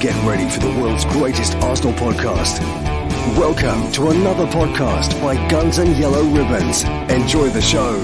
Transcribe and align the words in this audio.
Get 0.00 0.16
ready 0.26 0.48
for 0.48 0.60
the 0.60 0.80
world's 0.80 1.04
greatest 1.04 1.56
Arsenal 1.56 1.92
podcast. 1.92 2.58
Welcome 3.36 3.92
to 3.92 4.08
another 4.08 4.46
podcast 4.46 5.20
by 5.20 5.34
Guns 5.50 5.76
and 5.76 5.94
Yellow 5.94 6.22
Ribbons. 6.22 6.84
Enjoy 7.10 7.50
the 7.50 7.60
show. 7.60 7.98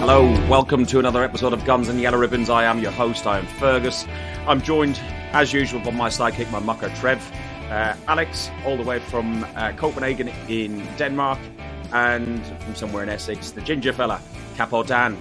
Hello, 0.00 0.24
welcome 0.50 0.84
to 0.86 0.98
another 0.98 1.22
episode 1.22 1.52
of 1.52 1.64
Guns 1.64 1.86
and 1.86 2.00
Yellow 2.00 2.18
Ribbons. 2.18 2.50
I 2.50 2.64
am 2.64 2.80
your 2.80 2.90
host, 2.90 3.24
I 3.24 3.38
am 3.38 3.46
Fergus. 3.46 4.04
I'm 4.48 4.60
joined, 4.60 5.00
as 5.30 5.52
usual, 5.52 5.78
by 5.78 5.92
my 5.92 6.08
sidekick, 6.08 6.50
my 6.50 6.58
mucker, 6.58 6.88
Trev. 6.96 7.22
Uh, 7.70 7.94
Alex, 8.08 8.50
all 8.66 8.76
the 8.76 8.82
way 8.82 8.98
from 8.98 9.46
uh, 9.54 9.70
Copenhagen 9.76 10.26
in 10.48 10.84
Denmark, 10.96 11.38
and 11.92 12.44
from 12.44 12.74
somewhere 12.74 13.04
in 13.04 13.10
Essex, 13.10 13.52
the 13.52 13.60
ginger 13.60 13.92
fella, 13.92 14.20
Capo 14.56 14.82
Dan. 14.82 15.16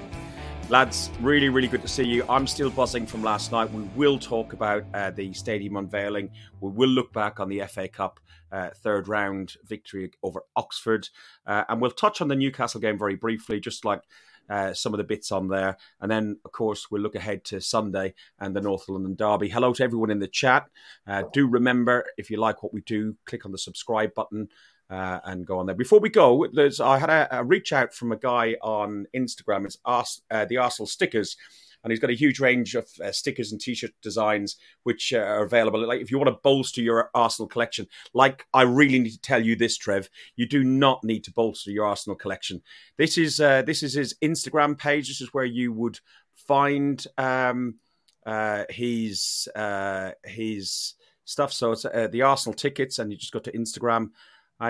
Lads, 0.70 1.12
really, 1.20 1.50
really 1.50 1.68
good 1.68 1.82
to 1.82 1.88
see 1.88 2.06
you. 2.06 2.26
I'm 2.30 2.48
still 2.48 2.70
buzzing 2.70 3.06
from 3.06 3.22
last 3.22 3.52
night. 3.52 3.70
We 3.72 3.84
will 3.96 4.18
talk 4.18 4.54
about 4.54 4.86
uh, 4.94 5.12
the 5.12 5.34
stadium 5.34 5.76
unveiling. 5.76 6.32
We 6.62 6.72
will 6.72 6.90
look 6.90 7.12
back 7.12 7.40
on 7.40 7.50
the 7.50 7.62
FA 7.68 7.88
Cup 7.90 8.20
uh, 8.52 8.70
third 8.78 9.08
round 9.10 9.56
victory 9.66 10.12
over 10.24 10.42
Oxford. 10.56 11.10
Uh, 11.46 11.66
and 11.68 11.82
we'll 11.82 11.92
touch 11.92 12.22
on 12.22 12.30
the 12.30 12.36
Newcastle 12.36 12.80
game 12.80 12.98
very 12.98 13.16
briefly, 13.16 13.60
just 13.60 13.84
like 13.84 14.02
uh, 14.50 14.74
some 14.74 14.94
of 14.94 15.00
the 15.00 15.04
bits 15.04 15.32
on 15.32 15.50
there. 15.50 15.78
And 16.00 16.10
then, 16.10 16.40
of 16.46 16.54
course, 16.54 16.90
we'll 16.90 17.02
look 17.02 17.16
ahead 17.16 17.44
to 17.46 17.60
Sunday 17.60 18.14
and 18.40 18.56
the 18.56 18.62
North 18.62 18.88
London 18.88 19.16
Derby. 19.16 19.50
Hello 19.50 19.74
to 19.74 19.84
everyone 19.84 20.12
in 20.12 20.20
the 20.20 20.28
chat. 20.28 20.70
Uh, 21.06 21.24
do 21.34 21.46
remember, 21.46 22.06
if 22.18 22.30
you 22.30 22.38
like 22.38 22.64
what 22.64 22.74
we 22.74 22.82
do, 22.82 23.16
click 23.26 23.46
on 23.46 23.52
the 23.52 23.58
subscribe 23.58 24.14
button 24.14 24.48
uh, 24.94 25.20
and 25.26 25.48
go 25.48 25.58
on 25.58 25.66
there. 25.66 25.76
Before 25.76 26.00
we 26.00 26.10
go, 26.10 26.46
there's 26.54 26.80
I 26.80 27.00
had 27.00 27.10
a, 27.10 27.40
a 27.40 27.44
reach 27.44 27.74
out 27.74 27.96
from 27.96 28.12
a 28.12 28.18
guy 28.18 28.56
on 28.62 29.08
Instagram. 29.16 29.66
It's 29.66 29.80
Ars, 29.84 30.22
uh, 30.30 30.46
the 30.46 30.58
Arsenal 30.58 30.86
stickers. 30.86 31.36
And 31.84 31.92
he's 31.92 32.00
got 32.00 32.12
a 32.12 32.16
huge 32.16 32.40
range 32.40 32.76
of 32.76 32.88
uh, 33.04 33.12
stickers 33.12 33.52
and 33.52 33.60
T-shirt 33.60 33.92
designs 34.02 34.56
which 34.84 35.12
uh, 35.12 35.18
are 35.18 35.44
available. 35.44 35.86
Like 35.86 36.00
if 36.00 36.12
you 36.12 36.18
want 36.18 36.30
to 36.30 36.40
bolster 36.42 36.82
your 36.82 37.10
Arsenal 37.14 37.50
collection, 37.50 37.88
like 38.14 38.46
I 38.54 38.62
really 38.62 39.00
need 39.00 39.10
to 39.12 39.20
tell 39.20 39.44
you 39.44 39.56
this, 39.56 39.76
Trev, 39.78 40.10
you 40.36 40.48
do 40.48 40.64
not 40.64 41.04
need 41.04 41.24
to 41.26 41.32
bolster 41.32 41.72
your 41.72 41.86
Arsenal 41.86 42.16
collection. 42.16 42.62
This 42.98 43.18
is 43.18 43.42
uh, 43.42 43.64
this 43.64 43.82
is 43.82 43.96
his 43.96 44.16
Instagram 44.24 44.78
page. 44.78 45.08
This 45.08 45.22
is 45.22 45.34
where 45.34 45.44
you 45.44 45.74
would 45.74 46.00
find 46.36 47.06
um, 47.18 47.80
uh, 48.28 48.64
his 48.70 49.50
his 50.24 50.94
stuff. 51.26 51.52
So 51.52 51.72
it's 51.72 51.84
the 51.84 52.22
Arsenal 52.22 52.54
tickets, 52.54 53.00
and 53.00 53.12
you 53.12 53.18
just 53.18 53.34
go 53.34 53.40
to 53.40 53.52
Instagram 53.52 54.12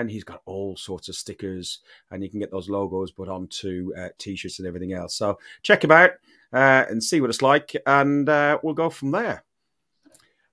and 0.00 0.10
he's 0.10 0.24
got 0.24 0.42
all 0.44 0.76
sorts 0.76 1.08
of 1.08 1.14
stickers 1.14 1.80
and 2.10 2.22
you 2.22 2.30
can 2.30 2.40
get 2.40 2.50
those 2.50 2.68
logos 2.68 3.10
put 3.10 3.28
onto 3.28 3.92
uh, 3.98 4.08
t-shirts 4.18 4.58
and 4.58 4.68
everything 4.68 4.92
else 4.92 5.14
so 5.14 5.38
check 5.62 5.82
him 5.82 5.90
out 5.90 6.10
uh, 6.52 6.84
and 6.88 7.02
see 7.02 7.20
what 7.20 7.30
it's 7.30 7.42
like 7.42 7.74
and 7.86 8.28
uh, 8.28 8.58
we'll 8.62 8.74
go 8.74 8.90
from 8.90 9.10
there 9.10 9.44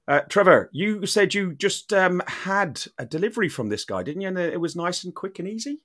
uh, 0.08 0.22
Trevor, 0.28 0.70
you 0.74 1.06
said 1.06 1.34
you 1.34 1.54
just 1.54 1.94
um, 1.94 2.22
had 2.28 2.82
a 2.98 3.06
delivery 3.06 3.48
from 3.48 3.70
this 3.70 3.86
guy, 3.86 4.04
didn't 4.04 4.24
you? 4.24 4.28
And 4.28 4.38
it 4.38 4.60
was 4.60 4.76
nice 4.76 5.04
and 5.04 5.16
quick 5.16 5.40
and 5.40 5.48
easy. 5.48 5.80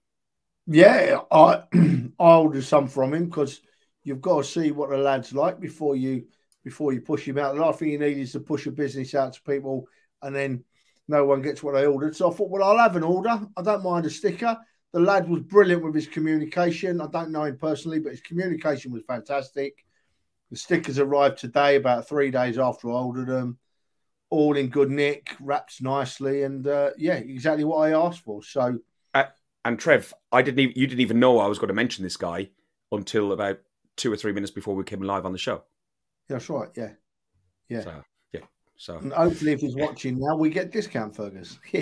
Yeah, 0.67 1.21
I 1.31 1.63
I 2.19 2.37
ordered 2.37 2.65
some 2.65 2.89
from 2.89 3.15
him 3.15 3.27
because 3.27 3.61
you've 4.03 4.23
got 4.23 4.39
to 4.39 4.45
see 4.45 4.73
what 4.73 4.91
the 4.91 4.97
lad's 4.97 5.33
like 5.33 5.61
before 5.61 5.95
you 5.95 6.25
before 6.65 6.93
you 6.93 7.03
push 7.03 7.29
him 7.29 7.39
out. 7.39 7.55
The 7.55 7.61
last 7.61 7.79
thing 7.79 7.91
you 7.91 7.99
need 7.99 8.19
is 8.19 8.33
to 8.33 8.41
push 8.41 8.67
a 8.67 8.73
business 8.73 9.15
out 9.15 9.35
to 9.35 9.43
people 9.43 9.87
and 10.23 10.35
then 10.35 10.65
no 11.09 11.25
one 11.25 11.43
gets 11.43 11.63
what 11.63 11.75
they 11.75 11.87
ordered. 11.87 12.17
So 12.17 12.31
I 12.31 12.35
thought, 12.35 12.51
well, 12.51 12.65
I'll 12.65 12.79
have 12.79 12.97
an 12.97 13.03
order. 13.03 13.41
I 13.57 13.63
don't 13.63 13.85
mind 13.85 14.07
a 14.07 14.11
sticker. 14.11 14.57
The 14.93 15.01
lad 15.01 15.29
was 15.29 15.43
brilliant 15.43 15.85
with 15.85 15.95
his 15.95 16.07
communication. 16.07 17.01
I 17.01 17.07
don't 17.07 17.31
know 17.31 17.45
him 17.45 17.59
personally, 17.59 17.99
but 17.99 18.13
his 18.13 18.21
communication 18.21 18.93
was 18.93 19.03
fantastic. 19.07 19.85
The 20.51 20.57
stickers 20.57 20.99
arrived 20.99 21.39
today, 21.39 21.77
about 21.77 22.09
three 22.09 22.31
days 22.31 22.59
after 22.59 22.91
I 22.91 22.95
ordered 22.95 23.29
them. 23.29 23.59
All 24.31 24.57
in 24.57 24.69
good 24.69 24.91
nick, 24.91 25.37
wrapped 25.41 25.81
nicely, 25.83 26.43
and 26.43 26.67
uh, 26.67 26.91
yeah, 26.97 27.15
exactly 27.15 27.65
what 27.65 27.79
I 27.79 27.93
asked 27.93 28.25
for. 28.25 28.43
So, 28.43 28.79
uh, 29.15 29.25
and 29.65 29.79
Trev, 29.79 30.13
I 30.33 30.43
didn't 30.43 30.59
even 30.59 30.75
you 30.77 30.87
didn't 30.87 31.01
even 31.01 31.21
know 31.21 31.39
I 31.39 31.47
was 31.47 31.59
going 31.59 31.69
to 31.69 31.75
mention 31.75 32.03
this 32.03 32.17
guy 32.17 32.51
until 32.91 33.33
about 33.33 33.61
two 33.97 34.13
or 34.13 34.17
three 34.17 34.33
minutes 34.33 34.51
before 34.51 34.75
we 34.75 34.83
came 34.83 35.03
live 35.03 35.27
on 35.27 35.33
the 35.33 35.39
show. 35.39 35.63
Yeah, 36.29 36.37
that's 36.37 36.51
right. 36.51 36.69
Yeah, 36.77 36.91
yeah. 37.69 37.81
So, 37.83 38.03
so 38.77 38.99
and 38.99 39.13
hopefully, 39.13 39.53
if 39.53 39.61
he's 39.61 39.75
watching 39.75 40.19
now, 40.19 40.37
we 40.37 40.51
get 40.51 40.71
discount, 40.71 41.17
Fergus. 41.17 41.59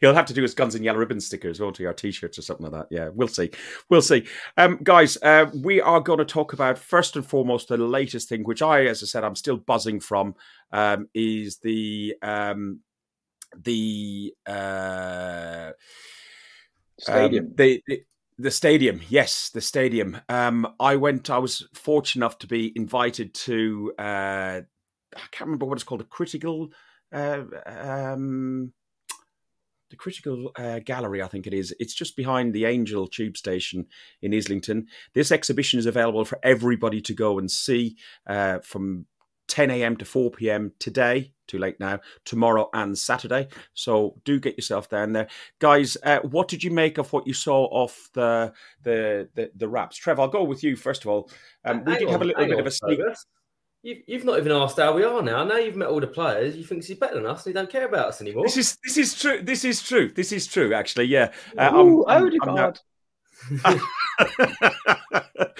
He'll 0.00 0.14
have 0.14 0.26
to 0.26 0.34
do 0.34 0.42
his 0.42 0.54
guns 0.54 0.74
and 0.74 0.84
yellow 0.84 0.98
ribbon 0.98 1.20
stickers, 1.20 1.60
won't 1.60 1.78
he? 1.78 1.86
Our 1.86 1.92
t-shirts 1.92 2.38
or 2.38 2.42
something 2.42 2.64
like 2.64 2.72
that. 2.72 2.88
Yeah, 2.90 3.10
we'll 3.14 3.28
see. 3.28 3.50
We'll 3.88 4.02
see. 4.02 4.26
Um, 4.56 4.78
guys, 4.82 5.16
uh, 5.22 5.46
we 5.62 5.80
are 5.80 6.00
going 6.00 6.18
to 6.18 6.24
talk 6.24 6.52
about 6.52 6.78
first 6.78 7.14
and 7.16 7.24
foremost 7.24 7.68
the 7.68 7.76
latest 7.76 8.28
thing, 8.28 8.42
which 8.42 8.62
I, 8.62 8.86
as 8.86 9.02
I 9.02 9.06
said, 9.06 9.24
I'm 9.24 9.36
still 9.36 9.56
buzzing 9.56 10.00
from, 10.00 10.34
um, 10.72 11.08
is 11.14 11.58
the 11.58 12.16
um, 12.22 12.80
the 13.56 14.34
uh, 14.46 15.70
stadium. 16.98 17.46
Um, 17.46 17.52
the, 17.56 17.82
the 17.86 18.02
the 18.38 18.50
stadium, 18.50 19.00
yes, 19.08 19.50
the 19.50 19.60
stadium. 19.60 20.18
Um, 20.28 20.74
I 20.80 20.96
went. 20.96 21.30
I 21.30 21.38
was 21.38 21.68
fortunate 21.74 22.24
enough 22.24 22.38
to 22.38 22.46
be 22.46 22.72
invited 22.74 23.34
to 23.34 23.92
uh, 23.98 24.60
I 25.16 25.26
can't 25.30 25.46
remember 25.48 25.66
what 25.66 25.74
it's 25.74 25.84
called, 25.84 26.00
a 26.00 26.04
critical, 26.04 26.70
uh, 27.12 27.42
um, 27.66 28.72
the 29.90 29.96
critical 29.96 30.52
uh, 30.56 30.78
gallery, 30.80 31.22
I 31.22 31.28
think 31.28 31.46
it 31.46 31.54
is. 31.54 31.74
It's 31.78 31.94
just 31.94 32.16
behind 32.16 32.54
the 32.54 32.64
Angel 32.64 33.06
Tube 33.06 33.36
Station 33.36 33.86
in 34.22 34.34
Islington. 34.34 34.86
This 35.14 35.30
exhibition 35.30 35.78
is 35.78 35.86
available 35.86 36.24
for 36.24 36.38
everybody 36.42 37.00
to 37.02 37.14
go 37.14 37.38
and 37.38 37.50
see 37.50 37.96
uh, 38.26 38.60
from 38.60 39.06
10 39.48 39.70
a.m. 39.70 39.96
to 39.98 40.04
4 40.06 40.30
p.m. 40.30 40.72
today. 40.78 41.32
Too 41.46 41.58
late 41.58 41.78
now. 41.78 42.00
Tomorrow 42.24 42.70
and 42.72 42.96
Saturday. 42.96 43.48
So 43.74 44.16
do 44.24 44.40
get 44.40 44.56
yourself 44.56 44.88
down 44.88 45.12
there, 45.12 45.28
guys. 45.58 45.98
Uh, 46.02 46.20
what 46.20 46.48
did 46.48 46.64
you 46.64 46.70
make 46.70 46.96
of 46.96 47.12
what 47.12 47.26
you 47.26 47.34
saw 47.34 47.64
off 47.66 48.08
the 48.14 48.54
the 48.82 49.28
the, 49.34 49.50
the 49.54 49.68
wraps? 49.68 49.98
Trev, 49.98 50.18
I'll 50.18 50.28
go 50.28 50.42
with 50.44 50.64
you 50.64 50.74
first 50.74 51.04
of 51.04 51.10
all. 51.10 51.30
Um, 51.66 51.84
we 51.84 51.98
did 51.98 52.08
have 52.08 52.22
a 52.22 52.24
little 52.24 52.46
bit 52.46 52.58
of 52.58 52.66
a 52.66 52.70
sneak. 52.70 53.00
You've, 53.82 53.98
you've 54.06 54.24
not 54.24 54.38
even 54.38 54.52
asked 54.52 54.78
how 54.78 54.94
we 54.94 55.02
are 55.02 55.22
now. 55.22 55.42
Now 55.42 55.56
you've 55.56 55.74
met 55.74 55.88
all 55.88 55.98
the 55.98 56.06
players. 56.06 56.56
You 56.56 56.62
think 56.62 56.84
he's 56.84 56.96
better 56.96 57.16
than 57.16 57.26
us, 57.26 57.44
and 57.44 57.52
he 57.52 57.54
don't 57.54 57.70
care 57.70 57.86
about 57.86 58.08
us 58.08 58.20
anymore. 58.20 58.44
This 58.44 58.56
is 58.56 58.78
this 58.84 58.96
is 58.96 59.20
true. 59.20 59.42
This 59.42 59.64
is 59.64 59.82
true. 59.82 60.08
This 60.14 60.30
is 60.30 60.46
true. 60.46 60.72
Actually, 60.72 61.06
yeah. 61.06 61.32
Uh, 61.58 61.72
Ooh, 61.74 62.06
I'm, 62.06 62.30
I'm, 62.42 62.74
I'm 63.64 63.80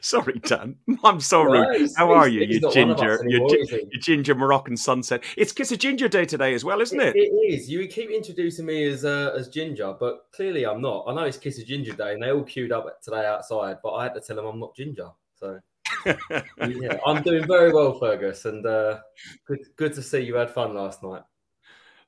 sorry, 0.00 0.38
Dan. 0.38 0.76
I'm 1.04 1.20
sorry. 1.20 1.60
Well, 1.60 1.88
How 1.98 2.12
are 2.12 2.28
you, 2.28 2.46
you 2.46 2.60
ginger, 2.72 3.20
anymore, 3.20 3.50
you, 3.50 3.88
you, 3.92 4.00
ginger 4.00 4.34
Moroccan 4.34 4.78
sunset? 4.78 5.22
It's 5.36 5.52
Kiss 5.52 5.70
of 5.70 5.80
Ginger 5.80 6.08
Day 6.08 6.24
today 6.24 6.54
as 6.54 6.64
well, 6.64 6.80
isn't 6.80 6.98
it? 6.98 7.14
It, 7.14 7.30
it 7.30 7.52
is. 7.52 7.68
You 7.68 7.86
keep 7.88 8.08
introducing 8.08 8.64
me 8.64 8.84
as 8.84 9.04
uh, 9.04 9.34
as 9.36 9.48
ginger, 9.48 9.94
but 10.00 10.28
clearly 10.32 10.64
I'm 10.64 10.80
not. 10.80 11.04
I 11.06 11.14
know 11.14 11.24
it's 11.24 11.36
Kiss 11.36 11.58
of 11.58 11.66
Ginger 11.66 11.92
Day, 11.92 12.14
and 12.14 12.22
they 12.22 12.32
all 12.32 12.42
queued 12.42 12.72
up 12.72 13.02
today 13.02 13.26
outside, 13.26 13.76
but 13.82 13.92
I 13.92 14.04
had 14.04 14.14
to 14.14 14.22
tell 14.22 14.36
them 14.36 14.46
I'm 14.46 14.58
not 14.60 14.74
ginger. 14.74 15.10
So 15.34 15.60
yeah, 16.04 16.98
I'm 17.06 17.22
doing 17.22 17.46
very 17.46 17.72
well, 17.72 17.98
Fergus, 17.98 18.44
and 18.44 18.64
uh, 18.66 19.00
good, 19.46 19.60
good 19.76 19.94
to 19.94 20.02
see 20.02 20.20
you 20.20 20.36
had 20.36 20.50
fun 20.50 20.74
last 20.74 21.02
night. 21.02 21.22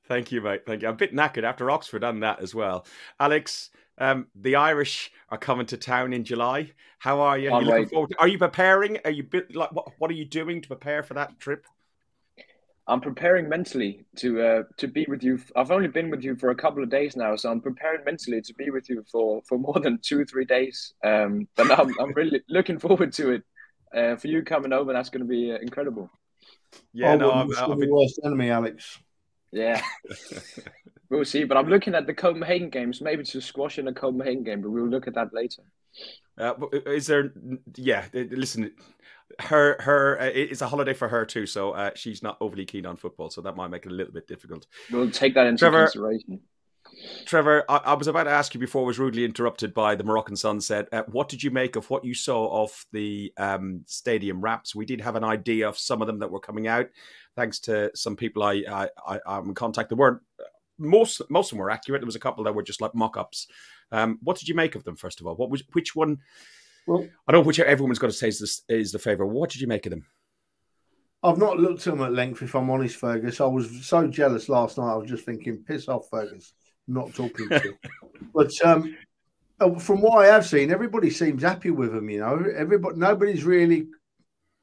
Thank 0.07 0.31
you, 0.31 0.41
mate. 0.41 0.65
Thank 0.65 0.81
you. 0.81 0.87
I'm 0.87 0.93
a 0.93 0.97
bit 0.97 1.13
knackered 1.13 1.43
after 1.43 1.69
Oxford 1.69 2.03
and 2.03 2.23
that 2.23 2.41
as 2.41 2.55
well. 2.55 2.85
Alex, 3.19 3.69
um, 3.97 4.27
the 4.35 4.55
Irish 4.55 5.11
are 5.29 5.37
coming 5.37 5.65
to 5.67 5.77
town 5.77 6.13
in 6.13 6.23
July. 6.23 6.71
How 6.99 7.19
are 7.19 7.37
you? 7.37 7.51
Are 7.51 7.61
you, 7.61 7.85
to, 7.85 8.07
are 8.19 8.27
you 8.27 8.37
preparing? 8.37 8.99
Are 9.03 9.11
you 9.11 9.23
bit, 9.23 9.53
like 9.53 9.71
what, 9.73 9.89
what 9.97 10.09
are 10.09 10.15
you 10.15 10.25
doing 10.25 10.61
to 10.61 10.67
prepare 10.67 11.03
for 11.03 11.13
that 11.15 11.39
trip? 11.39 11.65
I'm 12.89 13.01
preparing 13.01 13.49
mentally 13.49 14.05
to 14.15 14.41
uh, 14.41 14.63
to 14.77 14.87
be 14.87 15.05
with 15.09 15.21
you. 15.21 15.39
I've 15.57 15.71
only 15.71 15.89
been 15.89 16.09
with 16.09 16.23
you 16.23 16.37
for 16.37 16.51
a 16.51 16.55
couple 16.55 16.81
of 16.81 16.89
days 16.89 17.17
now, 17.17 17.35
so 17.35 17.51
I'm 17.51 17.59
preparing 17.59 18.05
mentally 18.05 18.41
to 18.41 18.53
be 18.53 18.69
with 18.69 18.89
you 18.89 19.03
for, 19.11 19.41
for 19.45 19.57
more 19.57 19.77
than 19.81 19.99
two 20.01 20.21
or 20.21 20.25
three 20.25 20.45
days. 20.45 20.93
Um, 21.03 21.49
but 21.57 21.77
I'm, 21.77 21.93
I'm 21.99 22.13
really 22.13 22.41
looking 22.47 22.79
forward 22.79 23.11
to 23.13 23.31
it 23.31 23.43
uh, 23.93 24.15
for 24.15 24.27
you 24.27 24.43
coming 24.43 24.73
over, 24.73 24.93
that's 24.93 25.09
going 25.09 25.21
to 25.21 25.27
be 25.27 25.51
uh, 25.51 25.57
incredible. 25.57 26.09
Yeah, 26.93 27.13
oh, 27.13 27.17
no, 27.17 27.31
I'm, 27.31 27.49
I'm 27.57 27.79
the 27.79 27.87
worst 27.89 28.19
enemy, 28.23 28.49
Alex. 28.49 28.99
Yeah, 29.51 29.81
we'll 31.09 31.25
see. 31.25 31.43
But 31.45 31.57
I'm 31.57 31.67
looking 31.67 31.95
at 31.95 32.05
the 32.05 32.13
Copenhagen 32.13 32.69
games, 32.69 33.01
maybe 33.01 33.23
to 33.23 33.41
squash 33.41 33.79
in 33.79 33.87
a 33.87 33.93
Copenhagen 33.93 34.43
game, 34.43 34.61
but 34.61 34.71
we'll 34.71 34.87
look 34.87 35.07
at 35.07 35.15
that 35.15 35.33
later. 35.33 35.63
Uh, 36.37 36.53
is 36.85 37.07
there? 37.07 37.31
Yeah, 37.75 38.05
listen. 38.13 38.71
Her, 39.39 39.77
her, 39.81 40.19
uh, 40.19 40.31
it's 40.33 40.61
a 40.61 40.67
holiday 40.67 40.93
for 40.93 41.07
her 41.07 41.25
too, 41.25 41.45
so 41.45 41.71
uh, 41.71 41.91
she's 41.95 42.23
not 42.23 42.37
overly 42.39 42.65
keen 42.65 42.85
on 42.85 42.95
football, 42.95 43.29
so 43.29 43.41
that 43.41 43.55
might 43.55 43.67
make 43.67 43.85
it 43.85 43.91
a 43.91 43.95
little 43.95 44.13
bit 44.13 44.27
difficult. 44.27 44.65
We'll 44.91 45.11
take 45.11 45.35
that 45.35 45.45
into 45.45 45.59
Trevor, 45.59 45.83
consideration. 45.83 46.39
Trevor, 47.25 47.63
I, 47.69 47.77
I, 47.77 47.93
was 47.93 48.07
about 48.07 48.23
to 48.23 48.31
ask 48.31 48.53
you 48.53 48.59
before 48.59 48.83
I 48.83 48.87
was 48.87 48.99
rudely 48.99 49.25
interrupted 49.25 49.73
by 49.73 49.95
the 49.95 50.03
Moroccan 50.03 50.35
sunset. 50.35 50.87
Uh, 50.91 51.03
what 51.07 51.29
did 51.29 51.43
you 51.43 51.51
make 51.51 51.75
of 51.75 51.89
what 51.89 52.05
you 52.05 52.13
saw 52.13 52.63
of 52.63 52.85
the 52.91 53.33
um, 53.37 53.83
stadium 53.85 54.41
wraps? 54.41 54.75
We 54.75 54.85
did 54.85 55.01
have 55.01 55.15
an 55.15 55.23
idea 55.23 55.67
of 55.67 55.77
some 55.77 56.01
of 56.01 56.07
them 56.07 56.19
that 56.19 56.31
were 56.31 56.39
coming 56.39 56.67
out, 56.67 56.87
thanks 57.35 57.59
to 57.61 57.91
some 57.95 58.15
people 58.15 58.43
I, 58.43 58.63
I, 58.69 58.89
I 59.07 59.19
I'm 59.25 59.49
in 59.49 59.55
contact. 59.55 59.89
There 59.89 59.97
weren't 59.97 60.21
most 60.77 61.21
most 61.29 61.47
of 61.47 61.49
them 61.51 61.59
were 61.59 61.71
accurate. 61.71 62.01
There 62.01 62.07
was 62.07 62.15
a 62.15 62.19
couple 62.19 62.43
that 62.43 62.55
were 62.55 62.63
just 62.63 62.81
like 62.81 62.95
mock-ups. 62.95 63.47
Um, 63.91 64.19
what 64.21 64.37
did 64.37 64.47
you 64.47 64.55
make 64.55 64.75
of 64.75 64.83
them? 64.83 64.95
First 64.95 65.21
of 65.21 65.27
all, 65.27 65.35
what 65.35 65.49
was 65.49 65.63
which 65.73 65.95
one? 65.95 66.19
Well, 66.87 67.05
I 67.27 67.31
don't 67.31 67.41
know 67.41 67.47
which 67.47 67.59
everyone's 67.59 67.99
got 67.99 68.07
to 68.07 68.13
say 68.13 68.29
is, 68.29 68.39
this, 68.39 68.61
is 68.69 68.91
the 68.91 68.99
favorite. 68.99 69.27
What 69.27 69.49
did 69.49 69.61
you 69.61 69.67
make 69.67 69.85
of 69.85 69.89
them? 69.89 70.05
I've 71.23 71.37
not 71.37 71.59
looked 71.59 71.85
at 71.87 71.93
them 71.93 72.03
at 72.03 72.13
length, 72.13 72.43
if 72.43 72.55
I'm 72.55 72.69
honest, 72.69 72.95
Fergus. 72.95 73.41
I 73.41 73.45
was 73.45 73.85
so 73.85 74.07
jealous 74.07 74.49
last 74.49 74.77
night. 74.77 74.93
I 74.93 74.95
was 74.95 75.09
just 75.09 75.25
thinking, 75.25 75.63
piss 75.67 75.89
off, 75.89 76.07
Fergus. 76.09 76.53
Not 76.87 77.13
talking 77.13 77.49
to. 77.49 77.73
But 78.33 78.51
um, 78.63 78.95
uh, 79.59 79.79
from 79.79 80.01
what 80.01 80.23
I 80.23 80.31
have 80.31 80.45
seen, 80.45 80.71
everybody 80.71 81.09
seems 81.09 81.41
happy 81.43 81.71
with 81.71 81.93
them. 81.93 82.09
You 82.09 82.19
know, 82.19 82.45
everybody, 82.55 82.97
nobody's 82.97 83.43
really 83.43 83.87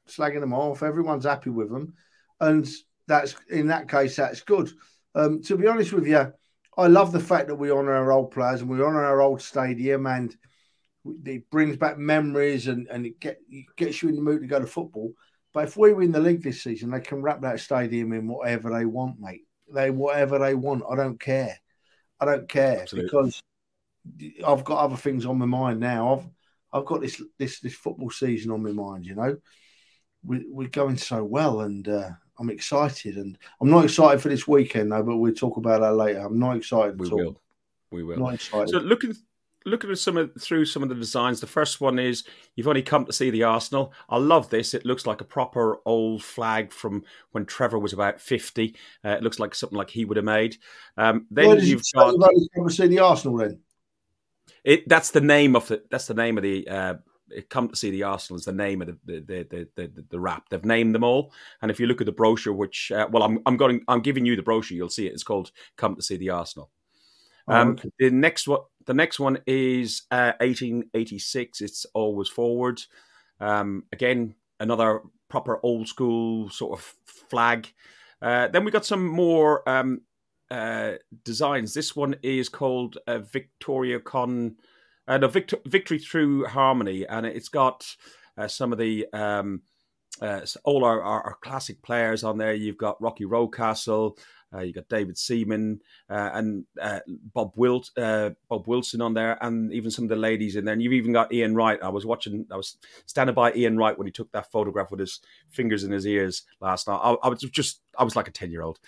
slagging 0.08 0.40
them 0.40 0.52
off. 0.52 0.82
Everyone's 0.82 1.24
happy 1.24 1.50
with 1.50 1.70
them, 1.70 1.94
and 2.40 2.68
that's 3.06 3.34
in 3.50 3.68
that 3.68 3.88
case, 3.88 4.16
that's 4.16 4.42
good. 4.42 4.70
Um, 5.14 5.42
to 5.42 5.56
be 5.56 5.66
honest 5.66 5.92
with 5.92 6.06
you, 6.06 6.32
I 6.76 6.86
love 6.86 7.12
the 7.12 7.20
fact 7.20 7.48
that 7.48 7.56
we 7.56 7.70
honour 7.70 7.94
our 7.94 8.12
old 8.12 8.30
players 8.30 8.60
and 8.60 8.70
we 8.70 8.82
honour 8.82 9.04
our 9.04 9.20
old 9.20 9.40
stadium, 9.42 10.06
and 10.06 10.36
it 11.24 11.50
brings 11.50 11.76
back 11.76 11.98
memories 11.98 12.68
and 12.68 12.88
and 12.88 13.06
it, 13.06 13.20
get, 13.20 13.38
it 13.50 13.66
gets 13.76 14.02
you 14.02 14.08
in 14.08 14.16
the 14.16 14.22
mood 14.22 14.42
to 14.42 14.46
go 14.46 14.60
to 14.60 14.66
football. 14.66 15.12
But 15.52 15.64
if 15.64 15.76
we 15.76 15.92
win 15.92 16.12
the 16.12 16.20
league 16.20 16.42
this 16.42 16.62
season, 16.62 16.90
they 16.90 17.00
can 17.00 17.22
wrap 17.22 17.40
that 17.42 17.60
stadium 17.60 18.12
in 18.12 18.26
whatever 18.26 18.70
they 18.70 18.84
want, 18.84 19.20
mate. 19.20 19.42
They 19.72 19.90
whatever 19.90 20.38
they 20.38 20.54
want. 20.54 20.82
I 20.90 20.96
don't 20.96 21.20
care. 21.20 21.58
I 22.20 22.24
don't 22.24 22.48
care 22.48 22.82
Absolutely. 22.82 23.08
because 23.08 23.42
I've 24.46 24.64
got 24.64 24.84
other 24.84 24.96
things 24.96 25.26
on 25.26 25.38
my 25.38 25.46
mind 25.46 25.80
now. 25.80 26.14
I've 26.14 26.26
I've 26.80 26.86
got 26.86 27.00
this 27.00 27.22
this 27.38 27.60
this 27.60 27.74
football 27.74 28.10
season 28.10 28.50
on 28.50 28.62
my 28.62 28.72
mind. 28.72 29.06
You 29.06 29.14
know, 29.14 29.36
we, 30.24 30.44
we're 30.48 30.68
going 30.68 30.96
so 30.96 31.22
well, 31.24 31.62
and 31.62 31.88
uh, 31.88 32.10
I'm 32.38 32.50
excited. 32.50 33.16
And 33.16 33.38
I'm 33.60 33.70
not 33.70 33.84
excited 33.84 34.20
for 34.20 34.28
this 34.28 34.48
weekend 34.48 34.92
though, 34.92 35.02
but 35.02 35.16
we'll 35.16 35.34
talk 35.34 35.56
about 35.56 35.80
that 35.80 35.94
later. 35.94 36.20
I'm 36.20 36.38
not 36.38 36.56
excited. 36.56 36.98
We 36.98 37.08
will. 37.08 37.40
We 37.90 38.02
will. 38.02 38.18
Not 38.18 38.34
excited. 38.34 38.70
So 38.70 38.78
looking 38.78 39.14
looking 39.64 39.90
at 39.90 39.98
some 39.98 40.16
of 40.16 40.30
through 40.40 40.64
some 40.66 40.82
of 40.82 40.88
the 40.88 40.94
designs. 40.94 41.40
The 41.40 41.46
first 41.46 41.80
one 41.80 41.98
is 41.98 42.24
you've 42.54 42.68
only 42.68 42.82
come 42.82 43.04
to 43.06 43.12
see 43.12 43.30
the 43.30 43.44
Arsenal. 43.44 43.92
I 44.08 44.18
love 44.18 44.50
this. 44.50 44.74
It 44.74 44.84
looks 44.84 45.06
like 45.06 45.20
a 45.20 45.24
proper 45.24 45.78
old 45.86 46.22
flag 46.22 46.72
from 46.72 47.04
when 47.32 47.46
Trevor 47.46 47.78
was 47.78 47.92
about 47.92 48.20
fifty. 48.20 48.76
Uh, 49.04 49.10
it 49.10 49.22
looks 49.22 49.38
like 49.38 49.54
something 49.54 49.78
like 49.78 49.90
he 49.90 50.04
would 50.04 50.16
have 50.16 50.24
made. 50.24 50.56
Um, 50.96 51.26
then 51.30 51.48
Where 51.48 51.58
you've 51.58 51.82
you 51.94 52.18
got 52.18 52.30
you've 52.34 52.48
come 52.54 52.68
to 52.68 52.74
see 52.74 52.86
the 52.86 53.00
Arsenal 53.00 53.38
then. 53.38 53.60
It 54.62 54.88
that's 54.88 55.10
the 55.10 55.20
name 55.20 55.56
of 55.56 55.68
the 55.68 55.82
that's 55.90 56.06
the 56.06 56.14
name 56.14 56.38
of 56.38 56.42
the 56.42 56.68
uh, 56.68 56.94
come 57.48 57.68
to 57.68 57.76
see 57.76 57.90
the 57.90 58.02
Arsenal 58.02 58.38
is 58.38 58.44
the 58.44 58.52
name 58.52 58.82
of 58.82 58.88
the 58.88 58.98
the 59.04 59.20
the 59.20 59.68
the, 59.76 59.86
the, 59.88 60.04
the 60.10 60.20
rap. 60.20 60.44
They've 60.50 60.64
named 60.64 60.94
them 60.94 61.04
all, 61.04 61.32
and 61.62 61.70
if 61.70 61.80
you 61.80 61.86
look 61.86 62.00
at 62.00 62.06
the 62.06 62.12
brochure, 62.12 62.54
which 62.54 62.92
uh, 62.92 63.08
well, 63.10 63.22
I'm 63.22 63.40
I'm 63.46 63.56
going 63.56 63.82
I'm 63.88 64.00
giving 64.00 64.26
you 64.26 64.36
the 64.36 64.42
brochure. 64.42 64.76
You'll 64.76 64.88
see 64.90 65.06
it. 65.06 65.12
It's 65.12 65.24
called 65.24 65.50
"Come 65.76 65.96
to 65.96 66.02
See 66.02 66.16
the 66.16 66.30
Arsenal." 66.30 66.70
Oh, 67.48 67.54
um, 67.54 67.70
okay. 67.70 67.90
The 67.98 68.10
next 68.10 68.48
one, 68.48 68.60
the 68.86 68.94
next 68.94 69.20
one 69.20 69.38
is 69.46 70.02
uh, 70.10 70.32
1886. 70.40 71.60
It's 71.60 71.86
always 71.94 72.28
forward. 72.28 72.80
Um, 73.40 73.84
again, 73.92 74.34
another 74.60 75.00
proper 75.28 75.60
old 75.62 75.88
school 75.88 76.48
sort 76.50 76.78
of 76.78 76.94
flag. 77.30 77.72
Uh, 78.22 78.48
then 78.48 78.64
we 78.64 78.70
got 78.70 78.86
some 78.86 79.06
more 79.06 79.68
um, 79.68 80.00
uh, 80.50 80.92
designs. 81.24 81.74
This 81.74 81.96
one 81.96 82.16
is 82.22 82.48
called 82.48 82.98
uh, 83.06 83.18
Victoria 83.18 84.00
Con, 84.00 84.56
uh, 85.08 85.18
no, 85.18 85.28
Victor- 85.28 85.60
Victory 85.66 85.98
Through 85.98 86.46
Harmony, 86.46 87.06
and 87.06 87.26
it's 87.26 87.48
got 87.48 87.86
uh, 88.38 88.48
some 88.48 88.72
of 88.72 88.78
the 88.78 89.06
um, 89.12 89.62
uh, 90.20 90.40
all 90.64 90.84
our, 90.84 91.02
our, 91.02 91.22
our, 91.22 91.36
classic 91.42 91.82
players 91.82 92.22
on 92.22 92.38
there. 92.38 92.54
You've 92.54 92.78
got 92.78 93.02
Rocky 93.02 93.24
Rocastle, 93.24 94.16
uh, 94.54 94.60
you 94.60 94.72
got 94.72 94.88
David 94.88 95.18
Seaman 95.18 95.80
uh, 96.08 96.30
and 96.34 96.64
uh, 96.80 97.00
Bob 97.32 97.52
Wilt, 97.56 97.90
uh, 97.96 98.30
Bob 98.48 98.66
Wilson 98.66 99.00
on 99.00 99.14
there, 99.14 99.36
and 99.40 99.72
even 99.72 99.90
some 99.90 100.04
of 100.04 100.08
the 100.10 100.16
ladies 100.16 100.56
in 100.56 100.64
there. 100.64 100.72
And 100.72 100.82
you've 100.82 100.92
even 100.92 101.12
got 101.12 101.32
Ian 101.32 101.54
Wright. 101.54 101.82
I 101.82 101.88
was 101.88 102.06
watching, 102.06 102.46
I 102.50 102.56
was 102.56 102.76
standing 103.06 103.34
by 103.34 103.52
Ian 103.54 103.76
Wright 103.76 103.96
when 103.98 104.06
he 104.06 104.12
took 104.12 104.30
that 104.32 104.50
photograph 104.50 104.90
with 104.90 105.00
his 105.00 105.20
fingers 105.48 105.84
in 105.84 105.92
his 105.92 106.06
ears 106.06 106.42
last 106.60 106.86
night. 106.86 107.00
I, 107.02 107.12
I 107.22 107.28
was 107.28 107.40
just, 107.40 107.80
I 107.98 108.04
was 108.04 108.16
like 108.16 108.28
a 108.28 108.32
ten 108.32 108.50
year 108.50 108.62
old. 108.62 108.78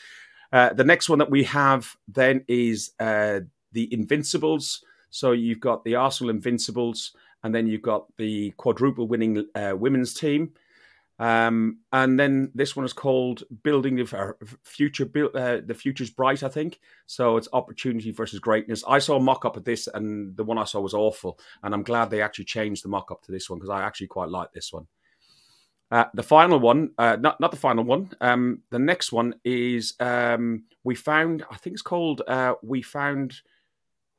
Uh, 0.53 0.73
the 0.73 0.85
next 0.85 1.09
one 1.09 1.19
that 1.19 1.31
we 1.31 1.45
have 1.45 1.97
then 2.07 2.45
is 2.47 2.93
uh, 3.01 3.41
the 3.73 3.93
Invincibles. 3.93 4.85
So 5.11 5.33
you've 5.33 5.61
got 5.61 5.85
the 5.85 5.97
Arsenal 5.97 6.31
Invincibles, 6.31 7.13
and 7.43 7.55
then 7.55 7.67
you've 7.67 7.83
got 7.83 8.07
the 8.17 8.51
quadruple 8.57 9.07
winning 9.07 9.47
women's 9.55 10.15
team. 10.15 10.53
Um, 11.19 11.79
and 11.93 12.21
then 12.21 12.51
this 12.55 12.77
one 12.77 12.85
is 12.85 12.93
called 12.93 13.43
"Building 13.63 13.97
the 13.97 14.35
Future." 14.65 15.11
Uh, 15.35 15.61
the 15.65 15.75
future's 15.75 16.11
bright, 16.11 16.43
I 16.43 16.49
think. 16.49 16.81
So 17.07 17.37
it's 17.37 17.49
opportunity 17.53 18.11
versus 18.11 18.39
greatness. 18.39 18.85
I 18.87 18.99
saw 18.99 19.17
a 19.17 19.21
mock-up 19.21 19.57
of 19.57 19.65
this, 19.65 19.87
and 19.87 20.37
the 20.37 20.45
one 20.45 20.59
I 20.59 20.65
saw 20.65 20.81
was 20.81 20.95
awful. 20.95 21.39
And 21.63 21.73
I'm 21.73 21.83
glad 21.83 22.11
they 22.11 22.21
actually 22.21 22.45
changed 22.45 22.85
the 22.85 22.89
mock-up 22.89 23.23
to 23.23 23.33
this 23.33 23.49
one 23.49 23.59
because 23.59 23.71
I 23.71 23.83
actually 23.83 24.09
quite 24.09 24.29
like 24.29 24.53
this 24.53 24.73
one. 24.73 24.87
Uh, 25.91 26.05
the 26.15 26.23
final 26.23 26.59
one, 26.59 26.91
uh, 26.99 27.17
not 27.19 27.41
not 27.41 27.51
the 27.51 27.57
final 27.57 27.85
one. 27.85 28.11
Um, 28.21 28.63
the 28.71 28.79
next 28.79 29.13
one 29.13 29.35
is 29.45 29.95
um, 30.01 30.65
we 30.85 30.95
found. 30.95 31.45
I 31.51 31.57
think 31.57 31.75
it's 31.75 31.83
called 31.83 32.23
uh, 32.27 32.55
"We 32.63 32.83
Found 32.83 33.37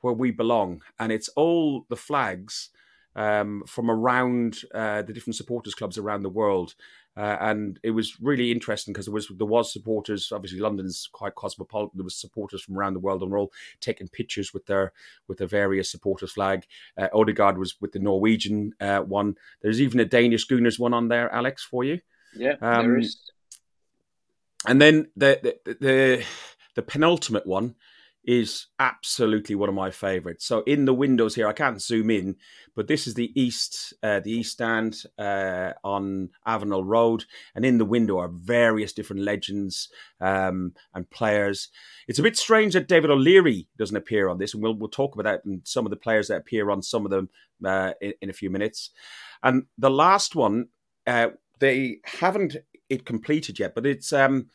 Where 0.01 0.13
We 0.13 0.31
Belong," 0.31 0.81
and 0.97 1.11
it's 1.11 1.29
all 1.29 1.85
the 1.89 1.97
flags 1.97 2.69
um, 3.17 3.63
from 3.65 3.89
around 3.91 4.61
uh, 4.73 5.01
the 5.01 5.11
different 5.11 5.35
supporters 5.35 5.75
clubs 5.75 5.97
around 5.97 6.23
the 6.23 6.29
world. 6.29 6.75
Uh, 7.17 7.35
and 7.41 7.79
it 7.81 7.89
was 7.89 8.21
really 8.21 8.51
interesting 8.51 8.93
because 8.93 9.07
there 9.07 9.13
was 9.13 9.27
there 9.27 9.47
was 9.47 9.73
supporters. 9.73 10.31
Obviously, 10.31 10.59
London's 10.59 11.09
quite 11.11 11.33
cosmopolitan. 11.33 11.97
There 11.97 12.03
was 12.03 12.15
supporters 12.15 12.61
from 12.61 12.77
around 12.77 12.93
the 12.93 12.99
world, 12.99 13.23
and 13.23 13.31
we're 13.31 13.39
all 13.39 13.51
taking 13.81 14.07
pictures 14.07 14.53
with 14.53 14.67
their 14.67 14.93
with 15.27 15.39
their 15.39 15.47
various 15.47 15.89
supporters 15.89 16.33
flag. 16.33 16.67
Uh, 16.95 17.07
Odegaard 17.11 17.57
was 17.57 17.81
with 17.81 17.91
the 17.91 17.99
Norwegian 17.99 18.73
uh, 18.79 18.99
one. 18.99 19.35
There's 19.61 19.81
even 19.81 19.99
a 19.99 20.05
Danish 20.05 20.47
Gooners 20.47 20.77
one 20.77 20.93
on 20.93 21.07
there, 21.07 21.33
Alex, 21.33 21.63
for 21.63 21.83
you. 21.83 22.01
Yeah, 22.35 22.53
um, 22.61 22.85
there 22.85 22.97
is. 22.99 23.17
And 24.67 24.79
then 24.79 25.07
the 25.17 25.57
the, 25.65 25.75
the 25.79 26.25
the 26.75 26.81
penultimate 26.83 27.47
one 27.47 27.73
is 28.27 28.67
absolutely 28.77 29.55
one 29.55 29.69
of 29.69 29.75
my 29.75 29.89
favorites. 29.89 30.45
So 30.45 30.61
in 30.67 30.83
the 30.83 30.93
windows 30.93 31.33
here, 31.33 31.47
I 31.47 31.53
can't 31.53 31.81
zoom 31.81 32.09
in, 32.09 32.35
but 32.75 32.89
this 32.89 33.07
is 33.07 33.13
the 33.13 33.31
east, 33.41 33.93
uh, 34.03 34.19
the 34.19 34.31
east 34.31 34.51
stand 34.51 35.01
uh, 35.17 35.71
on 35.81 36.29
Avenell 36.45 36.83
Road, 36.85 37.23
and 37.55 37.63
in 37.63 37.77
the 37.77 37.85
window 37.85 38.19
are 38.19 38.27
various 38.27 38.91
different 38.91 39.21
legends 39.21 39.87
um, 40.19 40.73
and 40.93 41.09
players. 41.09 41.69
It's 42.09 42.19
a 42.19 42.23
bit 42.23 42.37
strange 42.37 42.73
that 42.73 42.89
David 42.89 43.11
O'Leary 43.11 43.69
doesn't 43.77 43.95
appear 43.95 44.27
on 44.27 44.39
this, 44.39 44.53
and 44.53 44.61
we'll 44.61 44.75
we'll 44.77 44.89
talk 44.89 45.15
about 45.15 45.23
that 45.23 45.45
and 45.45 45.61
some 45.63 45.85
of 45.85 45.89
the 45.89 45.95
players 45.95 46.27
that 46.27 46.41
appear 46.41 46.69
on 46.69 46.81
some 46.81 47.05
of 47.05 47.11
them 47.11 47.29
uh, 47.65 47.93
in, 48.01 48.13
in, 48.21 48.29
a 48.29 48.33
few 48.33 48.49
minutes. 48.49 48.91
And 49.41 49.63
the 49.77 49.89
last 49.89 50.35
one, 50.35 50.67
uh, 51.05 51.29
they 51.59 51.99
haven't 52.03 52.57
it 52.89 53.05
completed 53.05 53.57
yet, 53.57 53.73
but 53.73 53.85
it's 53.85 54.11
um, 54.11 54.47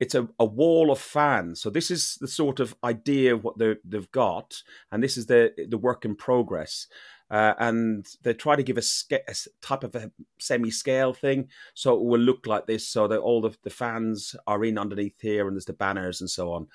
it's 0.00 0.14
a, 0.14 0.28
a 0.38 0.44
wall 0.44 0.90
of 0.90 0.98
fans. 0.98 1.60
So 1.60 1.70
this 1.70 1.90
is 1.90 2.16
the 2.20 2.28
sort 2.28 2.58
of 2.58 2.74
idea 2.82 3.34
of 3.34 3.44
what 3.44 3.58
they've 3.58 4.10
got, 4.10 4.62
and 4.90 5.02
this 5.02 5.16
is 5.16 5.26
the 5.26 5.52
the 5.68 5.78
work 5.78 6.04
in 6.04 6.16
progress. 6.16 6.86
Uh, 7.30 7.54
and 7.60 8.06
they 8.24 8.34
try 8.34 8.56
to 8.56 8.62
give 8.64 8.76
a, 8.76 8.82
a 9.12 9.34
type 9.62 9.84
of 9.84 9.94
a 9.94 10.10
semi-scale 10.40 11.14
thing, 11.14 11.46
so 11.74 11.94
it 11.94 12.02
will 12.02 12.18
look 12.18 12.44
like 12.44 12.66
this, 12.66 12.88
so 12.88 13.06
that 13.06 13.20
all 13.20 13.40
the, 13.40 13.56
the 13.62 13.70
fans 13.70 14.34
are 14.48 14.64
in 14.64 14.76
underneath 14.76 15.20
here, 15.20 15.46
and 15.46 15.54
there's 15.54 15.66
the 15.66 15.72
banners 15.72 16.20
and 16.20 16.28
so 16.28 16.52
on. 16.52 16.66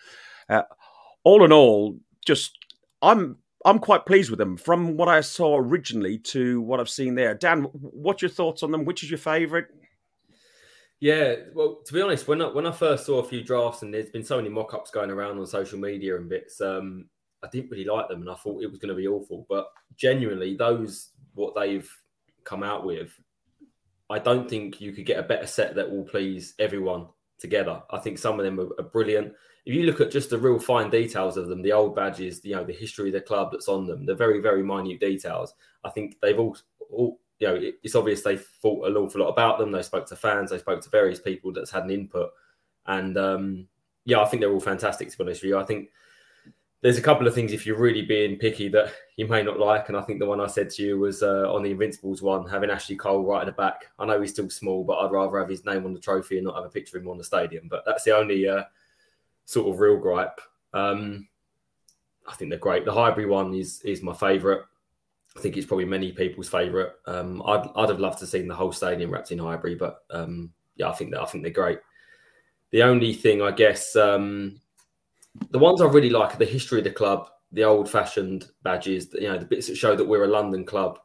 Uh, 0.47 0.61
all 1.25 1.43
in 1.43 1.51
all, 1.51 1.97
just 2.25 2.57
I'm 3.01 3.39
I'm 3.65 3.79
quite 3.79 4.05
pleased 4.05 4.29
with 4.29 4.39
them 4.39 4.55
from 4.55 4.95
what 4.95 5.09
I 5.09 5.19
saw 5.21 5.57
originally 5.57 6.19
to 6.19 6.61
what 6.61 6.79
I've 6.79 6.89
seen 6.89 7.15
there. 7.15 7.33
Dan, 7.33 7.63
what's 7.73 8.21
your 8.21 8.31
thoughts 8.31 8.63
on 8.63 8.71
them? 8.71 8.85
Which 8.85 9.03
is 9.03 9.09
your 9.09 9.17
favourite? 9.17 9.65
Yeah, 11.05 11.35
well, 11.53 11.81
to 11.85 11.93
be 11.93 12.01
honest, 12.01 12.27
when 12.27 12.41
I, 12.41 12.47
when 12.47 12.65
I 12.65 12.71
first 12.71 13.05
saw 13.05 13.19
a 13.19 13.23
few 13.23 13.43
drafts 13.43 13.83
and 13.83 13.93
there's 13.93 14.09
been 14.09 14.23
so 14.23 14.37
many 14.37 14.49
mock-ups 14.49 14.89
going 14.89 15.11
around 15.11 15.37
on 15.37 15.45
social 15.45 15.77
media 15.77 16.15
and 16.15 16.27
bits, 16.27 16.59
um, 16.61 17.07
I 17.43 17.47
didn't 17.51 17.69
really 17.69 17.85
like 17.85 18.07
them 18.07 18.21
and 18.21 18.29
I 18.31 18.33
thought 18.33 18.63
it 18.63 18.71
was 18.71 18.79
going 18.79 18.89
to 18.89 18.95
be 18.95 19.07
awful. 19.07 19.45
But 19.47 19.67
genuinely, 19.95 20.57
those 20.57 21.09
what 21.35 21.53
they've 21.53 21.87
come 22.43 22.63
out 22.63 22.87
with, 22.87 23.11
I 24.09 24.17
don't 24.17 24.49
think 24.49 24.81
you 24.81 24.93
could 24.93 25.05
get 25.05 25.19
a 25.19 25.27
better 25.27 25.45
set 25.45 25.75
that 25.75 25.91
will 25.91 26.05
please 26.05 26.55
everyone 26.57 27.05
together. 27.37 27.83
I 27.91 27.99
think 27.99 28.17
some 28.17 28.39
of 28.39 28.43
them 28.43 28.59
are, 28.59 28.71
are 28.79 28.89
brilliant. 28.89 29.31
If 29.67 29.75
you 29.75 29.83
look 29.83 30.01
at 30.01 30.09
just 30.09 30.31
the 30.31 30.39
real 30.39 30.57
fine 30.57 30.89
details 30.89 31.37
of 31.37 31.49
them, 31.49 31.61
the 31.61 31.73
old 31.73 31.95
badges, 31.95 32.43
you 32.43 32.55
know, 32.55 32.63
the 32.63 32.73
history 32.73 33.09
of 33.09 33.13
the 33.13 33.21
club 33.21 33.49
that's 33.51 33.67
on 33.67 33.85
them, 33.85 34.07
the 34.07 34.15
very 34.15 34.41
very 34.41 34.63
minute 34.63 34.99
details, 34.99 35.53
I 35.83 35.91
think 35.91 36.15
they've 36.23 36.39
all, 36.39 36.57
all 36.89 37.19
you 37.45 37.61
know, 37.61 37.71
it's 37.83 37.95
obvious 37.95 38.21
they 38.21 38.37
thought 38.37 38.87
an 38.87 38.97
awful 38.97 39.21
lot 39.21 39.29
about 39.29 39.59
them. 39.59 39.71
They 39.71 39.81
spoke 39.81 40.07
to 40.07 40.15
fans, 40.15 40.49
they 40.49 40.57
spoke 40.57 40.81
to 40.81 40.89
various 40.89 41.19
people 41.19 41.51
that's 41.51 41.71
had 41.71 41.83
an 41.83 41.91
input, 41.91 42.31
and 42.87 43.17
um, 43.17 43.67
yeah, 44.05 44.19
I 44.19 44.25
think 44.25 44.41
they're 44.41 44.51
all 44.51 44.59
fantastic. 44.59 45.09
To 45.09 45.17
be 45.17 45.23
honest 45.23 45.43
with 45.43 45.49
you, 45.49 45.57
I 45.57 45.65
think 45.65 45.89
there's 46.81 46.97
a 46.97 47.01
couple 47.01 47.27
of 47.27 47.33
things 47.33 47.51
if 47.51 47.65
you're 47.65 47.77
really 47.77 48.03
being 48.03 48.37
picky 48.37 48.69
that 48.69 48.93
you 49.17 49.27
may 49.27 49.43
not 49.43 49.59
like, 49.59 49.89
and 49.89 49.97
I 49.97 50.01
think 50.01 50.19
the 50.19 50.25
one 50.25 50.41
I 50.41 50.47
said 50.47 50.69
to 50.71 50.83
you 50.83 50.99
was 50.99 51.23
uh, 51.23 51.51
on 51.53 51.63
the 51.63 51.71
Invincibles 51.71 52.21
one, 52.21 52.47
having 52.47 52.69
Ashley 52.69 52.95
Cole 52.95 53.23
right 53.23 53.41
at 53.41 53.45
the 53.45 53.51
back. 53.51 53.87
I 53.99 54.05
know 54.05 54.19
he's 54.21 54.31
still 54.31 54.49
small, 54.49 54.83
but 54.83 54.97
I'd 54.97 55.11
rather 55.11 55.39
have 55.39 55.49
his 55.49 55.65
name 55.65 55.85
on 55.85 55.93
the 55.93 55.99
trophy 55.99 56.37
and 56.37 56.45
not 56.45 56.55
have 56.55 56.65
a 56.65 56.69
picture 56.69 56.97
of 56.97 57.03
him 57.03 57.09
on 57.09 57.17
the 57.17 57.23
stadium. 57.23 57.67
But 57.69 57.83
that's 57.85 58.03
the 58.03 58.15
only 58.15 58.47
uh, 58.47 58.63
sort 59.45 59.73
of 59.73 59.79
real 59.79 59.97
gripe. 59.97 60.39
Um, 60.73 61.27
I 62.27 62.33
think 62.33 62.49
they're 62.49 62.59
great. 62.59 62.85
The 62.85 62.93
Highbury 62.93 63.27
one 63.27 63.53
is 63.53 63.81
is 63.81 64.01
my 64.01 64.13
favourite. 64.13 64.61
I 65.37 65.41
think 65.41 65.57
it's 65.57 65.65
probably 65.65 65.85
many 65.85 66.11
people's 66.11 66.47
favourite. 66.47 66.91
Um, 67.07 67.41
I'd, 67.45 67.67
I'd 67.75 67.89
have 67.89 67.99
loved 67.99 68.19
to 68.19 68.23
have 68.23 68.29
seen 68.29 68.47
the 68.47 68.55
whole 68.55 68.71
stadium 68.71 69.11
wrapped 69.11 69.31
in 69.31 69.39
Highbury, 69.39 69.75
but 69.75 70.03
um, 70.09 70.51
yeah, 70.77 70.89
I 70.89 70.93
think 70.93 71.11
that 71.11 71.21
I 71.21 71.25
think 71.25 71.43
they're 71.43 71.51
great. 71.51 71.79
The 72.71 72.83
only 72.83 73.13
thing 73.13 73.41
I 73.41 73.51
guess 73.51 73.95
um, 73.95 74.59
the 75.51 75.59
ones 75.59 75.81
I 75.81 75.85
really 75.85 76.09
like 76.09 76.33
are 76.33 76.39
the 76.39 76.45
history 76.45 76.79
of 76.79 76.85
the 76.85 76.91
club, 76.91 77.29
the 77.51 77.63
old-fashioned 77.63 78.49
badges, 78.63 79.09
you 79.13 79.27
know, 79.27 79.37
the 79.37 79.45
bits 79.45 79.67
that 79.67 79.77
show 79.77 79.95
that 79.95 80.07
we're 80.07 80.25
a 80.25 80.29
London 80.29 80.65
club. 80.65 80.99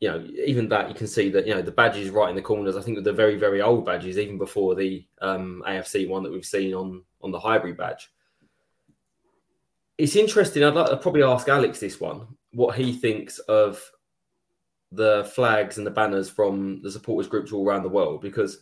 You 0.00 0.08
know, 0.10 0.28
even 0.44 0.68
that 0.68 0.88
you 0.88 0.96
can 0.96 1.06
see 1.06 1.30
that 1.30 1.46
you 1.46 1.54
know 1.54 1.62
the 1.62 1.70
badges 1.70 2.10
right 2.10 2.28
in 2.28 2.34
the 2.34 2.42
corners. 2.42 2.76
I 2.76 2.82
think 2.82 3.02
the 3.04 3.12
very 3.12 3.36
very 3.36 3.62
old 3.62 3.86
badges, 3.86 4.18
even 4.18 4.36
before 4.36 4.74
the 4.74 5.06
um, 5.20 5.62
AFC 5.66 6.08
one 6.08 6.24
that 6.24 6.32
we've 6.32 6.44
seen 6.44 6.74
on 6.74 7.04
on 7.20 7.30
the 7.30 7.38
Highbury 7.38 7.72
badge. 7.72 8.10
It's 10.02 10.16
interesting. 10.16 10.64
I'd 10.64 10.74
like 10.74 10.90
to 10.90 10.96
probably 10.96 11.22
ask 11.22 11.48
Alex 11.48 11.78
this 11.78 12.00
one, 12.00 12.26
what 12.50 12.74
he 12.74 12.92
thinks 12.92 13.38
of 13.38 13.80
the 14.90 15.30
flags 15.32 15.78
and 15.78 15.86
the 15.86 15.92
banners 15.92 16.28
from 16.28 16.82
the 16.82 16.90
supporters 16.90 17.28
groups 17.28 17.52
all 17.52 17.64
around 17.64 17.84
the 17.84 17.88
world 17.88 18.20
because 18.20 18.58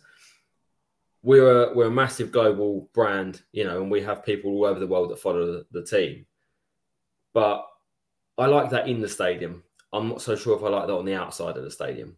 we're 1.23 1.63
a, 1.63 1.73
we're 1.73 1.87
a 1.87 1.91
massive 1.91 2.31
global 2.31 2.91
brand, 2.93 3.41
you 3.53 3.63
know, 3.63 3.81
and 3.81 3.89
we 3.89 4.03
have 4.03 4.23
people 4.23 4.51
all 4.51 4.65
over 4.65 4.79
the 4.79 4.85
world 4.85 5.09
that 5.09 5.17
follow 5.17 5.47
the, 5.47 5.65
the 5.71 5.83
team. 5.83 6.27
But 7.33 7.65
I 8.37 8.45
like 8.45 8.69
that 8.69 8.87
in 8.87 9.01
the 9.01 9.09
stadium. 9.09 9.63
I'm 9.91 10.09
not 10.09 10.21
so 10.21 10.35
sure 10.35 10.55
if 10.55 10.63
I 10.63 10.69
like 10.69 10.85
that 10.85 10.93
on 10.93 11.05
the 11.05 11.15
outside 11.15 11.57
of 11.57 11.63
the 11.63 11.71
stadium. 11.71 12.17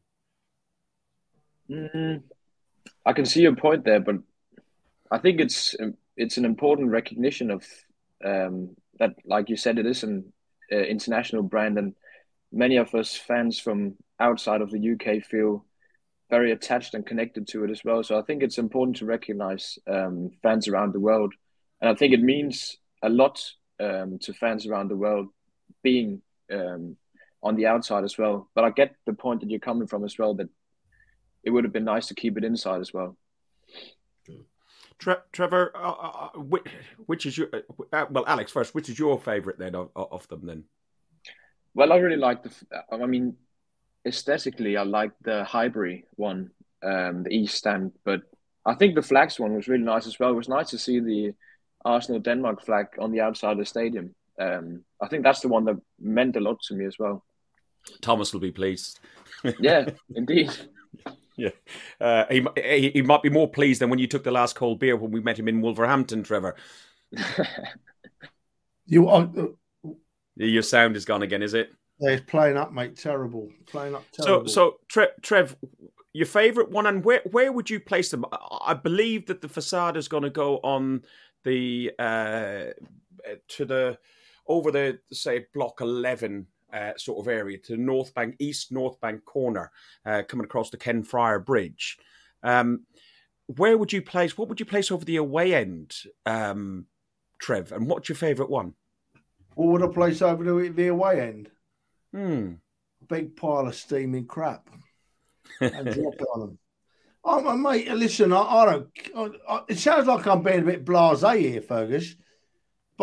Mm, 1.69 2.23
I 3.05 3.13
can 3.13 3.25
see 3.25 3.43
your 3.43 3.55
point 3.55 3.85
there, 3.85 4.01
but 4.01 4.17
I 5.09 5.17
think 5.17 5.39
it's 5.39 5.77
it's 6.17 6.35
an 6.35 6.43
important 6.43 6.91
recognition 6.91 7.51
of 7.51 7.65
um, 8.25 8.75
that, 9.03 9.15
like 9.25 9.49
you 9.49 9.57
said, 9.57 9.77
it 9.77 9.85
is 9.85 10.03
an 10.03 10.31
uh, 10.71 10.77
international 10.77 11.43
brand, 11.43 11.77
and 11.77 11.93
many 12.51 12.77
of 12.77 12.95
us 12.95 13.15
fans 13.15 13.59
from 13.59 13.95
outside 14.19 14.61
of 14.61 14.71
the 14.71 14.93
UK 14.93 15.23
feel 15.23 15.65
very 16.29 16.51
attached 16.51 16.93
and 16.93 17.05
connected 17.05 17.45
to 17.47 17.65
it 17.65 17.69
as 17.69 17.83
well. 17.83 18.01
So 18.01 18.17
I 18.17 18.21
think 18.21 18.41
it's 18.41 18.57
important 18.57 18.97
to 18.97 19.05
recognize 19.05 19.77
um, 19.87 20.31
fans 20.41 20.67
around 20.67 20.93
the 20.93 21.01
world, 21.01 21.33
and 21.81 21.89
I 21.89 21.95
think 21.95 22.13
it 22.13 22.21
means 22.21 22.77
a 23.01 23.09
lot 23.09 23.43
um, 23.81 24.19
to 24.21 24.33
fans 24.33 24.65
around 24.65 24.87
the 24.87 24.95
world 24.95 25.27
being 25.83 26.21
um, 26.51 26.95
on 27.41 27.57
the 27.57 27.65
outside 27.65 28.05
as 28.05 28.17
well. 28.17 28.49
But 28.55 28.63
I 28.63 28.69
get 28.69 28.95
the 29.05 29.13
point 29.13 29.41
that 29.41 29.49
you're 29.49 29.59
coming 29.59 29.87
from 29.87 30.05
as 30.05 30.17
well. 30.17 30.33
That 30.35 30.49
it 31.43 31.49
would 31.49 31.65
have 31.65 31.73
been 31.73 31.83
nice 31.83 32.07
to 32.07 32.15
keep 32.15 32.37
it 32.37 32.45
inside 32.45 32.79
as 32.79 32.93
well. 32.93 33.17
Tre- 34.99 35.23
Trevor, 35.31 35.71
uh, 35.75 35.79
uh, 35.79 36.29
uh 36.35 36.39
which, 36.39 36.63
which, 37.05 37.25
is 37.25 37.37
your 37.37 37.49
uh, 37.53 37.59
uh, 37.91 38.05
well, 38.09 38.23
Alex 38.27 38.51
first? 38.51 38.75
Which 38.75 38.89
is 38.89 38.97
your 38.97 39.19
favourite 39.19 39.59
then 39.59 39.75
of, 39.75 39.89
of, 39.95 40.27
them 40.27 40.45
then? 40.45 40.63
Well, 41.73 41.91
I 41.91 41.97
really 41.97 42.17
like 42.17 42.43
the. 42.43 42.51
I 42.91 43.05
mean, 43.05 43.35
aesthetically, 44.05 44.77
I 44.77 44.83
like 44.83 45.11
the 45.21 45.43
Highbury 45.43 46.05
one, 46.15 46.51
um, 46.83 47.23
the 47.23 47.31
East 47.31 47.55
Stand, 47.55 47.93
but 48.03 48.21
I 48.65 48.75
think 48.75 48.95
the 48.95 49.01
flags 49.01 49.39
one 49.39 49.55
was 49.55 49.67
really 49.67 49.83
nice 49.83 50.07
as 50.07 50.19
well. 50.19 50.31
It 50.31 50.35
was 50.35 50.49
nice 50.49 50.69
to 50.69 50.77
see 50.77 50.99
the 50.99 51.33
Arsenal 51.83 52.21
Denmark 52.21 52.63
flag 52.63 52.87
on 52.99 53.11
the 53.11 53.21
outside 53.21 53.53
of 53.53 53.57
the 53.57 53.65
stadium. 53.65 54.15
Um, 54.39 54.83
I 55.01 55.07
think 55.07 55.23
that's 55.23 55.41
the 55.41 55.47
one 55.47 55.65
that 55.65 55.79
meant 55.99 56.35
a 56.35 56.39
lot 56.39 56.61
to 56.63 56.75
me 56.75 56.85
as 56.85 56.97
well. 56.97 57.23
Thomas 58.01 58.33
will 58.33 58.39
be 58.39 58.51
pleased. 58.51 58.99
yeah, 59.59 59.89
indeed. 60.15 60.51
Yeah, 61.35 61.49
uh, 61.99 62.25
he, 62.29 62.45
he, 62.55 62.89
he 62.91 63.01
might 63.01 63.23
be 63.23 63.29
more 63.29 63.49
pleased 63.49 63.81
than 63.81 63.89
when 63.89 63.99
you 63.99 64.07
took 64.07 64.23
the 64.23 64.31
last 64.31 64.55
cold 64.55 64.79
beer 64.79 64.95
when 64.95 65.11
we 65.11 65.19
met 65.19 65.39
him 65.39 65.47
in 65.47 65.61
Wolverhampton, 65.61 66.23
Trevor. 66.23 66.55
you 68.85 69.09
are. 69.09 69.29
Uh, 69.37 69.47
Your 70.35 70.61
sound 70.61 70.95
is 70.95 71.05
gone 71.05 71.23
again, 71.23 71.41
is 71.41 71.53
it? 71.53 71.71
Yeah, 71.99 72.11
it's 72.11 72.29
playing 72.29 72.57
up, 72.57 72.73
mate. 72.73 72.97
Terrible. 72.97 73.49
Playing 73.65 73.95
up. 73.95 74.03
Terrible. 74.11 74.47
So, 74.47 74.53
so 74.53 74.79
Tre- 74.89 75.13
Trev, 75.21 75.55
your 76.13 76.25
favourite 76.25 76.69
one, 76.69 76.85
and 76.85 77.03
where 77.03 77.21
where 77.31 77.51
would 77.51 77.69
you 77.69 77.79
place 77.79 78.11
them? 78.11 78.25
I 78.61 78.73
believe 78.73 79.27
that 79.27 79.41
the 79.41 79.49
facade 79.49 79.97
is 79.97 80.07
going 80.07 80.23
to 80.23 80.29
go 80.29 80.57
on 80.57 81.03
the 81.43 81.91
uh, 81.99 82.73
to 83.49 83.65
the 83.65 83.97
over 84.47 84.71
the 84.71 84.99
say 85.11 85.45
block 85.53 85.81
eleven 85.81 86.47
uh, 86.73 86.93
sort 86.97 87.19
of 87.19 87.31
area 87.31 87.57
to 87.57 87.73
the 87.73 87.81
North 87.81 88.13
Bank, 88.13 88.35
East 88.39 88.71
North 88.71 88.99
Bank 88.99 89.23
corner, 89.25 89.71
uh, 90.05 90.23
coming 90.27 90.45
across 90.45 90.69
the 90.69 90.77
Ken 90.77 91.03
Friar 91.03 91.39
Bridge. 91.39 91.97
Um, 92.41 92.85
where 93.47 93.77
would 93.77 93.93
you 93.93 94.01
place? 94.01 94.37
What 94.37 94.49
would 94.49 94.59
you 94.59 94.65
place 94.65 94.91
over 94.91 95.05
the 95.05 95.17
away 95.17 95.53
end, 95.53 95.95
um, 96.25 96.85
Trev? 97.39 97.71
And 97.71 97.87
what's 97.87 98.09
your 98.09 98.15
favourite 98.15 98.49
one? 98.49 98.73
What 99.55 99.67
would 99.67 99.83
I 99.83 99.93
place 99.93 100.21
over 100.21 100.43
the, 100.43 100.69
the 100.69 100.87
away 100.87 101.21
end? 101.21 101.51
Hmm. 102.11 102.53
Big 103.07 103.35
pile 103.35 103.67
of 103.67 103.75
steaming 103.75 104.25
crap 104.25 104.69
and 105.59 105.93
drop 105.93 106.15
it 106.15 106.27
on 106.33 106.39
them. 106.39 106.59
Oh, 107.25 107.55
mate, 107.55 107.89
listen, 107.93 108.33
I, 108.33 108.41
I 108.41 108.65
don't. 108.65 109.35
I, 109.47 109.61
it 109.69 109.77
sounds 109.77 110.07
like 110.07 110.25
I'm 110.27 110.43
being 110.43 110.59
a 110.59 110.63
bit 110.63 110.85
blasé 110.85 111.39
here, 111.39 111.61
Fergus. 111.61 112.15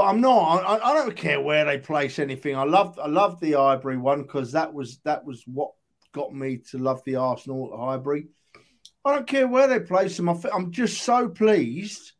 But 0.01 0.07
I'm 0.07 0.23
not. 0.23 0.65
I, 0.65 0.93
I 0.93 0.95
don't 0.95 1.15
care 1.15 1.43
where 1.43 1.67
they 1.67 1.77
place 1.77 2.19
anything. 2.19 2.57
I 2.57 2.65
love 2.65 2.99
I 2.99 3.07
love 3.07 3.39
the 3.39 3.53
Highbury 3.53 3.99
one 3.99 4.23
because 4.23 4.51
that 4.53 4.73
was 4.73 4.97
that 5.05 5.23
was 5.27 5.43
what 5.47 5.73
got 6.13 6.35
me 6.35 6.57
to 6.71 6.79
love 6.79 7.03
the 7.05 7.17
Arsenal 7.17 7.69
at 7.75 7.79
Highbury. 7.79 8.29
I 9.05 9.13
don't 9.13 9.27
care 9.27 9.47
where 9.47 9.69
they 9.69 9.81
place 9.81 10.17
them. 10.17 10.31
I 10.31 10.37
am 10.55 10.73
just 10.73 11.03
so 11.03 11.29
pleased 11.29 12.13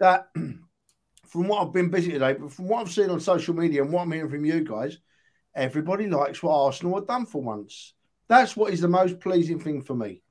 that 0.00 0.28
from 1.26 1.46
what 1.46 1.60
I've 1.60 1.74
been 1.74 1.90
busy 1.90 2.10
today, 2.12 2.36
but 2.40 2.50
from 2.50 2.68
what 2.68 2.80
I've 2.80 2.90
seen 2.90 3.10
on 3.10 3.20
social 3.20 3.54
media 3.54 3.82
and 3.82 3.92
what 3.92 4.04
I'm 4.04 4.12
hearing 4.12 4.30
from 4.30 4.46
you 4.46 4.64
guys, 4.64 4.96
everybody 5.54 6.06
likes 6.06 6.42
what 6.42 6.58
Arsenal 6.58 6.94
have 6.94 7.06
done 7.06 7.26
for 7.26 7.42
once. 7.42 7.92
That's 8.28 8.56
what 8.56 8.72
is 8.72 8.80
the 8.80 8.88
most 8.88 9.20
pleasing 9.20 9.60
thing 9.60 9.82
for 9.82 9.94
me. 9.94 10.22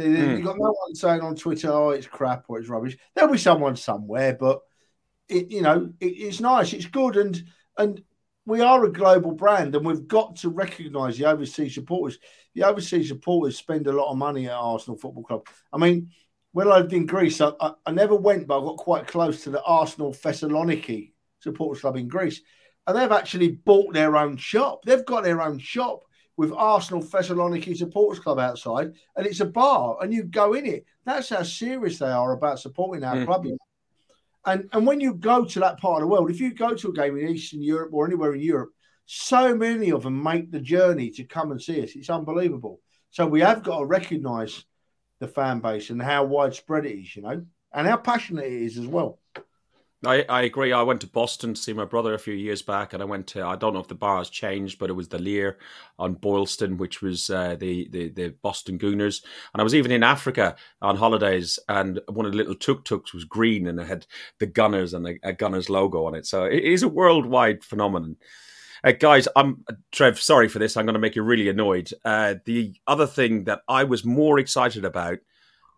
Mm. 0.00 0.38
You've 0.38 0.46
got 0.46 0.56
no 0.56 0.72
one 0.72 0.94
saying 0.94 1.20
on 1.20 1.36
Twitter, 1.36 1.70
oh, 1.70 1.90
it's 1.90 2.06
crap 2.06 2.46
or 2.48 2.58
it's 2.58 2.70
rubbish. 2.70 2.96
There'll 3.14 3.32
be 3.32 3.36
someone 3.36 3.76
somewhere, 3.76 4.32
but– 4.32 4.62
it, 5.28 5.50
you 5.50 5.62
know, 5.62 5.92
it, 6.00 6.06
it's 6.06 6.40
nice, 6.40 6.72
it's 6.72 6.86
good, 6.86 7.16
and 7.16 7.42
and 7.78 8.02
we 8.46 8.60
are 8.60 8.84
a 8.84 8.92
global 8.92 9.32
brand, 9.32 9.74
and 9.74 9.84
we've 9.84 10.06
got 10.06 10.36
to 10.36 10.48
recognise 10.48 11.18
the 11.18 11.26
overseas 11.26 11.74
supporters. 11.74 12.18
The 12.54 12.62
overseas 12.62 13.08
supporters 13.08 13.58
spend 13.58 13.86
a 13.86 13.92
lot 13.92 14.10
of 14.10 14.16
money 14.16 14.46
at 14.46 14.54
Arsenal 14.54 14.96
Football 14.96 15.24
Club. 15.24 15.48
I 15.72 15.78
mean, 15.78 16.10
when 16.52 16.68
I 16.68 16.78
lived 16.78 16.92
in 16.92 17.06
Greece, 17.06 17.40
I, 17.40 17.52
I, 17.60 17.72
I 17.84 17.90
never 17.90 18.14
went, 18.14 18.46
but 18.46 18.60
I 18.60 18.64
got 18.64 18.76
quite 18.76 19.06
close 19.06 19.42
to 19.44 19.50
the 19.50 19.62
Arsenal 19.62 20.12
Thessaloniki 20.12 21.12
supporters 21.40 21.80
club 21.80 21.96
in 21.96 22.08
Greece, 22.08 22.40
and 22.86 22.96
they've 22.96 23.12
actually 23.12 23.48
bought 23.48 23.92
their 23.92 24.16
own 24.16 24.36
shop. 24.36 24.84
They've 24.84 25.04
got 25.04 25.24
their 25.24 25.42
own 25.42 25.58
shop 25.58 26.04
with 26.36 26.52
Arsenal 26.52 27.02
Thessaloniki 27.02 27.76
Supporters 27.76 28.22
Club 28.22 28.38
outside, 28.38 28.92
and 29.16 29.26
it's 29.26 29.40
a 29.40 29.46
bar, 29.46 29.98
and 30.00 30.12
you 30.12 30.22
go 30.22 30.52
in 30.52 30.66
it. 30.66 30.84
That's 31.04 31.30
how 31.30 31.42
serious 31.42 31.98
they 31.98 32.10
are 32.10 32.32
about 32.32 32.60
supporting 32.60 33.04
our 33.04 33.16
mm. 33.16 33.26
club. 33.26 33.46
And 34.46 34.68
and 34.72 34.86
when 34.86 35.00
you 35.00 35.14
go 35.14 35.44
to 35.44 35.60
that 35.60 35.78
part 35.78 36.02
of 36.02 36.08
the 36.08 36.12
world, 36.12 36.30
if 36.30 36.40
you 36.40 36.54
go 36.54 36.74
to 36.74 36.88
a 36.88 36.92
game 36.92 37.18
in 37.18 37.28
Eastern 37.28 37.62
Europe 37.62 37.90
or 37.92 38.06
anywhere 38.06 38.34
in 38.34 38.40
Europe, 38.40 38.70
so 39.06 39.54
many 39.54 39.90
of 39.90 40.04
them 40.04 40.22
make 40.22 40.50
the 40.50 40.60
journey 40.60 41.10
to 41.10 41.24
come 41.24 41.50
and 41.50 41.60
see 41.60 41.82
us. 41.82 41.90
It's 41.94 42.10
unbelievable. 42.10 42.80
So 43.10 43.26
we 43.26 43.40
have 43.40 43.62
got 43.62 43.80
to 43.80 43.86
recognise 43.86 44.64
the 45.20 45.28
fan 45.28 45.60
base 45.60 45.90
and 45.90 46.00
how 46.00 46.24
widespread 46.24 46.86
it 46.86 46.98
is, 46.98 47.16
you 47.16 47.22
know, 47.22 47.44
and 47.72 47.86
how 47.86 47.96
passionate 47.96 48.46
it 48.46 48.52
is 48.52 48.78
as 48.78 48.86
well. 48.86 49.18
I, 50.04 50.24
I 50.28 50.42
agree. 50.42 50.72
I 50.72 50.82
went 50.82 51.00
to 51.00 51.06
Boston 51.06 51.54
to 51.54 51.60
see 51.60 51.72
my 51.72 51.86
brother 51.86 52.12
a 52.12 52.18
few 52.18 52.34
years 52.34 52.60
back, 52.60 52.92
and 52.92 53.02
I 53.02 53.06
went 53.06 53.26
to 53.28 53.44
I 53.44 53.56
don't 53.56 53.72
know 53.72 53.80
if 53.80 53.88
the 53.88 53.94
bar 53.94 54.18
has 54.18 54.28
changed, 54.28 54.78
but 54.78 54.90
it 54.90 54.94
was 54.94 55.08
the 55.08 55.18
Lir 55.18 55.56
on 55.98 56.14
Boylston, 56.14 56.76
which 56.76 57.00
was 57.00 57.30
uh, 57.30 57.56
the, 57.56 57.88
the 57.88 58.10
the 58.10 58.28
Boston 58.42 58.78
Gooners. 58.78 59.24
And 59.54 59.60
I 59.60 59.64
was 59.64 59.74
even 59.74 59.90
in 59.90 60.02
Africa 60.02 60.56
on 60.82 60.96
holidays, 60.96 61.58
and 61.68 62.00
one 62.08 62.26
of 62.26 62.32
the 62.32 62.38
little 62.38 62.54
tuk 62.54 62.84
tuks 62.84 63.14
was 63.14 63.24
green, 63.24 63.66
and 63.66 63.80
it 63.80 63.86
had 63.86 64.06
the 64.38 64.46
Gunners 64.46 64.92
and 64.92 65.08
a, 65.08 65.14
a 65.22 65.32
Gunners 65.32 65.70
logo 65.70 66.04
on 66.04 66.14
it. 66.14 66.26
So 66.26 66.44
it 66.44 66.62
is 66.62 66.82
a 66.82 66.88
worldwide 66.88 67.64
phenomenon. 67.64 68.16
Uh, 68.84 68.92
guys, 68.92 69.26
I'm 69.34 69.64
Trev. 69.92 70.20
Sorry 70.20 70.48
for 70.48 70.58
this. 70.58 70.76
I'm 70.76 70.84
going 70.84 70.94
to 70.94 71.00
make 71.00 71.16
you 71.16 71.22
really 71.22 71.48
annoyed. 71.48 71.90
Uh, 72.04 72.34
the 72.44 72.74
other 72.86 73.06
thing 73.06 73.44
that 73.44 73.62
I 73.66 73.84
was 73.84 74.04
more 74.04 74.38
excited 74.38 74.84
about 74.84 75.18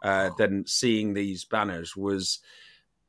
uh, 0.02 0.30
than 0.36 0.66
seeing 0.66 1.14
these 1.14 1.44
banners 1.44 1.96
was 1.96 2.40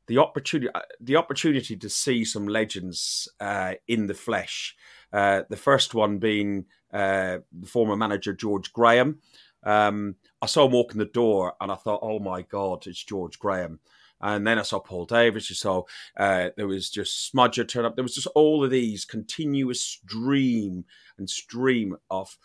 the 0.10 0.18
opportunity 0.18 0.70
uh, 0.74 0.82
the 1.00 1.16
opportunity 1.16 1.78
to 1.78 1.88
see 1.88 2.26
some 2.26 2.48
legends 2.48 3.30
uh, 3.40 3.76
in 3.88 4.08
the 4.08 4.14
flesh. 4.14 4.76
Uh, 5.14 5.44
the 5.50 5.56
first 5.56 5.94
one 5.94 6.18
being 6.18 6.66
uh, 6.92 7.38
the 7.58 7.68
former 7.68 7.96
manager 7.96 8.34
George 8.34 8.74
Graham. 8.74 9.20
Um, 9.64 10.16
I 10.42 10.48
saw 10.48 10.66
him 10.66 10.72
walk 10.72 10.94
in 10.94 10.98
the 10.98 11.06
door, 11.06 11.54
and 11.62 11.72
I 11.72 11.76
thought, 11.76 12.00
"Oh 12.02 12.20
my 12.20 12.42
God, 12.42 12.88
it's 12.88 13.04
George 13.04 13.38
Graham." 13.40 13.80
And 14.20 14.46
then 14.46 14.58
I 14.60 14.64
saw 14.64 14.80
Paul 14.80 15.06
Davis. 15.06 15.50
You 15.50 15.56
saw 15.56 15.84
uh, 16.18 16.50
there 16.58 16.68
was 16.68 16.90
just 16.90 17.32
Smudger 17.32 17.68
turn 17.68 17.86
up. 17.86 17.96
There 17.96 18.04
was 18.04 18.16
just 18.16 18.28
all 18.36 18.64
of 18.64 18.72
these 18.72 19.06
continuous 19.06 19.82
stream 19.82 20.86
and 21.20 21.30
stream 21.30 21.96
of 22.10 22.36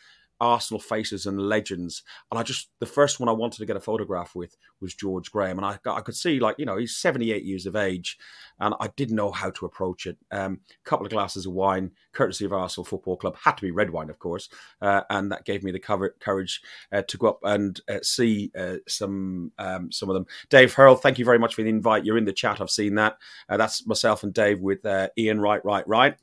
Arsenal 0.44 0.80
faces 0.80 1.26
and 1.26 1.40
legends. 1.40 2.02
And 2.30 2.38
I 2.38 2.42
just, 2.42 2.68
the 2.78 2.86
first 2.86 3.18
one 3.18 3.28
I 3.28 3.32
wanted 3.32 3.58
to 3.58 3.66
get 3.66 3.76
a 3.76 3.80
photograph 3.80 4.34
with 4.34 4.56
was 4.80 4.94
George 4.94 5.32
Graham. 5.32 5.58
And 5.58 5.66
I, 5.66 5.78
I 5.90 6.00
could 6.02 6.14
see, 6.14 6.38
like, 6.38 6.56
you 6.58 6.66
know, 6.66 6.76
he's 6.76 6.96
78 6.96 7.44
years 7.44 7.66
of 7.66 7.74
age, 7.74 8.18
and 8.60 8.74
I 8.78 8.88
didn't 8.96 9.16
know 9.16 9.32
how 9.32 9.50
to 9.50 9.66
approach 9.66 10.06
it. 10.06 10.18
A 10.30 10.44
um, 10.44 10.60
couple 10.84 11.06
of 11.06 11.12
glasses 11.12 11.46
of 11.46 11.52
wine, 11.52 11.92
courtesy 12.12 12.44
of 12.44 12.52
Arsenal 12.52 12.84
Football 12.84 13.16
Club, 13.16 13.36
had 13.42 13.56
to 13.56 13.62
be 13.62 13.70
red 13.70 13.90
wine, 13.90 14.10
of 14.10 14.18
course. 14.18 14.48
Uh, 14.80 15.02
and 15.10 15.32
that 15.32 15.44
gave 15.46 15.64
me 15.64 15.72
the 15.72 15.80
cover, 15.80 16.14
courage 16.20 16.60
uh, 16.92 17.02
to 17.02 17.16
go 17.16 17.28
up 17.28 17.40
and 17.42 17.80
uh, 17.88 17.98
see 18.02 18.52
uh, 18.56 18.76
some 18.86 19.52
um, 19.58 19.90
some 19.90 20.10
of 20.10 20.14
them. 20.14 20.26
Dave 20.50 20.74
Hurl, 20.74 20.96
thank 20.96 21.18
you 21.18 21.24
very 21.24 21.38
much 21.38 21.54
for 21.54 21.62
the 21.62 21.70
invite. 21.70 22.04
You're 22.04 22.18
in 22.18 22.26
the 22.26 22.32
chat. 22.32 22.60
I've 22.60 22.70
seen 22.70 22.96
that. 22.96 23.16
Uh, 23.48 23.56
that's 23.56 23.86
myself 23.86 24.22
and 24.22 24.34
Dave 24.34 24.60
with 24.60 24.84
uh, 24.84 25.08
Ian 25.16 25.40
Wright, 25.40 25.64
Right, 25.64 25.86
Right. 25.88 26.16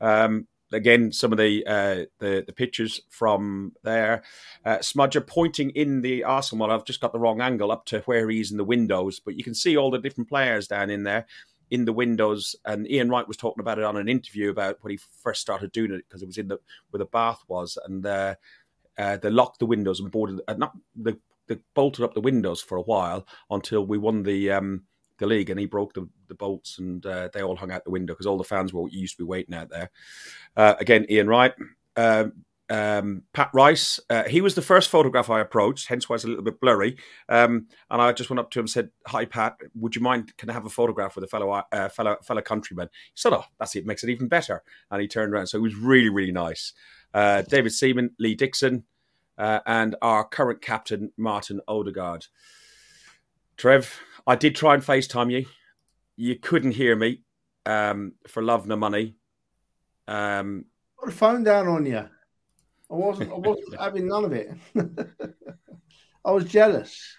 Um, 0.00 0.46
again, 0.72 1.12
some 1.12 1.32
of 1.32 1.38
the 1.38 1.66
uh, 1.66 2.04
the, 2.18 2.44
the 2.46 2.52
pictures 2.52 3.00
from 3.08 3.72
there. 3.82 4.22
Uh, 4.64 4.78
Smudger 4.78 5.26
pointing 5.26 5.70
in 5.70 6.02
the 6.02 6.24
Arsenal. 6.24 6.70
I've 6.70 6.84
just 6.84 7.00
got 7.00 7.12
the 7.12 7.18
wrong 7.18 7.40
angle 7.40 7.72
up 7.72 7.86
to 7.86 8.00
where 8.00 8.28
he's 8.28 8.50
in 8.50 8.56
the 8.56 8.64
windows, 8.64 9.20
but 9.20 9.36
you 9.36 9.44
can 9.44 9.54
see 9.54 9.76
all 9.76 9.90
the 9.90 9.98
different 9.98 10.28
players 10.28 10.68
down 10.68 10.90
in 10.90 11.04
there 11.04 11.26
in 11.70 11.84
the 11.84 11.92
windows. 11.92 12.56
And 12.64 12.90
Ian 12.90 13.10
Wright 13.10 13.28
was 13.28 13.36
talking 13.36 13.60
about 13.60 13.78
it 13.78 13.84
on 13.84 13.96
an 13.96 14.08
interview 14.08 14.50
about 14.50 14.78
when 14.82 14.92
he 14.92 14.98
first 15.22 15.40
started 15.40 15.72
doing 15.72 15.92
it 15.92 16.04
because 16.08 16.22
it 16.22 16.26
was 16.26 16.38
in 16.38 16.48
the 16.48 16.58
where 16.90 16.98
the 16.98 17.04
bath 17.06 17.42
was, 17.48 17.78
and 17.84 18.04
uh, 18.04 18.34
uh, 18.98 19.16
they 19.16 19.30
locked 19.30 19.58
the 19.58 19.66
windows 19.66 20.00
and 20.00 20.10
boarded. 20.10 20.40
Uh, 20.46 20.54
not 20.54 20.72
the 20.96 21.18
they 21.46 21.58
bolted 21.74 22.04
up 22.04 22.14
the 22.14 22.20
windows 22.20 22.60
for 22.60 22.78
a 22.78 22.82
while 22.82 23.26
until 23.50 23.84
we 23.84 23.98
won 23.98 24.22
the 24.22 24.52
um, 24.52 24.84
the 25.20 25.26
league, 25.26 25.50
and 25.50 25.60
he 25.60 25.66
broke 25.66 25.94
the, 25.94 26.08
the 26.26 26.34
bolts, 26.34 26.78
and 26.78 27.04
uh, 27.06 27.28
they 27.32 27.42
all 27.42 27.56
hung 27.56 27.70
out 27.70 27.84
the 27.84 27.90
window 27.90 28.12
because 28.12 28.26
all 28.26 28.38
the 28.38 28.44
fans 28.44 28.72
were 28.72 28.88
used 28.88 29.16
to 29.16 29.22
be 29.22 29.26
waiting 29.26 29.54
out 29.54 29.70
there. 29.70 29.90
Uh, 30.56 30.74
again, 30.80 31.06
Ian 31.08 31.28
Wright. 31.28 31.54
Um, 31.96 32.44
um, 32.70 33.24
Pat 33.32 33.50
Rice, 33.52 33.98
uh, 34.08 34.24
he 34.24 34.40
was 34.40 34.54
the 34.54 34.62
first 34.62 34.90
photograph 34.90 35.28
I 35.28 35.40
approached, 35.40 35.88
hence 35.88 36.08
why 36.08 36.14
it's 36.14 36.24
a 36.24 36.28
little 36.28 36.44
bit 36.44 36.60
blurry. 36.60 36.96
Um, 37.28 37.66
and 37.90 38.00
I 38.00 38.12
just 38.12 38.30
went 38.30 38.38
up 38.38 38.50
to 38.52 38.60
him 38.60 38.64
and 38.64 38.70
said, 38.70 38.90
"Hi, 39.08 39.24
Pat, 39.24 39.56
would 39.74 39.96
you 39.96 40.00
mind? 40.00 40.36
Can 40.36 40.48
I 40.48 40.52
have 40.52 40.66
a 40.66 40.70
photograph 40.70 41.16
with 41.16 41.24
a 41.24 41.28
fellow 41.28 41.50
uh, 41.50 41.88
fellow 41.88 42.16
fellow 42.22 42.42
countryman?" 42.42 42.88
He 42.92 43.16
said, 43.16 43.32
"Oh, 43.32 43.44
that's 43.58 43.74
it, 43.74 43.86
makes 43.86 44.04
it 44.04 44.10
even 44.10 44.28
better." 44.28 44.62
And 44.90 45.02
he 45.02 45.08
turned 45.08 45.32
around, 45.32 45.48
so 45.48 45.58
it 45.58 45.62
was 45.62 45.74
really 45.74 46.10
really 46.10 46.32
nice. 46.32 46.72
Uh, 47.12 47.42
David 47.42 47.72
Seaman, 47.72 48.10
Lee 48.20 48.36
Dixon, 48.36 48.84
uh, 49.36 49.60
and 49.66 49.96
our 50.00 50.24
current 50.24 50.62
captain 50.62 51.12
Martin 51.16 51.60
Odegaard. 51.66 52.26
Trev, 53.60 54.00
I 54.26 54.36
did 54.36 54.56
try 54.56 54.72
and 54.72 54.82
FaceTime 54.82 55.30
you. 55.30 55.44
You 56.16 56.36
couldn't 56.36 56.70
hear 56.70 56.96
me 56.96 57.20
um, 57.66 58.14
for 58.26 58.42
love 58.42 58.66
nor 58.66 58.78
money. 58.78 59.16
Um, 60.08 60.64
Put 60.98 61.10
the 61.10 61.14
phone 61.14 61.44
down 61.44 61.68
on 61.68 61.84
you. 61.84 61.98
I 61.98 62.08
wasn't. 62.88 63.30
I 63.30 63.36
wasn't 63.36 63.78
having 63.78 64.08
none 64.08 64.24
of 64.24 64.32
it. 64.32 64.50
I 66.24 66.30
was 66.30 66.46
jealous. 66.46 67.14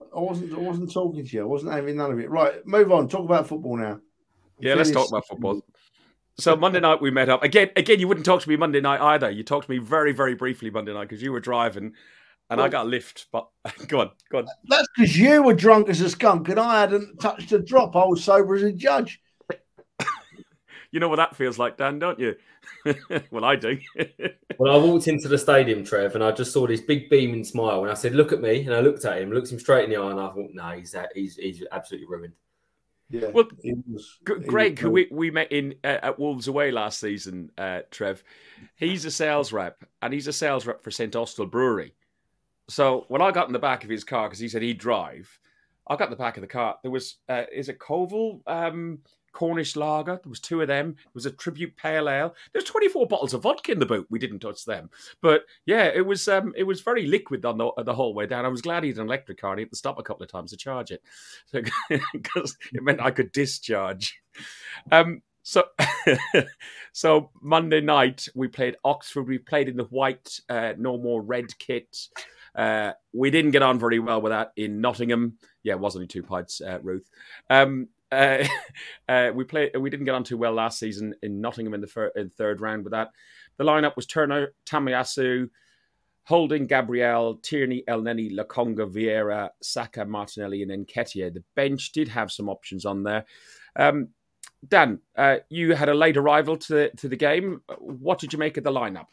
I 0.00 0.20
wasn't. 0.20 0.54
I 0.54 0.56
wasn't 0.56 0.90
talking 0.90 1.22
to 1.22 1.36
you. 1.36 1.42
I 1.42 1.44
wasn't 1.44 1.74
having 1.74 1.98
none 1.98 2.12
of 2.12 2.18
it. 2.18 2.30
Right, 2.30 2.66
move 2.66 2.90
on. 2.90 3.06
Talk 3.06 3.26
about 3.26 3.46
football 3.46 3.76
now. 3.76 4.00
Yeah, 4.60 4.76
let's 4.76 4.90
talk 4.90 5.10
about 5.10 5.26
football. 5.26 5.62
So 6.38 6.56
Monday 6.56 6.80
night 6.80 7.02
we 7.02 7.10
met 7.10 7.28
up 7.28 7.44
again. 7.44 7.68
Again, 7.76 8.00
you 8.00 8.08
wouldn't 8.08 8.24
talk 8.24 8.40
to 8.40 8.48
me 8.48 8.56
Monday 8.56 8.80
night 8.80 9.02
either. 9.02 9.30
You 9.30 9.42
talked 9.42 9.66
to 9.66 9.70
me 9.70 9.78
very, 9.78 10.12
very 10.12 10.34
briefly 10.34 10.70
Monday 10.70 10.94
night 10.94 11.10
because 11.10 11.22
you 11.22 11.30
were 11.30 11.40
driving, 11.40 11.92
and 12.50 12.58
well, 12.58 12.66
I 12.66 12.70
got 12.70 12.86
a 12.86 12.88
lift. 12.88 13.26
But 13.32 13.48
go 13.88 14.00
on, 14.00 14.10
go 14.30 14.38
on. 14.38 14.46
That's 14.64 14.88
because 14.96 15.16
you 15.18 15.42
were 15.42 15.54
drunk 15.54 15.88
as 15.88 16.00
a 16.00 16.10
skunk, 16.10 16.48
and 16.48 16.60
I 16.60 16.80
hadn't 16.80 17.18
touched 17.20 17.52
a 17.52 17.58
drop. 17.58 17.96
I 17.96 18.04
was 18.04 18.22
sober 18.22 18.54
as 18.54 18.62
a 18.62 18.72
judge. 18.72 19.20
you 20.90 21.00
know 21.00 21.08
what 21.08 21.16
that 21.16 21.36
feels 21.36 21.58
like, 21.58 21.76
Dan, 21.76 21.98
don't 21.98 22.18
you? 22.18 22.36
well, 23.30 23.44
I 23.44 23.56
do. 23.56 23.78
well, 24.58 24.74
I 24.74 24.78
walked 24.78 25.08
into 25.08 25.28
the 25.28 25.38
stadium, 25.38 25.84
Trev, 25.84 26.14
and 26.14 26.24
I 26.24 26.32
just 26.32 26.52
saw 26.52 26.66
this 26.66 26.80
big 26.80 27.10
beaming 27.10 27.44
smile. 27.44 27.82
And 27.82 27.90
I 27.90 27.94
said, 27.94 28.14
"Look 28.14 28.32
at 28.32 28.40
me," 28.40 28.62
and 28.62 28.74
I 28.74 28.80
looked 28.80 29.04
at 29.04 29.20
him, 29.20 29.32
looked 29.32 29.52
him 29.52 29.58
straight 29.58 29.84
in 29.84 29.90
the 29.90 29.96
eye, 29.96 30.10
and 30.10 30.20
I 30.20 30.28
thought, 30.28 30.50
"No, 30.52 30.70
he's 30.70 30.94
he's 31.14 31.36
he's 31.36 31.62
absolutely 31.72 32.08
ruined." 32.08 32.34
Yeah. 33.10 33.28
Well, 33.28 33.48
was, 33.86 34.18
Greg, 34.24 34.78
who 34.78 34.90
we, 34.90 35.08
we 35.10 35.30
met 35.30 35.52
in 35.52 35.74
uh, 35.84 35.98
at 36.02 36.18
Wolves 36.18 36.48
away 36.48 36.70
last 36.70 37.00
season, 37.00 37.50
uh, 37.58 37.80
Trev, 37.90 38.24
he's 38.76 39.04
a 39.04 39.10
sales 39.10 39.52
rep, 39.52 39.84
and 40.00 40.12
he's 40.12 40.26
a 40.26 40.32
sales 40.32 40.66
rep 40.66 40.82
for 40.82 40.90
St 40.90 41.14
Austell 41.14 41.46
Brewery. 41.46 41.94
So 42.68 43.04
when 43.08 43.22
I 43.22 43.30
got 43.30 43.46
in 43.46 43.52
the 43.52 43.58
back 43.58 43.84
of 43.84 43.90
his 43.90 44.04
car 44.04 44.28
because 44.28 44.38
he 44.38 44.48
said 44.48 44.62
he'd 44.62 44.78
drive, 44.78 45.38
I 45.88 45.96
got 45.96 46.06
in 46.06 46.10
the 46.10 46.16
back 46.16 46.36
of 46.36 46.40
the 46.40 46.46
car. 46.46 46.76
There 46.82 46.90
was 46.90 47.16
uh, 47.28 47.44
is 47.52 47.68
it 47.68 47.78
Korev 47.78 48.40
um, 48.46 49.00
Cornish 49.34 49.76
lager. 49.76 50.18
There 50.22 50.30
was 50.30 50.40
two 50.40 50.62
of 50.62 50.68
them. 50.68 50.94
There 50.94 51.10
was 51.12 51.26
a 51.26 51.30
tribute 51.30 51.76
pale 51.76 52.08
ale. 52.08 52.34
There's 52.52 52.64
24 52.64 53.06
bottles 53.06 53.34
of 53.34 53.42
vodka 53.42 53.72
in 53.72 53.78
the 53.78 53.86
boot. 53.86 54.06
We 54.08 54.18
didn't 54.18 54.38
touch 54.38 54.64
them, 54.64 54.88
but 55.20 55.44
yeah, 55.66 55.86
it 55.86 56.06
was 56.06 56.26
um, 56.28 56.54
it 56.56 56.62
was 56.62 56.80
very 56.80 57.06
liquid 57.06 57.44
on 57.44 57.58
the, 57.58 57.70
the 57.84 57.94
whole 57.94 58.14
way 58.14 58.26
down. 58.26 58.46
I 58.46 58.48
was 58.48 58.62
glad 58.62 58.82
he 58.82 58.88
had 58.90 58.98
an 58.98 59.06
electric 59.06 59.38
car 59.38 59.50
and 59.50 59.58
he 59.58 59.64
had 59.64 59.70
to 59.70 59.76
stop 59.76 59.98
a 59.98 60.02
couple 60.02 60.22
of 60.22 60.30
times 60.30 60.52
to 60.52 60.56
charge 60.56 60.90
it 60.90 61.02
because 61.52 62.56
it 62.72 62.82
meant 62.82 63.02
I 63.02 63.10
could 63.10 63.32
discharge. 63.32 64.18
Um, 64.90 65.20
so, 65.42 65.64
so 66.92 67.30
Monday 67.42 67.82
night 67.82 68.26
we 68.34 68.48
played 68.48 68.76
Oxford. 68.82 69.28
We 69.28 69.36
played 69.38 69.68
in 69.68 69.76
the 69.76 69.84
white, 69.84 70.40
uh, 70.48 70.72
no 70.78 70.96
more 70.96 71.20
red 71.20 71.56
kit. 71.58 72.08
Uh, 72.54 72.92
we 73.12 73.30
didn't 73.30 73.50
get 73.50 73.62
on 73.62 73.78
very 73.78 73.98
well 73.98 74.20
with 74.20 74.30
that 74.30 74.52
in 74.56 74.80
Nottingham. 74.80 75.38
Yeah, 75.62 75.74
it 75.74 75.80
was 75.80 75.96
only 75.96 76.06
two 76.06 76.22
pints, 76.22 76.60
uh, 76.60 76.78
Ruth. 76.82 77.08
Um, 77.50 77.88
uh, 78.12 78.44
uh, 79.08 79.32
we 79.34 79.44
played. 79.44 79.76
We 79.76 79.90
didn't 79.90 80.06
get 80.06 80.14
on 80.14 80.22
too 80.22 80.36
well 80.36 80.52
last 80.52 80.78
season 80.78 81.14
in 81.22 81.40
Nottingham 81.40 81.74
in 81.74 81.80
the, 81.80 81.86
fir- 81.88 82.12
in 82.14 82.30
third 82.30 82.60
round 82.60 82.84
with 82.84 82.92
that. 82.92 83.10
The 83.56 83.64
lineup 83.64 83.96
was 83.96 84.06
Turner, 84.06 84.52
Tomiyasu, 84.66 85.50
Holding, 86.24 86.66
Gabriel, 86.66 87.36
Tierney, 87.36 87.82
Elneny, 87.88 88.32
Lokonga, 88.32 88.90
Vieira, 88.90 89.50
Saka, 89.62 90.04
Martinelli, 90.04 90.62
and 90.62 90.86
Nketiah. 90.86 91.32
The 91.32 91.42
bench 91.54 91.92
did 91.92 92.08
have 92.08 92.32
some 92.32 92.48
options 92.48 92.86
on 92.86 93.02
there. 93.02 93.24
Um, 93.76 94.08
Dan, 94.66 95.00
uh, 95.16 95.38
you 95.50 95.74
had 95.74 95.88
a 95.88 95.94
late 95.94 96.16
arrival 96.16 96.56
to 96.56 96.72
the, 96.72 96.90
to 96.96 97.08
the 97.08 97.16
game. 97.16 97.62
What 97.78 98.18
did 98.18 98.32
you 98.32 98.38
make 98.38 98.56
of 98.56 98.64
the 98.64 98.70
lineup? 98.72 99.06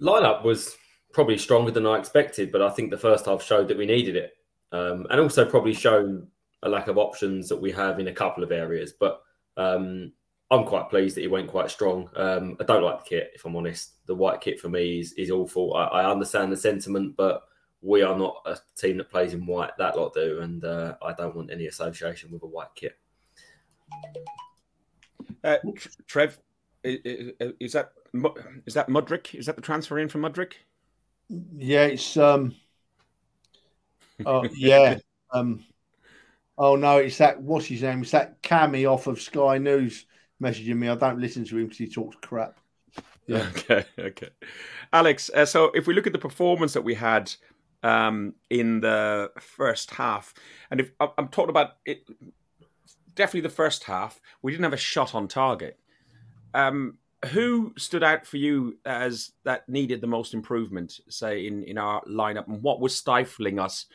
Lineup 0.00 0.44
was 0.44 0.76
probably 1.12 1.38
stronger 1.38 1.70
than 1.70 1.86
I 1.86 1.98
expected, 1.98 2.52
but 2.52 2.62
I 2.62 2.70
think 2.70 2.90
the 2.90 2.98
first 2.98 3.26
half 3.26 3.42
showed 3.42 3.68
that 3.68 3.78
we 3.78 3.86
needed 3.86 4.16
it, 4.16 4.32
um, 4.72 5.06
and 5.10 5.20
also 5.20 5.44
probably 5.44 5.74
shown 5.74 6.28
a 6.62 6.68
lack 6.68 6.88
of 6.88 6.98
options 6.98 7.48
that 7.48 7.60
we 7.60 7.72
have 7.72 8.00
in 8.00 8.08
a 8.08 8.12
couple 8.12 8.42
of 8.42 8.52
areas. 8.52 8.92
But 8.98 9.22
um, 9.56 10.12
I'm 10.50 10.64
quite 10.64 10.88
pleased 10.88 11.16
that 11.16 11.22
he 11.22 11.28
went 11.28 11.48
quite 11.48 11.70
strong. 11.70 12.08
Um, 12.16 12.56
I 12.60 12.64
don't 12.64 12.82
like 12.82 13.04
the 13.04 13.08
kit, 13.08 13.32
if 13.34 13.44
I'm 13.44 13.56
honest. 13.56 14.06
The 14.06 14.14
white 14.14 14.40
kit 14.40 14.60
for 14.60 14.68
me 14.68 15.00
is, 15.00 15.12
is 15.14 15.30
awful. 15.30 15.74
I, 15.74 15.84
I, 15.84 16.10
understand 16.10 16.50
the 16.50 16.56
sentiment, 16.56 17.16
but 17.16 17.42
we 17.82 18.02
are 18.02 18.16
not 18.16 18.42
a 18.46 18.56
team 18.76 18.96
that 18.96 19.10
plays 19.10 19.34
in 19.34 19.46
white. 19.46 19.76
That 19.78 19.96
lot 19.96 20.14
do, 20.14 20.40
and 20.40 20.64
uh, 20.64 20.94
I 21.02 21.12
don't 21.12 21.36
want 21.36 21.50
any 21.50 21.66
association 21.66 22.30
with 22.32 22.42
a 22.42 22.46
white 22.46 22.74
kit. 22.74 22.98
Uh, 25.44 25.58
Trev, 26.06 26.38
is, 26.82 27.32
is, 27.60 27.72
that 27.72 27.92
is 28.66 28.74
that 28.74 28.88
Mudryk? 28.88 29.34
Is 29.34 29.46
that 29.46 29.56
the 29.56 29.62
transfer 29.62 29.98
in 29.98 30.08
from 30.08 30.22
Mudryk? 30.22 30.54
Yeah, 31.28 31.84
it's 31.84 32.16
um. 32.16 32.54
Oh 34.24 34.44
yeah, 34.54 34.98
um. 35.32 35.64
Oh 36.56 36.76
no, 36.76 36.98
it's 36.98 37.18
that. 37.18 37.40
What's 37.40 37.66
his 37.66 37.82
name? 37.82 38.02
It's 38.02 38.10
that 38.12 38.42
Cammy 38.42 38.90
off 38.90 39.06
of 39.06 39.20
Sky 39.20 39.58
News 39.58 40.06
messaging 40.42 40.76
me. 40.76 40.88
I 40.88 40.94
don't 40.96 41.20
listen 41.20 41.44
to 41.44 41.58
him 41.58 41.64
because 41.64 41.78
he 41.78 41.88
talks 41.88 42.16
crap. 42.22 42.58
Yeah. 43.26 43.46
Okay. 43.50 43.84
Okay. 43.98 44.30
Alex, 44.92 45.30
uh, 45.34 45.44
so 45.44 45.66
if 45.74 45.86
we 45.86 45.92
look 45.94 46.06
at 46.06 46.14
the 46.14 46.18
performance 46.18 46.72
that 46.72 46.82
we 46.82 46.94
had 46.94 47.30
um, 47.82 48.34
in 48.48 48.80
the 48.80 49.30
first 49.38 49.90
half, 49.92 50.32
and 50.70 50.80
if 50.80 50.90
I'm 50.98 51.28
talking 51.28 51.50
about 51.50 51.72
it, 51.84 52.08
definitely 53.14 53.42
the 53.42 53.50
first 53.50 53.84
half, 53.84 54.18
we 54.40 54.50
didn't 54.50 54.64
have 54.64 54.72
a 54.72 54.78
shot 54.78 55.14
on 55.14 55.28
target. 55.28 55.78
Um, 56.54 56.96
who 57.26 57.74
stood 57.76 58.02
out 58.02 58.26
for 58.26 58.36
you 58.36 58.78
as 58.84 59.32
that 59.44 59.68
needed 59.68 60.00
the 60.00 60.06
most 60.06 60.34
improvement, 60.34 61.00
say 61.08 61.46
in 61.46 61.62
in 61.64 61.78
our 61.78 62.02
lineup, 62.04 62.46
and 62.48 62.62
what 62.62 62.80
was 62.80 62.94
stifling 62.94 63.58
us? 63.58 63.86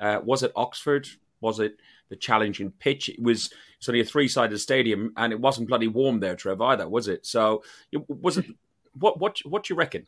Uh, 0.00 0.20
was 0.24 0.42
it 0.42 0.52
Oxford? 0.56 1.08
Was 1.40 1.60
it 1.60 1.76
the 2.10 2.16
challenging 2.16 2.72
pitch. 2.72 3.08
It 3.08 3.22
was 3.22 3.50
it's 3.78 3.88
only 3.88 4.02
a 4.02 4.04
three 4.04 4.28
sided 4.28 4.58
stadium, 4.58 5.14
and 5.16 5.32
it 5.32 5.40
wasn't 5.40 5.68
bloody 5.68 5.88
warm 5.88 6.20
there, 6.20 6.36
Trev, 6.36 6.60
either, 6.60 6.86
was 6.86 7.08
it? 7.08 7.24
So, 7.24 7.62
it, 7.90 8.02
was 8.08 8.36
it 8.36 8.44
what 8.98 9.18
what 9.18 9.38
what 9.46 9.64
do 9.64 9.72
you 9.72 9.78
reckon? 9.78 10.06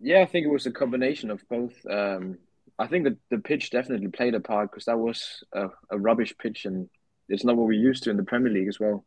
Yeah, 0.00 0.20
I 0.20 0.26
think 0.26 0.44
it 0.44 0.50
was 0.50 0.66
a 0.66 0.70
combination 0.70 1.30
of 1.30 1.42
both. 1.48 1.74
Um, 1.88 2.38
I 2.78 2.86
think 2.86 3.04
that 3.04 3.16
the 3.30 3.38
pitch 3.38 3.70
definitely 3.70 4.08
played 4.08 4.34
a 4.34 4.40
part 4.40 4.70
because 4.70 4.84
that 4.84 4.98
was 4.98 5.42
a, 5.52 5.68
a, 5.90 5.98
rubbish 5.98 6.34
pitch, 6.38 6.66
and 6.66 6.88
it's 7.28 7.44
not 7.44 7.56
what 7.56 7.66
we're 7.66 7.72
used 7.72 8.04
to 8.04 8.10
in 8.10 8.16
the 8.16 8.22
Premier 8.22 8.52
League 8.52 8.68
as 8.68 8.78
well. 8.78 9.04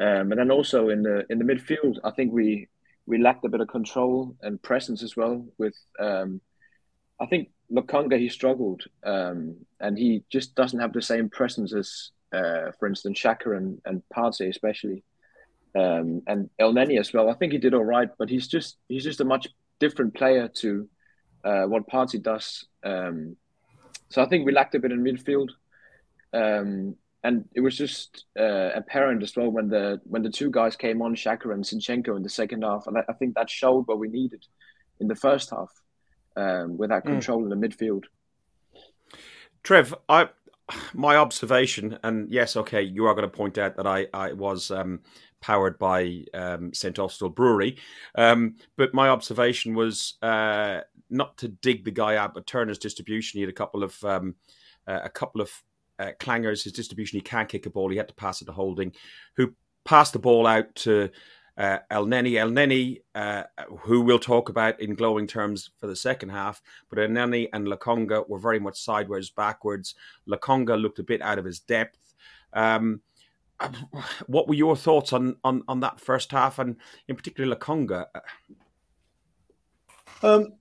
Um, 0.00 0.30
and 0.30 0.38
then 0.38 0.50
also 0.50 0.90
in 0.90 1.02
the 1.02 1.24
in 1.30 1.38
the 1.38 1.44
midfield, 1.44 1.98
I 2.04 2.10
think 2.12 2.32
we 2.32 2.68
we 3.06 3.18
lacked 3.18 3.44
a 3.44 3.48
bit 3.48 3.60
of 3.60 3.68
control 3.68 4.36
and 4.42 4.62
presence 4.62 5.02
as 5.02 5.16
well. 5.16 5.44
With 5.58 5.74
um, 5.98 6.40
I 7.20 7.26
think 7.26 7.48
Lokonga 7.72 8.18
he 8.18 8.28
struggled, 8.28 8.84
um, 9.04 9.56
and 9.80 9.98
he 9.98 10.22
just 10.30 10.54
doesn't 10.54 10.78
have 10.78 10.92
the 10.92 11.02
same 11.02 11.28
presence 11.28 11.74
as, 11.74 12.10
uh, 12.32 12.70
for 12.78 12.86
instance, 12.86 13.18
Xhaka 13.20 13.56
and 13.56 13.80
and 13.84 14.02
Partey 14.14 14.48
especially, 14.48 15.02
um, 15.74 16.22
and 16.26 16.48
Elneny 16.60 17.00
as 17.00 17.12
well. 17.12 17.28
I 17.28 17.34
think 17.34 17.52
he 17.52 17.58
did 17.58 17.74
all 17.74 17.84
right, 17.84 18.10
but 18.18 18.30
he's 18.30 18.46
just 18.46 18.76
he's 18.88 19.04
just 19.04 19.20
a 19.20 19.24
much 19.24 19.48
different 19.80 20.14
player 20.14 20.48
to 20.48 20.88
uh, 21.44 21.64
what 21.64 21.88
Partey 21.88 22.22
does. 22.22 22.66
Um, 22.84 23.36
so 24.10 24.22
I 24.22 24.28
think 24.28 24.46
we 24.46 24.52
lacked 24.52 24.74
a 24.74 24.78
bit 24.78 24.92
in 24.92 25.02
midfield, 25.02 25.50
um, 26.32 26.96
and 27.24 27.44
it 27.54 27.60
was 27.60 27.76
just 27.76 28.26
uh, 28.38 28.70
apparent 28.74 29.22
as 29.22 29.34
well 29.36 29.50
when 29.50 29.68
the 29.68 30.00
when 30.04 30.22
the 30.22 30.30
two 30.30 30.50
guys 30.50 30.76
came 30.76 31.02
on, 31.02 31.14
Xhaka 31.14 31.52
and 31.52 31.64
Zinchenko 31.64 32.16
in 32.16 32.22
the 32.22 32.28
second 32.28 32.62
half, 32.62 32.86
and 32.86 32.98
I, 32.98 33.04
I 33.08 33.12
think 33.14 33.34
that 33.34 33.50
showed 33.50 33.86
what 33.86 33.98
we 33.98 34.08
needed 34.08 34.46
in 35.00 35.08
the 35.08 35.16
first 35.16 35.50
half 35.50 35.72
um, 36.36 36.76
with 36.78 36.90
that 36.90 37.02
hmm. 37.02 37.10
control 37.10 37.42
mm. 37.42 37.52
in 37.52 37.60
the 37.60 37.68
midfield. 37.68 38.04
Trev, 39.62 39.94
I 40.08 40.28
my 40.94 41.16
observation, 41.16 41.98
and 42.04 42.30
yes, 42.30 42.56
okay, 42.56 42.82
you 42.82 43.06
are 43.06 43.14
going 43.14 43.28
to 43.28 43.36
point 43.36 43.58
out 43.58 43.76
that 43.76 43.86
I 43.86 44.06
I 44.14 44.32
was 44.32 44.70
um, 44.70 45.00
powered 45.40 45.78
by 45.78 46.24
um, 46.34 46.72
St 46.72 46.98
Austell 46.98 47.30
Brewery, 47.30 47.78
um, 48.14 48.56
but 48.76 48.94
my 48.94 49.08
observation 49.08 49.74
was 49.74 50.14
uh, 50.22 50.80
not 51.10 51.36
to 51.38 51.48
dig 51.48 51.84
the 51.84 51.90
guy 51.90 52.16
out, 52.16 52.34
but 52.34 52.46
Turner's 52.46 52.78
distribution. 52.78 53.38
He 53.38 53.42
had 53.42 53.50
a 53.50 53.52
couple 53.52 53.82
of 53.82 54.02
um, 54.04 54.36
uh, 54.86 55.00
a 55.02 55.10
couple 55.10 55.40
of 55.40 55.50
uh, 55.98 56.12
clangers. 56.18 56.64
His 56.64 56.72
distribution, 56.72 57.18
he 57.18 57.22
can't 57.22 57.48
kick 57.48 57.66
a 57.66 57.70
ball. 57.70 57.90
He 57.90 57.96
had 57.96 58.08
to 58.08 58.14
pass 58.14 58.40
it 58.42 58.46
to 58.46 58.52
Holding, 58.52 58.92
who 59.36 59.54
passed 59.84 60.12
the 60.12 60.18
ball 60.18 60.46
out 60.46 60.74
to 60.76 61.10
uh, 61.56 61.78
Elneny. 61.90 62.36
El 62.36 62.50
Neni, 62.50 63.02
uh, 63.14 63.44
who 63.80 64.00
we'll 64.00 64.18
talk 64.18 64.48
about 64.48 64.80
in 64.80 64.94
glowing 64.94 65.26
terms 65.26 65.70
for 65.78 65.86
the 65.86 65.96
second 65.96 66.28
half, 66.30 66.62
but 66.88 66.98
Elneny 66.98 67.48
and 67.52 67.66
Lokonga 67.66 68.28
were 68.28 68.38
very 68.38 68.60
much 68.60 68.80
sideways, 68.80 69.30
backwards. 69.30 69.94
Lokonga 70.28 70.80
looked 70.80 71.00
a 71.00 71.04
bit 71.04 71.20
out 71.20 71.38
of 71.38 71.44
his 71.44 71.60
depth. 71.60 72.14
Um, 72.52 73.00
what 74.26 74.46
were 74.46 74.54
your 74.54 74.76
thoughts 74.76 75.12
on, 75.12 75.36
on, 75.42 75.64
on 75.68 75.80
that 75.80 76.00
first 76.00 76.30
half, 76.30 76.58
and 76.58 76.76
in 77.08 77.16
particular 77.16 77.56
Lokonga? 77.56 78.06
Um, 80.22 80.54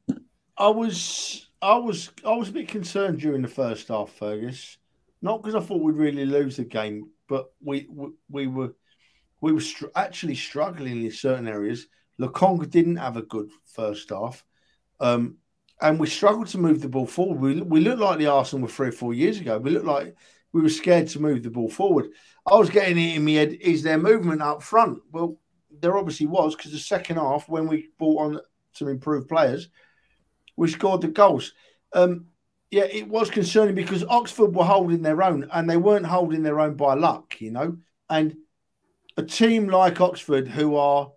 I 0.57 0.69
was 0.69 1.49
I 1.61 1.77
was 1.77 2.11
I 2.25 2.35
was 2.35 2.49
a 2.49 2.53
bit 2.53 2.67
concerned 2.67 3.19
during 3.19 3.41
the 3.41 3.47
first 3.47 3.87
half, 3.87 4.11
Fergus. 4.11 4.77
Not 5.21 5.41
because 5.41 5.55
I 5.55 5.65
thought 5.65 5.81
we'd 5.81 5.95
really 5.95 6.25
lose 6.25 6.57
the 6.57 6.65
game, 6.65 7.09
but 7.27 7.47
we 7.61 7.87
we, 7.89 8.09
we 8.29 8.47
were 8.47 8.73
we 9.41 9.51
were 9.51 9.61
str- 9.61 9.87
actually 9.95 10.35
struggling 10.35 11.03
in 11.03 11.11
certain 11.11 11.47
areas. 11.47 11.87
Lokonga 12.19 12.69
didn't 12.69 12.97
have 12.97 13.17
a 13.17 13.21
good 13.23 13.49
first 13.65 14.09
half, 14.09 14.43
um, 14.99 15.37
and 15.81 15.99
we 15.99 16.07
struggled 16.07 16.47
to 16.47 16.57
move 16.57 16.81
the 16.81 16.89
ball 16.89 17.05
forward. 17.05 17.39
We 17.39 17.61
we 17.61 17.79
looked 17.79 18.01
like 18.01 18.19
the 18.19 18.27
Arsenal 18.27 18.63
were 18.63 18.71
three 18.71 18.89
or 18.89 18.93
four 18.93 19.13
years 19.13 19.39
ago. 19.39 19.57
We 19.57 19.71
looked 19.71 19.85
like 19.85 20.15
we 20.53 20.61
were 20.61 20.69
scared 20.69 21.07
to 21.09 21.19
move 21.19 21.43
the 21.43 21.49
ball 21.51 21.69
forward. 21.69 22.07
I 22.45 22.55
was 22.55 22.69
getting 22.69 22.97
it 22.97 23.15
in 23.15 23.25
my 23.25 23.31
head: 23.31 23.53
is 23.53 23.83
there 23.83 23.97
movement 23.97 24.41
up 24.41 24.61
front? 24.61 24.99
Well, 25.11 25.39
there 25.79 25.97
obviously 25.97 26.27
was 26.27 26.55
because 26.55 26.71
the 26.71 26.79
second 26.79 27.17
half, 27.17 27.49
when 27.49 27.67
we 27.67 27.89
brought 27.97 28.21
on 28.21 28.39
some 28.73 28.87
improved 28.87 29.27
players, 29.27 29.69
we 30.55 30.67
scored 30.67 31.01
the 31.01 31.07
goals. 31.07 31.53
Um, 31.93 32.27
yeah, 32.69 32.83
it 32.83 33.07
was 33.07 33.29
concerning 33.29 33.75
because 33.75 34.03
Oxford 34.03 34.53
were 34.53 34.65
holding 34.65 35.01
their 35.01 35.23
own, 35.23 35.47
and 35.53 35.69
they 35.69 35.77
weren't 35.77 36.05
holding 36.05 36.43
their 36.43 36.59
own 36.59 36.75
by 36.75 36.95
luck, 36.95 37.39
you 37.39 37.51
know. 37.51 37.77
And 38.09 38.35
a 39.15 39.23
team 39.23 39.67
like 39.67 40.01
Oxford, 40.01 40.47
who 40.47 40.75
are 40.75 41.11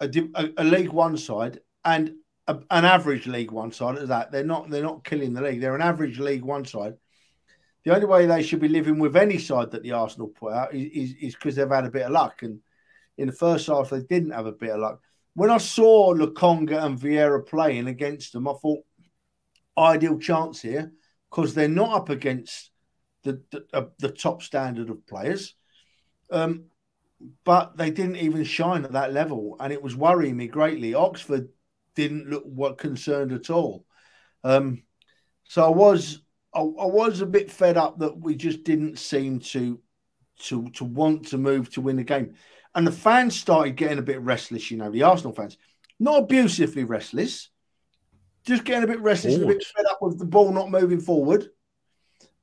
a, 0.00 0.10
a, 0.34 0.48
a 0.58 0.64
League 0.64 0.90
One 0.90 1.16
side 1.16 1.60
and 1.84 2.14
a, 2.46 2.58
an 2.70 2.84
average 2.84 3.26
League 3.26 3.52
One 3.52 3.72
side 3.72 3.98
at 3.98 4.08
that, 4.08 4.32
they're 4.32 4.44
not 4.44 4.68
they're 4.68 4.82
not 4.82 5.04
killing 5.04 5.32
the 5.32 5.42
league. 5.42 5.60
They're 5.60 5.76
an 5.76 5.82
average 5.82 6.18
League 6.18 6.44
One 6.44 6.64
side. 6.64 6.94
The 7.84 7.94
only 7.94 8.06
way 8.06 8.26
they 8.26 8.42
should 8.42 8.60
be 8.60 8.68
living 8.68 8.98
with 8.98 9.16
any 9.16 9.38
side 9.38 9.70
that 9.70 9.82
the 9.82 9.92
Arsenal 9.92 10.28
put 10.28 10.52
out 10.52 10.74
is 10.74 11.34
because 11.34 11.56
they've 11.56 11.68
had 11.68 11.86
a 11.86 11.90
bit 11.90 12.02
of 12.02 12.12
luck. 12.12 12.42
And 12.42 12.60
in 13.16 13.26
the 13.26 13.32
first 13.32 13.68
half, 13.68 13.90
they 13.90 14.00
didn't 14.00 14.32
have 14.32 14.46
a 14.46 14.52
bit 14.52 14.70
of 14.70 14.80
luck. 14.80 15.00
When 15.34 15.50
I 15.50 15.58
saw 15.58 16.12
Lokonga 16.14 16.84
and 16.84 16.98
Vieira 16.98 17.46
playing 17.46 17.86
against 17.86 18.34
them, 18.34 18.48
I 18.48 18.52
thought 18.52 18.84
ideal 19.80 20.18
chance 20.18 20.60
here 20.60 20.92
because 21.30 21.54
they're 21.54 21.68
not 21.68 21.92
up 21.94 22.08
against 22.08 22.70
the 23.22 23.42
the, 23.50 23.66
uh, 23.72 23.86
the 23.98 24.10
top 24.10 24.42
standard 24.42 24.90
of 24.90 25.06
players. 25.06 25.54
Um, 26.30 26.64
but 27.44 27.76
they 27.76 27.90
didn't 27.90 28.16
even 28.16 28.44
shine 28.44 28.84
at 28.84 28.92
that 28.92 29.12
level, 29.12 29.56
and 29.60 29.72
it 29.72 29.82
was 29.82 29.94
worrying 29.94 30.36
me 30.36 30.46
greatly. 30.46 30.94
Oxford 30.94 31.48
didn't 31.94 32.30
look 32.30 32.44
what 32.44 32.78
concerned 32.78 33.32
at 33.32 33.50
all. 33.50 33.84
Um, 34.42 34.82
so 35.44 35.64
I 35.64 35.68
was 35.68 36.22
I, 36.54 36.60
I, 36.60 36.86
was 36.86 37.20
a 37.20 37.26
bit 37.26 37.50
fed 37.50 37.76
up 37.76 37.98
that 37.98 38.18
we 38.18 38.34
just 38.34 38.64
didn't 38.64 38.98
seem 38.98 39.40
to 39.40 39.80
to 40.44 40.70
to 40.70 40.84
want 40.84 41.28
to 41.28 41.38
move 41.38 41.70
to 41.70 41.80
win 41.80 41.96
the 41.96 42.04
game, 42.04 42.34
and 42.74 42.86
the 42.86 42.92
fans 42.92 43.38
started 43.38 43.76
getting 43.76 43.98
a 43.98 44.02
bit 44.02 44.20
restless. 44.20 44.70
You 44.70 44.78
know, 44.78 44.90
the 44.90 45.02
Arsenal 45.02 45.34
fans, 45.34 45.58
not 45.98 46.22
abusively 46.22 46.84
restless, 46.84 47.50
just 48.44 48.64
getting 48.64 48.84
a 48.84 48.86
bit 48.86 49.00
restless, 49.00 49.34
and 49.34 49.44
a 49.44 49.46
bit 49.46 49.64
fed 49.64 49.86
up 49.86 50.00
with 50.00 50.18
the 50.18 50.24
ball 50.24 50.52
not 50.52 50.70
moving 50.70 51.00
forward 51.00 51.50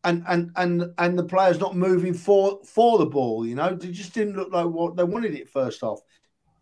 and 0.07 0.23
and 0.27 0.51
and 0.55 0.93
and 0.97 1.19
the 1.19 1.23
players 1.23 1.59
not 1.59 1.75
moving 1.75 2.13
for 2.13 2.59
for 2.63 2.97
the 2.97 3.05
ball. 3.05 3.45
You 3.45 3.55
know, 3.55 3.75
they 3.75 3.91
just 3.91 4.13
didn't 4.13 4.35
look 4.35 4.51
like 4.51 4.65
what 4.65 4.95
they 4.95 5.03
wanted 5.03 5.35
it 5.35 5.49
first 5.49 5.83
off. 5.83 5.99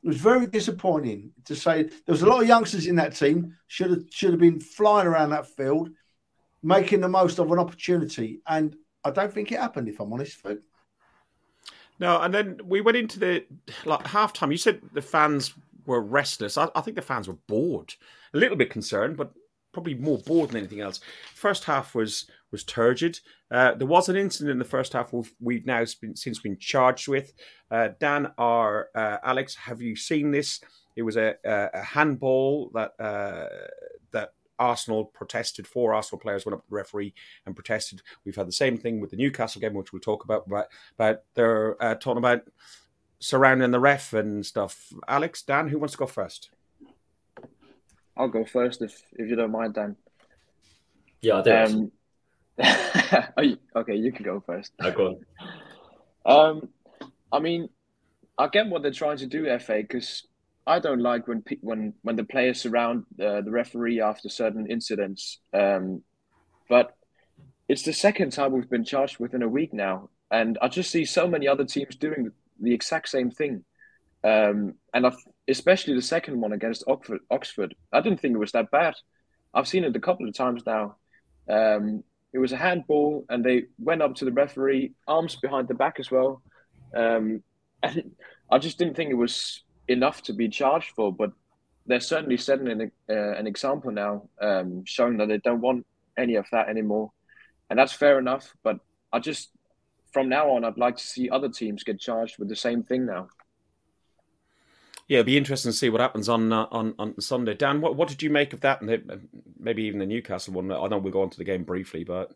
It 0.04 0.08
was 0.08 0.18
very 0.18 0.48
disappointing 0.48 1.32
to 1.46 1.56
say 1.56 1.84
there 1.84 1.92
was 2.08 2.24
a 2.24 2.28
lot 2.28 2.42
of 2.42 2.48
youngsters 2.48 2.88
in 2.88 2.96
that 2.96 3.16
team 3.16 3.56
should 3.68 3.92
have 3.92 4.04
should 4.10 4.32
have 4.32 4.40
been 4.40 4.60
flying 4.60 5.08
around 5.08 5.30
that 5.30 5.48
field, 5.48 5.90
making 6.64 7.02
the 7.02 7.08
most 7.08 7.40
of 7.40 7.52
an 7.52 7.60
opportunity, 7.60 8.42
and 8.48 8.76
I 9.04 9.12
don't 9.12 9.34
think 9.34 9.52
it 9.52 9.60
happened. 9.60 9.90
If 9.90 10.00
I'm 10.00 10.12
honest, 10.12 10.38
Phil. 10.38 10.58
No, 11.98 12.20
and 12.22 12.34
then 12.34 12.60
we 12.66 12.82
went 12.82 12.98
into 12.98 13.20
the 13.20 13.46
like 13.86 14.04
halftime. 14.04 14.52
You 14.52 14.58
said 14.58 14.82
the 14.94 15.02
fans 15.02 15.54
were 15.86 16.02
restless. 16.02 16.58
I, 16.58 16.68
I 16.76 16.82
think 16.82 16.96
the 16.96 17.02
fans 17.02 17.28
were 17.28 17.38
bored, 17.48 17.94
a 18.36 18.38
little 18.38 18.58
bit 18.58 18.70
concerned, 18.70 19.18
but 19.18 19.32
probably 19.74 19.96
more 19.96 20.20
bored 20.20 20.50
than 20.50 20.58
anything 20.58 20.82
else. 20.82 21.00
First 21.34 21.64
half 21.64 21.96
was 21.96 22.28
was 22.52 22.64
turgid. 22.64 23.20
Uh, 23.52 23.74
there 23.74 23.88
was 23.88 24.08
an 24.08 24.16
incident 24.16 24.52
in 24.52 24.60
the 24.60 24.66
first 24.66 24.94
half 24.94 25.12
we've, 25.12 25.34
we've 25.42 25.66
now 25.66 25.84
been, 26.02 26.16
since 26.16 26.40
been 26.40 26.58
charged 26.58 27.08
with. 27.08 27.34
Uh, 27.70 27.90
Dan 28.00 28.32
or 28.38 28.90
uh, 28.96 29.18
Alex, 29.24 29.56
have 29.56 29.82
you 29.82 29.96
seen 29.96 30.32
this? 30.32 30.62
It 30.96 31.02
was 31.02 31.18
a, 31.18 31.36
a 31.44 31.82
handball 31.82 32.72
that 32.74 32.94
uh, 33.00 33.48
that 34.12 34.34
Arsenal 34.58 35.06
protested 35.06 35.68
for. 35.68 35.94
Arsenal 35.94 36.20
players 36.20 36.46
went 36.46 36.54
up 36.56 36.64
to 36.64 36.70
the 36.70 36.76
referee 36.76 37.14
and 37.46 37.56
protested. 37.56 38.02
We've 38.24 38.36
had 38.36 38.48
the 38.48 38.54
same 38.54 38.78
thing 38.78 39.02
with 39.02 39.12
the 39.12 39.18
Newcastle 39.18 39.60
game, 39.60 39.74
which 39.74 39.92
we'll 39.92 40.00
talk 40.00 40.24
about. 40.24 40.48
But, 40.48 40.70
but 40.96 41.26
they're 41.34 41.82
uh, 41.84 41.96
talking 41.96 42.20
about 42.20 42.44
surrounding 43.20 43.72
the 43.72 43.80
ref 43.80 44.14
and 44.14 44.46
stuff. 44.46 44.94
Alex, 45.08 45.42
Dan, 45.42 45.68
who 45.68 45.80
wants 45.80 45.94
to 45.94 45.98
go 45.98 46.06
first? 46.06 46.52
I'll 48.18 48.30
go 48.30 48.46
first 48.46 48.82
if 48.82 49.02
if 49.14 49.30
you 49.30 49.36
don't 49.36 49.52
mind, 49.52 49.74
Dan. 49.74 49.96
Yeah, 51.22 51.38
I 51.38 51.42
do. 51.42 51.52
Um, 51.52 51.92
you, 53.44 53.58
okay, 53.76 53.96
you 53.96 54.12
can 54.12 54.24
go 54.24 54.42
first. 54.46 54.72
I 54.80 54.92
go 54.92 55.18
on. 56.26 56.50
Um, 56.50 56.70
I 57.32 57.40
mean, 57.40 57.70
I 58.38 58.48
get 58.48 58.68
what 58.68 58.82
they're 58.82 58.92
trying 58.92 59.18
to 59.18 59.26
do, 59.26 59.46
FA, 59.60 59.82
because 59.82 60.26
I 60.68 60.80
don't 60.80 61.02
like 61.02 61.28
when 61.28 61.44
when 61.62 61.94
when 62.02 62.16
the 62.16 62.24
players 62.24 62.62
surround 62.62 63.06
uh, 63.22 63.42
the 63.42 63.52
referee 63.52 64.02
after 64.02 64.30
certain 64.30 64.68
incidents. 64.68 65.40
Um, 65.54 66.04
but 66.70 66.96
it's 67.68 67.84
the 67.84 67.94
second 67.94 68.32
time 68.32 68.52
we've 68.52 68.70
been 68.70 68.84
charged 68.84 69.20
within 69.20 69.44
a 69.44 69.50
week 69.50 69.74
now, 69.74 70.10
and 70.32 70.58
I 70.62 70.68
just 70.68 70.92
see 70.92 71.06
so 71.06 71.28
many 71.28 71.48
other 71.48 71.66
teams 71.66 71.96
doing 71.96 72.32
the 72.60 72.74
exact 72.74 73.10
same 73.10 73.30
thing. 73.30 73.64
Um, 74.26 74.74
and 74.94 75.06
I've, 75.06 75.18
especially 75.48 75.94
the 75.94 76.02
second 76.02 76.42
one 76.42 76.52
against 76.52 76.84
Oxford, 76.88 77.20
Oxford, 77.30 77.76
I 77.94 78.02
didn't 78.02 78.20
think 78.20 78.34
it 78.34 78.40
was 78.40 78.54
that 78.54 78.72
bad. 78.72 78.96
I've 79.54 79.68
seen 79.68 79.84
it 79.84 79.96
a 79.96 80.00
couple 80.00 80.28
of 80.28 80.36
times 80.36 80.64
now. 80.66 80.96
Um, 81.48 82.04
it 82.34 82.40
was 82.40 82.52
a 82.52 82.58
handball, 82.58 83.26
and 83.30 83.46
they 83.46 83.66
went 83.78 84.02
up 84.02 84.16
to 84.16 84.26
the 84.26 84.32
referee, 84.32 84.94
arms 85.08 85.36
behind 85.36 85.68
the 85.68 85.76
back 85.76 86.00
as 86.00 86.10
well. 86.10 86.42
Um, 86.96 87.44
and 87.84 88.12
I 88.52 88.58
just 88.58 88.80
didn't 88.80 88.96
think 88.96 89.12
it 89.12 89.16
was 89.16 89.64
enough 89.88 90.24
to 90.24 90.34
be 90.34 90.50
charged 90.50 90.92
for, 90.96 91.14
but 91.14 91.32
they're 91.86 92.00
certainly 92.00 92.38
setting 92.38 92.68
an, 92.68 92.92
uh, 93.10 93.34
an 93.34 93.46
example 93.46 93.92
now, 93.92 94.28
um, 94.42 94.84
showing 94.86 95.18
that 95.18 95.28
they 95.28 95.38
don't 95.38 95.62
want 95.62 95.86
any 96.18 96.36
of 96.36 96.48
that 96.52 96.68
anymore. 96.68 97.12
And 97.70 97.78
that's 97.78 97.94
fair 97.94 98.18
enough. 98.18 98.54
But 98.64 98.80
I 99.14 99.20
just, 99.20 99.50
from 100.12 100.30
now 100.30 100.50
on, 100.52 100.64
I'd 100.66 100.78
like 100.78 100.98
to 100.98 101.04
see 101.04 101.30
other 101.30 101.50
teams 101.50 101.84
get 101.84 102.00
charged 102.00 102.40
with 102.40 102.50
the 102.50 102.56
same 102.56 102.82
thing 102.82 103.06
now. 103.06 103.28
Yeah, 105.08 105.20
it'll 105.20 105.28
be 105.28 105.38
interesting 105.38 105.72
to 105.72 105.78
see 105.78 105.90
what 105.90 106.02
happens 106.02 106.30
on 106.30 106.52
uh, 106.52 106.68
on 106.72 106.96
on 106.98 107.20
Sunday. 107.22 107.54
Dan, 107.54 107.80
what 107.80 107.96
what 107.96 108.08
did 108.08 108.24
you 108.24 108.30
make 108.30 108.54
of 108.54 108.62
that, 108.62 108.82
and 108.82 109.28
maybe 109.60 109.84
even 109.84 110.00
the 110.00 110.06
Newcastle 110.06 110.54
one? 110.54 110.72
I 110.72 110.88
know 110.88 110.98
we'll 110.98 111.14
go 111.14 111.22
on 111.22 111.30
to 111.30 111.38
the 111.38 111.44
game 111.44 111.64
briefly, 111.64 112.04
but 112.04 112.32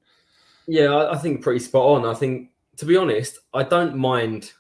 yeah, 0.68 1.10
I 1.10 1.18
think 1.18 1.42
pretty 1.42 1.60
spot 1.60 1.86
on. 1.86 2.06
I 2.06 2.14
think 2.14 2.52
to 2.78 2.86
be 2.86 2.96
honest, 2.96 3.40
I 3.54 3.64
don't 3.64 3.98
mind 3.98 4.54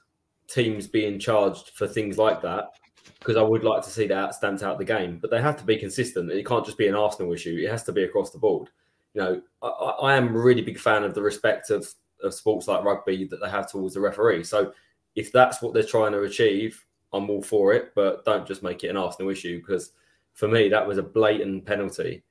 teams 0.47 0.87
being 0.87 1.19
charged 1.19 1.71
for 1.75 1.87
things 1.87 2.17
like 2.17 2.41
that 2.41 2.71
because 3.19 3.37
I 3.37 3.43
would 3.43 3.63
like 3.63 3.83
to 3.83 3.89
see 3.89 4.07
that 4.07 4.33
stamped 4.33 4.63
out 4.63 4.79
the 4.79 4.85
game. 4.85 5.19
But 5.21 5.29
they 5.29 5.41
have 5.41 5.57
to 5.57 5.63
be 5.63 5.77
consistent. 5.77 6.31
It 6.31 6.45
can't 6.45 6.65
just 6.65 6.77
be 6.77 6.87
an 6.87 6.95
Arsenal 6.95 7.31
issue. 7.31 7.59
It 7.61 7.69
has 7.69 7.83
to 7.83 7.91
be 7.91 8.03
across 8.03 8.31
the 8.31 8.39
board. 8.39 8.69
You 9.13 9.21
know, 9.21 9.41
I, 9.61 9.67
I 9.67 10.15
am 10.15 10.35
a 10.35 10.39
really 10.39 10.61
big 10.61 10.79
fan 10.79 11.03
of 11.03 11.13
the 11.13 11.21
respect 11.21 11.69
of, 11.69 11.87
of 12.23 12.33
sports 12.33 12.67
like 12.67 12.83
rugby 12.83 13.25
that 13.25 13.39
they 13.41 13.49
have 13.49 13.71
towards 13.71 13.93
the 13.93 13.99
referee. 13.99 14.43
So 14.43 14.73
if 15.15 15.31
that's 15.31 15.61
what 15.61 15.73
they're 15.73 15.83
trying 15.83 16.13
to 16.13 16.23
achieve, 16.23 16.83
I'm 17.13 17.29
all 17.29 17.41
for 17.41 17.73
it, 17.73 17.93
but 17.95 18.23
don't 18.25 18.47
just 18.47 18.63
make 18.63 18.83
it 18.83 18.89
an 18.89 18.97
Arsenal 18.97 19.31
issue 19.31 19.59
because 19.59 19.91
for 20.33 20.47
me, 20.47 20.69
that 20.69 20.87
was 20.87 20.97
a 20.97 21.03
blatant 21.03 21.65
penalty. 21.65 22.23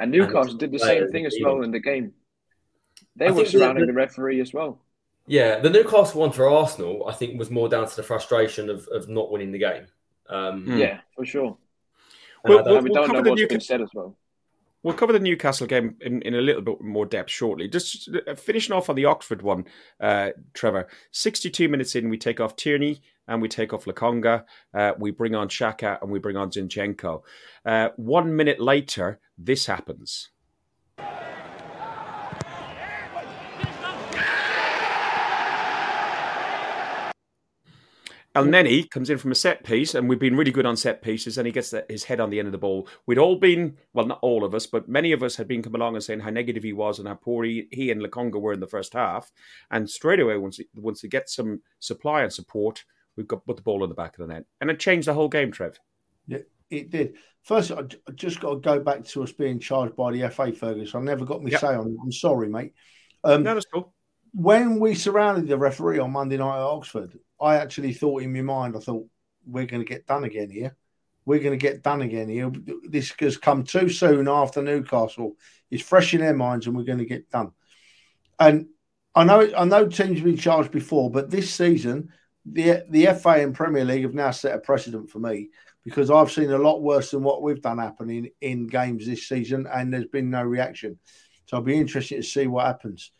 And 0.00 0.10
Newcastle 0.10 0.52
and 0.52 0.58
did 0.58 0.72
the 0.72 0.78
same 0.78 1.08
thing 1.10 1.26
as 1.26 1.36
well 1.42 1.62
in 1.62 1.70
the 1.70 1.78
game. 1.78 2.12
They 3.16 3.28
I 3.28 3.30
were 3.30 3.44
surrounding 3.44 3.86
the, 3.86 3.92
the, 3.92 3.96
referee 3.96 4.40
as 4.40 4.52
well. 4.52 4.78
Yeah, 5.26 5.58
the 5.58 5.70
Newcastle 5.70 6.20
one 6.20 6.32
for 6.32 6.48
Arsenal, 6.48 7.06
I 7.06 7.12
think, 7.12 7.38
was 7.38 7.50
more 7.50 7.68
down 7.68 7.86
to 7.86 7.96
the 7.96 8.02
frustration 8.02 8.70
of, 8.70 8.88
of 8.88 9.08
not 9.08 9.30
winning 9.30 9.52
the 9.52 9.58
game. 9.58 9.86
Um. 10.28 10.78
Yeah, 10.78 11.00
for 11.14 11.24
sure. 11.24 11.56
Well, 12.44 12.64
we'll, 12.64 12.80
we 12.80 12.90
don't 12.90 13.12
know 13.12 13.22
what's 13.22 13.44
been 13.46 13.60
said 13.60 13.82
as 13.82 13.90
well. 13.94 14.16
We'll 14.82 14.94
cover 14.94 15.12
the 15.12 15.20
Newcastle 15.20 15.66
game 15.66 15.96
in, 16.00 16.22
in 16.22 16.34
a 16.34 16.40
little 16.40 16.62
bit 16.62 16.80
more 16.80 17.04
depth 17.04 17.30
shortly. 17.30 17.68
Just 17.68 18.08
uh, 18.26 18.34
finishing 18.34 18.74
off 18.74 18.88
on 18.88 18.96
the 18.96 19.04
Oxford 19.04 19.42
one, 19.42 19.66
uh, 20.00 20.30
Trevor. 20.54 20.88
62 21.12 21.68
minutes 21.68 21.94
in, 21.94 22.08
we 22.08 22.16
take 22.16 22.40
off 22.40 22.56
Tierney 22.56 23.02
and 23.28 23.42
we 23.42 23.48
take 23.48 23.72
off 23.74 23.84
Lokonga. 23.84 24.44
Uh, 24.72 24.92
we 24.98 25.10
bring 25.10 25.34
on 25.34 25.48
Xhaka 25.48 26.00
and 26.00 26.10
we 26.10 26.18
bring 26.18 26.36
on 26.36 26.50
Zinchenko. 26.50 27.22
Uh, 27.64 27.90
one 27.96 28.34
minute 28.34 28.60
later, 28.60 29.20
this 29.36 29.66
happens. 29.66 30.30
Elneny 38.36 38.88
comes 38.88 39.10
in 39.10 39.18
from 39.18 39.32
a 39.32 39.34
set 39.34 39.64
piece, 39.64 39.94
and 39.94 40.08
we've 40.08 40.20
been 40.20 40.36
really 40.36 40.52
good 40.52 40.66
on 40.66 40.76
set 40.76 41.02
pieces, 41.02 41.36
and 41.36 41.46
he 41.46 41.52
gets 41.52 41.70
the, 41.70 41.84
his 41.88 42.04
head 42.04 42.20
on 42.20 42.30
the 42.30 42.38
end 42.38 42.46
of 42.46 42.52
the 42.52 42.58
ball. 42.58 42.86
We'd 43.06 43.18
all 43.18 43.36
been, 43.36 43.76
well, 43.92 44.06
not 44.06 44.20
all 44.22 44.44
of 44.44 44.54
us, 44.54 44.66
but 44.66 44.88
many 44.88 45.10
of 45.10 45.24
us 45.24 45.34
had 45.34 45.48
been 45.48 45.62
coming 45.62 45.80
along 45.80 45.96
and 45.96 46.04
saying 46.04 46.20
how 46.20 46.30
negative 46.30 46.62
he 46.62 46.72
was 46.72 47.00
and 47.00 47.08
how 47.08 47.14
poor 47.14 47.44
he, 47.44 47.66
he 47.72 47.90
and 47.90 48.00
Lokonga 48.00 48.40
were 48.40 48.52
in 48.52 48.60
the 48.60 48.68
first 48.68 48.92
half. 48.92 49.32
And 49.72 49.90
straight 49.90 50.20
away, 50.20 50.36
once 50.36 50.58
he, 50.58 50.68
once 50.76 51.00
he 51.02 51.08
gets 51.08 51.34
some 51.34 51.60
supply 51.80 52.22
and 52.22 52.32
support, 52.32 52.84
we've 53.16 53.26
got 53.26 53.44
put 53.44 53.56
the 53.56 53.62
ball 53.62 53.82
in 53.82 53.90
the 53.90 53.96
back 53.96 54.16
of 54.16 54.26
the 54.26 54.32
net, 54.32 54.44
and 54.60 54.70
it 54.70 54.78
changed 54.78 55.08
the 55.08 55.14
whole 55.14 55.28
game, 55.28 55.50
Trev. 55.50 55.78
Yeah, 56.28 56.38
it 56.70 56.90
did. 56.90 57.16
First, 57.42 57.72
I 57.72 57.82
just 58.14 58.40
got 58.40 58.50
to 58.50 58.60
go 58.60 58.78
back 58.78 59.04
to 59.06 59.24
us 59.24 59.32
being 59.32 59.58
charged 59.58 59.96
by 59.96 60.12
the 60.12 60.28
FA, 60.30 60.52
Fergus. 60.52 60.94
I 60.94 61.00
never 61.00 61.24
got 61.24 61.42
me 61.42 61.50
yep. 61.50 61.60
say 61.60 61.74
on 61.74 61.88
it. 61.88 61.96
I'm 62.00 62.12
sorry, 62.12 62.48
mate. 62.48 62.74
Um, 63.24 63.42
no, 63.42 63.54
that's 63.54 63.66
cool. 63.66 63.92
When 64.32 64.78
we 64.78 64.94
surrounded 64.94 65.48
the 65.48 65.58
referee 65.58 65.98
on 65.98 66.12
Monday 66.12 66.36
night 66.36 66.58
at 66.58 66.62
Oxford, 66.62 67.18
I 67.40 67.56
actually 67.56 67.92
thought 67.92 68.22
in 68.22 68.32
my 68.32 68.42
mind, 68.42 68.76
I 68.76 68.80
thought 68.80 69.06
we're 69.46 69.66
going 69.66 69.82
to 69.82 69.88
get 69.88 70.06
done 70.06 70.24
again 70.24 70.50
here. 70.50 70.76
We're 71.24 71.40
going 71.40 71.58
to 71.58 71.62
get 71.62 71.82
done 71.82 72.02
again 72.02 72.28
here. 72.28 72.50
This 72.88 73.12
has 73.20 73.36
come 73.36 73.64
too 73.64 73.88
soon 73.88 74.28
after 74.28 74.62
Newcastle. 74.62 75.36
It's 75.70 75.82
fresh 75.82 76.14
in 76.14 76.20
their 76.20 76.34
minds, 76.34 76.66
and 76.66 76.76
we're 76.76 76.84
going 76.84 76.98
to 76.98 77.04
get 77.04 77.30
done. 77.30 77.52
And 78.38 78.68
I 79.14 79.24
know, 79.24 79.50
I 79.56 79.64
know 79.64 79.86
teams 79.86 80.16
have 80.18 80.24
been 80.24 80.36
charged 80.36 80.70
before, 80.70 81.10
but 81.10 81.30
this 81.30 81.52
season, 81.52 82.12
the 82.44 82.84
the 82.88 83.06
FA 83.14 83.42
and 83.42 83.54
Premier 83.54 83.84
League 83.84 84.02
have 84.02 84.14
now 84.14 84.30
set 84.30 84.54
a 84.54 84.58
precedent 84.58 85.10
for 85.10 85.18
me 85.18 85.50
because 85.84 86.10
I've 86.10 86.32
seen 86.32 86.50
a 86.50 86.58
lot 86.58 86.82
worse 86.82 87.10
than 87.10 87.22
what 87.22 87.42
we've 87.42 87.60
done 87.60 87.78
happening 87.78 88.30
in 88.40 88.66
games 88.66 89.06
this 89.06 89.28
season, 89.28 89.66
and 89.72 89.92
there's 89.92 90.06
been 90.06 90.30
no 90.30 90.42
reaction. 90.42 90.98
So 91.46 91.56
I'll 91.56 91.62
be 91.62 91.78
interested 91.78 92.16
to 92.16 92.22
see 92.22 92.46
what 92.46 92.66
happens. 92.66 93.12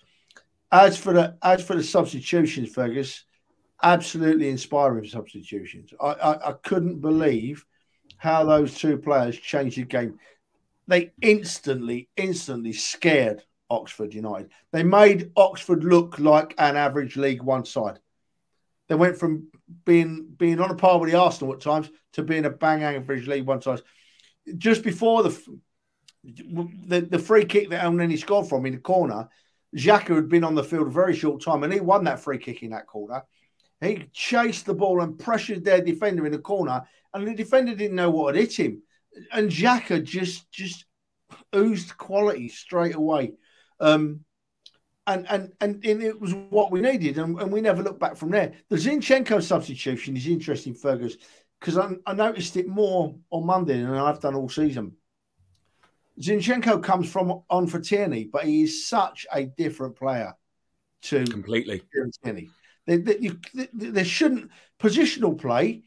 As 0.73 0.97
for 0.97 1.13
the 1.13 1.37
as 1.43 1.65
for 1.65 1.75
the 1.75 1.83
substitutions, 1.83 2.73
Fergus, 2.73 3.25
absolutely 3.83 4.49
inspiring 4.49 5.07
substitutions. 5.07 5.93
I, 6.01 6.13
I, 6.13 6.51
I 6.51 6.53
couldn't 6.53 7.01
believe 7.01 7.65
how 8.19 8.45
those 8.45 8.75
two 8.75 8.99
players 8.99 9.39
changed 9.39 9.79
the 9.79 9.85
game. 9.85 10.19
They 10.87 11.13
instantly, 11.23 12.09
instantly 12.17 12.73
scared 12.73 13.43
Oxford 13.71 14.13
United. 14.13 14.51
They 14.73 14.83
made 14.83 15.31
Oxford 15.37 15.85
look 15.85 16.19
like 16.19 16.55
an 16.59 16.77
average 16.77 17.17
League 17.17 17.43
One 17.43 17.65
side. 17.65 17.99
They 18.89 18.97
went 18.97 19.17
from 19.17 19.49
being 19.85 20.35
being 20.37 20.61
on 20.61 20.71
a 20.71 20.75
par 20.75 20.99
with 20.99 21.11
the 21.11 21.19
Arsenal 21.19 21.55
at 21.55 21.61
times 21.61 21.89
to 22.15 22.23
being 22.23 22.45
a 22.45 22.51
bang 22.51 22.83
average 22.83 23.29
League 23.29 23.47
One 23.47 23.63
side. 23.63 23.83
Just 24.59 24.83
before 24.83 25.23
the 25.23 25.61
the, 26.25 27.01
the 27.09 27.19
free 27.19 27.45
kick 27.45 27.71
that 27.71 27.85
Elneny 27.85 28.19
scored 28.19 28.49
from 28.49 28.67
in 28.67 28.75
the 28.75 28.79
corner, 28.79 29.29
Xhaka 29.75 30.15
had 30.15 30.29
been 30.29 30.45
on 30.45 30.55
the 30.55 30.65
field 30.65 30.89
a 30.89 30.91
very 30.91 31.15
short 31.15 31.43
time 31.43 31.63
and 31.63 31.73
he 31.73 31.81
won 31.81 32.05
that 32.05 32.21
free 32.21 32.39
kick 32.39 32.63
in 32.63 32.71
that 32.71 32.87
corner. 32.87 33.23
He 33.81 34.09
chased 34.13 34.67
the 34.67 34.75
ball 34.75 35.01
and 35.01 35.19
pressured 35.19 35.65
their 35.65 35.81
defender 35.81 36.27
in 36.27 36.33
the 36.33 36.39
corner, 36.39 36.83
and 37.15 37.27
the 37.27 37.35
defender 37.35 37.75
didn't 37.75 37.97
know 37.97 38.11
what 38.11 38.35
had 38.35 38.43
hit 38.43 38.59
him. 38.59 38.83
And 39.33 39.51
Xhaka 39.51 40.05
just 40.05 40.51
just 40.53 40.85
oozed 41.55 41.97
quality 41.97 42.49
straight 42.49 42.95
away. 42.95 43.33
Um, 43.81 44.21
and, 45.07 45.27
and 45.29 45.53
and 45.61 45.85
it 45.85 46.21
was 46.21 46.35
what 46.51 46.71
we 46.71 46.81
needed, 46.81 47.19
and, 47.19 47.41
and 47.41 47.51
we 47.51 47.61
never 47.61 47.83
looked 47.83 47.99
back 47.99 48.17
from 48.17 48.31
there. 48.31 48.53
The 48.69 48.77
Zinchenko 48.77 49.43
substitution 49.43 50.17
is 50.17 50.27
interesting, 50.27 50.75
Fergus, 50.75 51.17
because 51.59 51.79
I, 51.79 51.91
I, 52.07 52.15
noticed 52.15 52.57
it 52.57 52.69
more 52.69 53.17
on 53.31 53.47
Monday 53.47 53.81
than 53.81 53.93
I've 53.93 54.21
done 54.21 54.35
all 54.35 54.49
season. 54.49 54.93
Zinchenko 56.21 56.83
comes 56.83 57.11
from 57.11 57.43
on 57.49 57.67
for 57.67 57.81
Tierney, 57.81 58.25
but 58.25 58.45
he 58.45 58.63
is 58.63 58.87
such 58.87 59.27
a 59.33 59.47
different 59.47 59.97
player 59.97 60.35
to 61.03 61.25
completely 61.25 61.83
Tierney. 62.23 62.51
There 62.87 64.05
shouldn't 64.05 64.51
positional 64.79 65.39
play. 65.39 65.83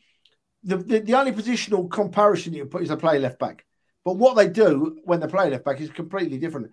The, 0.63 0.77
the, 0.77 0.99
the 0.99 1.15
only 1.15 1.31
positional 1.31 1.89
comparison 1.89 2.53
you 2.53 2.65
put 2.65 2.83
is 2.83 2.89
a 2.89 2.97
play 2.97 3.19
left 3.19 3.39
back. 3.39 3.65
But 4.05 4.17
what 4.17 4.35
they 4.35 4.47
do 4.47 4.99
when 5.03 5.19
they 5.19 5.27
play 5.27 5.49
left 5.49 5.65
back 5.65 5.81
is 5.81 5.89
completely 5.89 6.37
different. 6.37 6.71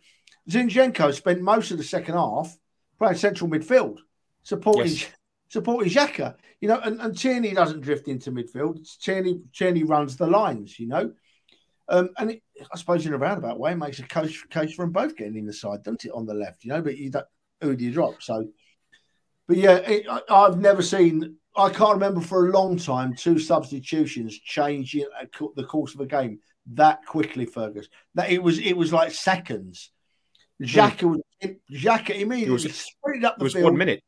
Zinchenko 0.48 1.12
spent 1.14 1.40
most 1.40 1.70
of 1.70 1.78
the 1.78 1.84
second 1.84 2.14
half 2.14 2.56
playing 2.98 3.16
central 3.16 3.50
midfield, 3.50 3.98
supporting 4.42 4.92
yes. 4.92 5.08
supporting 5.48 5.90
Xhaka. 5.92 6.36
You 6.60 6.68
know, 6.68 6.80
and, 6.80 7.00
and 7.00 7.16
Tierney 7.16 7.54
doesn't 7.54 7.80
drift 7.80 8.08
into 8.08 8.32
midfield. 8.32 8.78
Tierney 9.00 9.40
Tierney 9.52 9.84
runs 9.84 10.16
the 10.16 10.26
lines. 10.26 10.78
You 10.78 10.88
know, 10.88 11.12
um, 11.88 12.10
and 12.18 12.32
it, 12.32 12.42
I 12.72 12.76
suppose 12.76 13.04
in 13.04 13.12
a 13.12 13.18
roundabout 13.18 13.58
way, 13.58 13.72
it 13.72 13.76
makes 13.76 13.98
a 13.98 14.04
case, 14.04 14.42
case 14.44 14.74
for 14.74 14.84
them 14.84 14.92
both 14.92 15.16
getting 15.16 15.36
in 15.36 15.46
the 15.46 15.52
side, 15.52 15.82
doesn't 15.82 16.04
it, 16.04 16.12
on 16.12 16.26
the 16.26 16.34
left? 16.34 16.64
You 16.64 16.70
know, 16.70 16.82
but 16.82 16.96
you 16.96 17.10
don't, 17.10 17.26
who 17.60 17.74
do 17.74 17.84
you 17.84 17.92
drop? 17.92 18.22
So 18.22 18.48
but 19.50 19.58
yeah, 19.58 19.78
it, 19.78 20.06
I, 20.08 20.42
have 20.42 20.60
never 20.60 20.80
seen. 20.80 21.34
I 21.56 21.70
can't 21.70 21.94
remember 21.94 22.20
for 22.20 22.46
a 22.46 22.52
long 22.52 22.76
time 22.76 23.16
two 23.16 23.40
substitutions 23.40 24.38
changing 24.38 25.06
the 25.56 25.64
course 25.64 25.92
of 25.92 25.98
a 25.98 26.06
game 26.06 26.38
that 26.74 27.04
quickly, 27.04 27.46
Fergus. 27.46 27.88
That 28.14 28.30
it 28.30 28.40
was 28.40 28.60
it 28.60 28.74
was 28.76 28.92
like 28.92 29.10
seconds. 29.10 29.90
Hmm. 30.58 30.66
Xhaka 30.66 31.02
was 31.02 31.20
Xhaka 31.68 32.10
immediately 32.10 32.52
was, 32.52 32.72
sprinted 32.76 33.24
up 33.24 33.38
the 33.38 33.42
was 33.42 33.54
field. 33.54 33.64
One 33.64 33.76
minute. 33.76 34.04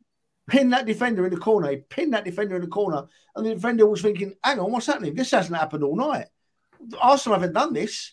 Pinned 0.48 0.72
that 0.74 0.86
defender 0.86 1.26
in 1.26 1.34
the 1.34 1.40
corner. 1.40 1.70
He 1.70 1.78
pinned 1.78 2.14
that 2.14 2.24
defender 2.24 2.54
in 2.54 2.62
the 2.62 2.68
corner, 2.68 3.02
and 3.34 3.44
the 3.44 3.54
defender 3.54 3.84
was 3.84 4.00
thinking, 4.00 4.34
"Hang 4.44 4.60
on, 4.60 4.70
what's 4.70 4.86
happening? 4.86 5.16
This 5.16 5.32
hasn't 5.32 5.58
happened 5.58 5.82
all 5.82 5.96
night. 5.96 6.28
Arsenal 7.00 7.36
haven't 7.36 7.54
done 7.54 7.72
this." 7.72 8.12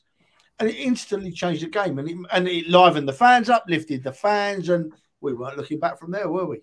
And 0.58 0.68
it 0.68 0.78
instantly 0.78 1.32
changed 1.32 1.62
the 1.62 1.68
game, 1.68 2.00
and 2.00 2.10
it, 2.10 2.18
and 2.32 2.48
it 2.48 2.68
livened 2.70 3.08
the 3.08 3.14
fans 3.14 3.52
up, 3.52 3.66
lifted 3.68 4.04
the 4.04 4.14
fans, 4.14 4.70
and 4.70 4.92
we 5.22 5.36
weren't 5.36 5.58
looking 5.58 5.80
back 5.80 6.00
from 6.00 6.10
there, 6.10 6.28
were 6.28 6.48
we? 6.48 6.62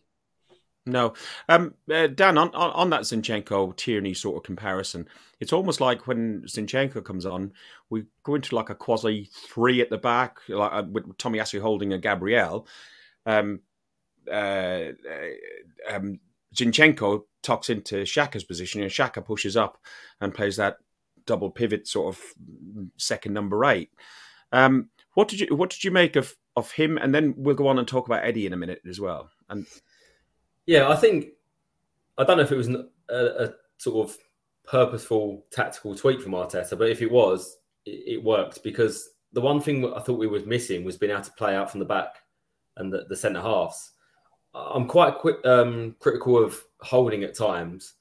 No. 0.87 1.15
Um, 1.49 1.75
uh, 1.93 2.07
Dan, 2.07 2.39
on, 2.39 2.55
on, 2.55 2.71
on 2.71 2.91
that 2.91 3.03
Zinchenko 3.03 3.77
Tierney 3.77 4.15
sort 4.15 4.37
of 4.37 4.45
comparison, 4.45 5.09
it's 5.41 5.53
almost 5.53 5.81
like 5.81 6.07
when 6.07 6.43
Zinchenko 6.47 7.05
comes 7.05 7.27
on, 7.27 7.53
we 7.91 8.05
go 8.23 8.37
into 8.37 8.55
like 8.55 8.71
a 8.71 8.75
quasi 8.75 9.29
three 9.49 9.81
at 9.81 9.91
the 9.91 9.99
back, 9.99 10.39
like 10.49 10.73
uh, 10.73 10.85
with 10.91 11.05
Tomiyasu 11.19 11.61
holding 11.61 11.93
a 11.93 11.99
Gabriel. 11.99 12.69
Um, 13.27 13.61
uh, 14.31 14.93
uh, 15.11 15.93
um, 15.93 16.21
Zinchenko 16.55 17.25
tucks 17.43 17.69
into 17.69 17.97
Xhaka's 17.97 18.45
position, 18.45 18.81
and 18.83 18.91
Shaka 18.91 19.23
pushes 19.23 19.57
up 19.57 19.79
and 20.21 20.35
plays 20.35 20.57
that 20.57 20.79
double 21.27 21.51
pivot 21.51 21.89
sort 21.89 22.15
of 22.15 22.23
second 22.97 23.35
number 23.35 23.65
eight. 23.65 23.91
Um, 24.53 24.91
what 25.15 25.27
did 25.29 25.41
you 25.41 25.57
what 25.57 25.71
did 25.71 25.83
you 25.83 25.91
make 25.91 26.15
of 26.15 26.37
of 26.57 26.71
him? 26.71 26.97
And 26.97 27.15
then 27.15 27.35
we'll 27.37 27.57
go 27.57 27.67
on 27.69 27.79
and 27.79 27.87
talk 27.87 28.07
about 28.07 28.25
Eddie 28.25 28.47
in 28.47 28.53
a 28.53 28.57
minute 28.57 28.83
as 28.89 29.01
well. 29.01 29.31
And 29.49 29.67
yeah, 30.67 30.89
I 30.89 30.97
think 30.97 31.29
I 32.19 32.25
don't 32.25 32.37
know 32.37 32.43
if 32.43 32.53
it 32.53 32.57
was 32.57 32.69
a, 32.69 32.85
a 33.09 33.55
sort 33.79 34.09
of 34.09 34.17
purposeful 34.67 35.45
tactical 35.51 35.95
tweak 35.95 36.21
from 36.21 36.33
Arteta, 36.33 36.77
but 36.77 36.91
if 36.91 37.01
it 37.01 37.11
was, 37.11 37.59
it, 37.85 38.15
it, 38.17 38.25
worked 38.25 38.63
because 38.65 39.11
the 39.33 39.41
one 39.41 39.61
thing 39.61 39.93
I 39.95 40.01
thought 40.01 40.19
we 40.19 40.27
were 40.27 40.41
missing 40.41 40.85
was 40.85 40.97
being 40.97 41.13
able 41.13 41.23
to 41.23 41.33
play 41.33 41.55
out 41.55 41.71
from 41.71 41.81
the 41.81 41.87
back 41.87 42.17
and 42.77 42.93
the, 42.93 43.07
the 43.09 43.17
centre 43.17 43.41
halves. 43.41 43.93
I'm 44.55 44.87
quite 44.87 45.17
quick, 45.17 45.37
um, 45.45 45.95
critical 46.01 46.43
of 46.43 46.59
holding 46.81 47.23
at 47.23 47.37
times, 47.37 47.95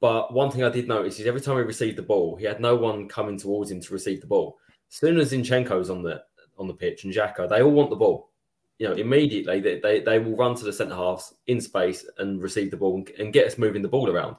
but 0.00 0.32
one 0.32 0.50
thing 0.50 0.62
I 0.62 0.68
did 0.68 0.86
notice 0.86 1.18
is 1.18 1.26
every 1.26 1.40
time 1.40 1.56
he 1.56 1.62
received 1.62 1.98
the 1.98 2.02
ball, 2.02 2.36
he 2.36 2.44
had 2.44 2.60
no 2.60 2.76
one 2.76 3.08
coming 3.08 3.38
towards 3.38 3.70
him 3.70 3.80
to 3.80 3.92
receive 3.92 4.20
the 4.20 4.26
ball. 4.26 4.58
As 4.90 4.98
soon 4.98 5.18
as 5.18 5.32
Zinchenko's 5.32 5.90
on 5.90 6.02
the 6.02 6.22
on 6.58 6.66
the 6.66 6.74
pitch 6.74 7.04
and 7.04 7.14
Xhaka, 7.14 7.48
they 7.48 7.62
all 7.62 7.70
want 7.70 7.90
the 7.90 7.96
ball 7.96 8.30
you 8.78 8.88
know, 8.88 8.94
immediately 8.94 9.60
they, 9.60 9.80
they, 9.80 10.00
they 10.00 10.18
will 10.18 10.36
run 10.36 10.54
to 10.54 10.64
the 10.64 10.72
centre 10.72 10.94
halves 10.94 11.34
in 11.46 11.60
space 11.60 12.06
and 12.18 12.42
receive 12.42 12.70
the 12.70 12.76
ball 12.76 13.04
and, 13.18 13.32
get 13.32 13.46
us 13.46 13.58
moving 13.58 13.82
the 13.82 13.88
ball 13.88 14.10
around. 14.10 14.36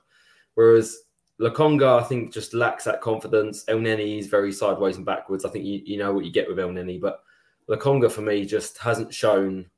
Whereas 0.55 0.97
Lokonga, 1.39 2.01
I 2.01 2.03
think, 2.03 2.33
just 2.33 2.53
lacks 2.53 2.85
that 2.85 3.01
confidence. 3.01 3.63
El 3.67 3.77
Elneny 3.77 4.19
is 4.19 4.27
very 4.27 4.51
sideways 4.51 4.97
and 4.97 5.05
backwards. 5.05 5.45
I 5.45 5.49
think 5.49 5.65
you, 5.65 5.81
you 5.85 5.97
know 5.97 6.13
what 6.13 6.25
you 6.25 6.31
get 6.31 6.47
with 6.47 6.59
El 6.59 6.69
Elneny, 6.69 6.99
but 6.99 7.21
Lokonga 7.69 8.11
for 8.11 8.21
me 8.21 8.45
just 8.45 8.77
hasn't 8.77 9.13
shown 9.13 9.69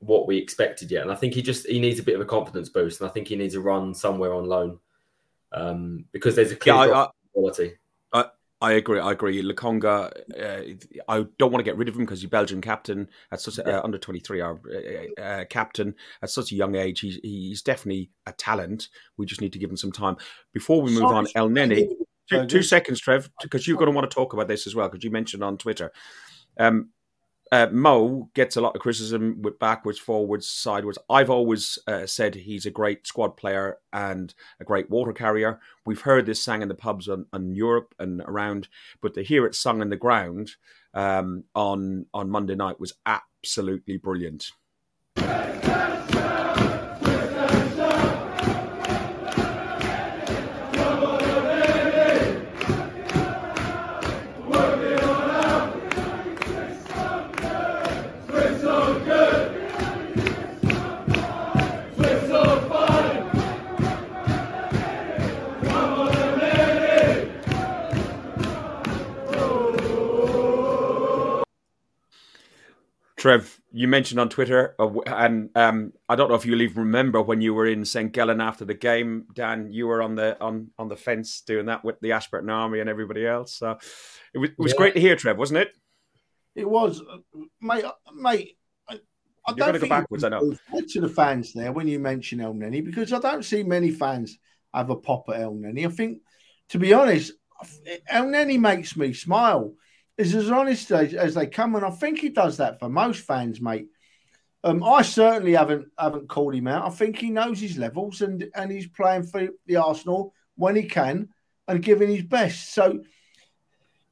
what 0.00 0.26
we 0.26 0.36
expected 0.36 0.90
yet. 0.90 1.02
And 1.02 1.10
I 1.10 1.14
think 1.14 1.34
he 1.34 1.42
just 1.42 1.66
he 1.66 1.80
needs 1.80 1.98
a 1.98 2.04
bit 2.04 2.14
of 2.14 2.20
a 2.20 2.26
confidence 2.26 2.68
boost, 2.68 3.00
and 3.00 3.08
I 3.08 3.12
think 3.12 3.28
he 3.28 3.36
needs 3.36 3.54
to 3.54 3.60
run 3.60 3.94
somewhere 3.94 4.32
on 4.32 4.46
loan 4.46 4.78
um, 5.52 6.04
because 6.12 6.36
there's 6.36 6.52
a 6.52 6.56
clear 6.56 6.74
yeah, 6.74 7.02
I, 7.02 7.08
quality. 7.32 7.74
I, 8.60 8.68
I 8.68 8.72
agree. 8.72 9.00
I 9.00 9.12
agree. 9.12 9.42
Lokonga, 9.42 10.10
uh, 10.38 11.02
I 11.08 11.26
don't 11.38 11.52
want 11.52 11.60
to 11.60 11.70
get 11.70 11.76
rid 11.76 11.88
of 11.88 11.94
him 11.94 12.02
because 12.02 12.20
he's 12.20 12.26
a 12.26 12.30
Belgian 12.30 12.60
captain 12.60 13.08
at 13.30 13.40
such 13.40 13.58
a, 13.58 13.78
uh, 13.78 13.82
under 13.82 13.98
twenty 13.98 14.20
three 14.20 14.40
uh, 14.40 14.54
uh, 15.20 15.44
captain 15.50 15.94
at 16.22 16.30
such 16.30 16.52
a 16.52 16.54
young 16.54 16.74
age. 16.74 17.00
He's 17.00 17.18
he's 17.22 17.62
definitely 17.62 18.10
a 18.26 18.32
talent. 18.32 18.88
We 19.16 19.26
just 19.26 19.40
need 19.40 19.52
to 19.52 19.58
give 19.58 19.70
him 19.70 19.76
some 19.76 19.92
time. 19.92 20.16
Before 20.52 20.82
we 20.82 20.90
move 20.90 21.00
Sorry, 21.00 21.16
on, 21.16 21.26
Elneny, 21.26 21.88
two, 22.28 22.46
two 22.46 22.62
seconds, 22.62 23.00
Trev, 23.00 23.30
because 23.42 23.66
you're 23.66 23.78
going 23.78 23.90
to 23.90 23.96
want 23.96 24.10
to 24.10 24.14
talk 24.14 24.32
about 24.32 24.48
this 24.48 24.66
as 24.66 24.74
well 24.74 24.88
because 24.88 25.04
you 25.04 25.10
mentioned 25.10 25.42
on 25.44 25.58
Twitter. 25.58 25.92
Um, 26.58 26.90
uh, 27.52 27.68
Mo 27.72 28.30
gets 28.34 28.56
a 28.56 28.60
lot 28.60 28.74
of 28.74 28.82
criticism 28.82 29.42
with 29.42 29.58
backwards, 29.58 29.98
forwards, 29.98 30.48
sideways. 30.48 30.98
I've 31.08 31.30
always 31.30 31.78
uh, 31.86 32.06
said 32.06 32.34
he's 32.34 32.66
a 32.66 32.70
great 32.70 33.06
squad 33.06 33.36
player 33.36 33.78
and 33.92 34.34
a 34.60 34.64
great 34.64 34.90
water 34.90 35.12
carrier. 35.12 35.60
We've 35.86 36.00
heard 36.00 36.26
this 36.26 36.42
sang 36.42 36.62
in 36.62 36.68
the 36.68 36.74
pubs 36.74 37.08
in, 37.08 37.26
in 37.32 37.54
Europe 37.54 37.94
and 37.98 38.20
around, 38.22 38.68
but 39.00 39.14
to 39.14 39.22
hear 39.22 39.46
it 39.46 39.54
sung 39.54 39.82
in 39.82 39.90
the 39.90 39.96
ground 39.96 40.52
um, 40.94 41.44
on 41.54 42.06
on 42.14 42.30
Monday 42.30 42.54
night 42.54 42.80
was 42.80 42.94
absolutely 43.06 43.96
brilliant. 43.96 44.50
Trev, 73.28 73.60
you 73.72 73.88
mentioned 73.88 74.18
on 74.18 74.30
Twitter, 74.30 74.74
uh, 74.78 74.88
and 75.06 75.50
um, 75.54 75.92
I 76.08 76.16
don't 76.16 76.30
know 76.30 76.34
if 76.34 76.46
you'll 76.46 76.62
even 76.62 76.84
remember 76.84 77.20
when 77.20 77.42
you 77.42 77.52
were 77.52 77.66
in 77.66 77.84
St. 77.84 78.10
Gallen 78.10 78.40
after 78.40 78.64
the 78.64 78.72
game. 78.72 79.26
Dan, 79.34 79.70
you 79.70 79.86
were 79.86 80.00
on 80.00 80.14
the 80.14 80.40
on 80.40 80.70
on 80.78 80.88
the 80.88 80.96
fence 80.96 81.42
doing 81.42 81.66
that 81.66 81.84
with 81.84 82.00
the 82.00 82.12
Ashburton 82.12 82.48
Army 82.48 82.80
and 82.80 82.88
everybody 82.88 83.26
else. 83.26 83.52
So 83.52 83.76
it 84.32 84.38
was, 84.38 84.48
it 84.48 84.58
was 84.58 84.72
yeah. 84.72 84.78
great 84.78 84.94
to 84.94 85.00
hear, 85.00 85.14
Trev, 85.14 85.36
wasn't 85.36 85.58
it? 85.58 85.72
It 86.54 86.70
was, 86.70 87.02
mate. 87.60 87.84
Mate, 88.14 88.56
I, 88.88 88.94
I 89.46 89.54
You're 89.54 89.72
don't 89.72 89.80
go 89.82 89.88
backwards. 89.90 90.24
I 90.24 90.30
know. 90.30 90.54
To 90.88 91.00
the 91.02 91.08
fans 91.10 91.52
there 91.52 91.72
when 91.72 91.86
you 91.86 91.98
mention 91.98 92.38
Elneny, 92.38 92.82
because 92.82 93.12
I 93.12 93.18
don't 93.18 93.44
see 93.44 93.62
many 93.62 93.90
fans 93.90 94.38
have 94.72 94.88
a 94.88 94.96
pop 94.96 95.28
at 95.28 95.40
Elneny. 95.40 95.86
I 95.86 95.90
think, 95.90 96.22
to 96.70 96.78
be 96.78 96.94
honest, 96.94 97.32
Elneny 98.10 98.58
makes 98.58 98.96
me 98.96 99.12
smile 99.12 99.74
is 100.18 100.34
as 100.34 100.50
honest 100.50 100.90
as, 100.90 101.14
as 101.14 101.34
they 101.34 101.46
come, 101.46 101.76
and 101.76 101.86
I 101.86 101.90
think 101.90 102.18
he 102.18 102.28
does 102.28 102.56
that 102.56 102.78
for 102.78 102.88
most 102.88 103.24
fans, 103.24 103.60
mate. 103.60 103.86
Um, 104.64 104.82
I 104.82 105.02
certainly 105.02 105.54
haven't 105.54 105.86
haven't 105.96 106.28
called 106.28 106.54
him 106.54 106.66
out. 106.66 106.84
I 106.84 106.90
think 106.90 107.16
he 107.16 107.30
knows 107.30 107.60
his 107.60 107.78
levels 107.78 108.20
and 108.20 108.44
and 108.56 108.72
he's 108.72 108.88
playing 108.88 109.22
for 109.22 109.48
the 109.66 109.76
Arsenal 109.76 110.34
when 110.56 110.74
he 110.74 110.82
can 110.82 111.28
and 111.68 111.82
giving 111.82 112.10
his 112.10 112.24
best. 112.24 112.74
So, 112.74 113.04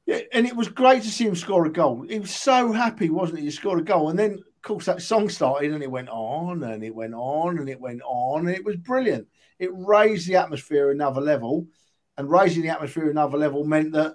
yeah, 0.05 0.21
and 0.31 0.47
it 0.47 0.55
was 0.55 0.69
great 0.69 1.03
to 1.03 1.09
see 1.09 1.25
him 1.25 1.35
score 1.35 1.65
a 1.65 1.71
goal. 1.71 2.05
He 2.07 2.19
was 2.19 2.33
so 2.33 2.71
happy, 2.71 3.09
wasn't 3.09 3.39
he? 3.39 3.45
He 3.45 3.51
scored 3.51 3.79
a 3.79 3.83
goal, 3.83 4.09
and 4.09 4.17
then 4.17 4.35
of 4.35 4.61
course 4.61 4.85
that 4.85 5.01
song 5.01 5.27
started, 5.27 5.73
and 5.73 5.83
it 5.83 5.91
went 5.91 6.09
on 6.09 6.63
and 6.63 6.81
it 6.81 6.95
went 6.95 7.13
on 7.13 7.59
and 7.59 7.69
it 7.69 7.81
went 7.81 8.01
on, 8.05 8.47
and 8.47 8.55
it 8.55 8.63
was 8.63 8.77
brilliant. 8.77 9.27
It 9.59 9.71
raised 9.73 10.29
the 10.29 10.37
atmosphere 10.37 10.91
another 10.91 11.19
level, 11.19 11.67
and 12.17 12.29
raising 12.29 12.63
the 12.63 12.69
atmosphere 12.69 13.11
another 13.11 13.37
level 13.37 13.65
meant 13.65 13.91
that 13.91 14.13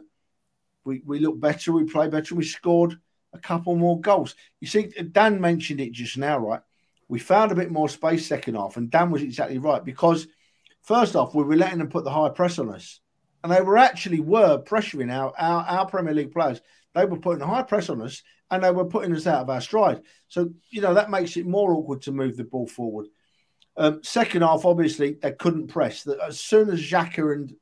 we, 0.84 1.02
we 1.04 1.18
looked 1.18 1.40
better, 1.40 1.72
we 1.72 1.84
played 1.84 2.10
better, 2.10 2.34
we 2.34 2.44
scored 2.44 2.98
a 3.32 3.38
couple 3.38 3.74
more 3.76 4.00
goals. 4.00 4.34
You 4.60 4.66
see, 4.66 4.88
Dan 5.12 5.40
mentioned 5.40 5.80
it 5.80 5.92
just 5.92 6.18
now, 6.18 6.38
right? 6.38 6.60
We 7.08 7.18
found 7.18 7.52
a 7.52 7.56
bit 7.56 7.70
more 7.70 7.88
space 7.88 8.26
second 8.26 8.54
half, 8.54 8.76
and 8.76 8.90
Dan 8.90 9.10
was 9.10 9.22
exactly 9.22 9.58
right 9.58 9.84
because 9.84 10.26
first 10.82 11.16
off, 11.16 11.34
we 11.34 11.44
were 11.44 11.56
letting 11.56 11.78
them 11.78 11.88
put 11.88 12.04
the 12.04 12.10
high 12.10 12.30
press 12.30 12.58
on 12.58 12.74
us, 12.74 13.00
and 13.42 13.52
they 13.52 13.60
were 13.60 13.78
actually 13.78 14.20
were 14.20 14.62
pressuring 14.62 15.12
our, 15.12 15.32
our, 15.38 15.64
our 15.64 15.86
Premier 15.86 16.14
League 16.14 16.32
players. 16.32 16.60
They 16.94 17.04
were 17.04 17.18
putting 17.18 17.46
high 17.46 17.62
press 17.62 17.88
on 17.88 18.02
us, 18.02 18.22
and 18.50 18.62
they 18.62 18.70
were 18.70 18.84
putting 18.84 19.14
us 19.14 19.26
out 19.26 19.42
of 19.42 19.50
our 19.50 19.60
stride. 19.60 20.02
So 20.28 20.50
you 20.70 20.80
know 20.80 20.94
that 20.94 21.10
makes 21.10 21.36
it 21.36 21.46
more 21.46 21.72
awkward 21.72 22.02
to 22.02 22.12
move 22.12 22.36
the 22.36 22.44
ball 22.44 22.66
forward. 22.66 23.06
Um, 23.76 24.02
second 24.02 24.42
half, 24.42 24.64
obviously, 24.64 25.16
they 25.20 25.32
couldn't 25.32 25.68
press. 25.68 26.06
As 26.06 26.38
soon 26.40 26.68
as 26.68 26.80
Xhaka 26.80 27.32
and 27.32 27.52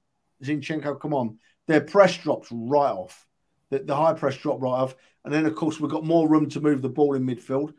Zinchenko 0.43 1.01
come 1.01 1.15
on, 1.15 1.39
their 1.67 1.81
press 1.81 2.17
drops 2.17 2.49
right 2.51 2.93
off. 2.93 3.27
The, 3.71 3.81
the 3.81 3.95
high 3.95 4.15
press 4.15 4.37
drop 4.37 4.61
right 4.61 4.71
off. 4.71 4.95
And 5.25 5.33
then, 5.33 5.47
of 5.47 5.55
course, 5.55 5.79
we've 5.79 5.91
got 5.91 6.05
more 6.05 6.29
room 6.29 6.49
to 6.51 6.61
move 6.61 6.83
the 6.83 6.89
ball 6.89 7.15
in 7.15 7.27
midfield. 7.27 7.75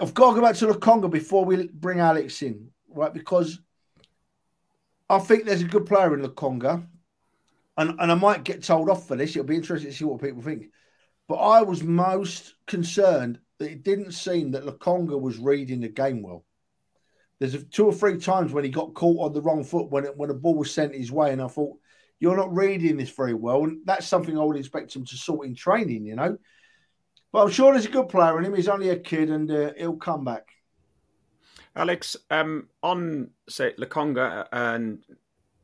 I've 0.00 0.14
got 0.14 0.30
to 0.30 0.40
go 0.40 0.46
back 0.46 0.56
to 0.56 0.66
Lokonga 0.66 1.10
before 1.10 1.44
we 1.44 1.68
bring 1.68 2.00
Alex 2.00 2.42
in, 2.42 2.70
right? 2.88 3.12
Because 3.12 3.60
I 5.08 5.18
think 5.18 5.44
there's 5.44 5.62
a 5.62 5.66
good 5.66 5.86
player 5.86 6.14
in 6.14 6.22
Lokonga. 6.22 6.86
And, 7.76 8.00
and 8.00 8.12
I 8.12 8.14
might 8.14 8.44
get 8.44 8.62
told 8.62 8.88
off 8.88 9.06
for 9.06 9.16
this. 9.16 9.30
It'll 9.30 9.44
be 9.44 9.56
interesting 9.56 9.90
to 9.90 9.96
see 9.96 10.04
what 10.04 10.20
people 10.20 10.42
think. 10.42 10.66
But 11.28 11.36
I 11.36 11.62
was 11.62 11.82
most 11.82 12.54
concerned 12.66 13.38
that 13.58 13.70
it 13.70 13.84
didn't 13.84 14.12
seem 14.12 14.50
that 14.52 14.64
Lokonga 14.64 15.18
was 15.18 15.38
reading 15.38 15.80
the 15.80 15.88
game 15.88 16.22
well. 16.22 16.44
There's 17.38 17.64
two 17.64 17.86
or 17.86 17.92
three 17.92 18.18
times 18.18 18.52
when 18.52 18.64
he 18.64 18.70
got 18.70 18.94
caught 18.94 19.26
on 19.26 19.32
the 19.32 19.40
wrong 19.40 19.64
foot 19.64 19.90
when 19.90 20.04
it, 20.04 20.16
when 20.16 20.30
a 20.30 20.34
ball 20.34 20.54
was 20.54 20.72
sent 20.72 20.94
his 20.94 21.10
way, 21.10 21.32
and 21.32 21.42
I 21.42 21.48
thought 21.48 21.78
you're 22.22 22.36
not 22.36 22.54
reading 22.54 22.96
this 22.96 23.10
very 23.10 23.34
well. 23.34 23.64
And 23.64 23.80
that's 23.84 24.06
something 24.06 24.38
I 24.38 24.44
would 24.44 24.56
expect 24.56 24.94
him 24.94 25.04
to 25.06 25.16
sort 25.16 25.44
in 25.44 25.56
training, 25.56 26.06
you 26.06 26.14
know. 26.14 26.38
But 27.32 27.42
I'm 27.42 27.50
sure 27.50 27.72
there's 27.72 27.86
a 27.86 27.90
good 27.90 28.08
player 28.08 28.38
in 28.38 28.44
him. 28.44 28.54
He's 28.54 28.68
only 28.68 28.90
a 28.90 28.96
kid 28.96 29.28
and 29.28 29.50
uh, 29.50 29.72
he'll 29.76 29.96
come 29.96 30.24
back. 30.24 30.46
Alex, 31.74 32.16
um, 32.30 32.68
on, 32.80 33.30
say, 33.48 33.72
Lokonga 33.76 34.46
and 34.52 35.02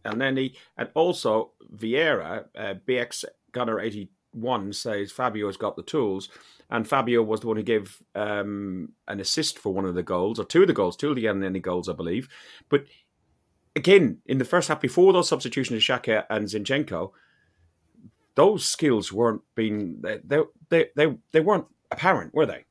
Elneny, 0.05 0.57
and 0.77 0.89
also 0.95 1.53
Vieira, 1.77 2.47
uh, 2.57 2.75
BX 2.89 3.25
Gunner 3.53 3.79
81 3.79 4.73
says 4.73 5.13
Fabio's 5.13 5.57
got 5.57 5.77
the 5.77 5.85
tools. 5.85 6.29
And 6.71 6.89
Fabio 6.89 7.23
was 7.23 7.39
the 7.39 7.47
one 7.47 7.57
who 7.57 7.63
gave 7.63 8.03
um, 8.17 8.89
an 9.07 9.21
assist 9.21 9.61
for 9.61 9.73
one 9.73 9.85
of 9.85 9.95
the 9.95 10.03
goals, 10.03 10.41
or 10.41 10.45
two 10.45 10.63
of 10.63 10.67
the 10.67 10.75
goals, 10.75 10.97
two 10.97 11.11
of 11.11 11.17
the 11.17 11.27
Elneny 11.27 11.63
goals, 11.63 11.89
I 11.89 11.93
believe. 11.93 12.29
But 12.69 12.87
again, 13.79 14.19
in 14.27 14.39
the 14.39 14.45
first 14.45 14.69
half, 14.69 14.81
before 14.81 15.13
those 15.13 15.29
substitutions 15.29 15.77
of 15.77 15.83
Xhaka 15.83 16.25
and 16.29 16.47
Zinchenko, 16.47 17.13
those 18.35 18.67
skills 18.67 19.13
weren't 19.13 19.43
being 19.55 20.01
they 20.03 20.19
they 20.69 20.87
they, 20.95 21.15
they 21.33 21.41
weren't 21.41 21.67
apparent, 21.91 22.35
were 22.35 22.47
they? 22.47 22.65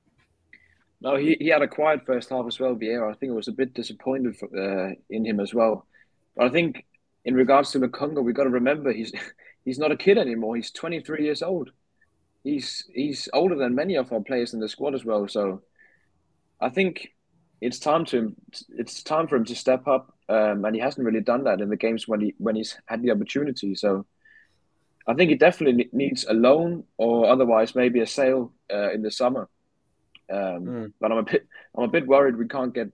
No, 1.02 1.16
he, 1.16 1.38
he 1.40 1.48
had 1.48 1.62
a 1.62 1.68
quiet 1.68 2.06
first 2.06 2.30
half 2.30 2.46
as 2.48 2.60
well, 2.60 2.76
Vieira. 2.76 3.10
I 3.10 3.14
think 3.14 3.32
it 3.32 3.36
was 3.36 3.48
a 3.48 3.52
bit 3.52 3.74
disappointed 3.74 4.36
for, 4.36 4.48
uh, 4.48 4.94
in 5.10 5.26
him 5.26 5.40
as 5.40 5.54
well. 5.54 5.86
But 6.36 6.48
I 6.48 6.50
think 6.50 6.86
in 7.24 7.36
regards 7.36 7.72
to 7.72 7.80
Lokonga, 7.80 8.24
we've 8.24 8.36
got 8.36 8.46
to 8.46 8.50
remember 8.50 8.92
he's 8.92 9.12
he's 9.66 9.80
not 9.80 9.92
a 9.92 9.98
kid 9.98 10.18
anymore. 10.18 10.56
He's 10.56 10.72
23 10.72 11.24
years 11.24 11.42
old. 11.42 11.72
He's 12.44 12.86
he's 12.94 13.30
older 13.34 13.56
than 13.56 13.76
many 13.76 13.96
of 13.96 14.12
our 14.12 14.22
players 14.22 14.54
in 14.54 14.60
the 14.60 14.70
squad 14.70 14.96
as 14.96 15.06
well. 15.06 15.28
So 15.28 15.62
I 16.60 16.70
think 16.70 17.14
it's 17.62 17.80
time 17.80 18.06
to 18.06 18.36
it's 18.70 19.04
time 19.04 19.28
for 19.28 19.36
him 19.36 19.46
to 19.46 19.56
step 19.56 19.88
up, 19.88 20.17
um, 20.30 20.66
and 20.66 20.76
he 20.76 20.82
hasn't 20.82 21.06
really 21.06 21.22
done 21.22 21.44
that 21.46 21.62
in 21.62 21.70
the 21.70 21.78
games 21.78 22.08
when 22.08 22.22
he 22.22 22.36
when 22.38 22.56
he's 22.56 22.78
had 22.86 23.02
the 23.02 23.12
opportunity. 23.12 23.76
So 23.76 24.06
I 25.08 25.14
think 25.14 25.30
he 25.30 25.36
definitely 25.36 25.90
needs 25.94 26.26
a 26.28 26.34
loan 26.34 26.84
or 26.98 27.28
otherwise 27.28 27.76
maybe 27.76 28.02
a 28.02 28.08
sale 28.08 28.54
uh, 28.72 28.92
in 28.92 29.02
the 29.02 29.12
summer. 29.12 29.50
Um, 30.30 30.66
mm. 30.66 30.94
But 31.00 31.12
I'm 31.12 31.20
a 31.20 31.24
bit 31.24 31.48
I'm 31.76 31.84
a 31.86 31.88
bit 31.88 32.08
worried 32.08 32.38
we 32.38 32.48
can't 32.48 32.74
get 32.74 32.92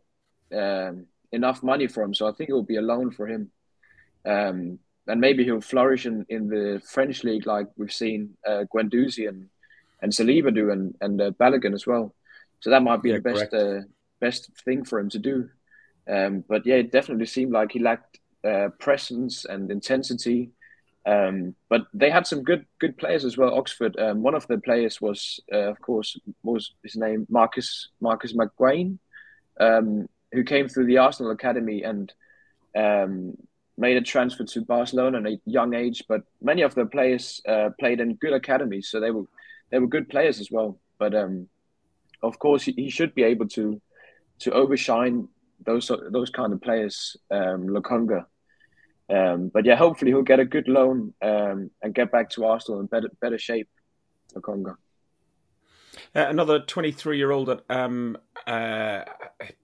um, 0.56 1.08
enough 1.32 1.64
money 1.64 1.88
for 1.88 2.04
him. 2.04 2.14
So 2.14 2.28
I 2.28 2.32
think 2.32 2.50
it 2.50 2.54
will 2.54 2.64
be 2.64 2.78
a 2.78 2.82
loan 2.82 3.10
for 3.10 3.28
him, 3.28 3.52
um, 4.26 4.78
and 5.08 5.20
maybe 5.20 5.44
he'll 5.44 5.62
flourish 5.62 6.06
in, 6.06 6.26
in 6.30 6.48
the 6.48 6.82
French 6.86 7.24
league 7.24 7.48
like 7.48 7.68
we've 7.76 7.92
seen 7.92 8.38
uh, 8.48 8.66
Guendouzi 8.74 9.28
and 9.28 9.50
and 10.02 10.12
Saliba 10.12 10.54
do, 10.54 10.70
and 10.70 10.96
and 11.02 11.20
uh, 11.20 11.32
Balogun 11.32 11.74
as 11.74 11.88
well. 11.88 12.14
So 12.60 12.70
that 12.70 12.84
might 12.84 13.02
be 13.02 13.10
yeah, 13.10 13.16
the 13.16 13.22
best 13.22 13.54
uh, 13.54 13.80
best 14.20 14.52
thing 14.64 14.86
for 14.86 15.00
him 15.00 15.10
to 15.10 15.20
do. 15.20 15.50
Um, 16.10 16.44
but 16.48 16.66
yeah, 16.66 16.76
it 16.76 16.92
definitely 16.92 17.26
seemed 17.26 17.52
like 17.52 17.72
he 17.72 17.80
lacked 17.80 18.20
uh, 18.44 18.70
presence 18.80 19.46
and 19.46 19.72
intensity. 19.72 20.52
Um, 21.06 21.56
but 21.70 21.88
they 21.94 22.10
had 22.10 22.26
some 22.26 22.44
good 22.44 22.66
good 22.80 22.98
players 22.98 23.26
as 23.26 23.38
well. 23.38 23.54
Oxford. 23.56 23.98
Um, 24.00 24.22
one 24.22 24.36
of 24.36 24.48
the 24.48 24.58
players 24.58 25.02
was, 25.02 25.40
uh, 25.52 25.70
of 25.70 25.80
course, 25.82 26.18
was 26.44 26.74
his 26.84 26.96
name 26.96 27.28
Marcus 27.30 27.90
Marcus 28.00 28.34
McGuane, 28.34 28.98
um, 29.60 30.08
who 30.32 30.44
came 30.44 30.70
through 30.70 30.86
the 30.86 31.00
Arsenal 31.00 31.32
academy 31.32 31.84
and 31.84 32.14
um, 32.76 33.38
made 33.78 33.98
a 33.98 34.02
transfer 34.02 34.46
to 34.46 34.62
Barcelona 34.62 35.20
at 35.20 35.26
a 35.26 35.42
young 35.46 35.74
age. 35.74 36.04
But 36.08 36.24
many 36.42 36.62
of 36.62 36.74
the 36.74 36.86
players 36.86 37.42
uh, 37.48 37.72
played 37.80 38.00
in 38.00 38.16
good 38.16 38.34
academies, 38.34 38.88
so 38.90 39.00
they 39.02 39.12
were 39.12 39.26
they 39.72 39.80
were 39.80 39.88
good 39.88 40.08
players 40.08 40.40
as 40.40 40.50
well. 40.52 40.80
But 41.00 41.14
um, 41.16 41.50
of 42.22 42.40
course, 42.40 42.64
he, 42.64 42.72
he 42.74 42.90
should 42.90 43.14
be 43.14 43.24
able 43.24 43.48
to 43.50 43.82
to 44.40 44.52
overshine 44.52 45.28
those 45.66 45.92
those 46.10 46.30
kind 46.30 46.54
of 46.54 46.62
players, 46.62 47.18
um, 47.32 47.68
Lokonga. 47.68 48.26
Um, 49.10 49.50
but 49.54 49.66
yeah, 49.66 49.76
hopefully 49.76 50.12
he'll 50.12 50.22
get 50.22 50.40
a 50.40 50.46
good 50.46 50.68
loan 50.68 51.14
um, 51.22 51.70
and 51.82 51.94
get 51.94 52.12
back 52.12 52.30
to 52.32 52.46
Arsenal 52.46 52.80
in 52.80 52.88
better 52.88 53.10
better 53.22 53.38
shape 53.38 53.70
Congo. 54.42 54.78
Uh, 56.16 56.26
another 56.28 56.60
23 56.60 57.18
year 57.18 57.32
old 57.32 57.48
that 57.48 57.64
um, 57.70 58.18
uh, 58.48 59.04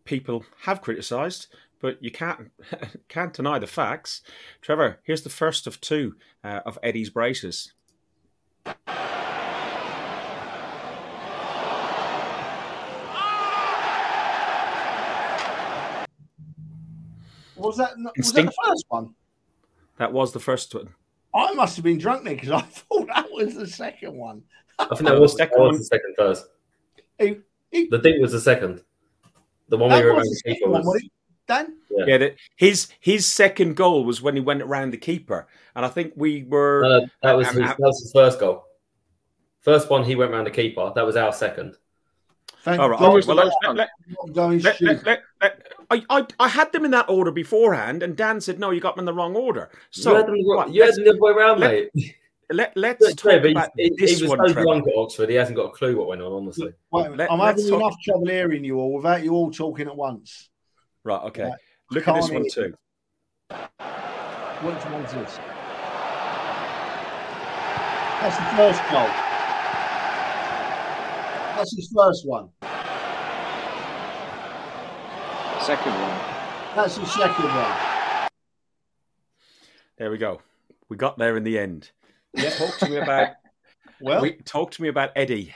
people 0.05 0.45
have 0.61 0.81
criticised, 0.81 1.47
but 1.81 1.97
you 2.03 2.11
can't 2.11 2.51
can't 3.07 3.33
deny 3.33 3.59
the 3.59 3.67
facts. 3.67 4.21
Trevor, 4.61 4.99
here's 5.03 5.23
the 5.23 5.29
first 5.29 5.67
of 5.67 5.81
two 5.81 6.15
uh, 6.43 6.61
of 6.65 6.77
Eddie's 6.83 7.09
braces. 7.09 7.73
Was 17.69 17.77
that, 17.77 17.91
was 18.17 18.33
that 18.33 18.45
the 18.47 18.53
first 18.65 18.85
one? 18.89 19.13
That 19.97 20.11
was 20.11 20.33
the 20.33 20.39
first 20.39 20.73
one. 20.73 20.89
I 21.35 21.53
must 21.53 21.75
have 21.75 21.85
been 21.85 21.99
drunk 21.99 22.23
there 22.23 22.33
because 22.33 22.49
I 22.49 22.61
thought 22.61 23.05
that 23.13 23.31
was 23.31 23.53
the 23.53 23.67
second 23.67 24.15
one. 24.15 24.41
I 24.79 24.85
think 24.85 25.01
that 25.07 25.19
was, 25.19 25.35
that 25.35 25.51
was 25.55 25.77
the 25.77 25.83
second 25.83 26.15
first. 26.17 26.47
He, 27.19 27.37
he, 27.69 27.87
the 27.87 27.99
thing 27.99 28.19
was 28.19 28.31
the 28.31 28.39
second. 28.39 28.81
The 29.67 29.77
one 29.77 29.91
we 29.91 30.03
were 30.03 30.15
around 30.15 30.23
the 30.23 30.41
keeper 30.51 30.67
was. 30.67 30.83
was 30.83 31.07
Dan? 31.47 31.75
Yeah, 31.91 32.05
yeah 32.07 32.17
the, 32.17 32.35
his 32.55 32.87
his 32.99 33.27
second 33.27 33.75
goal 33.75 34.03
was 34.03 34.19
when 34.19 34.33
he 34.33 34.41
went 34.41 34.63
around 34.63 34.91
the 34.91 34.97
keeper, 34.97 35.47
and 35.75 35.85
I 35.85 35.89
think 35.89 36.13
we 36.15 36.45
were. 36.45 36.81
No, 36.81 36.99
no, 37.01 37.07
that 37.21 37.33
was 37.33 37.47
his, 37.49 37.59
that 37.59 37.79
was 37.79 38.01
his 38.01 38.11
first 38.11 38.39
goal. 38.39 38.63
First 39.61 39.91
one, 39.91 40.03
he 40.03 40.15
went 40.15 40.31
around 40.31 40.45
the 40.45 40.51
keeper. 40.51 40.91
That 40.95 41.05
was 41.05 41.15
our 41.15 41.33
second. 41.33 41.75
Thank 42.63 42.81
All 42.81 42.89
right. 42.89 42.99
well, 42.99 43.13
let, 43.13 43.51
let, 43.75 43.89
let, 44.33 45.21
let, 45.39 45.78
I, 45.91 46.03
I, 46.09 46.25
I 46.39 46.47
had 46.47 46.71
them 46.71 46.85
in 46.85 46.91
that 46.91 47.09
order 47.09 47.31
beforehand, 47.31 48.03
and 48.03 48.15
Dan 48.15 48.39
said, 48.41 48.59
"No, 48.59 48.71
you 48.71 48.79
got 48.79 48.95
them 48.95 49.01
in 49.01 49.05
the 49.05 49.13
wrong 49.13 49.35
order." 49.35 49.69
So 49.89 50.11
you 50.11 50.17
had 50.17 50.27
them, 50.27 50.35
right, 50.47 50.69
you 50.69 50.83
had 50.83 50.93
them 50.93 51.03
the 51.05 51.09
other 51.11 51.19
way 51.19 51.31
around, 51.31 51.59
let, 51.59 51.89
mate. 51.95 52.15
Let, 52.51 52.75
let's 52.75 53.13
talk 53.13 53.43
about 53.45 53.69
he, 53.77 53.91
this 53.97 54.17
he 54.17 54.23
was 54.23 54.29
one. 54.29 54.39
so 54.39 54.53
Trevor. 54.53 54.61
drunk 54.63 54.87
at 54.87 54.93
Oxford, 54.97 55.29
he 55.29 55.35
hasn't 55.35 55.55
got 55.55 55.65
a 55.65 55.71
clue 55.71 55.97
what 55.97 56.07
went 56.07 56.21
on. 56.21 56.31
Honestly, 56.31 56.73
Wait, 56.91 57.11
let, 57.15 57.31
I'm 57.31 57.39
having 57.39 57.67
talk... 57.67 57.79
enough 57.79 57.95
trouble 58.03 58.27
hearing 58.27 58.63
you 58.63 58.77
all 58.77 58.93
without 58.93 59.23
you 59.23 59.33
all 59.33 59.51
talking 59.51 59.87
at 59.87 59.95
once. 59.95 60.49
Right. 61.03 61.21
Okay. 61.25 61.43
Right. 61.43 61.53
Look 61.91 62.07
at 62.07 62.15
this 62.15 62.29
one 62.29 62.49
too. 62.49 62.73
Which 64.61 64.85
one's 64.85 65.13
this? 65.13 65.39
That's 68.21 68.37
the 68.37 68.43
first 68.57 68.81
goal. 68.91 69.09
That's 71.55 71.75
his 71.75 71.93
first 71.95 72.27
one. 72.27 72.49
Second 75.69 75.93
one. 75.93 76.19
That's 76.75 76.97
the 76.97 77.05
second 77.05 77.45
one. 77.45 78.29
There 79.99 80.09
we 80.09 80.17
go. 80.17 80.41
We 80.89 80.97
got 80.97 81.19
there 81.19 81.37
in 81.37 81.43
the 81.43 81.59
end. 81.59 81.91
Yeah. 82.33 82.49
Talk 82.57 82.79
to 82.79 82.89
me 82.89 82.97
about. 82.97 83.33
well, 84.01 84.19
we, 84.19 84.31
talk 84.31 84.71
to 84.71 84.81
me 84.81 84.87
about 84.87 85.11
Eddie. 85.15 85.53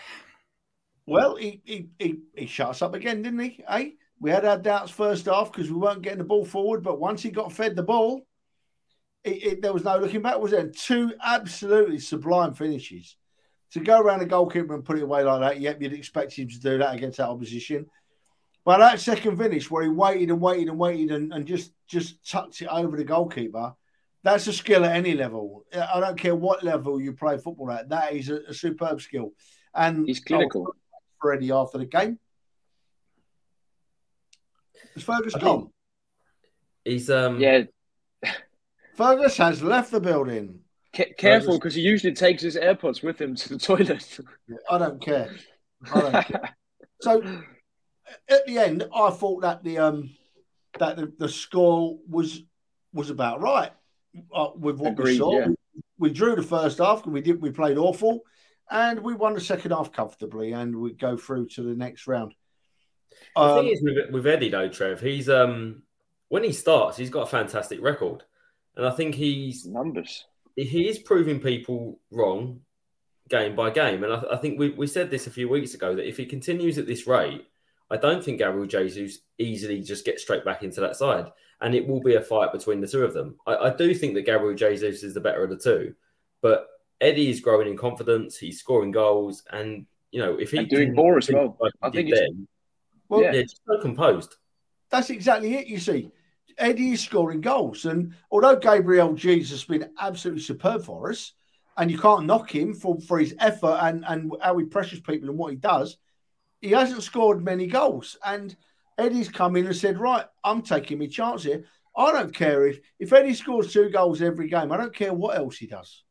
Well, 1.08 1.36
he, 1.38 1.62
he 1.66 1.88
he 1.98 2.20
he 2.38 2.46
shut 2.46 2.70
us 2.70 2.84
up 2.84 2.94
again, 2.94 3.24
didn't 3.24 3.40
he? 3.40 3.64
Eh? 3.68 3.90
We 4.20 4.30
had 4.30 4.46
our 4.46 4.60
doubts 4.60 4.92
first 4.92 5.26
half 5.26 5.52
because 5.52 5.72
we 5.72 5.80
weren't 5.80 6.04
getting 6.04 6.20
the 6.20 6.26
ball 6.26 6.46
forward, 6.46 6.84
but 6.84 7.00
once 7.00 7.24
he 7.24 7.32
got 7.32 7.52
fed 7.52 7.76
the 7.76 7.82
ball, 7.82 8.22
it, 9.24 9.44
it, 9.44 9.62
there 9.64 9.74
was 9.74 9.84
no 9.84 9.98
looking 9.98 10.22
back. 10.22 10.38
Was 10.38 10.52
there 10.52 10.70
two 10.70 11.12
absolutely 11.24 11.98
sublime 11.98 12.54
finishes? 12.54 13.16
To 13.72 13.80
go 13.80 14.00
around 14.00 14.20
the 14.20 14.28
goalkeeper 14.28 14.76
and 14.76 14.86
put 14.86 15.00
it 15.00 15.04
away 15.06 15.24
like 15.24 15.42
that, 15.42 15.60
yep, 15.60 15.82
you'd 15.82 15.94
expect 15.94 16.34
him 16.34 16.50
to 16.50 16.60
do 16.60 16.78
that 16.78 16.94
against 16.94 17.18
that 17.18 17.30
opposition. 17.30 17.88
But 18.66 18.78
that 18.78 19.00
second 19.00 19.38
finish 19.38 19.70
where 19.70 19.84
he 19.84 19.90
waited 19.90 20.30
and 20.30 20.40
waited 20.40 20.70
and 20.70 20.80
waited 20.80 21.12
and, 21.12 21.34
and 21.34 21.46
just 21.46 21.74
just 21.88 22.30
tucked 22.30 22.62
it 22.62 22.68
over 22.68 22.96
the 22.96 23.04
goalkeeper, 23.04 23.74
that's 24.24 24.48
a 24.48 24.54
skill 24.54 24.86
at 24.86 24.96
any 24.96 25.16
level. 25.16 25.66
I 25.74 26.00
don't 26.00 26.18
care 26.18 26.36
what 26.36 26.64
level 26.64 27.02
you 27.02 27.14
play 27.14 27.38
football 27.38 27.72
at. 27.72 27.90
That 27.90 28.14
is 28.14 28.30
a, 28.30 28.40
a 28.48 28.54
superb 28.54 29.02
skill. 29.02 29.34
And 29.76 30.08
he's 30.08 30.22
clinical. 30.22 30.76
For 31.22 31.34
Eddie 31.34 31.52
after 31.52 31.78
the 31.78 31.86
game. 31.86 32.20
Is 34.96 35.04
Fergus 35.04 35.36
gone? 35.36 35.72
He's 36.86 37.10
um 37.10 37.40
yeah. 37.40 37.64
Fergus 38.96 39.38
has 39.38 39.62
left 39.62 39.92
the 39.92 40.00
building. 40.00 40.60
C- 40.96 41.14
careful, 41.18 41.58
because 41.58 41.74
he 41.74 41.82
usually 41.82 42.14
takes 42.14 42.44
his 42.44 42.56
AirPods 42.56 43.02
with 43.02 43.20
him 43.20 43.36
to 43.36 43.50
the 43.50 43.58
toilet. 43.58 44.20
I 44.70 44.78
don't 44.78 45.02
care. 45.02 45.32
I 45.94 46.00
don't 46.00 46.26
care. 46.26 46.56
So 47.02 47.22
at 48.30 48.46
the 48.46 48.58
end, 48.58 48.88
I 48.94 49.10
thought 49.10 49.42
that 49.42 49.64
the 49.64 49.80
um 49.80 50.10
that 50.80 50.98
the, 50.98 51.14
the 51.18 51.30
score 51.30 51.98
was 52.08 52.44
was 52.94 53.10
about 53.10 53.42
right 53.42 53.72
uh, 54.34 54.50
with 54.56 54.78
what 54.78 54.94
Agreed, 54.94 55.14
we 55.14 55.18
saw. 55.18 55.40
Yeah. 55.40 55.48
We, 55.48 55.56
we, 55.98 56.10
drew 56.12 56.36
the 56.36 56.44
first 56.44 56.78
half, 56.78 57.04
and 57.06 57.14
we 57.14 57.22
did 57.22 57.42
we 57.42 57.52
played 57.52 57.78
awful, 57.78 58.22
and 58.70 59.00
we 59.00 59.14
won 59.14 59.34
the 59.34 59.42
second 59.42 59.72
half 59.72 59.92
comfortably, 59.92 60.52
and 60.54 60.76
we 60.76 60.94
go 60.94 61.18
through 61.18 61.48
to 61.50 61.64
the 61.64 61.76
next 61.76 62.08
round. 62.08 62.34
Um, 63.36 63.48
the 63.48 63.62
thing 63.62 63.72
is 63.72 63.82
with, 63.84 64.12
with 64.12 64.28
Eddie 64.28 64.50
though, 64.50 64.70
Trev, 64.70 65.02
he's 65.02 65.30
um 65.30 65.84
when 66.30 66.44
he 66.44 66.52
starts, 66.52 66.98
he's 66.98 67.10
got 67.10 67.24
a 67.24 67.32
fantastic 67.32 67.82
record, 67.82 68.24
and 68.76 68.86
I 68.86 68.92
think 68.92 69.16
he's 69.16 69.66
numbers. 69.66 70.26
He 70.56 70.88
is 70.88 71.00
proving 71.00 71.40
people 71.40 72.00
wrong 72.12 72.62
game 73.30 73.56
by 73.56 73.70
game, 73.70 74.04
and 74.04 74.14
I, 74.14 74.24
I 74.34 74.38
think 74.38 74.60
we, 74.60 74.70
we 74.70 74.88
said 74.88 75.10
this 75.10 75.28
a 75.28 75.32
few 75.32 75.50
weeks 75.50 75.74
ago 75.74 75.96
that 75.96 76.08
if 76.08 76.18
he 76.18 76.26
continues 76.26 76.78
at 76.78 76.86
this 76.86 77.08
rate 77.08 77.46
I 77.94 77.98
don't 77.98 78.24
think 78.24 78.40
Gabriel 78.40 78.66
Jesus 78.66 79.20
easily 79.38 79.80
just 79.82 80.04
gets 80.04 80.24
straight 80.24 80.44
back 80.44 80.64
into 80.64 80.82
that 80.82 80.96
side. 80.96 81.32
And 81.62 81.76
it 81.76 81.88
will 81.88 82.02
be 82.02 82.16
a 82.16 82.22
fight 82.22 82.52
between 82.52 82.82
the 82.82 82.88
two 82.88 83.04
of 83.04 83.14
them. 83.14 83.36
I, 83.46 83.56
I 83.56 83.70
do 83.70 83.94
think 83.94 84.16
that 84.16 84.26
Gabriel 84.26 84.56
Jesus 84.56 85.04
is 85.04 85.14
the 85.14 85.22
better 85.22 85.44
of 85.44 85.52
the 85.52 85.58
two. 85.58 85.94
But 86.42 86.68
Eddie 87.00 87.30
is 87.30 87.40
growing 87.40 87.68
in 87.68 87.78
confidence. 87.78 88.36
He's 88.38 88.60
scoring 88.60 88.90
goals. 88.90 89.44
And, 89.52 89.86
you 90.12 90.20
know, 90.20 90.40
if 90.40 90.50
he's 90.50 90.68
doing 90.68 90.96
more 90.96 91.20
as 91.20 91.30
well, 91.32 91.56
like 91.60 91.72
I 91.84 91.92
think 91.92 92.14
then, 92.14 92.48
well, 93.10 93.22
yeah, 93.22 93.32
just 93.44 93.62
so 93.68 93.80
composed. 93.80 94.38
That's 94.90 95.12
exactly 95.12 95.54
it, 95.54 95.68
you 95.68 95.78
see. 95.78 96.12
Eddie 96.58 96.94
is 96.94 97.02
scoring 97.02 97.42
goals. 97.42 97.86
And 97.86 98.16
although 98.32 98.56
Gabriel 98.56 99.14
Jesus 99.14 99.52
has 99.52 99.64
been 99.66 99.92
absolutely 100.00 100.42
superb 100.42 100.84
for 100.84 101.12
us, 101.12 101.34
and 101.78 101.92
you 101.92 102.00
can't 102.00 102.26
knock 102.26 102.54
him 102.54 102.74
for, 102.74 103.00
for 103.02 103.20
his 103.20 103.36
effort 103.40 103.78
and, 103.82 104.04
and 104.08 104.34
how 104.42 104.58
he 104.58 104.66
pressures 104.66 105.00
people 105.00 105.30
and 105.30 105.38
what 105.38 105.52
he 105.52 105.58
does, 105.58 105.98
he 106.64 106.72
hasn't 106.72 107.04
scored 107.04 107.44
many 107.44 107.68
goals. 107.68 108.18
And 108.26 108.56
Eddie's 108.98 109.30
come 109.30 109.56
in 109.58 109.68
and 109.68 109.76
said, 109.76 110.00
Right, 110.00 110.26
I'm 110.44 110.62
taking 110.62 110.98
my 110.98 111.08
chance 111.08 111.44
here. 111.44 111.66
I 111.96 112.12
don't 112.12 112.34
care 112.34 112.66
if 112.68 112.80
if 112.98 113.14
Eddie 113.14 113.36
scores 113.36 113.72
two 113.72 113.90
goals 113.90 114.22
every 114.22 114.48
game, 114.48 114.72
I 114.72 114.78
don't 114.78 114.96
care 114.96 115.14
what 115.14 115.38
else 115.38 115.58
he 115.58 115.68
does. 115.68 116.04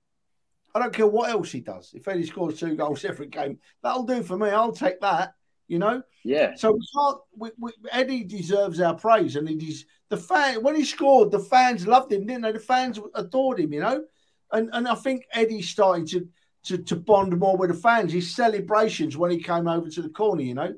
I 0.74 0.78
don't 0.78 0.94
care 0.94 1.06
what 1.06 1.30
else 1.30 1.50
he 1.50 1.60
does. 1.60 1.92
If 1.94 2.06
Eddie 2.06 2.26
scores 2.26 2.60
two 2.60 2.76
goals 2.76 3.04
every 3.06 3.26
game, 3.26 3.58
that'll 3.82 4.04
do 4.04 4.22
for 4.22 4.36
me. 4.36 4.50
I'll 4.50 4.72
take 4.72 5.00
that. 5.00 5.34
You 5.68 5.78
know. 5.78 6.02
Yeah. 6.22 6.54
So 6.54 6.72
we 6.72 6.86
can't. 6.94 7.18
We, 7.36 7.50
we, 7.58 7.72
Eddie 7.90 8.24
deserves 8.24 8.78
our 8.80 8.94
praise, 8.94 9.36
and 9.36 9.48
it 9.48 9.62
is 9.62 9.86
the 10.10 10.18
fan. 10.18 10.62
When 10.62 10.76
he 10.76 10.84
scored, 10.84 11.30
the 11.30 11.38
fans 11.38 11.86
loved 11.86 12.12
him, 12.12 12.26
didn't 12.26 12.42
they? 12.42 12.52
The 12.52 12.58
fans 12.58 13.00
adored 13.14 13.58
him. 13.58 13.72
You 13.72 13.80
know, 13.80 14.04
and 14.50 14.68
and 14.74 14.86
I 14.86 14.94
think 14.96 15.24
Eddie's 15.32 15.70
starting 15.70 16.06
to 16.08 16.28
to, 16.64 16.78
to 16.78 16.96
bond 16.96 17.36
more 17.38 17.56
with 17.56 17.70
the 17.70 17.76
fans. 17.76 18.12
His 18.12 18.34
celebrations 18.34 19.16
when 19.16 19.30
he 19.30 19.42
came 19.42 19.68
over 19.68 19.88
to 19.88 20.02
the 20.02 20.08
corner, 20.08 20.42
you 20.42 20.54
know. 20.54 20.74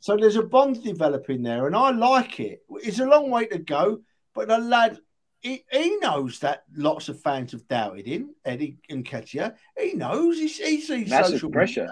So 0.00 0.16
there's 0.16 0.36
a 0.36 0.42
bond 0.42 0.82
developing 0.84 1.42
there, 1.42 1.66
and 1.66 1.74
I 1.74 1.90
like 1.90 2.38
it. 2.40 2.62
It's 2.70 3.00
a 3.00 3.06
long 3.06 3.30
way 3.30 3.46
to 3.46 3.58
go, 3.58 4.00
but 4.34 4.48
the 4.48 4.58
lad, 4.58 4.98
he, 5.40 5.64
he 5.72 5.96
knows 5.96 6.38
that 6.40 6.64
lots 6.76 7.08
of 7.08 7.20
fans 7.20 7.52
have 7.52 7.66
doubted 7.66 8.06
him, 8.06 8.34
Eddie 8.44 8.78
Nketiah. 8.90 9.54
He 9.78 9.94
knows. 9.94 10.36
He, 10.38 10.48
he 10.48 10.80
sees 10.80 11.10
Massive 11.10 11.32
social 11.32 11.50
pressure. 11.50 11.88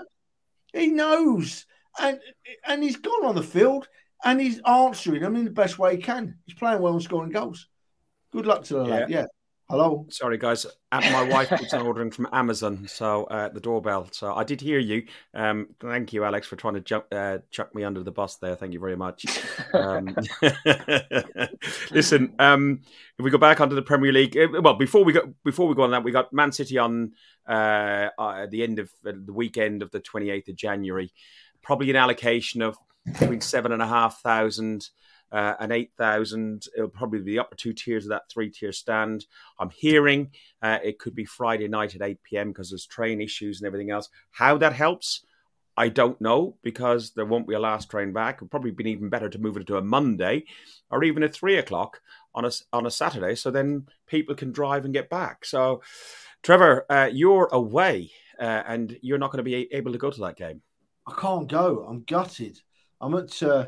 Media. 0.75 0.87
He 0.87 0.87
knows, 0.89 1.67
and 1.99 2.21
and 2.67 2.83
he's 2.83 2.97
gone 2.97 3.25
on 3.25 3.35
the 3.35 3.43
field 3.43 3.89
and 4.25 4.41
he's 4.41 4.61
answering 4.67 5.23
them 5.23 5.37
in 5.37 5.45
the 5.45 5.51
best 5.51 5.79
way 5.79 5.97
he 5.97 6.03
can. 6.03 6.39
He's 6.47 6.57
playing 6.57 6.81
well 6.81 6.95
and 6.95 7.03
scoring 7.03 7.31
goals. 7.31 7.69
Good 8.33 8.47
luck 8.47 8.65
to 8.65 8.75
the 8.75 8.85
yeah. 8.85 8.95
lad. 8.95 9.11
Yeah. 9.11 9.25
Hello. 9.71 10.05
Sorry, 10.11 10.37
guys. 10.37 10.67
My 10.93 11.23
wife 11.23 11.51
was 11.51 11.73
ordering 11.73 12.11
from 12.11 12.29
Amazon, 12.33 12.87
so 12.87 13.25
uh, 13.25 13.49
the 13.49 13.61
doorbell. 13.61 14.09
So 14.13 14.35
I 14.35 14.45
did 14.45 14.61
hear 14.61 14.79
you. 14.79 15.07
Um, 15.33 15.69
thank 15.81 16.13
you, 16.13 16.23
Alex, 16.23 16.47
for 16.47 16.57
trying 16.57 16.75
to 16.75 16.81
jump, 16.81 17.07
uh, 17.11 17.39
chuck 17.51 17.75
me 17.75 17.83
under 17.83 18.03
the 18.03 18.11
bus 18.11 18.37
there. 18.37 18.57
Thank 18.57 18.75
you 18.75 18.79
very 18.79 18.95
much. 18.95 19.25
Um, 19.73 20.15
listen, 21.91 22.35
um, 22.39 22.83
if 23.19 23.25
we 23.25 23.31
go 23.31 23.39
back 23.39 23.63
onto 23.63 23.75
the 23.75 23.81
Premier 23.81 24.13
League, 24.13 24.37
uh, 24.37 24.61
well, 24.61 24.75
before 24.75 25.03
we 25.03 25.15
go, 25.15 25.33
before 25.45 25.67
we 25.67 25.75
go 25.75 25.85
on 25.85 25.93
that, 25.93 26.05
we 26.05 26.13
got 26.13 26.31
Man 26.31 26.53
City 26.53 26.77
on 26.77 27.13
uh, 27.49 28.09
uh 28.19 28.43
at 28.43 28.51
the 28.51 28.63
end 28.63 28.79
of 28.79 28.91
uh, 29.07 29.13
the 29.17 29.33
weekend 29.33 29.83
of 29.83 29.91
the 29.93 30.01
twenty 30.01 30.29
eighth 30.29 30.49
of 30.49 30.57
January. 30.57 31.11
Probably 31.63 31.89
an 31.89 31.97
allocation 31.97 32.61
of 32.61 32.77
between 33.07 33.41
seven 33.41 33.73
and 33.73 33.81
a 33.81 33.87
half 33.87 34.21
thousand 34.21 34.91
uh, 35.33 35.55
an 35.59 35.73
8,000. 35.73 36.67
It'll 36.77 36.89
probably 36.89 37.21
be 37.21 37.33
the 37.33 37.39
upper 37.41 37.57
two 37.57 37.73
tiers 37.73 38.05
of 38.05 38.11
that 38.11 38.31
three 38.31 38.51
tier 38.51 38.73
stand. 38.73 39.27
I'm 39.59 39.71
hearing 39.71 40.31
uh, 40.63 40.79
it 40.83 40.99
could 40.99 41.15
be 41.15 41.25
Friday 41.25 41.69
night 41.69 41.95
at 41.95 42.03
8 42.03 42.19
p.m. 42.23 42.49
because 42.49 42.71
there's 42.71 42.87
train 42.87 43.21
issues 43.21 43.61
and 43.61 43.67
everything 43.67 43.91
else. 43.91 44.09
How 44.31 44.59
that 44.59 44.73
helps, 44.73 45.25
I 45.77 45.89
don't 45.89 46.21
know 46.21 46.57
because 46.63 47.11
there 47.13 47.27
won't 47.27 47.49
be 47.49 47.55
a 47.55 47.61
last 47.61 47.91
train 47.91 48.13
back. 48.13 48.37
It'd 48.37 48.51
probably 48.51 48.71
been 48.71 48.87
even 48.87 49.09
better 49.09 49.29
to 49.29 49.39
move 49.39 49.57
it 49.57 49.67
to 49.67 49.77
a 49.77 49.83
Monday 49.83 50.45
or 50.91 51.03
even 51.03 51.23
a 51.23 51.29
three 51.29 51.57
o'clock. 51.59 52.01
on 52.35 52.45
a 52.45 52.51
on 52.73 52.87
a 52.87 52.91
Saturday, 52.91 53.35
so 53.35 53.51
then 53.51 53.87
people 54.07 54.35
can 54.35 54.53
drive 54.53 54.85
and 54.85 54.95
get 54.95 55.09
back. 55.09 55.45
So, 55.45 55.83
Trevor, 56.43 56.85
uh, 56.91 57.09
you're 57.13 57.49
away, 57.53 58.11
uh, 58.41 58.63
and 58.67 58.97
you're 59.03 59.19
not 59.19 59.31
going 59.31 59.39
to 59.39 59.45
be 59.45 59.73
able 59.73 59.93
to 59.93 59.99
go 59.99 60.11
to 60.11 60.21
that 60.23 60.37
game. 60.37 60.63
I 61.07 61.15
can't 61.19 61.49
go. 61.49 61.87
I'm 61.89 62.03
gutted. 62.03 62.61
I'm 63.01 63.15
at 63.15 63.43
uh, 63.43 63.67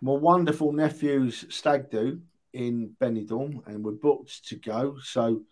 my 0.00 0.12
wonderful 0.12 0.72
nephew's 0.72 1.44
stag 1.48 1.90
do 1.90 2.20
in 2.52 2.94
Benidorm, 3.00 3.66
and 3.66 3.84
we're 3.84 3.92
booked 3.92 4.48
to 4.48 4.56
go. 4.56 4.96
So 5.02 5.42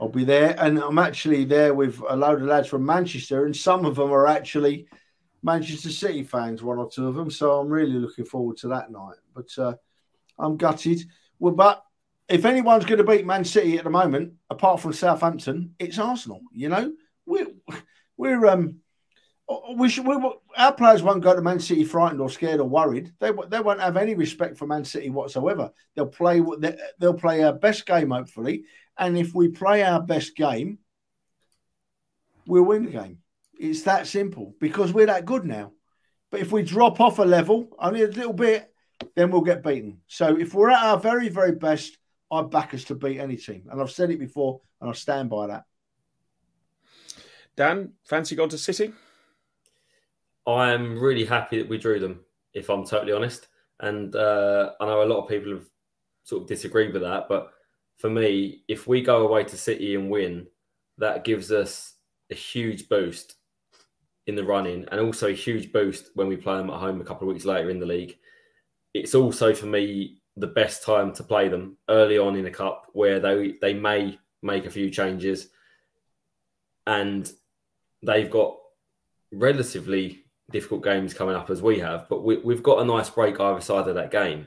I'll 0.00 0.08
be 0.08 0.24
there, 0.24 0.56
and 0.58 0.78
I'm 0.78 0.98
actually 0.98 1.44
there 1.44 1.74
with 1.74 2.00
a 2.08 2.16
load 2.16 2.42
of 2.42 2.48
lads 2.48 2.68
from 2.68 2.84
Manchester, 2.84 3.46
and 3.46 3.56
some 3.56 3.84
of 3.84 3.96
them 3.96 4.12
are 4.12 4.26
actually 4.26 4.88
Manchester 5.42 5.90
City 5.90 6.24
fans, 6.24 6.62
one 6.62 6.78
or 6.78 6.90
two 6.90 7.06
of 7.06 7.14
them. 7.14 7.30
So 7.30 7.60
I'm 7.60 7.68
really 7.68 7.98
looking 7.98 8.24
forward 8.24 8.56
to 8.58 8.68
that 8.68 8.90
night. 8.90 9.16
But 9.34 9.56
uh, 9.58 9.74
I'm 10.38 10.56
gutted. 10.56 11.02
Well, 11.38 11.54
but 11.54 11.84
if 12.28 12.44
anyone's 12.44 12.86
going 12.86 12.98
to 12.98 13.04
beat 13.04 13.26
Man 13.26 13.44
City 13.44 13.78
at 13.78 13.84
the 13.84 13.90
moment, 13.90 14.34
apart 14.50 14.80
from 14.80 14.92
Southampton, 14.92 15.74
it's 15.78 15.98
Arsenal. 15.98 16.40
You 16.52 16.70
know, 16.70 16.92
we're 17.26 17.48
we're 18.16 18.46
um 18.46 18.80
Uh, 19.48 19.74
we 19.76 19.88
should 19.88 20.06
we, 20.06 20.16
our 20.56 20.72
players 20.72 21.02
won't 21.02 21.22
go 21.22 21.34
to 21.34 21.42
Man 21.42 21.60
City 21.60 21.84
frightened 21.84 22.20
or 22.20 22.30
scared 22.30 22.60
or 22.60 22.68
worried. 22.68 23.12
They 23.20 23.30
they 23.48 23.60
won't 23.60 23.80
have 23.80 23.96
any 23.96 24.14
respect 24.14 24.56
for 24.56 24.66
Man 24.66 24.84
City 24.84 25.10
whatsoever. 25.10 25.70
They'll 25.94 26.06
play 26.06 26.42
they'll 26.98 27.14
play 27.14 27.42
our 27.42 27.52
best 27.52 27.86
game 27.86 28.10
hopefully, 28.10 28.64
and 28.98 29.18
if 29.18 29.34
we 29.34 29.48
play 29.48 29.82
our 29.82 30.00
best 30.00 30.36
game, 30.36 30.78
we'll 32.46 32.64
win 32.64 32.84
the 32.84 32.90
game. 32.90 33.18
It's 33.58 33.82
that 33.82 34.06
simple 34.06 34.54
because 34.60 34.92
we're 34.92 35.06
that 35.06 35.26
good 35.26 35.44
now. 35.44 35.72
But 36.30 36.40
if 36.40 36.50
we 36.50 36.62
drop 36.62 37.00
off 37.00 37.18
a 37.18 37.22
level 37.22 37.68
only 37.78 38.02
a 38.02 38.08
little 38.08 38.32
bit, 38.32 38.72
then 39.14 39.30
we'll 39.30 39.42
get 39.42 39.62
beaten. 39.62 40.00
So 40.06 40.36
if 40.36 40.54
we're 40.54 40.70
at 40.70 40.82
our 40.82 40.98
very, 40.98 41.28
very 41.28 41.52
best, 41.52 41.96
I 42.30 42.42
back 42.42 42.74
us 42.74 42.84
to 42.84 42.94
beat 42.94 43.20
any 43.20 43.36
team. 43.36 43.68
And 43.70 43.80
I've 43.80 43.90
said 43.90 44.10
it 44.10 44.18
before 44.18 44.60
and 44.80 44.90
I 44.90 44.92
stand 44.94 45.30
by 45.30 45.46
that. 45.48 45.64
Dan, 47.56 47.92
fancy 48.04 48.34
going 48.34 48.50
to 48.50 48.58
City? 48.58 48.92
I'm 50.46 50.98
really 50.98 51.24
happy 51.24 51.58
that 51.58 51.68
we 51.68 51.78
drew 51.78 51.98
them, 51.98 52.20
if 52.52 52.68
I'm 52.68 52.84
totally 52.84 53.12
honest. 53.12 53.48
And 53.80 54.14
uh, 54.14 54.72
I 54.80 54.86
know 54.86 55.02
a 55.02 55.04
lot 55.04 55.22
of 55.22 55.28
people 55.28 55.52
have 55.52 55.66
sort 56.24 56.42
of 56.42 56.48
disagreed 56.48 56.92
with 56.92 57.02
that, 57.02 57.28
but 57.28 57.52
for 57.96 58.10
me, 58.10 58.62
if 58.68 58.86
we 58.86 59.02
go 59.02 59.26
away 59.26 59.44
to 59.44 59.56
City 59.56 59.94
and 59.94 60.10
win, 60.10 60.46
that 60.98 61.24
gives 61.24 61.50
us 61.50 61.94
a 62.30 62.34
huge 62.34 62.88
boost 62.88 63.36
in 64.26 64.34
the 64.34 64.44
running 64.44 64.86
and 64.90 65.00
also 65.00 65.28
a 65.28 65.34
huge 65.34 65.72
boost 65.72 66.10
when 66.14 66.28
we 66.28 66.36
play 66.36 66.56
them 66.56 66.70
at 66.70 66.80
home 66.80 67.00
a 67.00 67.04
couple 67.04 67.28
of 67.28 67.34
weeks 67.34 67.44
later 67.44 67.70
in 67.70 67.78
the 67.78 67.86
league. 67.86 68.16
It's 68.94 69.14
also 69.14 69.54
for 69.54 69.66
me 69.66 70.22
the 70.36 70.46
best 70.46 70.82
time 70.82 71.12
to 71.14 71.22
play 71.22 71.48
them 71.48 71.76
early 71.88 72.18
on 72.18 72.36
in 72.36 72.46
a 72.46 72.50
cup 72.50 72.86
where 72.92 73.20
they 73.20 73.54
they 73.60 73.74
may 73.74 74.18
make 74.42 74.66
a 74.66 74.70
few 74.70 74.90
changes 74.90 75.48
and 76.86 77.30
they've 78.02 78.30
got 78.30 78.56
relatively 79.32 80.23
difficult 80.50 80.84
games 80.84 81.14
coming 81.14 81.34
up 81.34 81.50
as 81.50 81.62
we 81.62 81.78
have, 81.78 82.08
but 82.08 82.22
we, 82.22 82.36
have 82.48 82.62
got 82.62 82.80
a 82.80 82.84
nice 82.84 83.10
break 83.10 83.40
either 83.40 83.60
side 83.60 83.88
of 83.88 83.94
that 83.94 84.10
game. 84.10 84.46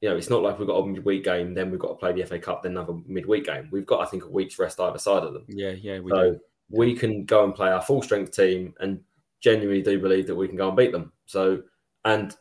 You 0.00 0.08
know, 0.08 0.16
it's 0.16 0.30
not 0.30 0.42
like 0.42 0.58
we've 0.58 0.68
got 0.68 0.76
a 0.78 0.86
midweek 0.86 1.24
game, 1.24 1.54
then 1.54 1.70
we've 1.70 1.80
got 1.80 1.88
to 1.88 1.94
play 1.94 2.12
the 2.12 2.24
FA 2.24 2.38
Cup, 2.38 2.62
then 2.62 2.72
another 2.72 2.94
midweek 3.06 3.46
game. 3.46 3.68
We've 3.70 3.86
got, 3.86 4.00
I 4.00 4.06
think, 4.06 4.24
a 4.24 4.30
week's 4.30 4.58
rest 4.58 4.80
either 4.80 4.98
side 4.98 5.22
of 5.22 5.34
them. 5.34 5.44
Yeah, 5.48 5.70
yeah, 5.70 5.98
we 6.00 6.10
so 6.10 6.32
do. 6.32 6.40
we 6.70 6.94
can 6.94 7.24
go 7.24 7.44
and 7.44 7.54
play 7.54 7.70
our 7.70 7.82
full 7.82 8.02
strength 8.02 8.32
team 8.32 8.74
and 8.80 9.00
genuinely 9.40 9.82
do 9.82 9.98
believe 9.98 10.26
that 10.26 10.36
we 10.36 10.48
can 10.48 10.56
go 10.56 10.68
and 10.68 10.76
beat 10.76 10.92
them. 10.92 11.12
So, 11.26 11.62
and 12.04 12.34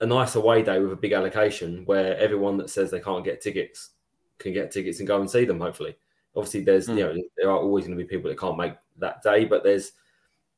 a 0.00 0.06
nice 0.06 0.34
away 0.34 0.62
day 0.62 0.78
with 0.78 0.92
a 0.92 0.96
big 0.96 1.12
allocation 1.12 1.84
where 1.86 2.16
everyone 2.18 2.56
that 2.58 2.70
says 2.70 2.90
they 2.90 3.00
can't 3.00 3.24
get 3.24 3.40
tickets 3.40 3.90
can 4.38 4.52
get 4.52 4.70
tickets 4.70 4.98
and 4.98 5.08
go 5.08 5.20
and 5.20 5.30
see 5.30 5.44
them. 5.44 5.60
Hopefully, 5.60 5.96
obviously, 6.34 6.62
there's 6.62 6.88
mm. 6.88 6.98
you 6.98 7.04
know 7.04 7.22
there 7.36 7.50
are 7.50 7.58
always 7.58 7.86
going 7.86 7.96
to 7.96 8.02
be 8.02 8.08
people 8.08 8.30
that 8.30 8.38
can't 8.38 8.58
make 8.58 8.74
that 8.98 9.22
day, 9.22 9.44
but 9.44 9.64
there's 9.64 9.92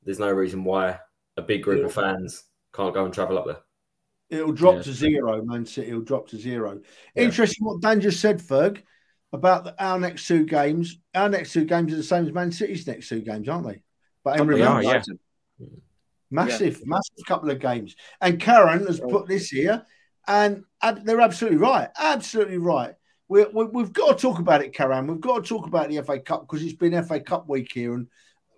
there's 0.05 0.19
no 0.19 0.31
reason 0.31 0.65
why 0.65 0.99
a 1.39 1.43
big 1.43 1.63
group 1.63 1.85
of 1.85 1.95
fans 1.95 2.45
can't 2.75 2.93
go 2.93 3.05
and 3.05 3.15
travel 3.15 3.39
up 3.39 3.47
there. 3.47 3.61
It'll 4.29 4.53
drop 4.53 4.77
yeah. 4.77 4.83
to 4.83 4.93
zero, 4.93 5.43
Man 5.43 5.65
City. 5.65 5.89
It'll 5.89 6.03
drop 6.03 6.29
to 6.29 6.37
zero. 6.37 6.81
Yeah. 7.15 7.23
Interesting 7.23 7.65
what 7.65 7.81
Dan 7.81 8.01
just 8.01 8.21
said, 8.21 8.41
Ferg, 8.41 8.83
about 9.33 9.65
the, 9.65 9.83
our 9.83 9.99
next 9.99 10.27
two 10.27 10.45
games. 10.45 10.99
Our 11.15 11.31
next 11.31 11.53
two 11.53 11.65
games 11.65 11.93
are 11.93 11.97
the 11.97 12.03
same 12.03 12.27
as 12.27 12.33
Man 12.33 12.53
City's 12.53 12.87
next 12.87 13.09
two 13.09 13.23
games, 13.23 13.49
aren't 13.49 13.69
they? 13.69 13.83
But 14.25 14.41
in 14.41 14.51
are, 14.63 14.83
yeah. 14.83 15.03
Massive, 16.31 16.79
yeah. 16.81 16.85
massive 16.85 17.25
couple 17.27 17.51
of 17.51 17.59
games. 17.59 17.97
And 18.21 18.39
Karen 18.39 18.87
has 18.87 19.01
put 19.01 19.27
this 19.27 19.49
here, 19.49 19.87
and 20.27 20.65
they're 21.05 21.23
absolutely 21.23 21.59
right. 21.59 21.89
Absolutely 21.99 22.59
right. 22.59 22.95
we 23.29 23.45
we 23.45 23.83
have 23.83 23.95
got 23.95 24.19
to 24.19 24.23
talk 24.23 24.41
about 24.41 24.61
it, 24.61 24.75
Karen. 24.75 25.07
We've 25.07 25.21
got 25.21 25.43
to 25.43 25.49
talk 25.49 25.67
about 25.67 25.89
the 25.89 26.03
FA 26.03 26.19
Cup 26.19 26.43
because 26.43 26.63
it's 26.63 26.75
been 26.75 27.03
FA 27.03 27.21
Cup 27.21 27.49
week 27.49 27.73
here, 27.73 27.95
and 27.95 28.09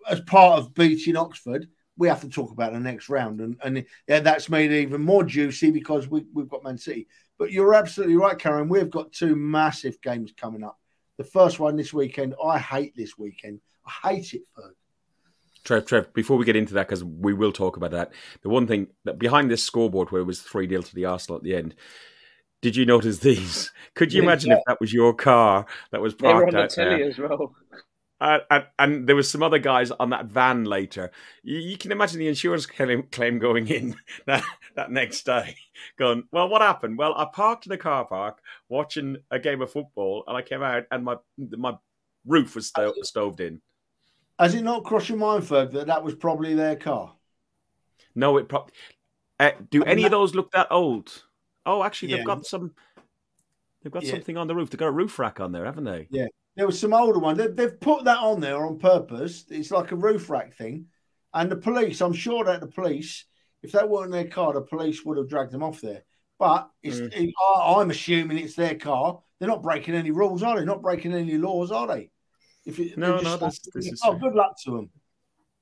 as 0.08 0.20
part 0.22 0.58
of 0.58 0.74
beating 0.74 1.16
Oxford, 1.16 1.68
we 2.00 2.08
have 2.08 2.22
to 2.22 2.30
talk 2.30 2.50
about 2.50 2.72
the 2.72 2.80
next 2.80 3.10
round, 3.10 3.40
and 3.42 3.58
and 3.62 3.84
yeah, 4.08 4.20
that's 4.20 4.48
made 4.48 4.72
it 4.72 4.80
even 4.80 5.02
more 5.02 5.22
juicy 5.22 5.70
because 5.70 6.08
we, 6.08 6.24
we've 6.32 6.48
got 6.48 6.64
Man 6.64 6.78
City. 6.78 7.06
But 7.38 7.52
you're 7.52 7.74
absolutely 7.74 8.16
right, 8.16 8.38
Karen. 8.38 8.70
We've 8.70 8.90
got 8.90 9.12
two 9.12 9.36
massive 9.36 10.00
games 10.00 10.32
coming 10.34 10.64
up. 10.64 10.80
The 11.18 11.24
first 11.24 11.60
one 11.60 11.76
this 11.76 11.92
weekend. 11.92 12.34
I 12.42 12.58
hate 12.58 12.96
this 12.96 13.18
weekend. 13.18 13.60
I 13.86 14.14
hate 14.14 14.32
it, 14.32 14.42
Ferg. 14.56 14.72
Trev, 15.62 15.84
Trev, 15.84 16.14
before 16.14 16.38
we 16.38 16.46
get 16.46 16.56
into 16.56 16.72
that, 16.74 16.88
because 16.88 17.04
we 17.04 17.34
will 17.34 17.52
talk 17.52 17.76
about 17.76 17.90
that, 17.90 18.12
the 18.40 18.48
one 18.48 18.66
thing 18.66 18.86
that 19.04 19.18
behind 19.18 19.50
this 19.50 19.62
scoreboard 19.62 20.10
where 20.10 20.22
it 20.22 20.24
was 20.24 20.40
3 20.40 20.66
0 20.66 20.80
to 20.80 20.94
the 20.94 21.04
Arsenal 21.04 21.36
at 21.36 21.42
the 21.42 21.54
end, 21.54 21.74
did 22.62 22.76
you 22.76 22.86
notice 22.86 23.18
these? 23.18 23.70
Could 23.94 24.14
you 24.14 24.22
imagine 24.22 24.52
yeah. 24.52 24.56
if 24.56 24.62
that 24.66 24.80
was 24.80 24.90
your 24.90 25.12
car 25.12 25.66
that 25.92 26.00
was 26.00 26.14
parked 26.14 26.54
out 26.54 26.74
there? 26.74 27.04
as 27.04 27.18
well. 27.18 27.54
Uh, 28.20 28.40
and, 28.50 28.66
and, 28.78 29.06
there 29.06 29.16
was 29.16 29.30
some 29.30 29.42
other 29.42 29.58
guys 29.58 29.90
on 29.92 30.10
that 30.10 30.26
van 30.26 30.64
later. 30.64 31.10
You, 31.42 31.58
you 31.58 31.78
can 31.78 31.90
imagine 31.90 32.18
the 32.18 32.28
insurance 32.28 32.66
claim, 32.66 33.04
claim 33.10 33.38
going 33.38 33.66
in 33.68 33.96
that, 34.26 34.44
that 34.76 34.90
next 34.90 35.24
day, 35.24 35.56
going, 35.98 36.24
"Well, 36.30 36.48
what 36.48 36.60
happened? 36.60 36.98
Well, 36.98 37.14
I 37.16 37.26
parked 37.32 37.66
in 37.66 37.72
a 37.72 37.78
car 37.78 38.04
park 38.04 38.40
watching 38.68 39.16
a 39.30 39.38
game 39.38 39.62
of 39.62 39.72
football, 39.72 40.24
and 40.26 40.36
I 40.36 40.42
came 40.42 40.62
out, 40.62 40.84
and 40.90 41.04
my 41.04 41.16
my 41.38 41.76
roof 42.26 42.54
was 42.54 42.66
sto- 42.66 42.92
stoved 43.02 43.40
in." 43.40 43.62
Has 44.38 44.54
it 44.54 44.62
not 44.62 44.84
crossed 44.84 45.08
your 45.08 45.18
mind, 45.18 45.44
Ferg, 45.44 45.72
that 45.72 45.86
that 45.86 46.04
was 46.04 46.14
probably 46.14 46.54
their 46.54 46.76
car? 46.76 47.14
No, 48.14 48.36
it 48.36 48.48
probably. 48.48 48.74
Uh, 49.38 49.52
do 49.70 49.82
any 49.84 50.04
of 50.04 50.10
those 50.10 50.34
look 50.34 50.50
that 50.52 50.68
old? 50.70 51.24
Oh, 51.64 51.82
actually, 51.82 52.14
they've 52.14 52.26
got 52.26 52.44
some. 52.44 52.72
They've 53.82 53.92
got 53.92 54.02
yeah. 54.02 54.12
something 54.12 54.36
on 54.36 54.46
the 54.46 54.54
roof. 54.54 54.68
They've 54.68 54.78
got 54.78 54.88
a 54.88 54.92
roof 54.92 55.18
rack 55.18 55.40
on 55.40 55.52
there, 55.52 55.64
haven't 55.64 55.84
they? 55.84 56.06
Yeah, 56.10 56.26
there 56.56 56.66
was 56.66 56.78
some 56.78 56.92
older 56.92 57.18
one. 57.18 57.36
They, 57.36 57.46
they've 57.48 57.80
put 57.80 58.04
that 58.04 58.18
on 58.18 58.40
there 58.40 58.66
on 58.66 58.78
purpose. 58.78 59.44
It's 59.50 59.70
like 59.70 59.92
a 59.92 59.96
roof 59.96 60.30
rack 60.30 60.54
thing. 60.54 60.86
And 61.32 61.50
the 61.50 61.56
police, 61.56 62.00
I'm 62.00 62.12
sure 62.12 62.44
that 62.44 62.60
the 62.60 62.66
police, 62.66 63.24
if 63.62 63.72
that 63.72 63.88
weren't 63.88 64.12
their 64.12 64.26
car, 64.26 64.52
the 64.52 64.62
police 64.62 65.04
would 65.04 65.16
have 65.16 65.28
dragged 65.28 65.52
them 65.52 65.62
off 65.62 65.80
there. 65.80 66.02
But 66.38 66.70
it's, 66.82 66.98
mm. 66.98 67.12
it, 67.12 67.34
I'm 67.54 67.90
assuming 67.90 68.38
it's 68.38 68.56
their 68.56 68.74
car. 68.74 69.20
They're 69.38 69.48
not 69.48 69.62
breaking 69.62 69.94
any 69.94 70.10
rules, 70.10 70.42
are 70.42 70.58
they? 70.58 70.64
Not 70.64 70.82
breaking 70.82 71.14
any 71.14 71.38
laws, 71.38 71.70
are 71.70 71.86
they? 71.86 72.10
If 72.66 72.78
it, 72.78 72.98
no, 72.98 73.20
no, 73.20 73.36
this, 73.36 73.60
this 73.74 73.86
is 73.86 74.02
oh, 74.04 74.16
good 74.16 74.34
luck 74.34 74.54
to 74.64 74.70
them. 74.76 74.90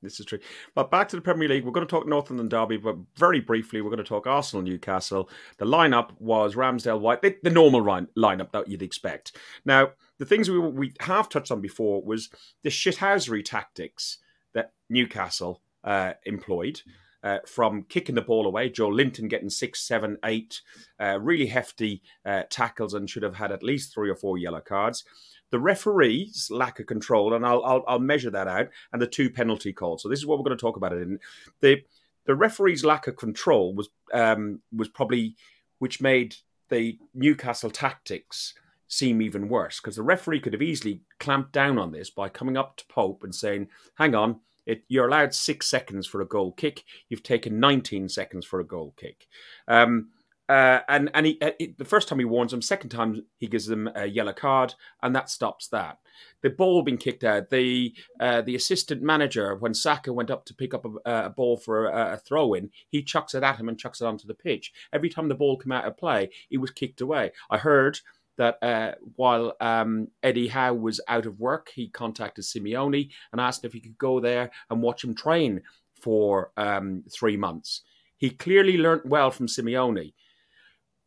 This 0.02 0.20
is 0.20 0.26
true. 0.26 0.38
But 0.74 0.90
back 0.90 1.08
to 1.08 1.16
the 1.16 1.22
Premier 1.22 1.48
League, 1.48 1.64
we're 1.64 1.72
going 1.72 1.86
to 1.86 1.90
talk 1.90 2.06
Northern 2.06 2.48
Derby, 2.48 2.76
but 2.76 2.96
very 3.16 3.40
briefly, 3.40 3.80
we're 3.80 3.90
going 3.90 3.98
to 3.98 4.04
talk 4.04 4.26
Arsenal 4.26 4.62
Newcastle. 4.62 5.28
The 5.58 5.64
lineup 5.64 6.10
was 6.18 6.54
Ramsdale 6.54 7.00
White, 7.00 7.22
the, 7.22 7.36
the 7.42 7.50
normal 7.50 7.82
line, 7.82 8.06
lineup 8.16 8.52
that 8.52 8.68
you'd 8.68 8.82
expect. 8.82 9.36
Now, 9.64 9.90
the 10.18 10.26
things 10.26 10.50
we, 10.50 10.58
we 10.58 10.92
have 11.00 11.28
touched 11.28 11.50
on 11.50 11.60
before 11.60 12.02
was 12.02 12.30
the 12.62 12.70
shithousery 12.70 13.44
tactics 13.44 14.18
that 14.54 14.72
Newcastle 14.88 15.62
uh, 15.84 16.14
employed. 16.24 16.82
Uh, 17.24 17.38
from 17.46 17.82
kicking 17.88 18.14
the 18.14 18.22
ball 18.22 18.46
away, 18.46 18.70
Joelinton 18.70 19.28
getting 19.28 19.50
six, 19.50 19.80
seven, 19.80 20.18
eight, 20.24 20.60
uh, 21.00 21.18
really 21.20 21.46
hefty 21.46 22.00
uh, 22.24 22.44
tackles 22.48 22.94
and 22.94 23.10
should 23.10 23.24
have 23.24 23.34
had 23.34 23.50
at 23.50 23.64
least 23.64 23.92
three 23.92 24.08
or 24.08 24.14
four 24.14 24.38
yellow 24.38 24.60
cards 24.60 25.04
the 25.50 25.58
referee's 25.58 26.50
lack 26.50 26.78
of 26.78 26.86
control, 26.86 27.34
and 27.34 27.44
I'll, 27.44 27.64
I'll, 27.64 27.84
I'll 27.88 27.98
measure 27.98 28.30
that 28.30 28.48
out, 28.48 28.68
and 28.92 29.00
the 29.00 29.06
two 29.06 29.30
penalty 29.30 29.72
calls. 29.72 30.02
So 30.02 30.08
this 30.08 30.18
is 30.18 30.26
what 30.26 30.38
we're 30.38 30.44
going 30.44 30.56
to 30.56 30.60
talk 30.60 30.76
about 30.76 30.92
it 30.92 31.02
in 31.02 31.18
the 31.60 31.82
the 32.26 32.34
referee's 32.34 32.84
lack 32.84 33.06
of 33.06 33.16
control 33.16 33.74
was 33.74 33.88
um, 34.12 34.60
was 34.74 34.88
probably 34.88 35.34
which 35.78 36.00
made 36.00 36.36
the 36.68 36.98
Newcastle 37.14 37.70
tactics 37.70 38.52
seem 38.88 39.22
even 39.22 39.48
worse 39.48 39.80
because 39.80 39.96
the 39.96 40.02
referee 40.02 40.40
could 40.40 40.52
have 40.52 40.62
easily 40.62 41.02
clamped 41.20 41.52
down 41.52 41.78
on 41.78 41.92
this 41.92 42.10
by 42.10 42.28
coming 42.28 42.56
up 42.56 42.76
to 42.76 42.86
Pope 42.86 43.22
and 43.22 43.34
saying, 43.34 43.68
"Hang 43.94 44.14
on." 44.14 44.40
It, 44.66 44.84
you're 44.88 45.08
allowed 45.08 45.32
six 45.32 45.66
seconds 45.66 46.06
for 46.06 46.20
a 46.20 46.26
goal 46.26 46.52
kick. 46.52 46.84
You've 47.08 47.22
taken 47.22 47.58
19 47.58 48.10
seconds 48.10 48.44
for 48.44 48.60
a 48.60 48.66
goal 48.66 48.92
kick. 48.98 49.26
Um, 49.66 50.08
uh, 50.48 50.80
and 50.88 51.10
and 51.12 51.26
he, 51.26 51.38
uh, 51.42 51.50
the 51.76 51.84
first 51.84 52.08
time 52.08 52.18
he 52.18 52.24
warns 52.24 52.54
him, 52.54 52.62
second 52.62 52.88
time 52.88 53.22
he 53.38 53.46
gives 53.46 53.66
them 53.66 53.90
a 53.94 54.06
yellow 54.06 54.32
card, 54.32 54.74
and 55.02 55.14
that 55.14 55.28
stops 55.28 55.68
that. 55.68 55.98
The 56.42 56.48
ball 56.48 56.82
being 56.82 56.96
kicked 56.96 57.22
out. 57.22 57.50
The 57.50 57.94
uh, 58.18 58.40
the 58.40 58.54
assistant 58.54 59.02
manager, 59.02 59.54
when 59.56 59.74
Saka 59.74 60.10
went 60.10 60.30
up 60.30 60.46
to 60.46 60.54
pick 60.54 60.72
up 60.72 60.86
a, 60.86 61.26
a 61.26 61.30
ball 61.30 61.58
for 61.58 61.86
a, 61.86 62.14
a, 62.14 62.16
throw 62.16 62.54
in, 62.54 62.70
he 62.88 63.02
chucks 63.02 63.34
it 63.34 63.42
at 63.42 63.56
him 63.56 63.68
and 63.68 63.78
chucks 63.78 64.00
it 64.00 64.06
onto 64.06 64.26
the 64.26 64.32
pitch. 64.32 64.72
Every 64.90 65.10
time 65.10 65.28
the 65.28 65.34
ball 65.34 65.58
came 65.58 65.72
out 65.72 65.84
of 65.84 65.98
play, 65.98 66.30
it 66.50 66.58
was 66.58 66.70
kicked 66.70 67.02
away. 67.02 67.32
I 67.50 67.58
heard 67.58 68.00
that 68.38 68.62
uh, 68.62 68.92
while 69.16 69.54
um, 69.60 70.08
Eddie 70.22 70.48
Howe 70.48 70.72
was 70.72 71.00
out 71.08 71.26
of 71.26 71.38
work, 71.38 71.70
he 71.74 71.88
contacted 71.88 72.44
Simeone 72.44 73.10
and 73.32 73.40
asked 73.40 73.64
if 73.64 73.72
he 73.72 73.80
could 73.80 73.98
go 73.98 74.20
there 74.20 74.50
and 74.70 74.80
watch 74.80 75.04
him 75.04 75.14
train 75.14 75.62
for 76.00 76.52
um, 76.56 77.04
three 77.12 77.36
months. 77.36 77.82
He 78.16 78.30
clearly 78.30 78.78
learnt 78.78 79.06
well 79.06 79.30
from 79.30 79.46
Simeone. 79.46 80.14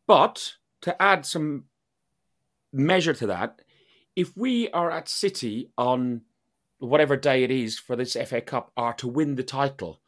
But 0.06 0.54
to 0.82 1.00
add 1.00 1.26
some 1.26 1.64
measure 2.72 3.14
to 3.14 3.26
that, 3.26 3.60
if 4.14 4.36
we 4.36 4.70
are 4.70 4.90
at 4.90 5.08
City 5.08 5.70
on 5.76 6.22
whatever 6.78 7.16
day 7.16 7.44
it 7.44 7.50
is 7.50 7.78
for 7.78 7.96
this 7.96 8.16
FA 8.26 8.40
Cup 8.40 8.72
are 8.76 8.94
to 8.94 9.08
win 9.08 9.36
the 9.36 9.42
title, 9.42 10.00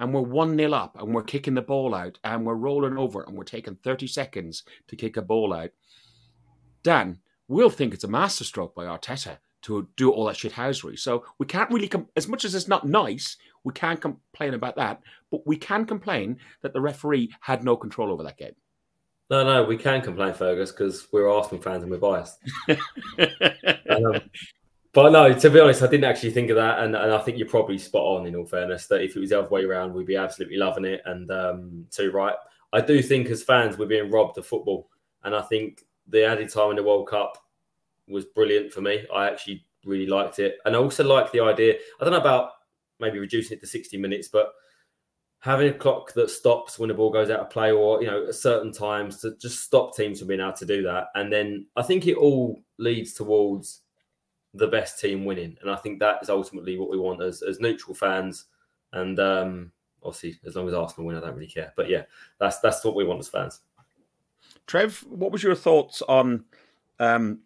and 0.00 0.14
we're 0.14 0.22
1 0.22 0.56
0 0.56 0.72
up 0.72 0.96
and 0.98 1.14
we're 1.14 1.22
kicking 1.22 1.54
the 1.54 1.62
ball 1.62 1.94
out 1.94 2.18
and 2.24 2.46
we're 2.46 2.54
rolling 2.54 2.96
over 2.96 3.22
and 3.22 3.36
we're 3.36 3.44
taking 3.44 3.76
30 3.76 4.06
seconds 4.06 4.62
to 4.88 4.96
kick 4.96 5.18
a 5.18 5.22
ball 5.22 5.52
out, 5.52 5.70
Dan, 6.82 7.18
we'll 7.48 7.70
think 7.70 7.94
it's 7.94 8.04
a 8.04 8.08
masterstroke 8.08 8.74
by 8.74 8.84
Arteta 8.84 9.38
to 9.62 9.88
do 9.96 10.10
all 10.10 10.24
that 10.26 10.36
shithousery. 10.36 10.98
So 10.98 11.24
we 11.38 11.46
can't 11.46 11.70
really, 11.70 11.88
com- 11.88 12.08
as 12.16 12.28
much 12.28 12.44
as 12.44 12.54
it's 12.54 12.68
not 12.68 12.86
nice, 12.86 13.36
we 13.64 13.72
can't 13.72 14.00
complain 14.00 14.54
about 14.54 14.76
that, 14.76 15.02
but 15.30 15.46
we 15.46 15.56
can 15.56 15.84
complain 15.84 16.38
that 16.62 16.72
the 16.72 16.80
referee 16.80 17.30
had 17.40 17.62
no 17.62 17.76
control 17.76 18.10
over 18.10 18.22
that 18.22 18.38
game. 18.38 18.54
No, 19.28 19.44
no, 19.44 19.62
we 19.62 19.76
can 19.76 20.00
complain, 20.00 20.34
Fergus, 20.34 20.72
because 20.72 21.06
we're 21.12 21.30
Arsenal 21.30 21.62
fans 21.62 21.82
and 21.82 21.92
we're 21.92 21.98
biased. 21.98 22.38
um, 23.88 24.20
but 24.92 25.10
no, 25.10 25.32
to 25.32 25.50
be 25.50 25.60
honest, 25.60 25.82
I 25.82 25.86
didn't 25.86 26.10
actually 26.10 26.32
think 26.32 26.50
of 26.50 26.56
that, 26.56 26.80
and, 26.80 26.96
and 26.96 27.12
I 27.12 27.18
think 27.18 27.38
you're 27.38 27.46
probably 27.46 27.78
spot 27.78 28.02
on. 28.02 28.26
In 28.26 28.34
all 28.34 28.44
fairness, 28.44 28.88
that 28.88 29.02
if 29.02 29.14
it 29.14 29.20
was 29.20 29.30
the 29.30 29.38
other 29.38 29.48
way 29.48 29.62
around, 29.62 29.94
we'd 29.94 30.06
be 30.06 30.16
absolutely 30.16 30.56
loving 30.56 30.84
it. 30.84 31.00
And 31.04 31.30
um, 31.30 31.86
so, 31.90 32.08
right, 32.08 32.34
I 32.72 32.80
do 32.80 33.00
think 33.00 33.28
as 33.28 33.44
fans 33.44 33.78
we're 33.78 33.86
being 33.86 34.10
robbed 34.10 34.36
of 34.36 34.46
football, 34.46 34.88
and 35.22 35.32
I 35.32 35.42
think 35.42 35.84
the 36.10 36.24
added 36.24 36.50
time 36.50 36.70
in 36.70 36.76
the 36.76 36.82
World 36.82 37.08
Cup 37.08 37.38
was 38.08 38.24
brilliant 38.24 38.72
for 38.72 38.80
me. 38.80 39.06
I 39.14 39.28
actually 39.28 39.64
really 39.84 40.06
liked 40.06 40.38
it, 40.38 40.58
and 40.64 40.74
I 40.74 40.78
also 40.78 41.04
like 41.04 41.32
the 41.32 41.40
idea. 41.40 41.74
I 42.00 42.04
don't 42.04 42.12
know 42.12 42.20
about 42.20 42.50
maybe 42.98 43.18
reducing 43.18 43.56
it 43.56 43.60
to 43.60 43.66
60 43.66 43.96
minutes, 43.96 44.28
but 44.28 44.52
having 45.40 45.68
a 45.68 45.72
clock 45.72 46.12
that 46.12 46.30
stops 46.30 46.78
when 46.78 46.88
the 46.88 46.94
ball 46.94 47.10
goes 47.10 47.30
out 47.30 47.40
of 47.40 47.50
play 47.50 47.72
or 47.72 48.00
you 48.02 48.06
know 48.06 48.26
at 48.26 48.34
certain 48.34 48.72
times 48.72 49.18
to 49.18 49.34
just 49.38 49.64
stop 49.64 49.96
teams 49.96 50.18
from 50.18 50.28
being 50.28 50.40
able 50.40 50.52
to 50.52 50.66
do 50.66 50.82
that. 50.82 51.06
And 51.14 51.32
then 51.32 51.66
i 51.76 51.82
think 51.82 52.06
it 52.06 52.16
all 52.16 52.62
leads 52.78 53.14
towards 53.14 53.80
the 54.54 54.68
best 54.68 55.00
team 55.00 55.24
winning. 55.24 55.56
And 55.60 55.70
i 55.70 55.76
think 55.76 55.98
that 55.98 56.18
is 56.22 56.30
ultimately 56.30 56.78
what 56.78 56.90
we 56.90 56.98
want 56.98 57.22
as, 57.22 57.42
as 57.42 57.60
neutral 57.60 57.94
fans. 57.94 58.44
And 58.92 59.18
um 59.18 59.72
obviously 60.02 60.38
as 60.46 60.56
long 60.56 60.66
as 60.66 60.72
arsenal 60.72 61.06
win 61.06 61.16
i 61.16 61.20
don't 61.20 61.34
really 61.34 61.46
care. 61.46 61.72
But 61.76 61.88
yeah 61.88 62.02
that's 62.38 62.60
that's 62.60 62.84
what 62.84 62.94
we 62.94 63.04
want 63.04 63.20
as 63.20 63.28
fans 63.28 63.60
trev 64.70 65.04
what 65.08 65.32
was 65.32 65.42
your 65.42 65.54
thoughts 65.54 66.00
on 66.02 66.44
um 67.00 67.40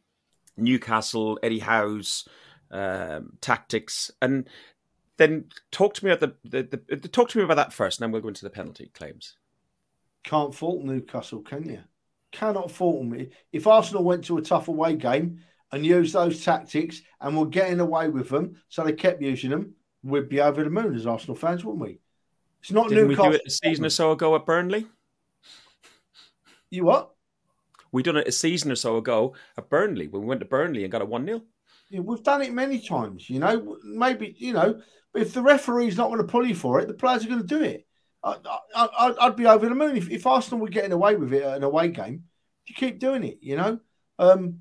newcastle 0.57 1.39
eddie 1.43 1.59
howe's 1.59 2.29
um, 2.71 3.33
tactics 3.41 4.11
and 4.21 4.49
then 5.17 5.45
talk 5.71 5.95
to 5.95 6.05
me 6.05 6.11
about 6.11 6.35
the, 6.45 6.63
the, 6.65 6.97
the, 6.97 7.09
talk 7.09 7.29
to 7.31 7.39
me 7.39 7.45
about 7.45 7.57
that 7.57 7.73
first, 7.73 7.99
and 7.99 8.05
then 8.05 8.13
we'll 8.13 8.23
go 8.23 8.29
into 8.29 8.45
the 8.45 8.51
penalty 8.51 8.91
claims. 8.95 9.37
Can't 10.25 10.55
fault 10.55 10.83
Newcastle, 10.83 11.41
can 11.41 11.69
you? 11.69 11.81
Cannot 12.33 12.71
fault 12.71 13.09
them. 13.09 13.29
If 13.53 13.67
Arsenal 13.67 14.05
went 14.05 14.25
to 14.25 14.39
a 14.39 14.43
tough 14.43 14.69
away 14.69 14.97
game 14.97 15.41
and 15.71 15.87
used 15.87 16.15
those 16.15 16.45
tactics 16.45 17.03
and 17.21 17.37
were 17.37 17.47
getting 17.47 17.81
away 17.81 18.09
with 18.09 18.29
them, 18.29 18.57
so 18.69 18.83
they 18.83 18.93
kept 18.93 19.23
using 19.23 19.51
them, 19.51 19.75
we'd 20.03 20.29
be 20.29 20.41
over 20.41 20.65
the 20.65 20.71
moon 20.71 20.95
as 20.95 21.07
Arsenal 21.07 21.37
fans, 21.37 21.65
wouldn't 21.65 21.83
we? 21.83 22.01
It's 22.61 22.73
not 22.73 22.89
Didn't 22.89 23.09
Newcastle. 23.09 23.31
we 23.31 23.37
do 23.37 23.43
it 23.43 23.47
a 23.47 23.51
season 23.51 23.85
or 23.85 23.91
so 23.91 24.13
ago 24.13 24.35
at 24.35 24.47
Burnley? 24.47 24.87
You 26.71 26.85
what? 26.85 27.14
We 27.95 28.03
done 28.03 28.17
it 28.17 28.27
a 28.27 28.33
season 28.33 28.73
or 28.73 28.75
so 28.75 28.97
ago 28.97 29.35
at 29.57 29.71
Burnley 29.71 30.09
when 30.09 30.23
we 30.23 30.27
went 30.27 30.41
to 30.41 30.47
Burnley 30.47 30.83
and 30.83 30.91
got 30.91 31.01
a 31.01 31.05
one 31.05 31.25
0 31.25 31.43
yeah, 31.91 32.01
We've 32.01 32.25
done 32.25 32.43
it 32.43 32.53
many 32.53 32.81
times. 32.81 33.31
You 33.31 33.39
know, 33.39 33.79
maybe 33.85 34.35
you 34.37 34.53
know 34.53 34.81
if 35.15 35.33
the 35.33 35.43
referee's 35.43 35.97
not 35.97 36.09
going 36.09 36.19
to 36.19 36.27
pull 36.27 36.45
you 36.45 36.57
for 36.57 36.81
it, 36.81 36.89
the 36.89 36.95
players 36.95 37.25
are 37.25 37.29
going 37.29 37.47
to 37.47 37.47
do 37.47 37.63
it. 37.63 37.87
I, 38.25 39.15
would 39.23 39.37
be 39.37 39.47
over 39.47 39.69
the 39.69 39.77
moon 39.77 39.97
if, 39.97 40.11
if, 40.11 40.27
Arsenal 40.27 40.59
were 40.59 40.71
getting 40.71 40.93
away 40.93 41.15
with 41.15 41.33
it 41.33 41.43
at 41.43 41.59
an 41.59 41.63
away 41.63 41.89
game. 41.89 42.25
You 42.67 42.75
keep 42.75 42.99
doing 42.99 43.23
it, 43.23 43.39
you 43.43 43.57
know. 43.57 43.79
Um, 44.19 44.61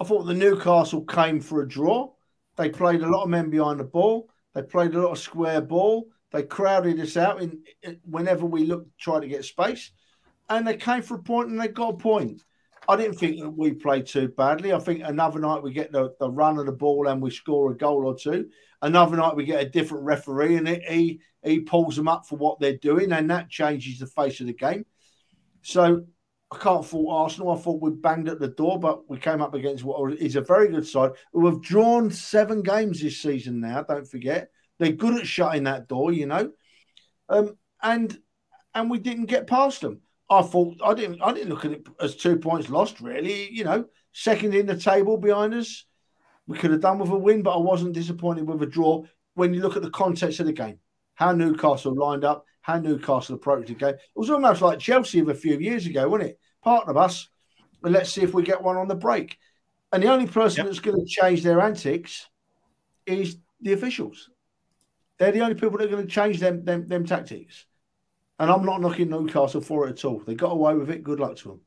I 0.00 0.04
thought 0.04 0.24
the 0.24 0.34
Newcastle 0.34 1.04
came 1.04 1.40
for 1.40 1.62
a 1.62 1.68
draw. 1.68 2.12
They 2.56 2.68
played 2.68 3.02
a 3.02 3.08
lot 3.08 3.24
of 3.24 3.30
men 3.30 3.50
behind 3.50 3.80
the 3.80 3.84
ball. 3.84 4.30
They 4.54 4.62
played 4.62 4.94
a 4.94 5.00
lot 5.00 5.12
of 5.12 5.18
square 5.18 5.62
ball. 5.62 6.10
They 6.30 6.42
crowded 6.42 7.00
us 7.00 7.16
out 7.16 7.42
in, 7.42 7.62
in 7.82 7.98
whenever 8.04 8.46
we 8.46 8.66
looked 8.66 8.96
try 8.98 9.18
to 9.18 9.26
get 9.26 9.44
space, 9.44 9.90
and 10.48 10.64
they 10.64 10.76
came 10.76 11.02
for 11.02 11.16
a 11.16 11.22
point 11.22 11.48
and 11.48 11.60
they 11.60 11.68
got 11.68 11.94
a 11.94 11.96
point. 11.96 12.44
I 12.88 12.96
didn't 12.96 13.18
think 13.18 13.38
that 13.38 13.50
we 13.50 13.74
played 13.74 14.06
too 14.06 14.28
badly. 14.28 14.72
I 14.72 14.78
think 14.78 15.02
another 15.04 15.38
night 15.38 15.62
we 15.62 15.72
get 15.72 15.92
the, 15.92 16.14
the 16.18 16.30
run 16.30 16.58
of 16.58 16.64
the 16.64 16.72
ball 16.72 17.06
and 17.06 17.20
we 17.20 17.30
score 17.30 17.70
a 17.70 17.76
goal 17.76 18.06
or 18.06 18.16
two. 18.16 18.48
Another 18.80 19.16
night 19.16 19.36
we 19.36 19.44
get 19.44 19.62
a 19.62 19.68
different 19.68 20.04
referee 20.04 20.56
and 20.56 20.66
it, 20.66 20.82
he 20.84 21.20
he 21.44 21.60
pulls 21.60 21.96
them 21.96 22.08
up 22.08 22.26
for 22.26 22.36
what 22.36 22.58
they're 22.58 22.78
doing, 22.78 23.12
and 23.12 23.30
that 23.30 23.48
changes 23.48 23.98
the 23.98 24.06
face 24.06 24.40
of 24.40 24.46
the 24.46 24.54
game. 24.54 24.84
So 25.62 26.04
I 26.50 26.58
can't 26.58 26.84
fault 26.84 27.06
Arsenal. 27.10 27.52
I 27.52 27.58
thought 27.58 27.82
we 27.82 27.90
banged 27.90 28.28
at 28.28 28.40
the 28.40 28.48
door, 28.48 28.80
but 28.80 29.08
we 29.08 29.18
came 29.18 29.42
up 29.42 29.54
against 29.54 29.84
what 29.84 30.14
is 30.14 30.36
a 30.36 30.40
very 30.40 30.68
good 30.68 30.86
side 30.86 31.12
who 31.32 31.46
have 31.46 31.62
drawn 31.62 32.10
seven 32.10 32.62
games 32.62 33.00
this 33.00 33.20
season 33.20 33.60
now. 33.60 33.82
Don't 33.82 34.08
forget 34.08 34.48
they're 34.78 34.92
good 34.92 35.20
at 35.20 35.26
shutting 35.26 35.64
that 35.64 35.88
door, 35.88 36.10
you 36.12 36.26
know. 36.26 36.50
Um, 37.28 37.56
and 37.82 38.16
and 38.74 38.90
we 38.90 38.98
didn't 38.98 39.26
get 39.26 39.46
past 39.46 39.82
them. 39.82 40.00
I 40.30 40.42
thought 40.42 40.76
I 40.84 40.94
didn't 40.94 41.22
I 41.22 41.32
didn't 41.32 41.50
look 41.50 41.64
at 41.64 41.72
it 41.72 41.86
as 42.00 42.16
two 42.16 42.36
points 42.36 42.68
lost 42.68 43.00
really. 43.00 43.50
You 43.50 43.64
know, 43.64 43.86
second 44.12 44.54
in 44.54 44.66
the 44.66 44.76
table 44.76 45.16
behind 45.16 45.54
us 45.54 45.84
we 46.48 46.56
could 46.58 46.70
have 46.70 46.80
done 46.80 46.98
with 46.98 47.10
a 47.10 47.16
win, 47.16 47.42
but 47.42 47.54
I 47.54 47.58
wasn't 47.58 47.92
disappointed 47.92 48.46
with 48.46 48.62
a 48.62 48.66
draw 48.66 49.04
when 49.34 49.52
you 49.52 49.60
look 49.60 49.76
at 49.76 49.82
the 49.82 49.90
context 49.90 50.40
of 50.40 50.46
the 50.46 50.52
game. 50.52 50.78
How 51.14 51.32
Newcastle 51.32 51.94
lined 51.94 52.24
up, 52.24 52.46
how 52.62 52.78
Newcastle 52.78 53.36
approached 53.36 53.68
the 53.68 53.74
game. 53.74 53.94
It 53.94 54.00
was 54.14 54.30
almost 54.30 54.62
like 54.62 54.78
Chelsea 54.78 55.20
of 55.20 55.28
a 55.28 55.34
few 55.34 55.58
years 55.58 55.86
ago, 55.86 56.08
wasn't 56.08 56.30
it? 56.30 56.40
Part 56.62 56.88
of 56.88 56.96
us, 56.96 57.28
and 57.84 57.92
let's 57.92 58.10
see 58.10 58.22
if 58.22 58.32
we 58.32 58.42
get 58.42 58.62
one 58.62 58.78
on 58.78 58.88
the 58.88 58.94
break. 58.94 59.38
And 59.92 60.02
the 60.02 60.08
only 60.08 60.26
person 60.26 60.64
yep. 60.64 60.66
that's 60.66 60.80
going 60.80 60.98
to 60.98 61.06
change 61.06 61.42
their 61.42 61.60
antics 61.60 62.26
is 63.06 63.36
the 63.60 63.74
officials. 63.74 64.30
They're 65.18 65.32
the 65.32 65.40
only 65.40 65.54
people 65.54 65.78
that 65.78 65.86
are 65.86 65.90
going 65.90 66.06
to 66.06 66.12
change 66.12 66.40
them, 66.40 66.64
them, 66.64 66.86
them 66.86 67.04
tactics. 67.04 67.66
And 68.38 68.50
I'm 68.50 68.64
not 68.64 68.80
knocking 68.80 69.10
Newcastle 69.10 69.60
for 69.60 69.86
it 69.86 69.98
at 69.98 70.04
all. 70.04 70.20
They 70.20 70.34
got 70.34 70.52
away 70.52 70.74
with 70.74 70.90
it. 70.90 71.02
Good 71.02 71.20
luck 71.20 71.36
to 71.38 71.48
them. 71.48 71.60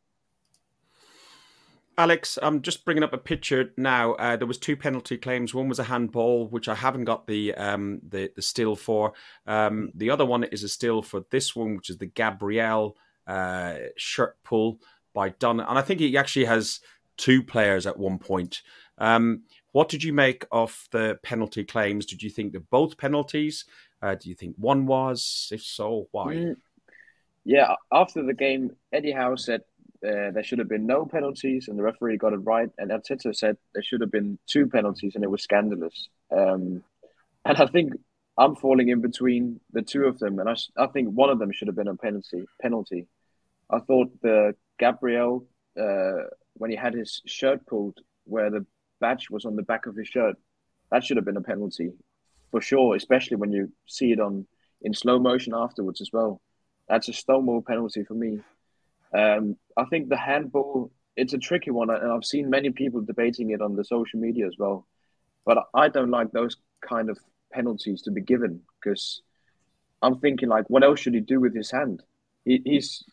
Alex, 1.97 2.39
I'm 2.41 2.61
just 2.61 2.85
bringing 2.85 3.03
up 3.03 3.13
a 3.13 3.17
picture 3.17 3.73
now. 3.77 4.13
Uh, 4.13 4.37
there 4.37 4.47
was 4.47 4.57
two 4.57 4.77
penalty 4.77 5.17
claims. 5.17 5.53
One 5.53 5.67
was 5.67 5.77
a 5.77 5.83
handball, 5.83 6.47
which 6.47 6.69
I 6.69 6.75
haven't 6.75 7.03
got 7.03 7.27
the 7.27 7.53
um, 7.55 7.99
the, 8.07 8.31
the 8.35 8.41
still 8.41 8.75
for. 8.75 9.13
Um, 9.45 9.91
the 9.93 10.09
other 10.09 10.25
one 10.25 10.45
is 10.45 10.63
a 10.63 10.69
still 10.69 11.01
for 11.01 11.25
this 11.29 11.55
one, 11.55 11.75
which 11.75 11.89
is 11.89 11.97
the 11.97 12.05
Gabriel 12.05 12.97
uh, 13.27 13.75
shirt 13.97 14.37
pull 14.43 14.79
by 15.13 15.29
Dunn, 15.29 15.59
and 15.59 15.77
I 15.77 15.81
think 15.81 15.99
he 15.99 16.17
actually 16.17 16.45
has 16.45 16.79
two 17.17 17.43
players 17.43 17.85
at 17.85 17.99
one 17.99 18.17
point. 18.17 18.61
Um, 18.97 19.43
what 19.73 19.89
did 19.89 20.03
you 20.03 20.13
make 20.13 20.45
of 20.51 20.87
the 20.91 21.19
penalty 21.23 21.63
claims? 21.63 22.05
Did 22.05 22.23
you 22.23 22.29
think 22.29 22.51
they're 22.51 22.61
both 22.61 22.97
penalties? 22.97 23.65
Uh, 24.01 24.15
do 24.15 24.29
you 24.29 24.35
think 24.35 24.55
one 24.57 24.85
was? 24.85 25.49
If 25.51 25.61
so, 25.61 26.07
why? 26.11 26.33
Mm. 26.33 26.55
Yeah, 27.43 27.75
after 27.91 28.23
the 28.23 28.33
game, 28.33 28.71
Eddie 28.91 29.11
Howe 29.11 29.35
said 29.35 29.61
uh, 30.05 30.31
there 30.31 30.43
should 30.43 30.59
have 30.59 30.69
been 30.69 30.85
no 30.85 31.05
penalties, 31.05 31.67
and 31.67 31.77
the 31.77 31.83
referee 31.83 32.17
got 32.17 32.33
it 32.33 32.37
right. 32.37 32.69
And 32.77 32.91
Arteta 32.91 33.35
said 33.35 33.57
there 33.73 33.83
should 33.83 34.01
have 34.01 34.11
been 34.11 34.37
two 34.47 34.67
penalties, 34.67 35.13
and 35.15 35.23
it 35.23 35.29
was 35.29 35.43
scandalous. 35.43 36.09
Um, 36.35 36.83
and 37.45 37.57
I 37.57 37.65
think 37.67 37.93
I'm 38.37 38.55
falling 38.55 38.89
in 38.89 39.01
between 39.01 39.59
the 39.71 39.81
two 39.81 40.05
of 40.05 40.19
them, 40.19 40.39
and 40.39 40.49
I, 40.49 40.55
I 40.77 40.87
think 40.87 41.09
one 41.09 41.29
of 41.29 41.39
them 41.39 41.51
should 41.51 41.67
have 41.67 41.75
been 41.75 41.87
a 41.87 41.95
penalty. 41.95 42.45
Penalty. 42.61 43.07
I 43.69 43.79
thought 43.79 44.11
the 44.21 44.55
Gabriel 44.79 45.47
uh, 45.79 46.25
when 46.55 46.69
he 46.69 46.75
had 46.75 46.93
his 46.93 47.21
shirt 47.25 47.65
pulled, 47.65 47.99
where 48.25 48.49
the 48.49 48.65
badge 48.99 49.29
was 49.29 49.45
on 49.45 49.55
the 49.55 49.63
back 49.63 49.85
of 49.85 49.95
his 49.95 50.07
shirt, 50.07 50.35
that 50.91 51.03
should 51.03 51.17
have 51.17 51.25
been 51.25 51.37
a 51.37 51.41
penalty 51.41 51.91
for 52.51 52.61
sure. 52.61 52.95
Especially 52.95 53.37
when 53.37 53.51
you 53.51 53.71
see 53.87 54.11
it 54.11 54.19
on 54.19 54.45
in 54.81 54.93
slow 54.93 55.19
motion 55.19 55.53
afterwards 55.55 56.01
as 56.01 56.11
well. 56.11 56.41
That's 56.87 57.07
a 57.07 57.13
Stonewall 57.13 57.61
penalty 57.61 58.03
for 58.03 58.13
me. 58.13 58.39
Um, 59.13 59.57
I 59.77 59.85
think 59.85 60.09
the 60.09 60.17
handball 60.17 60.91
it's 61.15 61.33
a 61.33 61.37
tricky 61.37 61.71
one, 61.71 61.89
and 61.89 62.11
I've 62.11 62.25
seen 62.25 62.49
many 62.49 62.69
people 62.69 63.01
debating 63.01 63.51
it 63.51 63.61
on 63.61 63.75
the 63.75 63.83
social 63.83 64.19
media 64.19 64.47
as 64.47 64.55
well. 64.57 64.87
But 65.45 65.65
I 65.73 65.89
don't 65.89 66.11
like 66.11 66.31
those 66.31 66.57
kind 66.81 67.09
of 67.09 67.19
penalties 67.51 68.01
to 68.03 68.11
be 68.11 68.21
given 68.21 68.61
because 68.79 69.21
I'm 70.01 70.19
thinking 70.19 70.49
like, 70.49 70.69
what 70.69 70.83
else 70.83 70.99
should 70.99 71.13
he 71.13 71.19
do 71.19 71.39
with 71.39 71.55
his 71.55 71.71
hand? 71.71 72.03
He, 72.45 72.61
he's 72.63 73.03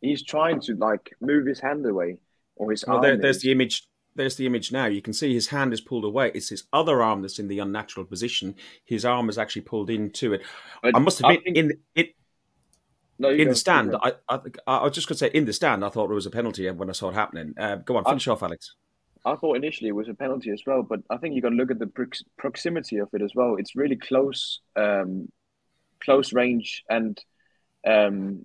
he's 0.00 0.22
trying 0.22 0.60
to 0.60 0.74
like 0.74 1.14
move 1.20 1.46
his 1.46 1.60
hand 1.60 1.84
away 1.86 2.18
or 2.56 2.70
his 2.70 2.84
well, 2.86 2.96
arm. 2.96 3.02
There, 3.02 3.16
there's 3.16 3.42
the 3.42 3.52
image. 3.52 3.86
There's 4.16 4.36
the 4.36 4.46
image 4.46 4.72
now. 4.72 4.86
You 4.86 5.02
can 5.02 5.12
see 5.12 5.34
his 5.34 5.48
hand 5.48 5.72
is 5.72 5.80
pulled 5.80 6.04
away. 6.04 6.30
It's 6.34 6.48
his 6.48 6.64
other 6.72 7.02
arm 7.02 7.22
that's 7.22 7.38
in 7.38 7.48
the 7.48 7.58
unnatural 7.58 8.06
position. 8.06 8.54
His 8.84 9.04
arm 9.04 9.28
is 9.28 9.38
actually 9.38 9.62
pulled 9.62 9.90
into 9.90 10.34
it. 10.34 10.42
But 10.82 10.96
I 10.96 10.98
must 10.98 11.20
admit, 11.20 11.40
I 11.40 11.42
think... 11.42 11.56
in 11.56 11.72
it 11.94 12.14
No, 13.18 13.30
in 13.30 13.38
go, 13.38 13.50
the 13.50 13.56
stand. 13.56 13.94
I, 14.02 14.12
I, 14.28 14.40
I 14.66 14.84
was 14.84 14.92
just 14.92 15.08
going 15.08 15.16
to 15.16 15.18
say, 15.18 15.30
in 15.34 15.44
the 15.44 15.52
stand, 15.52 15.84
I 15.84 15.88
thought 15.88 16.10
it 16.10 16.14
was 16.14 16.26
a 16.26 16.30
penalty 16.30 16.70
when 16.70 16.88
I 16.88 16.92
saw 16.92 17.10
it 17.10 17.14
happening. 17.14 17.54
Uh, 17.58 17.76
go 17.76 17.96
on, 17.96 18.04
finish 18.04 18.28
off, 18.28 18.42
Alex. 18.42 18.74
I 19.24 19.36
thought 19.36 19.56
initially 19.56 19.88
it 19.88 19.94
was 19.94 20.08
a 20.08 20.14
penalty 20.14 20.50
as 20.50 20.62
well, 20.66 20.82
but 20.82 21.00
I 21.08 21.16
think 21.16 21.34
you've 21.34 21.42
got 21.42 21.50
to 21.50 21.56
look 21.56 21.70
at 21.70 21.78
the 21.78 21.86
prox- 21.86 22.24
proximity 22.36 22.98
of 22.98 23.08
it 23.14 23.22
as 23.22 23.32
well. 23.34 23.56
It's 23.56 23.74
really 23.74 23.96
close, 23.96 24.60
um, 24.76 25.28
close 26.00 26.32
range, 26.32 26.84
and 26.90 27.18
um, 27.86 28.44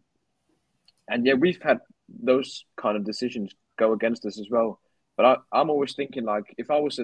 and 1.10 1.26
yeah, 1.26 1.34
we've 1.34 1.62
had 1.62 1.80
those 2.08 2.66
kind 2.78 2.96
of 2.96 3.04
decisions 3.04 3.54
go 3.78 3.92
against 3.94 4.26
us 4.26 4.40
as 4.40 4.48
well. 4.50 4.80
But 5.20 5.26
I, 5.26 5.60
I'm 5.60 5.70
always 5.70 5.96
thinking 5.96 6.24
like, 6.24 6.46
if 6.58 6.72
I 6.72 6.80
was 6.80 6.98
uh, 6.98 7.04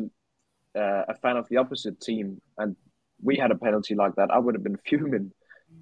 a 0.74 1.16
fan 1.16 1.36
of 1.36 1.50
the 1.50 1.58
opposite 1.58 2.00
team 2.00 2.42
and 2.58 2.78
we 3.22 3.36
had 3.36 3.52
a 3.52 3.58
penalty 3.58 3.94
like 3.94 4.16
that, 4.16 4.32
I 4.32 4.40
would 4.40 4.56
have 4.56 4.64
been 4.64 4.80
fuming. 4.88 5.34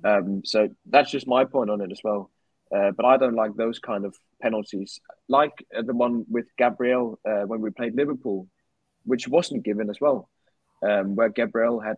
Um, 0.04 0.42
so 0.44 0.70
that's 0.88 1.12
just 1.12 1.28
my 1.28 1.46
point 1.46 1.70
on 1.70 1.80
it 1.80 1.92
as 1.92 2.00
well. 2.04 2.32
Uh, 2.76 2.90
but 2.90 3.06
I 3.06 3.18
don't 3.18 3.36
like 3.36 3.54
those 3.56 3.78
kind 3.78 4.04
of 4.04 4.16
penalties, 4.42 5.00
like 5.30 5.64
uh, 5.78 5.84
the 5.84 5.94
one 5.94 6.26
with 6.28 6.46
Gabriel 6.58 7.20
uh, 7.24 7.44
when 7.46 7.62
we 7.62 7.70
played 7.70 7.94
Liverpool, 7.94 8.48
which 9.04 9.28
wasn't 9.28 9.64
given 9.64 9.92
as 9.92 10.02
well, 10.02 10.28
um, 10.82 11.16
where 11.16 11.30
Gabriel 11.30 11.80
had 11.82 11.98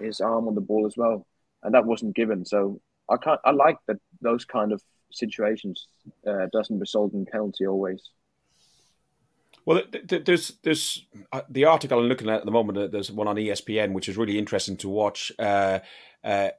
his 0.00 0.20
arm 0.20 0.48
on 0.48 0.56
the 0.56 0.60
ball 0.60 0.86
as 0.86 0.96
well, 0.96 1.24
and 1.62 1.72
that 1.74 1.86
wasn't 1.86 2.16
given. 2.16 2.44
So 2.44 2.80
I 3.08 3.18
can't. 3.18 3.38
I 3.44 3.52
like 3.52 3.76
that 3.86 3.98
those 4.20 4.44
kind 4.44 4.72
of 4.72 4.82
situations 5.12 5.86
uh, 6.26 6.46
doesn't 6.52 6.80
result 6.80 7.12
in 7.12 7.24
penalty 7.24 7.68
always. 7.68 8.10
Well, 9.66 9.82
th- 9.82 10.06
th- 10.06 10.24
there's 10.24 10.52
there's 10.62 11.04
uh, 11.32 11.42
the 11.50 11.64
article 11.64 11.98
I'm 11.98 12.06
looking 12.06 12.30
at 12.30 12.38
at 12.38 12.44
the 12.44 12.52
moment. 12.52 12.78
uh, 12.78 12.86
There's 12.86 13.10
one 13.10 13.26
on 13.28 13.36
ESPN 13.36 13.92
which 13.92 14.08
is 14.08 14.16
really 14.16 14.38
interesting 14.38 14.76
to 14.78 14.88
watch. 14.88 15.32
Uh, 15.38 15.80
uh, 16.24 16.50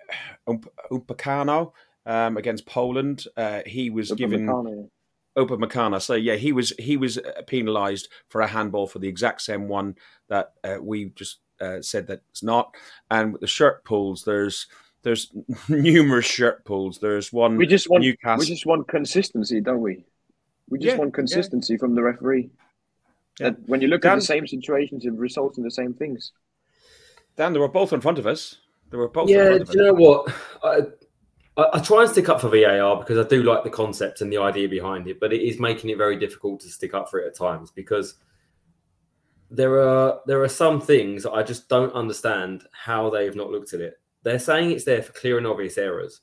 Upamecano 0.91 1.71
um, 2.05 2.37
against 2.37 2.65
Poland. 2.65 3.25
Uh, 3.35 3.61
he 3.65 3.89
was 3.89 4.11
given 4.11 4.45
Upamecano. 5.37 6.01
So 6.01 6.15
yeah, 6.15 6.35
he 6.35 6.51
was 6.51 6.73
he 6.77 6.97
was 6.97 7.17
uh, 7.17 7.41
penalised 7.47 8.09
for 8.29 8.41
a 8.41 8.47
handball 8.47 8.87
for 8.87 8.99
the 8.99 9.07
exact 9.07 9.41
same 9.41 9.67
one 9.67 9.95
that 10.27 10.53
uh, 10.63 10.77
we 10.81 11.05
just 11.15 11.39
uh, 11.61 11.81
said 11.81 12.07
that 12.07 12.21
it's 12.29 12.43
not. 12.43 12.75
And 13.09 13.31
with 13.31 13.41
the 13.41 13.47
shirt 13.47 13.83
pulls, 13.85 14.23
there's 14.23 14.67
there's 15.03 15.31
numerous 15.69 16.25
shirt 16.25 16.65
pulls. 16.65 16.99
There's 16.99 17.31
one 17.31 17.55
we 17.57 17.67
just 17.67 17.89
want 17.89 18.03
Newcastle. 18.03 18.39
we 18.39 18.45
just 18.47 18.65
want 18.65 18.87
consistency, 18.87 19.61
don't 19.61 19.81
we? 19.81 20.05
We 20.69 20.79
just 20.79 20.95
Yeah, 20.95 20.99
want 20.99 21.13
consistency 21.13 21.77
from 21.77 21.95
the 21.95 22.03
referee. 22.03 22.49
Yeah. 23.39 23.49
That 23.49 23.67
when 23.67 23.81
you 23.81 23.87
look 23.87 24.05
at 24.05 24.15
the 24.15 24.21
same 24.21 24.47
situations, 24.47 25.05
it 25.05 25.13
results 25.13 25.57
in 25.57 25.63
the 25.63 25.71
same 25.71 25.93
things. 25.93 26.31
Dan, 27.35 27.53
they 27.53 27.59
were 27.59 27.67
both 27.67 27.93
in 27.93 28.01
front 28.01 28.17
of 28.17 28.25
us. 28.25 28.57
They 28.89 28.97
were 28.97 29.09
both 29.09 29.29
in 29.29 29.35
Yeah, 29.35 29.47
front 29.49 29.61
of 29.61 29.71
do 29.71 29.77
you 29.77 29.83
know 29.85 29.93
what? 29.93 30.33
I, 30.63 30.79
I, 31.57 31.77
I 31.77 31.79
try 31.79 32.03
and 32.03 32.11
stick 32.11 32.29
up 32.29 32.41
for 32.41 32.49
VAR 32.49 32.97
because 32.97 33.23
I 33.23 33.27
do 33.27 33.43
like 33.43 33.63
the 33.63 33.69
concept 33.69 34.21
and 34.21 34.31
the 34.31 34.37
idea 34.37 34.67
behind 34.67 35.07
it, 35.07 35.19
but 35.19 35.33
it 35.33 35.41
is 35.41 35.59
making 35.59 35.89
it 35.89 35.97
very 35.97 36.17
difficult 36.17 36.61
to 36.61 36.69
stick 36.69 36.93
up 36.93 37.09
for 37.09 37.19
it 37.19 37.27
at 37.27 37.35
times 37.35 37.71
because 37.71 38.15
there 39.49 39.79
are 39.79 40.19
there 40.25 40.41
are 40.41 40.49
some 40.49 40.81
things 40.81 41.25
I 41.25 41.43
just 41.43 41.69
don't 41.69 41.93
understand 41.93 42.63
how 42.73 43.09
they've 43.09 43.35
not 43.35 43.51
looked 43.51 43.73
at 43.73 43.81
it. 43.81 43.99
They're 44.23 44.39
saying 44.39 44.71
it's 44.71 44.83
there 44.83 45.01
for 45.01 45.13
clear 45.13 45.37
and 45.37 45.47
obvious 45.47 45.77
errors. 45.77 46.21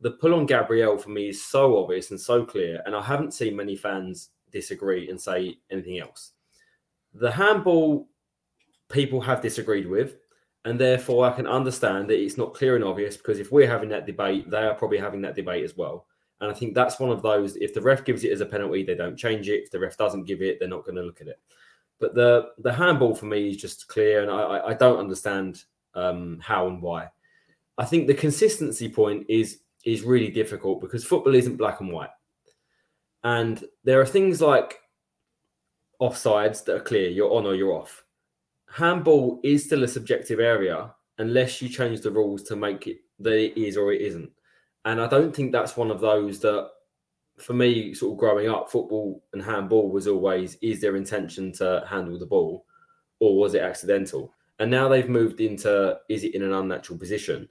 The 0.00 0.12
pull 0.12 0.34
on 0.34 0.46
Gabriel 0.46 0.96
for 0.96 1.10
me 1.10 1.28
is 1.28 1.44
so 1.44 1.82
obvious 1.82 2.10
and 2.10 2.20
so 2.20 2.44
clear, 2.44 2.82
and 2.86 2.96
I 2.96 3.02
haven't 3.02 3.34
seen 3.34 3.56
many 3.56 3.76
fans 3.76 4.30
disagree 4.50 5.08
and 5.10 5.20
say 5.20 5.58
anything 5.70 5.98
else. 5.98 6.32
The 7.14 7.30
handball 7.30 8.08
people 8.90 9.20
have 9.20 9.40
disagreed 9.40 9.88
with, 9.88 10.16
and 10.64 10.78
therefore 10.78 11.26
I 11.26 11.32
can 11.32 11.46
understand 11.46 12.08
that 12.08 12.22
it's 12.22 12.38
not 12.38 12.54
clear 12.54 12.76
and 12.76 12.84
obvious 12.84 13.16
because 13.16 13.38
if 13.38 13.50
we're 13.50 13.68
having 13.68 13.88
that 13.90 14.06
debate, 14.06 14.48
they 14.50 14.58
are 14.64 14.74
probably 14.74 14.98
having 14.98 15.22
that 15.22 15.34
debate 15.36 15.64
as 15.64 15.76
well. 15.76 16.06
And 16.40 16.50
I 16.50 16.54
think 16.54 16.74
that's 16.74 16.98
one 16.98 17.10
of 17.10 17.22
those. 17.22 17.56
If 17.56 17.72
the 17.72 17.80
ref 17.80 18.04
gives 18.04 18.24
it 18.24 18.32
as 18.32 18.40
a 18.40 18.46
penalty, 18.46 18.82
they 18.82 18.94
don't 18.96 19.16
change 19.16 19.48
it. 19.48 19.62
If 19.64 19.70
the 19.70 19.78
ref 19.78 19.96
doesn't 19.96 20.24
give 20.24 20.42
it, 20.42 20.58
they're 20.58 20.68
not 20.68 20.84
going 20.84 20.96
to 20.96 21.02
look 21.02 21.20
at 21.20 21.28
it. 21.28 21.38
But 22.00 22.14
the 22.16 22.48
the 22.58 22.72
handball 22.72 23.14
for 23.14 23.26
me 23.26 23.50
is 23.50 23.56
just 23.58 23.86
clear, 23.86 24.22
and 24.22 24.30
I, 24.30 24.70
I- 24.70 24.74
don't 24.74 24.98
understand 24.98 25.62
um, 25.94 26.40
how 26.42 26.66
and 26.66 26.82
why. 26.82 27.08
I 27.78 27.84
think 27.84 28.06
the 28.08 28.14
consistency 28.14 28.88
point 28.88 29.24
is 29.28 29.60
is 29.84 30.02
really 30.02 30.30
difficult 30.30 30.80
because 30.80 31.04
football 31.04 31.34
isn't 31.36 31.56
black 31.56 31.80
and 31.80 31.92
white, 31.92 32.10
and 33.22 33.62
there 33.84 34.00
are 34.00 34.06
things 34.06 34.40
like 34.40 34.80
offsides 36.02 36.64
that 36.64 36.76
are 36.76 36.80
clear. 36.80 37.08
You're 37.08 37.32
on 37.32 37.46
or 37.46 37.54
you're 37.54 37.72
off 37.72 38.04
handball 38.72 39.38
is 39.42 39.64
still 39.64 39.84
a 39.84 39.88
subjective 39.88 40.40
area 40.40 40.90
unless 41.18 41.60
you 41.60 41.68
change 41.68 42.00
the 42.00 42.10
rules 42.10 42.42
to 42.42 42.56
make 42.56 42.86
it 42.86 42.98
that 43.20 43.38
it 43.38 43.60
is 43.60 43.76
or 43.76 43.92
it 43.92 44.00
isn't. 44.00 44.30
And 44.84 45.00
I 45.00 45.06
don't 45.06 45.36
think 45.36 45.52
that's 45.52 45.76
one 45.76 45.90
of 45.90 46.00
those 46.00 46.40
that, 46.40 46.70
for 47.38 47.52
me, 47.52 47.94
sort 47.94 48.12
of 48.12 48.18
growing 48.18 48.48
up, 48.48 48.70
football 48.70 49.22
and 49.32 49.42
handball 49.42 49.90
was 49.90 50.08
always 50.08 50.56
is 50.62 50.80
their 50.80 50.96
intention 50.96 51.52
to 51.52 51.84
handle 51.86 52.18
the 52.18 52.26
ball 52.26 52.64
or 53.20 53.38
was 53.38 53.54
it 53.54 53.62
accidental? 53.62 54.32
And 54.58 54.70
now 54.70 54.88
they've 54.88 55.08
moved 55.08 55.40
into 55.40 55.98
is 56.08 56.24
it 56.24 56.34
in 56.34 56.42
an 56.42 56.52
unnatural 56.52 56.98
position? 56.98 57.48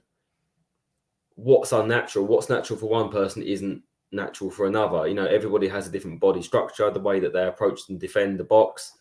What's 1.36 1.72
unnatural? 1.72 2.26
What's 2.26 2.50
natural 2.50 2.78
for 2.78 2.90
one 2.90 3.10
person 3.10 3.42
isn't 3.42 3.82
natural 4.12 4.50
for 4.50 4.66
another. 4.66 5.08
You 5.08 5.14
know, 5.14 5.26
everybody 5.26 5.68
has 5.68 5.86
a 5.86 5.90
different 5.90 6.20
body 6.20 6.42
structure, 6.42 6.90
the 6.90 7.00
way 7.00 7.20
that 7.20 7.32
they 7.32 7.46
approach 7.46 7.88
and 7.88 7.98
defend 7.98 8.38
the 8.38 8.44
box 8.44 8.92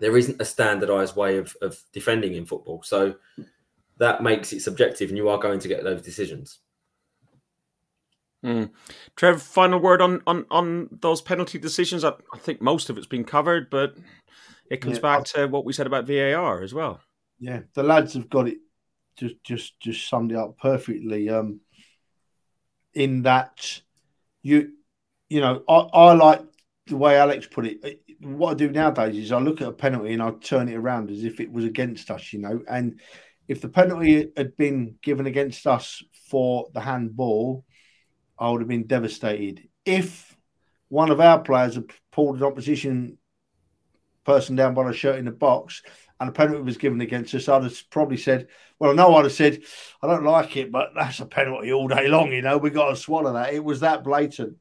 there 0.00 0.16
isn't 0.16 0.40
a 0.40 0.44
standardized 0.44 1.16
way 1.16 1.38
of, 1.38 1.56
of 1.60 1.78
defending 1.92 2.34
in 2.34 2.46
football. 2.46 2.82
So 2.82 3.16
that 3.98 4.22
makes 4.22 4.52
it 4.52 4.60
subjective, 4.60 5.08
and 5.10 5.16
you 5.16 5.28
are 5.28 5.38
going 5.38 5.60
to 5.60 5.68
get 5.68 5.82
those 5.84 6.02
decisions. 6.02 6.58
Mm. 8.44 8.70
Trev, 9.16 9.42
final 9.42 9.80
word 9.80 10.00
on, 10.00 10.22
on, 10.26 10.46
on 10.50 10.88
those 11.00 11.20
penalty 11.20 11.58
decisions. 11.58 12.04
I, 12.04 12.12
I 12.32 12.38
think 12.38 12.62
most 12.62 12.88
of 12.88 12.96
it's 12.96 13.06
been 13.06 13.24
covered, 13.24 13.70
but 13.70 13.96
it 14.70 14.80
comes 14.80 14.96
Yeah, 14.96 15.02
back 15.02 15.24
to 15.24 15.46
what 15.46 15.64
we 15.64 15.72
said 15.72 15.86
about 15.86 16.06
VAR 16.06 16.62
as 16.62 16.72
well. 16.72 17.00
Yeah, 17.40 17.60
the 17.74 17.82
lads 17.82 18.14
have 18.14 18.30
got 18.30 18.48
it. 18.48 18.58
Just, 19.16 19.42
just, 19.42 19.80
just 19.80 20.08
summed 20.08 20.30
it 20.30 20.38
up 20.38 20.58
perfectly. 20.58 21.28
Um, 21.28 21.60
in 22.94 23.22
that 23.22 23.80
you, 24.42 24.72
you 25.28 25.40
know, 25.40 25.62
I, 25.68 25.74
I 25.74 26.12
like 26.14 26.42
the 26.86 26.96
way 26.96 27.16
Alex 27.16 27.46
put 27.46 27.66
it. 27.66 28.02
What 28.20 28.52
I 28.52 28.54
do 28.54 28.70
nowadays 28.70 29.16
is 29.16 29.32
I 29.32 29.38
look 29.38 29.60
at 29.60 29.68
a 29.68 29.72
penalty 29.72 30.12
and 30.12 30.22
I 30.22 30.30
turn 30.30 30.68
it 30.68 30.76
around 30.76 31.10
as 31.10 31.24
if 31.24 31.40
it 31.40 31.52
was 31.52 31.64
against 31.64 32.10
us, 32.10 32.32
you 32.32 32.40
know. 32.40 32.60
And 32.68 33.00
if 33.46 33.60
the 33.60 33.68
penalty 33.68 34.30
had 34.36 34.56
been 34.56 34.96
given 35.02 35.26
against 35.26 35.66
us 35.66 36.02
for 36.30 36.68
the 36.74 36.80
handball, 36.80 37.64
I 38.38 38.50
would 38.50 38.60
have 38.60 38.68
been 38.68 38.86
devastated. 38.86 39.68
If 39.84 40.36
one 40.88 41.10
of 41.10 41.20
our 41.20 41.40
players 41.40 41.74
had 41.74 41.90
pulled 42.12 42.36
an 42.36 42.44
opposition 42.44 43.18
person 44.24 44.56
down 44.56 44.74
by 44.74 44.86
the 44.86 44.92
shirt 44.92 45.18
in 45.18 45.24
the 45.24 45.30
box 45.30 45.82
and 46.20 46.28
a 46.28 46.32
penalty 46.32 46.62
was 46.62 46.76
given 46.76 47.00
against 47.00 47.34
us, 47.34 47.48
I'd 47.48 47.62
have 47.62 47.90
probably 47.90 48.16
said, 48.16 48.48
Well, 48.78 48.94
know 48.94 49.14
I'd 49.16 49.24
have 49.24 49.32
said, 49.32 49.62
I 50.02 50.06
don't 50.06 50.24
like 50.24 50.56
it, 50.56 50.72
but 50.72 50.90
that's 50.94 51.20
a 51.20 51.26
penalty 51.26 51.72
all 51.72 51.88
day 51.88 52.08
long, 52.08 52.32
you 52.32 52.42
know, 52.42 52.58
we 52.58 52.70
got 52.70 52.90
to 52.90 52.96
swallow 52.96 53.32
that. 53.34 53.54
It 53.54 53.64
was 53.64 53.80
that 53.80 54.04
blatant. 54.04 54.56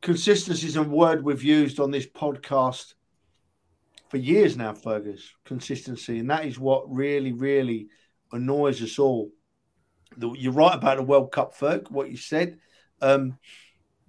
Consistency 0.00 0.66
is 0.66 0.76
a 0.76 0.82
word 0.82 1.24
we've 1.24 1.44
used 1.44 1.78
on 1.78 1.92
this 1.92 2.06
podcast 2.06 2.94
for 4.08 4.16
years 4.16 4.56
now, 4.56 4.74
Fergus. 4.74 5.32
Consistency. 5.44 6.18
And 6.18 6.28
that 6.30 6.44
is 6.44 6.58
what 6.58 6.92
really, 6.92 7.32
really 7.32 7.88
annoys 8.32 8.82
us 8.82 8.98
all. 8.98 9.30
You're 10.18 10.52
right 10.52 10.74
about 10.74 10.96
the 10.96 11.02
World 11.04 11.30
Cup, 11.32 11.56
Ferg, 11.56 11.90
what 11.90 12.10
you 12.10 12.16
said. 12.16 12.58
Um, 13.00 13.38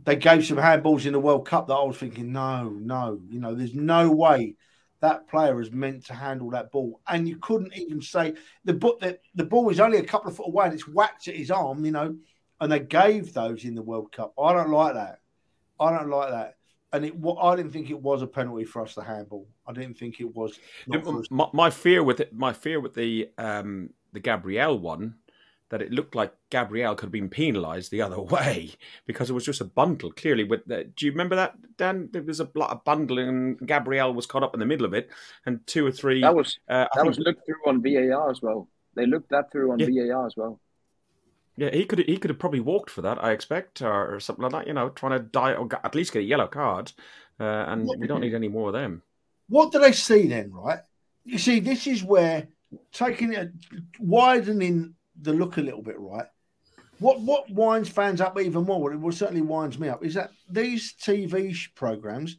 they 0.04 0.16
gave 0.16 0.46
some 0.46 0.58
handballs 0.58 1.06
in 1.06 1.14
the 1.14 1.20
World 1.20 1.48
Cup 1.48 1.68
that 1.68 1.76
I 1.76 1.84
was 1.84 1.96
thinking, 1.96 2.34
no, 2.34 2.70
no, 2.70 3.22
you 3.30 3.40
know, 3.40 3.56
there's 3.56 3.74
no 3.74 4.12
way 4.12 4.56
that 5.04 5.28
player 5.28 5.60
is 5.60 5.70
meant 5.70 6.06
to 6.06 6.14
handle 6.14 6.50
that 6.52 6.72
ball. 6.72 7.02
And 7.10 7.28
you 7.28 7.36
couldn't 7.36 7.76
even 7.76 8.02
say 8.02 8.36
the 8.64 8.74
but 8.74 9.02
the, 9.02 9.20
the 9.36 9.44
ball 9.44 9.70
is 9.70 9.82
only 9.82 9.98
a 9.98 10.04
couple 10.04 10.30
of 10.30 10.38
foot 10.38 10.48
away 10.48 10.66
and 10.66 10.74
it's 10.74 10.88
whacked 10.88 11.28
at 11.28 11.36
his 11.36 11.52
arm, 11.52 11.84
you 11.84 11.92
know, 11.92 12.16
and 12.62 12.72
they 12.72 12.80
gave 12.80 13.34
those 13.34 13.66
in 13.66 13.76
the 13.76 13.82
World 13.82 14.14
Cup. 14.14 14.34
I 14.40 14.54
don't 14.54 14.70
like 14.70 14.94
that. 14.94 15.20
I 15.78 15.92
don't 15.92 16.10
like 16.10 16.30
that. 16.30 16.56
And 16.94 17.04
it, 17.04 17.14
I 17.42 17.56
didn't 17.58 17.72
think 17.72 17.90
it 17.90 18.00
was 18.00 18.22
a 18.22 18.28
penalty 18.28 18.64
for 18.64 18.82
us 18.82 18.94
to 18.94 19.04
handball. 19.04 19.46
I 19.68 19.74
didn't 19.74 19.98
think 19.98 20.22
it 20.22 20.34
was. 20.34 20.58
us. 21.20 21.28
My, 21.30 21.50
my 21.52 21.70
fear 21.70 22.02
with 22.02 22.22
it, 22.22 22.34
my 22.34 22.54
fear 22.54 22.80
with 22.80 22.94
the 22.94 23.30
um, 23.38 23.90
the 24.14 24.22
Gabriel 24.22 24.80
one, 24.80 25.16
that 25.74 25.82
it 25.82 25.92
looked 25.92 26.14
like 26.14 26.32
Gabriel 26.52 26.94
could 26.94 27.08
have 27.08 27.12
been 27.12 27.30
penalised 27.30 27.90
the 27.90 28.04
other 28.04 28.22
way 28.22 28.70
because 29.08 29.32
it 29.32 29.34
was 29.34 29.44
just 29.44 29.60
a 29.60 29.66
bundle. 29.66 30.12
Clearly, 30.12 30.44
with 30.44 30.64
the, 30.68 30.84
do 30.84 31.08
you 31.08 31.12
remember 31.12 31.36
that 31.36 31.56
Dan? 31.78 32.10
There 32.12 32.22
was 32.22 32.40
a, 32.40 32.48
a 32.62 32.76
bundle 32.76 33.18
and 33.18 33.58
Gabriel 33.68 34.14
was 34.14 34.28
caught 34.28 34.44
up 34.44 34.54
in 34.54 34.60
the 34.60 34.68
middle 34.68 34.86
of 34.86 34.94
it, 34.94 35.10
and 35.48 35.66
two 35.66 35.84
or 35.84 35.92
three. 35.92 36.22
That 36.22 36.36
was 36.36 36.60
uh, 36.70 36.74
I 36.74 36.78
that 36.84 36.90
think- 36.94 37.08
was 37.08 37.18
looked 37.18 37.44
through 37.48 37.66
on 37.66 37.82
VAR 37.82 38.30
as 38.30 38.40
well. 38.44 38.70
They 38.94 39.08
looked 39.08 39.32
that 39.32 39.52
through 39.52 39.72
on 39.72 39.80
Yeah. 39.80 39.88
VAR 40.14 40.28
as 40.28 40.38
well. 40.38 40.60
Yeah, 41.58 41.72
he 41.72 41.86
could 41.86 42.00
he 42.00 42.18
could 42.18 42.30
have 42.30 42.38
probably 42.40 42.60
walked 42.60 42.92
for 42.92 43.02
that, 43.02 43.24
I 43.24 43.32
expect, 43.32 43.82
or, 43.82 44.14
or 44.16 44.20
something 44.20 44.44
like 44.44 44.52
that. 44.52 44.68
You 44.68 44.74
know, 44.74 44.90
trying 44.90 45.18
to 45.20 45.26
die 45.26 45.54
or 45.56 45.68
at 45.84 45.96
least 45.96 46.14
get 46.14 46.20
a 46.20 46.24
yellow 46.24 46.48
card, 46.48 46.92
uh, 47.40 47.44
and 47.44 47.90
we 47.98 48.06
don't 48.06 48.22
need 48.22 48.36
any 48.36 48.48
more 48.48 48.68
of 48.70 48.74
them. 48.74 49.02
What 49.50 49.72
do 49.72 49.80
they 49.80 49.92
see 49.92 50.28
then, 50.28 50.52
right? 50.52 50.82
You 51.26 51.40
see, 51.40 51.60
this 51.60 51.88
is 51.88 52.04
where 52.04 52.48
taking 52.92 53.34
it, 53.34 53.52
widening 54.00 54.96
the 55.22 55.34
look 55.34 55.58
a 55.58 55.62
little 55.62 55.82
bit, 55.82 56.00
right? 56.00 56.28
what 57.00 57.20
what 57.22 57.50
winds 57.50 57.90
fans 57.90 58.22
up 58.22 58.40
even 58.40 58.64
more, 58.64 58.80
well, 58.80 58.94
it 58.94 59.00
will 59.00 59.12
certainly 59.12 59.42
winds 59.42 59.80
me 59.80 59.90
up, 59.90 60.04
is 60.06 60.14
that 60.14 60.32
these 60.50 60.94
TV 60.94 61.56
programs, 61.76 62.38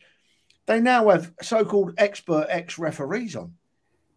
they 0.66 0.80
now 0.80 1.10
have 1.10 1.32
so-called 1.42 1.94
expert 1.98 2.46
ex-referees 2.48 3.36
on, 3.36 3.52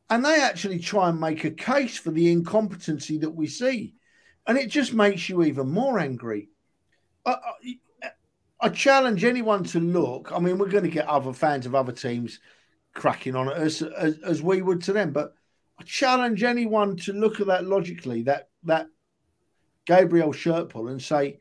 and 0.10 0.24
they 0.24 0.42
actually 0.42 0.80
try 0.80 1.10
and 1.10 1.20
make 1.20 1.44
a 1.44 1.52
case 1.52 1.98
for 1.98 2.12
the 2.12 2.32
incompetency 2.32 3.18
that 3.18 3.30
we 3.30 3.48
see, 3.48 3.96
and 4.48 4.58
it 4.58 4.70
just 4.70 4.94
makes 4.94 5.28
you 5.28 5.44
even 5.44 5.70
more 5.70 6.00
angry. 6.00 6.50
I, 7.26 7.36
I, 8.04 8.10
I 8.62 8.70
challenge 8.70 9.24
anyone 9.24 9.64
to 9.66 9.80
look. 9.80 10.32
I 10.32 10.40
mean, 10.40 10.58
we're 10.58 10.70
going 10.70 10.86
to 10.86 10.90
get 10.90 11.08
other 11.08 11.34
fans 11.34 11.66
of 11.66 11.76
other 11.76 11.92
teams 11.92 12.40
cracking 12.94 13.36
on 13.36 13.50
it 13.50 13.58
as, 13.58 13.82
as, 13.82 14.18
as 14.20 14.42
we 14.42 14.62
would 14.62 14.82
to 14.84 14.94
them, 14.94 15.12
but 15.12 15.36
I 15.80 15.84
challenge 15.84 16.44
anyone 16.44 16.98
to 16.98 17.14
look 17.14 17.40
at 17.40 17.48
that 17.48 17.66
logically. 17.66 18.24
That 18.24 18.50
that 18.64 18.88
Gabriel 19.86 20.32
shirt 20.32 20.70
pull 20.70 20.88
and 20.90 21.02
say, 21.02 21.40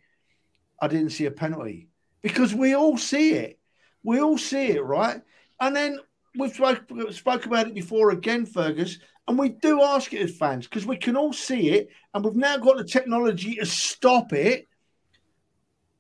I 0.80 0.88
didn't 0.88 1.10
see 1.10 1.26
a 1.26 1.30
penalty. 1.30 1.88
Because 2.22 2.54
we 2.54 2.74
all 2.74 2.96
see 2.96 3.34
it. 3.34 3.58
We 4.02 4.20
all 4.20 4.38
see 4.38 4.68
it, 4.68 4.84
right? 4.84 5.20
And 5.60 5.74
then 5.74 5.98
we've 6.36 6.54
spoke, 6.54 6.84
spoke 7.10 7.46
about 7.46 7.68
it 7.68 7.74
before 7.74 8.10
again, 8.10 8.46
Fergus, 8.46 8.98
and 9.26 9.38
we 9.38 9.48
do 9.48 9.82
ask 9.82 10.12
it 10.12 10.22
as 10.22 10.36
fans 10.36 10.66
because 10.66 10.86
we 10.86 10.96
can 10.96 11.16
all 11.16 11.32
see 11.32 11.70
it, 11.70 11.88
and 12.14 12.24
we've 12.24 12.36
now 12.36 12.56
got 12.58 12.76
the 12.76 12.84
technology 12.84 13.56
to 13.56 13.66
stop 13.66 14.32
it. 14.32 14.68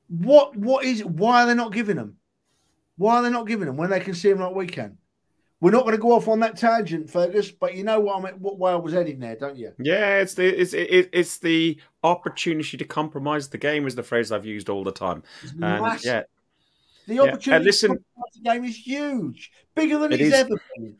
What 0.08 0.56
what 0.56 0.84
is? 0.84 1.04
Why 1.04 1.42
are 1.42 1.46
they 1.46 1.54
not 1.54 1.72
giving 1.72 1.96
them? 1.96 2.18
Why 2.96 3.16
are 3.16 3.22
they 3.22 3.30
not 3.30 3.48
giving 3.48 3.66
them 3.66 3.76
when 3.76 3.90
they 3.90 4.00
can 4.00 4.14
see 4.14 4.30
them 4.30 4.40
like 4.40 4.54
we 4.54 4.66
can? 4.66 4.98
We're 5.60 5.70
not 5.70 5.84
going 5.84 5.96
to 5.96 6.00
go 6.00 6.12
off 6.12 6.28
on 6.28 6.40
that 6.40 6.58
tangent, 6.58 7.08
Fergus, 7.08 7.50
but 7.50 7.74
you 7.74 7.82
know 7.82 7.98
what, 7.98 8.22
I'm, 8.22 8.34
what 8.40 8.58
way 8.58 8.72
I 8.72 8.76
was 8.76 8.92
heading 8.92 9.18
there, 9.18 9.36
don't 9.36 9.56
you? 9.56 9.72
Yeah, 9.78 10.18
it's 10.18 10.34
the 10.34 10.44
it's 10.44 10.74
it, 10.74 11.08
it's 11.12 11.38
the 11.38 11.80
opportunity 12.02 12.76
to 12.76 12.84
compromise 12.84 13.48
the 13.48 13.58
game 13.58 13.86
is 13.86 13.94
the 13.94 14.02
phrase 14.02 14.32
I've 14.32 14.44
used 14.44 14.68
all 14.68 14.84
the 14.84 14.92
time. 14.92 15.22
And 15.62 15.98
yeah, 16.04 16.24
the 17.06 17.20
opportunity 17.20 17.50
yeah. 17.50 17.58
listen, 17.58 17.90
to 17.92 17.96
compromise 17.96 18.34
the 18.34 18.42
game 18.42 18.64
is 18.64 18.76
huge, 18.76 19.50
bigger 19.74 19.98
than 19.98 20.12
it 20.12 20.20
it's 20.20 20.34
is. 20.34 20.40
ever 20.40 20.60
been. 20.76 20.96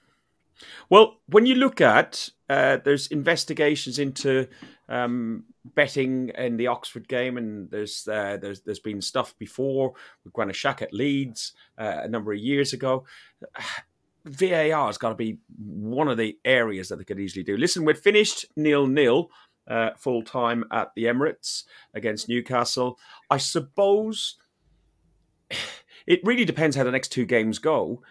Well, 0.88 1.20
when 1.26 1.44
you 1.44 1.56
look 1.56 1.82
at 1.82 2.30
uh, 2.48 2.78
there's 2.84 3.08
investigations 3.08 3.98
into 3.98 4.48
um, 4.88 5.44
betting 5.74 6.30
in 6.30 6.56
the 6.56 6.68
Oxford 6.68 7.08
game, 7.08 7.36
and 7.36 7.70
there's 7.70 8.06
uh, 8.08 8.38
there's 8.40 8.62
there's 8.62 8.78
been 8.78 9.02
stuff 9.02 9.36
before 9.38 9.92
with 10.24 10.32
Granit 10.32 10.56
Xhaka 10.56 10.82
at 10.82 10.94
Leeds 10.94 11.52
uh, 11.76 12.00
a 12.04 12.08
number 12.08 12.32
of 12.32 12.38
years 12.38 12.72
ago. 12.72 13.04
VAR 14.26 14.86
has 14.86 14.98
got 14.98 15.10
to 15.10 15.14
be 15.14 15.38
one 15.56 16.08
of 16.08 16.16
the 16.16 16.38
areas 16.44 16.88
that 16.88 16.96
they 16.96 17.04
could 17.04 17.20
easily 17.20 17.44
do. 17.44 17.56
Listen, 17.56 17.84
we're 17.84 17.94
finished 17.94 18.46
nil 18.56 18.86
nil 18.86 19.30
uh, 19.68 19.90
full 19.96 20.22
time 20.22 20.64
at 20.72 20.88
the 20.94 21.04
Emirates 21.04 21.64
against 21.94 22.28
Newcastle. 22.28 22.98
I 23.30 23.38
suppose 23.38 24.36
it 26.06 26.20
really 26.24 26.44
depends 26.44 26.76
how 26.76 26.84
the 26.84 26.90
next 26.90 27.08
two 27.08 27.24
games 27.24 27.58
go. 27.58 28.02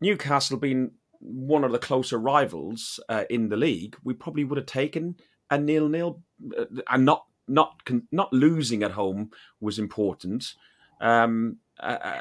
Newcastle 0.00 0.58
being 0.58 0.92
one 1.20 1.64
of 1.64 1.72
the 1.72 1.78
closer 1.78 2.18
rivals 2.18 2.98
uh, 3.08 3.24
in 3.30 3.48
the 3.48 3.56
league, 3.56 3.96
we 4.02 4.14
probably 4.14 4.44
would 4.44 4.58
have 4.58 4.66
taken 4.66 5.16
a 5.50 5.58
nil 5.58 5.88
nil, 5.88 6.22
uh, 6.58 6.64
and 6.90 7.04
not 7.04 7.26
not 7.48 7.80
not 8.10 8.32
losing 8.32 8.82
at 8.82 8.92
home 8.92 9.30
was 9.60 9.78
important. 9.78 10.54
Um, 11.00 11.58
uh, 11.80 11.98
uh 12.02 12.20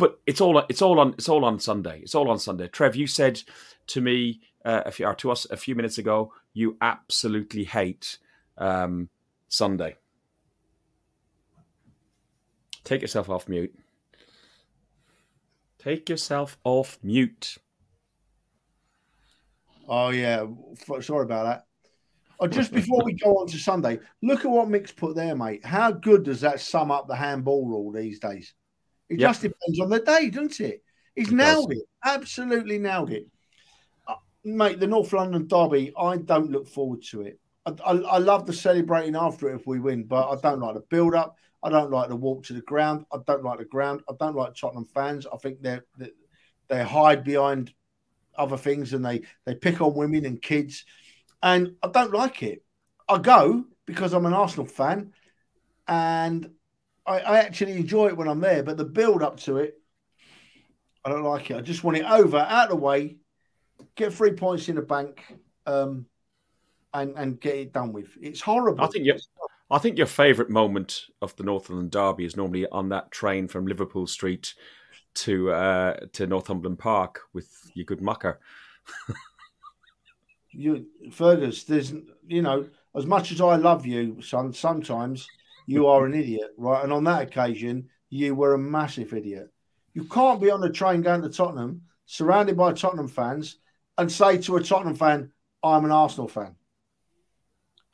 but 0.00 0.18
it's 0.26 0.40
all 0.40 0.58
it's 0.70 0.80
all 0.80 0.98
on 0.98 1.12
it's 1.12 1.28
all 1.28 1.44
on 1.44 1.60
Sunday. 1.60 2.00
It's 2.00 2.14
all 2.14 2.30
on 2.30 2.38
Sunday. 2.38 2.68
Trev, 2.68 2.96
you 2.96 3.06
said 3.06 3.42
to 3.88 4.00
me 4.00 4.40
uh, 4.64 4.82
a 4.86 4.90
few 4.90 5.06
or 5.06 5.14
to 5.16 5.30
us 5.30 5.46
a 5.50 5.58
few 5.58 5.74
minutes 5.74 5.98
ago, 5.98 6.32
you 6.54 6.78
absolutely 6.80 7.64
hate 7.64 8.16
um, 8.56 9.10
Sunday. 9.48 9.96
Take 12.82 13.02
yourself 13.02 13.28
off 13.28 13.46
mute. 13.46 13.74
Take 15.78 16.08
yourself 16.08 16.56
off 16.64 16.98
mute. 17.02 17.58
Oh 19.86 20.08
yeah, 20.08 20.46
sorry 21.00 21.24
about 21.24 21.44
that. 21.44 21.66
Oh, 22.38 22.46
just 22.46 22.72
before 22.72 23.04
we 23.04 23.12
go 23.12 23.36
on 23.36 23.48
to 23.48 23.58
Sunday, 23.58 24.00
look 24.22 24.46
at 24.46 24.50
what 24.50 24.70
Mick's 24.70 24.92
put 24.92 25.14
there, 25.14 25.36
mate. 25.36 25.62
How 25.62 25.90
good 25.90 26.22
does 26.22 26.40
that 26.40 26.60
sum 26.60 26.90
up 26.90 27.06
the 27.06 27.16
handball 27.16 27.66
rule 27.66 27.92
these 27.92 28.18
days? 28.18 28.54
It 29.10 29.18
yep. 29.18 29.30
just 29.30 29.42
depends 29.42 29.80
on 29.80 29.90
the 29.90 29.98
day, 29.98 30.30
doesn't 30.30 30.60
it? 30.60 30.82
He's 31.16 31.28
it 31.28 31.34
nailed 31.34 31.70
does. 31.70 31.80
it. 31.80 31.86
Absolutely 32.04 32.78
nailed 32.78 33.10
it. 33.10 33.26
Uh, 34.06 34.14
mate, 34.44 34.78
the 34.78 34.86
North 34.86 35.12
London 35.12 35.48
Derby, 35.48 35.92
I 35.98 36.16
don't 36.16 36.50
look 36.50 36.68
forward 36.68 37.02
to 37.10 37.22
it. 37.22 37.40
I, 37.66 37.72
I, 37.84 37.92
I, 37.96 38.18
love 38.18 38.46
the 38.46 38.52
celebrating 38.52 39.16
after 39.16 39.50
it 39.50 39.56
if 39.56 39.66
we 39.66 39.80
win, 39.80 40.04
but 40.04 40.30
I 40.30 40.40
don't 40.40 40.60
like 40.60 40.74
the 40.74 40.84
build 40.88 41.14
up. 41.14 41.36
I 41.62 41.68
don't 41.68 41.90
like 41.90 42.08
the 42.08 42.16
walk 42.16 42.44
to 42.44 42.54
the 42.54 42.62
ground. 42.62 43.04
I 43.12 43.18
don't 43.26 43.42
like 43.42 43.58
the 43.58 43.64
ground. 43.64 44.00
I 44.08 44.14
don't 44.18 44.36
like 44.36 44.54
Tottenham 44.54 44.86
fans. 44.86 45.26
I 45.30 45.36
think 45.38 45.60
they 45.60 45.80
they 46.68 46.84
hide 46.84 47.24
behind 47.24 47.74
other 48.36 48.56
things 48.56 48.94
and 48.94 49.04
they 49.04 49.22
they 49.44 49.54
pick 49.54 49.80
on 49.80 49.94
women 49.94 50.24
and 50.24 50.40
kids, 50.40 50.84
and 51.42 51.74
I 51.82 51.88
don't 51.88 52.14
like 52.14 52.42
it. 52.42 52.64
I 53.08 53.18
go 53.18 53.64
because 53.84 54.14
I'm 54.14 54.24
an 54.24 54.32
Arsenal 54.32 54.66
fan, 54.66 55.12
and 55.86 56.48
I, 57.10 57.18
I 57.18 57.38
actually 57.38 57.72
enjoy 57.72 58.06
it 58.06 58.16
when 58.16 58.28
I'm 58.28 58.40
there, 58.40 58.62
but 58.62 58.76
the 58.76 58.84
build 58.84 59.22
up 59.22 59.38
to 59.40 59.56
it, 59.56 59.80
I 61.04 61.10
don't 61.10 61.24
like 61.24 61.50
it. 61.50 61.56
I 61.56 61.60
just 61.60 61.82
want 61.82 61.96
it 61.96 62.04
over, 62.04 62.38
out 62.38 62.64
of 62.64 62.70
the 62.70 62.76
way, 62.76 63.16
get 63.96 64.14
three 64.14 64.32
points 64.32 64.68
in 64.68 64.76
the 64.76 64.82
bank, 64.82 65.24
um, 65.66 66.06
and 66.94 67.14
and 67.16 67.40
get 67.40 67.56
it 67.56 67.72
done 67.72 67.92
with. 67.92 68.16
It's 68.20 68.40
horrible. 68.40 68.84
I 68.84 68.86
think 68.86 69.06
your, 69.06 69.16
I 69.70 69.78
think 69.78 69.98
your 69.98 70.06
favourite 70.06 70.50
moment 70.50 71.06
of 71.20 71.34
the 71.34 71.42
Northumberland 71.42 71.90
Derby 71.90 72.24
is 72.24 72.36
normally 72.36 72.66
on 72.68 72.90
that 72.90 73.10
train 73.10 73.48
from 73.48 73.66
Liverpool 73.66 74.06
Street 74.06 74.54
to 75.14 75.50
uh, 75.50 75.96
to 76.12 76.28
Northumberland 76.28 76.78
Park 76.78 77.22
with 77.32 77.50
your 77.74 77.86
good 77.86 78.02
mucker. 78.02 78.38
you 80.52 80.86
Fergus, 81.10 81.64
there's 81.64 81.92
you 82.26 82.42
know, 82.42 82.68
as 82.94 83.06
much 83.06 83.32
as 83.32 83.40
I 83.40 83.56
love 83.56 83.84
you, 83.84 84.22
son, 84.22 84.52
sometimes 84.52 85.26
you 85.70 85.86
are 85.86 86.04
an 86.04 86.14
idiot, 86.14 86.50
right? 86.56 86.82
And 86.82 86.92
on 86.92 87.04
that 87.04 87.22
occasion, 87.22 87.88
you 88.08 88.34
were 88.34 88.54
a 88.54 88.58
massive 88.58 89.14
idiot. 89.14 89.52
You 89.94 90.02
can't 90.02 90.40
be 90.40 90.50
on 90.50 90.60
the 90.60 90.68
train 90.68 91.00
going 91.00 91.22
to 91.22 91.28
Tottenham, 91.28 91.82
surrounded 92.06 92.56
by 92.56 92.72
Tottenham 92.72 93.06
fans, 93.06 93.58
and 93.96 94.10
say 94.10 94.38
to 94.38 94.56
a 94.56 94.62
Tottenham 94.62 94.96
fan, 94.96 95.30
"I'm 95.62 95.84
an 95.84 95.92
Arsenal 95.92 96.26
fan." 96.26 96.56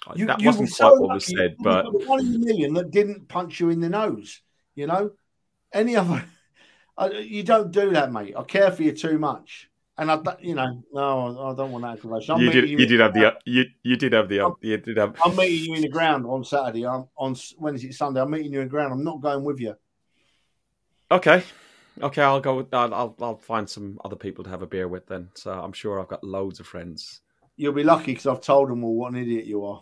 Uh, 0.06 0.14
you, 0.16 0.26
that 0.26 0.40
wasn't 0.40 0.70
quite 0.70 0.76
so 0.76 0.94
what 0.94 1.14
was 1.14 1.26
said, 1.26 1.56
but 1.60 1.84
one 2.06 2.20
in 2.20 2.36
a 2.36 2.38
million 2.38 2.72
that 2.74 2.92
didn't 2.92 3.28
punch 3.28 3.60
you 3.60 3.68
in 3.68 3.80
the 3.80 3.90
nose. 3.90 4.40
You 4.74 4.86
know, 4.86 5.10
any 5.70 5.96
other, 5.96 6.24
uh, 6.96 7.10
you 7.12 7.42
don't 7.42 7.72
do 7.72 7.90
that, 7.90 8.10
mate. 8.10 8.34
I 8.38 8.42
care 8.44 8.72
for 8.72 8.84
you 8.84 8.92
too 8.92 9.18
much. 9.18 9.70
And 9.98 10.10
I, 10.10 10.20
you 10.40 10.54
know, 10.54 10.82
no, 10.92 11.52
I 11.52 11.54
don't 11.56 11.72
want 11.72 11.84
that 11.84 11.92
information. 11.92 12.38
You 12.38 12.50
did, 12.50 12.68
you, 12.68 12.78
you 12.78 12.86
did 12.86 13.00
have 13.00 13.14
the, 13.14 13.34
you, 13.46 13.64
you 13.82 13.96
did 13.96 14.12
have 14.12 14.28
the, 14.28 14.40
I'm, 14.44 14.52
you 14.60 14.76
did 14.76 14.98
have. 14.98 15.16
I'm 15.24 15.34
meeting 15.34 15.70
you 15.70 15.74
in 15.74 15.82
the 15.82 15.88
ground 15.88 16.26
on 16.26 16.44
Saturday. 16.44 16.86
I'm 16.86 17.06
on 17.16 17.34
Wednesday, 17.58 17.92
Sunday. 17.92 18.20
I'm 18.20 18.30
meeting 18.30 18.52
you 18.52 18.60
in 18.60 18.66
the 18.66 18.70
ground. 18.70 18.92
I'm 18.92 19.04
not 19.04 19.22
going 19.22 19.42
with 19.42 19.58
you. 19.58 19.74
Okay, 21.10 21.42
okay. 22.02 22.20
I'll 22.20 22.40
go. 22.40 22.56
With, 22.56 22.74
I'll, 22.74 22.92
I'll, 22.92 23.16
I'll 23.20 23.38
find 23.38 23.70
some 23.70 23.98
other 24.04 24.16
people 24.16 24.44
to 24.44 24.50
have 24.50 24.60
a 24.60 24.66
beer 24.66 24.86
with 24.86 25.06
then. 25.06 25.30
So 25.34 25.52
I'm 25.52 25.72
sure 25.72 25.98
I've 25.98 26.08
got 26.08 26.22
loads 26.22 26.60
of 26.60 26.66
friends. 26.66 27.22
You'll 27.56 27.72
be 27.72 27.84
lucky 27.84 28.12
because 28.12 28.26
I've 28.26 28.42
told 28.42 28.68
them 28.68 28.84
all 28.84 28.96
what 28.96 29.12
an 29.12 29.18
idiot 29.18 29.46
you 29.46 29.64
are. 29.64 29.80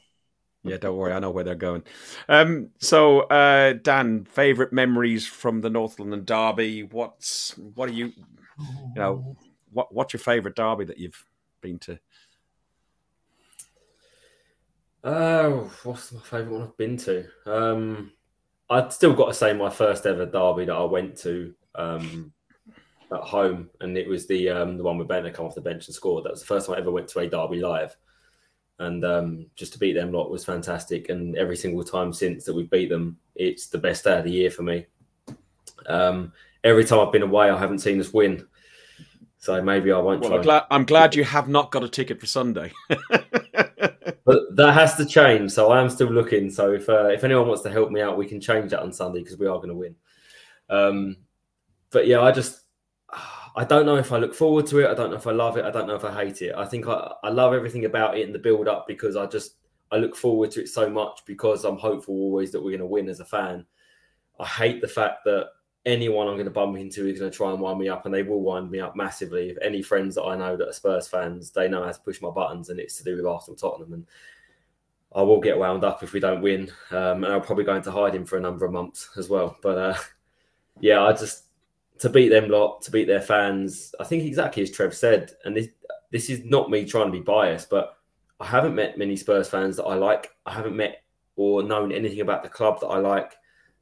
Yeah, 0.63 0.77
don't 0.79 0.97
worry. 0.97 1.13
I 1.13 1.19
know 1.19 1.31
where 1.31 1.45
they're 1.45 1.55
going. 1.55 1.83
Um, 2.29 2.71
so, 2.79 3.23
uh, 3.23 3.75
Dan, 3.83 4.25
favorite 4.25 4.73
memories 4.73 5.27
from 5.27 5.61
the 5.61 5.69
North 5.71 5.99
London 5.99 6.25
Derby? 6.25 6.85
What's 6.85 7.59
what 7.59 7.89
are 7.89 7.93
you, 7.93 8.13
you 8.17 8.95
know, 8.95 9.37
what 9.75 9.93
what's 9.93 10.15
your 10.15 10.21
favourite 10.21 10.57
derby 10.57 10.85
that 10.87 10.99
you've 10.99 11.27
been 11.61 11.79
to? 11.81 11.99
Oh, 15.03 15.71
what's 15.83 16.13
my 16.13 16.21
favourite 16.21 16.53
one 16.53 16.63
I've 16.63 16.77
been 16.79 16.97
to? 16.99 17.27
Um, 17.45 18.13
I'd 18.71 18.93
still 18.93 19.13
got 19.13 19.27
to 19.27 19.35
say 19.35 19.53
my 19.53 19.69
first 19.69 20.07
ever 20.07 20.25
derby 20.25 20.65
that 20.65 20.75
I 20.75 20.85
went 20.85 21.19
to 21.19 21.55
um, 21.75 22.33
at 23.13 23.21
home, 23.21 23.69
and 23.81 23.99
it 23.99 24.09
was 24.09 24.27
the 24.27 24.49
um, 24.49 24.79
the 24.79 24.83
one 24.83 24.97
with 24.97 25.09
Bendtner 25.09 25.35
come 25.35 25.45
off 25.45 25.55
the 25.55 25.61
bench 25.61 25.87
and 25.87 25.95
scored. 25.95 26.25
That 26.25 26.33
was 26.33 26.41
the 26.41 26.47
first 26.47 26.67
time 26.67 26.77
I 26.77 26.79
ever 26.79 26.91
went 26.91 27.09
to 27.09 27.19
a 27.19 27.29
derby 27.29 27.61
live, 27.61 27.95
and 28.79 29.05
um, 29.05 29.47
just 29.57 29.75
to 29.75 29.79
beat 29.79 29.93
them 29.93 30.13
lot 30.13 30.31
was 30.31 30.45
fantastic. 30.45 31.11
And 31.11 31.37
every 31.37 31.57
single 31.57 31.85
time 31.85 32.13
since 32.13 32.45
that 32.45 32.55
we 32.55 32.63
beat 32.63 32.89
them, 32.89 33.19
it's 33.35 33.67
the 33.67 33.79
best 33.79 34.05
day 34.05 34.19
of 34.19 34.25
the 34.25 34.31
year 34.31 34.51
for 34.51 34.63
me. 34.63 34.87
Um, 35.87 36.33
every 36.63 36.85
time 36.85 37.01
I've 37.01 37.13
been 37.13 37.23
away, 37.23 37.51
I 37.51 37.59
haven't 37.59 37.81
seen 37.81 38.01
us 38.01 38.15
win. 38.15 38.47
So 39.45 39.61
maybe 39.61 39.93
I 39.93 39.99
won't 39.99 40.23
well, 40.23 40.31
try. 40.31 40.39
I'm 40.39 40.43
glad, 40.43 40.63
I'm 40.71 40.85
glad 40.87 41.15
you 41.15 41.23
have 41.23 41.49
not 41.49 41.71
got 41.71 41.85
a 41.85 41.89
ticket 41.89 42.19
for 42.19 42.25
Sunday. 42.25 42.73
but 42.89 44.57
that 44.57 44.73
has 44.73 44.95
to 44.97 45.05
change. 45.05 45.51
So 45.51 45.71
I 45.71 45.83
am 45.83 45.91
still 45.91 46.11
looking. 46.11 46.49
So 46.49 46.73
if 46.73 46.89
uh, 46.89 47.09
if 47.09 47.25
anyone 47.25 47.49
wants 47.49 47.63
to 47.65 47.71
help 47.71 47.91
me 47.91 48.01
out, 48.01 48.17
we 48.17 48.27
can 48.27 48.41
change 48.41 48.71
that 48.71 48.81
on 48.81 48.91
Sunday 48.91 49.19
because 49.19 49.37
we 49.37 49.47
are 49.47 49.59
going 49.59 49.69
to 49.69 49.75
win. 49.75 49.97
Um, 50.71 51.19
but 51.91 52.07
yeah, 52.07 52.23
I 52.23 52.33
just 52.33 52.63
I 53.55 53.65
don't 53.65 53.85
know 53.85 53.97
if 53.97 54.13
I 54.13 54.17
look 54.17 54.35
forward 54.35 54.67
to 54.69 54.79
it. 54.79 54.91
I 54.91 54.95
don't 54.95 55.11
know 55.11 55.17
if 55.17 55.27
I 55.27 55.33
love 55.33 55.59
it. 55.59 55.67
I 55.67 55.71
don't 55.71 55.89
know 55.89 55.95
if 55.95 56.07
I 56.07 56.25
hate 56.25 56.41
it. 56.41 56.55
I 56.57 56.65
think 56.65 56.89
I, 56.89 57.13
I 57.23 57.29
love 57.29 57.53
everything 57.53 57.85
about 57.85 58.17
it 58.17 58.25
and 58.25 58.35
the 58.35 58.39
build 58.39 58.67
up 58.67 58.87
because 58.89 59.15
I 59.15 59.27
just 59.27 59.57
I 59.93 59.97
look 59.99 60.17
forward 60.17 60.53
to 60.53 60.63
it 60.63 60.71
so 60.71 60.89
much 60.89 61.21
because 61.27 61.67
I'm 61.67 61.77
hopeful 61.77 62.15
always 62.15 62.51
that 62.53 62.63
we're 62.63 62.71
going 62.71 62.81
to 62.81 62.87
win 62.87 63.11
as 63.11 63.21
a 63.21 63.27
fan. 63.27 63.67
I 64.41 64.47
hate 64.47 64.81
the 64.81 64.89
fact 64.89 65.19
that 65.27 65.49
anyone 65.87 66.29
I'm 66.29 66.35
going 66.35 66.47
to 66.47 66.51
bump 66.51 66.77
into 66.77 67.07
is 67.07 67.19
going 67.19 67.31
to 67.31 67.37
try 67.37 67.51
and 67.51 67.61
wind 67.61 67.79
me 67.79 67.89
up, 67.89 68.07
and 68.07 68.15
they 68.15 68.23
will 68.23 68.41
wind 68.41 68.71
me 68.71 68.81
up 68.81 68.97
massively. 68.97 69.51
If 69.51 69.59
any 69.63 69.83
friends 69.83 70.15
that 70.15 70.23
I 70.23 70.37
know 70.37 70.57
that 70.57 70.69
are 70.69 70.73
Spurs 70.73 71.09
fans, 71.09 71.51
they 71.51 71.69
know 71.69 71.85
how 71.85 71.93
to 71.93 72.01
push 72.01 72.21
my 72.21 72.31
buttons, 72.31 72.71
and 72.71 72.81
it's 72.81 72.97
to 72.99 73.05
do 73.05 73.17
with 73.17 73.27
Arsenal, 73.27 73.57
Tottenham, 73.57 73.93
and 73.93 74.07
I 75.15 75.23
will 75.23 75.41
get 75.41 75.59
wound 75.59 75.85
up 75.85 76.03
if 76.03 76.13
we 76.13 76.21
don't 76.21 76.43
win, 76.43 76.71
um, 76.91 77.25
and 77.25 77.27
I'll 77.27 77.41
probably 77.41 77.65
go 77.65 77.77
into 77.77 77.91
hiding 77.91 78.25
for 78.25 78.37
a 78.37 78.41
number 78.41 78.65
of 78.65 78.73
months 78.73 79.11
as 79.17 79.29
well. 79.29 79.57
But 79.63 79.79
uh, 79.79 79.97
yeah, 80.81 81.03
I 81.03 81.13
just 81.13 81.45
to 81.99 82.09
beat 82.09 82.31
them 82.31 82.49
lot, 82.49 82.83
to 82.83 82.91
beat 82.91 83.07
their 83.07 83.21
fans. 83.21 83.95
I 84.01 84.05
think 84.05 84.25
exactly 84.25 84.63
as 84.63 84.71
Trev 84.71 84.95
said, 84.95 85.33
and 85.45 85.57
this 85.57 85.69
this 86.11 86.31
is 86.31 86.45
not 86.45 86.71
me 86.71 86.85
trying 86.85 87.07
to 87.07 87.13
be 87.13 87.21
biased, 87.21 87.71
but 87.71 87.97
I 88.41 88.47
haven't 88.47 88.75
met 88.75 88.99
many 88.99 89.17
Spurs 89.17 89.49
fans 89.49 89.77
that 89.77 89.85
I 89.85 89.95
like. 89.95 90.31
I 90.47 90.53
haven't 90.53 90.77
met 90.77 91.03
or 91.37 91.63
known 91.63 91.93
anything 91.93 92.21
about 92.21 92.43
the 92.43 92.49
club 92.49 92.81
that 92.81 92.89
I 92.89 92.99
like. 92.99 93.35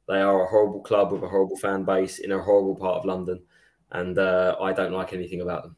They 0.07 0.21
are 0.21 0.43
a 0.43 0.49
horrible 0.49 0.81
club 0.81 1.11
with 1.11 1.23
a 1.23 1.27
horrible 1.27 1.57
fan 1.57 1.83
base 1.83 2.19
in 2.19 2.31
a 2.31 2.41
horrible 2.41 2.75
part 2.75 2.97
of 2.97 3.05
London, 3.05 3.43
and 3.91 4.17
uh, 4.17 4.55
I 4.61 4.73
don't 4.73 4.91
like 4.91 5.13
anything 5.13 5.41
about 5.41 5.63
them. 5.63 5.75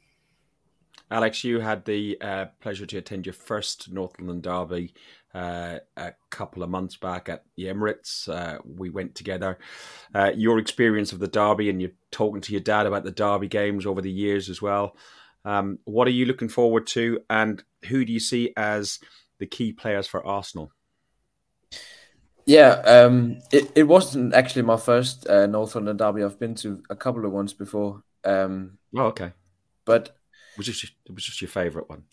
Alex, 1.11 1.43
you 1.43 1.59
had 1.59 1.85
the 1.85 2.17
uh, 2.19 2.45
pleasure 2.61 2.85
to 2.87 2.97
attend 2.97 3.27
your 3.27 3.33
first 3.33 3.91
North 3.91 4.19
London 4.19 4.41
derby 4.41 4.93
uh, 5.35 5.79
a 5.97 6.13
couple 6.31 6.63
of 6.63 6.69
months 6.69 6.95
back 6.95 7.29
at 7.29 7.43
the 7.55 7.65
Emirates. 7.65 8.27
Uh, 8.27 8.59
we 8.65 8.89
went 8.89 9.13
together. 9.13 9.59
Uh, 10.15 10.31
your 10.35 10.57
experience 10.57 11.13
of 11.13 11.19
the 11.19 11.27
derby 11.27 11.69
and 11.69 11.79
you're 11.79 11.91
talking 12.09 12.41
to 12.41 12.51
your 12.53 12.61
dad 12.61 12.87
about 12.87 13.03
the 13.03 13.11
derby 13.11 13.47
games 13.47 13.85
over 13.85 14.01
the 14.01 14.11
years 14.11 14.49
as 14.49 14.61
well. 14.61 14.95
Um, 15.43 15.77
what 15.83 16.07
are 16.07 16.11
you 16.11 16.25
looking 16.25 16.49
forward 16.49 16.87
to, 16.87 17.19
and 17.29 17.63
who 17.85 18.03
do 18.03 18.11
you 18.11 18.19
see 18.19 18.51
as 18.57 18.99
the 19.37 19.45
key 19.45 19.71
players 19.73 20.07
for 20.07 20.25
Arsenal? 20.25 20.71
Yeah, 22.45 22.69
um, 22.85 23.39
it, 23.51 23.71
it 23.75 23.83
wasn't 23.83 24.33
actually 24.33 24.61
my 24.61 24.77
first 24.77 25.27
uh, 25.27 25.47
North 25.47 25.73
London 25.75 25.97
derby. 25.97 26.23
I've 26.23 26.39
been 26.39 26.55
to 26.55 26.83
a 26.89 26.95
couple 26.95 27.25
of 27.25 27.31
ones 27.31 27.53
before. 27.53 28.03
Um, 28.23 28.77
oh, 28.95 29.05
okay. 29.07 29.31
But 29.83 30.15
was 30.57 30.67
just 30.67 30.83
it 31.05 31.13
was 31.13 31.23
just 31.23 31.41
your 31.41 31.49
favourite 31.49 31.89
one? 31.89 32.03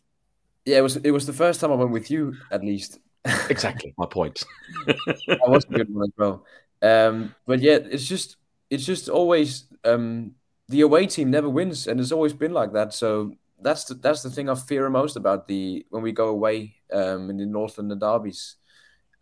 Yeah, 0.64 0.78
it 0.78 0.82
was. 0.82 0.96
It 0.96 1.10
was 1.10 1.26
the 1.26 1.32
first 1.32 1.60
time 1.60 1.72
I 1.72 1.76
went 1.76 1.90
with 1.90 2.10
you, 2.10 2.34
at 2.50 2.62
least. 2.62 2.98
exactly 3.50 3.94
my 3.98 4.06
point. 4.06 4.42
that 4.86 5.38
was 5.46 5.64
a 5.64 5.68
good 5.68 5.94
one 5.94 6.04
as 6.08 6.12
well. 6.16 6.44
Um, 6.80 7.34
but 7.46 7.60
yeah, 7.60 7.78
it's 7.82 8.08
just 8.08 8.36
it's 8.70 8.86
just 8.86 9.08
always 9.08 9.64
um, 9.84 10.32
the 10.68 10.80
away 10.80 11.06
team 11.06 11.30
never 11.30 11.48
wins, 11.48 11.86
and 11.86 12.00
it's 12.00 12.12
always 12.12 12.32
been 12.32 12.52
like 12.52 12.72
that. 12.72 12.94
So 12.94 13.34
that's 13.60 13.84
the, 13.84 13.94
that's 13.94 14.22
the 14.22 14.30
thing 14.30 14.48
I 14.48 14.54
fear 14.54 14.88
most 14.88 15.16
about 15.16 15.46
the 15.46 15.86
when 15.90 16.02
we 16.02 16.12
go 16.12 16.28
away 16.28 16.76
um, 16.92 17.30
in 17.30 17.36
the 17.36 17.46
North 17.46 17.78
London 17.78 17.98
derbies. 17.98 18.56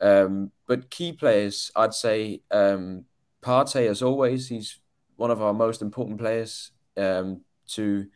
Um, 0.01 0.53
but 0.67 0.91
key 0.91 1.13
players, 1.13 1.71
I'd 1.77 1.95
say 1.95 2.43
um, 2.51 3.05
Partey, 3.43 3.87
as 3.89 4.03
always, 4.03 4.49
he's 4.49 4.79
one 5.17 5.31
of 5.31 5.43
our 5.43 5.53
most 5.53 5.83
important 5.83 6.19
players 6.19 6.73
um, 6.97 7.43
to 7.69 8.07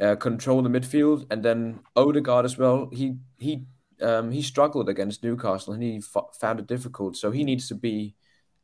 uh, 0.00 0.16
control 0.16 0.62
the 0.62 0.68
midfield, 0.68 1.26
and 1.30 1.42
then 1.42 1.80
Odegaard 1.94 2.44
as 2.44 2.58
well. 2.58 2.88
He 2.92 3.16
he 3.38 3.64
um, 4.00 4.30
he 4.30 4.42
struggled 4.42 4.88
against 4.88 5.22
Newcastle 5.22 5.72
and 5.72 5.82
he 5.82 5.96
f- 5.96 6.36
found 6.38 6.60
it 6.60 6.66
difficult. 6.66 7.16
So 7.16 7.30
he 7.30 7.44
needs 7.44 7.68
to 7.68 7.74
be 7.74 8.14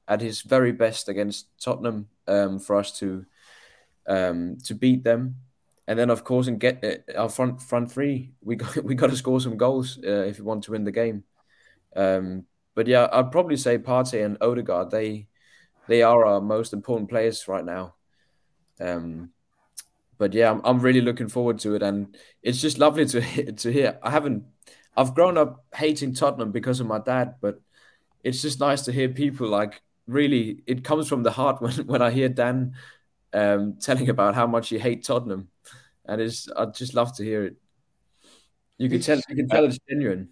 at 0.09 0.21
his 0.21 0.43
very 0.43 0.73
best 0.73 1.09
against 1.09 1.47
Tottenham 1.59 2.09
um, 2.27 2.59
for 2.59 2.77
us 2.77 2.99
to 2.99 3.25
um, 4.07 4.59
to 4.65 4.75
beat 4.75 5.05
them. 5.05 5.37
And 5.89 5.99
then, 5.99 6.11
of 6.11 6.25
course, 6.25 6.47
and 6.47 6.61
get 6.61 6.85
uh, 6.85 7.21
our 7.21 7.29
front 7.29 7.61
front 7.61 7.91
three, 7.91 8.33
we 8.43 8.57
got 8.57 8.77
we 8.85 8.95
got 8.95 9.11
to 9.11 9.17
score 9.17 9.41
some 9.41 9.57
goals 9.57 9.99
uh, 10.05 10.25
if 10.29 10.39
we 10.39 10.45
want 10.45 10.65
to 10.65 10.73
win 10.73 10.85
the 10.85 10.93
game. 10.93 11.25
Um, 11.95 12.47
but 12.75 12.87
yeah, 12.87 13.09
I'd 13.13 13.33
probably 13.33 13.57
say 13.57 13.79
Partey 13.79 14.25
and 14.25 14.39
Odegaard 14.41 14.91
they 14.91 15.29
they 15.89 16.03
are 16.03 16.25
our 16.25 16.41
most 16.41 16.73
important 16.73 17.11
players 17.11 17.49
right 17.49 17.65
now. 17.65 17.95
Um, 18.81 19.31
but 20.19 20.33
yeah, 20.33 20.51
I'm, 20.51 20.61
I'm 20.65 20.81
really 20.81 21.01
looking 21.01 21.29
forward 21.29 21.59
to 21.61 21.75
it, 21.75 21.83
and 21.83 22.17
it's 22.43 22.61
just 22.61 22.79
lovely 22.79 23.07
to 23.07 23.53
to 23.63 23.73
hear. 23.73 23.99
I 24.03 24.11
haven't 24.11 24.45
I've 24.97 25.15
grown 25.15 25.39
up 25.39 25.65
hating 25.75 26.15
Tottenham 26.15 26.53
because 26.53 26.81
of 26.81 26.87
my 26.87 26.99
dad, 26.99 27.37
but 27.41 27.61
it's 28.23 28.43
just 28.43 28.61
nice 28.61 28.83
to 28.83 28.93
hear 28.93 29.09
people 29.09 29.49
like 29.49 29.83
really. 30.07 30.63
It 30.67 30.85
comes 30.85 31.09
from 31.09 31.23
the 31.23 31.33
heart 31.33 31.61
when 31.63 31.73
when 31.87 32.03
I 32.03 32.11
hear 32.11 32.29
Dan 32.29 32.75
um, 33.33 33.77
telling 33.81 34.09
about 34.09 34.35
how 34.35 34.47
much 34.47 34.69
he 34.69 34.79
hates 34.79 35.07
Tottenham, 35.07 35.49
and 36.07 36.21
it's 36.21 36.49
I 36.49 36.67
just 36.67 36.95
love 36.95 37.17
to 37.17 37.25
hear 37.25 37.45
it. 37.45 37.57
You 38.79 38.89
can 38.89 39.01
tell 39.01 39.21
you 39.29 39.37
can 39.37 39.49
tell 39.49 39.65
it's 39.65 39.79
genuine. 39.89 40.31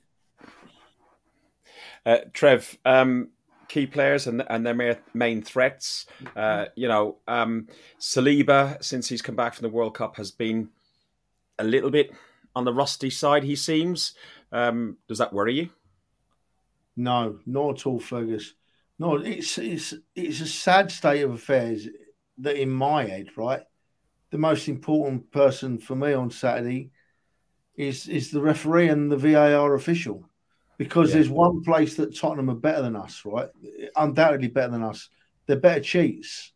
Uh, 2.05 2.19
Trev, 2.33 2.79
um, 2.85 3.29
key 3.69 3.87
players 3.87 4.27
and 4.27 4.43
and 4.49 4.67
their 4.67 4.99
main 5.15 5.43
threats. 5.43 6.07
Uh, 6.35 6.67
you 6.75 6.89
know, 6.89 7.17
um, 7.29 7.69
Saliba 7.99 8.83
since 8.83 9.09
he's 9.09 9.23
come 9.23 9.37
back 9.37 9.55
from 9.55 9.63
the 9.63 9.75
World 9.75 9.95
Cup 9.95 10.17
has 10.17 10.31
been 10.31 10.71
a 11.59 11.65
little 11.65 11.91
bit 11.91 12.11
on 12.57 12.65
the 12.65 12.75
rusty 12.75 13.11
side. 13.11 13.45
He 13.45 13.57
seems. 13.57 14.15
Um, 14.53 14.97
does 15.09 15.19
that 15.19 15.33
worry 15.33 15.55
you? 15.55 15.71
No, 16.97 17.39
not 17.47 17.81
at 17.81 17.87
all, 17.87 18.01
Fergus. 18.01 18.55
No, 18.99 19.17
it's 19.17 19.57
it's 19.59 19.95
it's 20.15 20.41
a 20.41 20.47
sad 20.47 20.91
state 20.91 21.23
of 21.23 21.33
affairs 21.33 21.89
that 22.39 22.61
in 22.61 22.71
my 22.71 23.05
head, 23.05 23.29
right, 23.37 23.63
the 24.31 24.39
most 24.39 24.69
important 24.69 25.31
person 25.31 25.79
for 25.79 25.95
me 25.95 26.13
on 26.13 26.31
Saturday 26.31 26.91
is 27.77 28.09
is 28.09 28.31
the 28.31 28.41
referee 28.41 28.89
and 28.89 29.11
the 29.11 29.17
VAR 29.17 29.75
official, 29.75 30.29
because 30.81 31.11
yeah. 31.11 31.17
there's 31.17 31.29
one 31.29 31.63
place 31.63 31.97
that 31.97 32.17
Tottenham 32.17 32.49
are 32.49 32.55
better 32.55 32.81
than 32.81 32.97
us, 32.97 33.21
right? 33.27 33.51
Undoubtedly 33.97 34.49
better 34.49 34.73
than 34.73 34.83
us. 34.83 35.11
They're 35.45 35.57
better 35.57 35.83
cheats. 35.83 36.55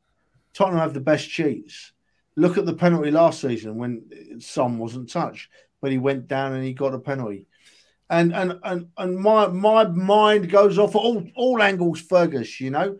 Tottenham 0.54 0.80
have 0.80 0.94
the 0.94 1.00
best 1.00 1.28
cheats. 1.28 1.92
Look 2.34 2.56
at 2.56 2.64
the 2.64 2.72
penalty 2.72 3.10
last 3.10 3.42
season 3.42 3.76
when 3.76 4.40
Son 4.40 4.78
wasn't 4.78 5.10
touched, 5.10 5.50
but 5.82 5.92
he 5.92 5.98
went 5.98 6.26
down 6.26 6.54
and 6.54 6.64
he 6.64 6.72
got 6.72 6.94
a 6.94 6.98
penalty 6.98 7.46
and 8.08 8.34
and 8.34 8.58
and 8.62 8.88
and 8.96 9.18
my 9.18 9.48
my 9.48 9.84
mind 9.88 10.48
goes 10.48 10.78
off 10.78 10.94
all 10.94 11.22
all 11.36 11.62
angles, 11.62 12.00
Fergus. 12.00 12.60
You 12.62 12.70
know, 12.70 12.98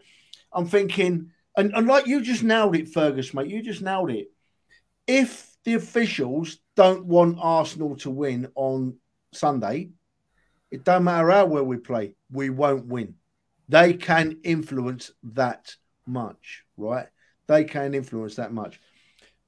I'm 0.53 0.67
thinking, 0.67 1.31
and, 1.57 1.73
and 1.75 1.87
like 1.87 2.07
you 2.07 2.21
just 2.21 2.43
nailed 2.43 2.77
it, 2.77 2.91
Fergus, 2.91 3.33
mate. 3.33 3.49
You 3.49 3.63
just 3.63 3.81
nailed 3.81 4.11
it. 4.11 4.31
If 5.07 5.57
the 5.65 5.75
officials 5.75 6.59
don't 6.77 7.07
want 7.07 7.39
Arsenal 7.41 7.97
to 7.97 8.11
win 8.11 8.49
on 8.55 8.99
Sunday, 9.33 9.91
it 10.75 10.85
don't 10.85 11.05
matter 11.05 11.31
how 11.31 11.47
well 11.47 11.65
we 11.65 11.77
play, 11.77 12.17
we 12.31 12.51
won't 12.51 12.87
win. 12.87 13.15
They 13.69 13.95
can 13.95 14.39
influence 14.43 15.13
that 15.23 15.75
much, 16.07 16.65
right? 16.77 17.07
They 17.47 17.65
can 17.65 17.95
influence 17.95 18.37
that 18.37 18.53
much. 18.53 18.81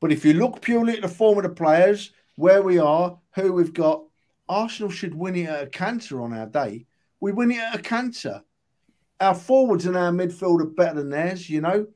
But 0.00 0.12
if 0.12 0.24
you 0.24 0.34
look 0.34 0.60
purely 0.60 0.94
at 0.94 1.02
the 1.02 1.08
form 1.08 1.38
of 1.38 1.42
the 1.42 1.50
players, 1.50 2.12
where 2.36 2.62
we 2.62 2.78
are, 2.78 3.18
who 3.34 3.52
we've 3.52 3.72
got, 3.72 4.04
Arsenal 4.48 4.90
should 4.90 5.14
win 5.14 5.34
it 5.34 5.48
at 5.48 5.64
a 5.64 5.66
canter 5.66 6.22
on 6.22 6.32
our 6.32 6.46
day. 6.46 6.86
We 7.20 7.32
win 7.32 7.50
it 7.50 7.58
at 7.58 7.80
a 7.80 7.82
canter. 7.82 8.42
Our 9.18 9.34
forwards 9.34 9.86
and 9.86 9.96
our 9.96 10.12
midfield 10.12 10.60
are 10.60 10.66
better 10.66 10.96
than 10.96 11.10
theirs, 11.10 11.50
you 11.50 11.60
know, 11.60 11.86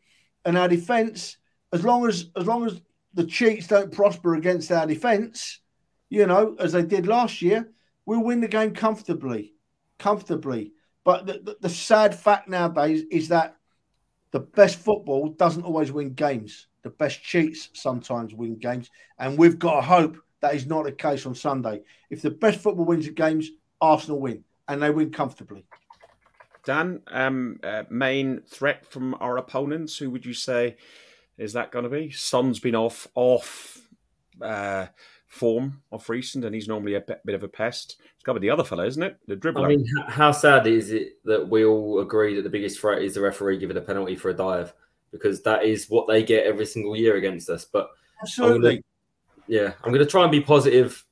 and 0.44 0.58
our 0.58 0.68
defence, 0.68 1.36
as 1.72 1.84
long 1.84 2.08
as 2.08 2.30
as 2.34 2.46
long 2.46 2.66
as 2.66 2.80
the 3.14 3.24
cheats 3.24 3.66
don't 3.68 3.92
prosper 3.92 4.34
against 4.34 4.72
our 4.72 4.86
defence, 4.86 5.60
you 6.08 6.26
know, 6.26 6.56
as 6.58 6.72
they 6.72 6.82
did 6.82 7.06
last 7.06 7.42
year, 7.42 7.70
we'll 8.10 8.24
win 8.24 8.40
the 8.40 8.48
game 8.48 8.74
comfortably, 8.74 9.54
comfortably. 10.00 10.72
But 11.04 11.26
the, 11.26 11.34
the, 11.34 11.56
the 11.60 11.68
sad 11.68 12.12
fact 12.12 12.48
nowadays 12.48 13.04
is 13.08 13.28
that 13.28 13.54
the 14.32 14.40
best 14.40 14.80
football 14.80 15.28
doesn't 15.28 15.62
always 15.62 15.92
win 15.92 16.14
games. 16.14 16.66
The 16.82 16.90
best 16.90 17.22
cheats 17.22 17.68
sometimes 17.74 18.34
win 18.34 18.58
games, 18.58 18.90
and 19.20 19.38
we've 19.38 19.60
got 19.60 19.76
to 19.76 19.82
hope 19.82 20.16
that 20.40 20.56
is 20.56 20.66
not 20.66 20.86
the 20.86 20.92
case 20.92 21.24
on 21.24 21.36
Sunday. 21.36 21.82
If 22.10 22.20
the 22.20 22.32
best 22.32 22.58
football 22.58 22.84
wins 22.84 23.06
the 23.06 23.12
games, 23.12 23.48
Arsenal 23.80 24.18
win, 24.18 24.42
and 24.66 24.82
they 24.82 24.90
win 24.90 25.12
comfortably. 25.12 25.64
Dan, 26.64 27.02
um, 27.12 27.60
uh, 27.62 27.84
main 27.90 28.40
threat 28.40 28.90
from 28.90 29.14
our 29.20 29.36
opponents. 29.36 29.96
Who 29.98 30.10
would 30.10 30.26
you 30.26 30.34
say 30.34 30.78
is 31.38 31.52
that 31.52 31.70
going 31.70 31.84
to 31.84 31.88
be? 31.88 32.10
Son's 32.10 32.58
been 32.58 32.74
off 32.74 33.06
off 33.14 33.78
uh, 34.42 34.86
form 35.30 35.80
of 35.92 36.06
recent, 36.10 36.44
and 36.44 36.52
he's 36.54 36.68
normally 36.68 36.94
a 36.94 37.00
bit, 37.00 37.20
bit 37.24 37.36
of 37.36 37.44
a 37.44 37.48
pest. 37.48 37.96
It's 38.14 38.24
got 38.24 38.34
to 38.34 38.40
be 38.40 38.48
the 38.48 38.52
other 38.52 38.64
fellow, 38.64 38.84
isn't 38.84 39.02
it? 39.02 39.16
The 39.28 39.36
dribbler. 39.36 39.64
I 39.64 39.68
mean, 39.68 39.86
how 40.08 40.32
sad 40.32 40.66
is 40.66 40.90
it 40.90 41.24
that 41.24 41.48
we 41.48 41.64
all 41.64 42.00
agree 42.00 42.34
that 42.34 42.42
the 42.42 42.50
biggest 42.50 42.80
threat 42.80 43.00
is 43.00 43.14
the 43.14 43.20
referee 43.20 43.58
giving 43.58 43.76
a 43.76 43.80
penalty 43.80 44.16
for 44.16 44.30
a 44.30 44.34
dive? 44.34 44.74
Because 45.12 45.40
that 45.42 45.64
is 45.64 45.88
what 45.88 46.08
they 46.08 46.24
get 46.24 46.46
every 46.46 46.66
single 46.66 46.96
year 46.96 47.16
against 47.16 47.48
us. 47.48 47.64
But 47.64 47.90
absolutely, 48.20 48.82
yeah, 49.46 49.72
I'm 49.82 49.92
going 49.92 50.04
to 50.04 50.10
try 50.10 50.22
and 50.22 50.32
be 50.32 50.40
positive 50.40 51.04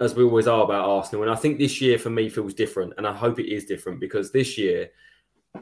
as 0.00 0.14
we 0.14 0.22
always 0.22 0.46
are 0.46 0.62
about 0.62 0.88
Arsenal. 0.88 1.22
And 1.22 1.30
I 1.30 1.34
think 1.34 1.58
this 1.58 1.80
year 1.80 1.98
for 1.98 2.10
me 2.10 2.28
feels 2.28 2.54
different. 2.54 2.94
And 2.96 3.06
I 3.06 3.12
hope 3.12 3.40
it 3.40 3.52
is 3.52 3.64
different 3.64 3.98
because 3.98 4.30
this 4.30 4.56
year 4.56 4.90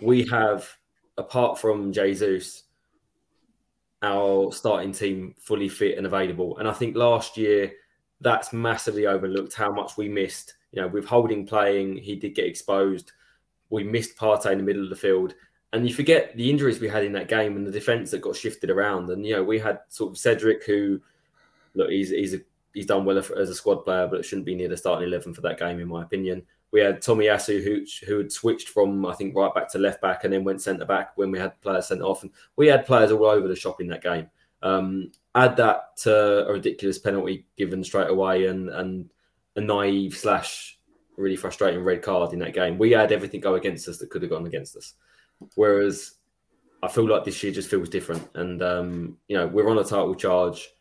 we 0.02 0.26
have, 0.26 0.68
apart 1.16 1.59
from 1.59 1.90
Jesus, 1.90 2.64
our 4.03 4.53
starting 4.53 4.92
team 4.92 5.34
fully 5.38 5.68
fit 5.68 5.97
and 5.97 6.07
available. 6.07 6.59
And 6.59 6.68
I 6.68 6.72
think 6.72 6.97
last 6.97 7.36
year 7.36 7.72
that's 8.20 8.53
massively 8.53 9.07
overlooked 9.07 9.55
how 9.55 9.70
much 9.70 9.97
we 9.97 10.09
missed 10.09 10.55
You 10.72 10.82
know, 10.82 10.88
with 10.88 11.05
Holding 11.05 11.47
playing, 11.47 11.97
he 11.97 12.16
did 12.16 12.34
get 12.34 12.47
exposed. 12.47 13.12
We 13.70 13.84
missed 13.84 14.16
Partey 14.16 14.53
in 14.53 14.59
the 14.59 14.64
middle 14.64 14.84
of 14.84 14.90
the 14.90 14.97
field. 14.97 15.34
And 15.72 15.86
you 15.88 15.94
forget 15.94 16.34
the 16.36 16.49
injuries 16.49 16.80
we 16.80 16.88
had 16.88 17.05
in 17.05 17.12
that 17.12 17.28
game 17.28 17.57
and 17.57 17.66
the 17.66 17.72
defence 17.72 18.11
that 18.11 18.20
got 18.20 18.36
shifted 18.36 18.70
around. 18.70 19.11
And, 19.11 19.26
you 19.26 19.34
know, 19.34 19.42
we 19.42 19.59
had 19.59 19.80
sort 19.88 20.12
of 20.12 20.18
Cedric, 20.18 20.64
who, 20.64 21.01
look, 21.74 21.90
he's, 21.90 22.11
he's, 22.11 22.34
a, 22.34 22.38
he's 22.72 22.86
done 22.86 23.05
well 23.05 23.18
as 23.18 23.30
a 23.30 23.55
squad 23.55 23.84
player, 23.84 24.07
but 24.07 24.20
it 24.20 24.24
shouldn't 24.24 24.47
be 24.47 24.55
near 24.55 24.68
the 24.68 24.76
starting 24.76 25.09
11 25.09 25.34
for 25.34 25.40
that 25.42 25.59
game, 25.59 25.80
in 25.80 25.88
my 25.88 26.03
opinion. 26.03 26.42
We 26.77 26.83
had 26.83 27.01
Tomiyasu, 27.01 27.64
who, 27.64 27.87
who 28.07 28.18
had 28.18 28.31
switched 28.31 28.68
from, 28.68 29.07
I 29.07 29.14
think, 29.14 29.35
right 29.35 29.55
back 29.55 29.70
to 29.70 29.79
left 29.79 30.03
back 30.03 30.24
and 30.24 30.33
then 30.35 30.45
went 30.45 30.61
centre 30.61 30.85
back 30.85 31.16
when 31.16 31.31
we 31.31 31.39
had 31.39 31.59
players 31.62 31.87
sent 31.87 32.03
off. 32.03 32.22
And 32.22 32.31
we 32.57 32.66
had 32.66 32.85
players 32.85 33.11
all 33.11 33.24
over 33.24 33.49
the 33.49 33.57
shop 33.57 33.81
in 33.81 33.89
that 33.89 34.03
game. 34.03 34.29
Um, 34.62 35.11
add 35.35 35.57
that 35.57 35.97
to 36.03 36.47
a 36.47 36.53
ridiculous 36.53 36.99
penalty 36.99 37.47
given 37.57 37.83
straight 37.83 38.11
away 38.11 38.49
and, 38.49 38.68
and 38.68 39.09
a 39.57 39.62
naive 39.62 40.14
slash 40.18 40.79
really 41.16 41.35
frustrating 41.35 41.83
red 41.83 42.03
card 42.03 42.35
in 42.35 42.41
that 42.41 42.53
game. 42.53 42.77
We 42.77 42.91
had 42.91 43.11
everything 43.11 43.41
go 43.41 43.55
against 43.55 43.89
us 43.89 43.97
that 43.97 44.11
could 44.11 44.20
have 44.20 44.31
gone 44.31 44.47
against 44.47 44.77
us. 44.77 44.93
Whereas 45.55 46.16
I 46.83 46.89
feel 46.89 47.09
like 47.09 47.24
this 47.24 47.43
year 47.43 47.55
just 47.55 47.70
feels 47.70 47.89
different. 47.89 48.29
And, 48.35 48.62
um, 48.62 49.16
you 49.29 49.39
know, 49.39 49.47
we're 49.47 49.70
on 49.70 49.79
a 49.79 49.83
title 49.83 50.14
charge. 50.14 50.74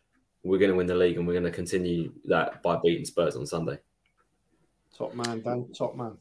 We're 0.44 0.60
going 0.60 0.72
to 0.72 0.78
win 0.78 0.88
the 0.88 0.96
league 0.96 1.16
and 1.16 1.26
we're 1.26 1.40
going 1.40 1.46
to 1.46 1.52
continue 1.52 2.12
that 2.26 2.62
by 2.64 2.80
beating 2.84 3.06
Spurs 3.06 3.38
on 3.38 3.46
Sunday. 3.46 3.80
Top 4.98 5.14
man, 5.14 5.42
Dan. 5.42 5.68
Top 5.74 5.96
man. 5.96 6.18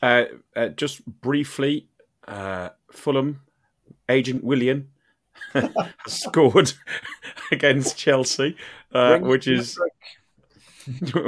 Uh, 0.00 0.24
uh, 0.56 0.68
just 0.68 1.04
briefly, 1.06 1.88
uh, 2.26 2.70
Fulham 2.90 3.40
agent 4.08 4.44
Willian 4.44 4.88
has 5.52 5.72
scored 6.06 6.72
against 7.52 7.96
Chelsea, 7.96 8.56
uh, 8.92 9.18
which 9.18 9.46
is 9.46 9.78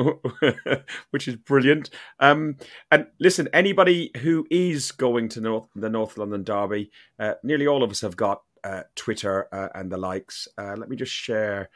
which 1.11 1.29
is 1.29 1.37
brilliant. 1.37 1.91
Um, 2.21 2.57
and 2.91 3.07
listen, 3.19 3.49
anybody 3.53 4.11
who 4.19 4.47
is 4.51 4.93
going 4.93 5.29
to 5.31 5.41
North, 5.41 5.69
the 5.75 5.91
North 5.91 6.19
London 6.19 6.45
Derby, 6.45 6.91
uh, 7.19 7.35
nearly 7.43 7.67
all 7.67 7.83
of 7.83 7.91
us 7.91 8.01
have 8.01 8.17
got 8.17 8.43
uh, 8.63 8.83
Twitter 8.95 9.49
uh, 9.53 9.69
and 9.75 9.91
the 9.91 9.97
likes. 9.97 10.49
Uh, 10.59 10.75
let 10.77 10.89
me 10.89 10.97
just 10.97 11.13
share 11.13 11.71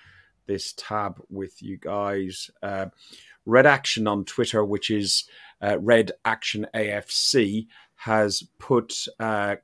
this 0.47 0.75
tab 0.77 1.21
with 1.29 1.63
you 1.63 1.77
guys. 1.77 2.51
Uh, 3.49 3.51
Red 3.51 3.67
Action 3.67 4.07
on 4.07 4.25
Twitter, 4.25 4.65
which 4.65 4.91
is 4.91 5.25
uh, 5.63 5.79
Red 5.79 6.13
Action 6.25 6.67
AFC, 6.75 7.67
has 7.97 8.45
put 8.59 9.07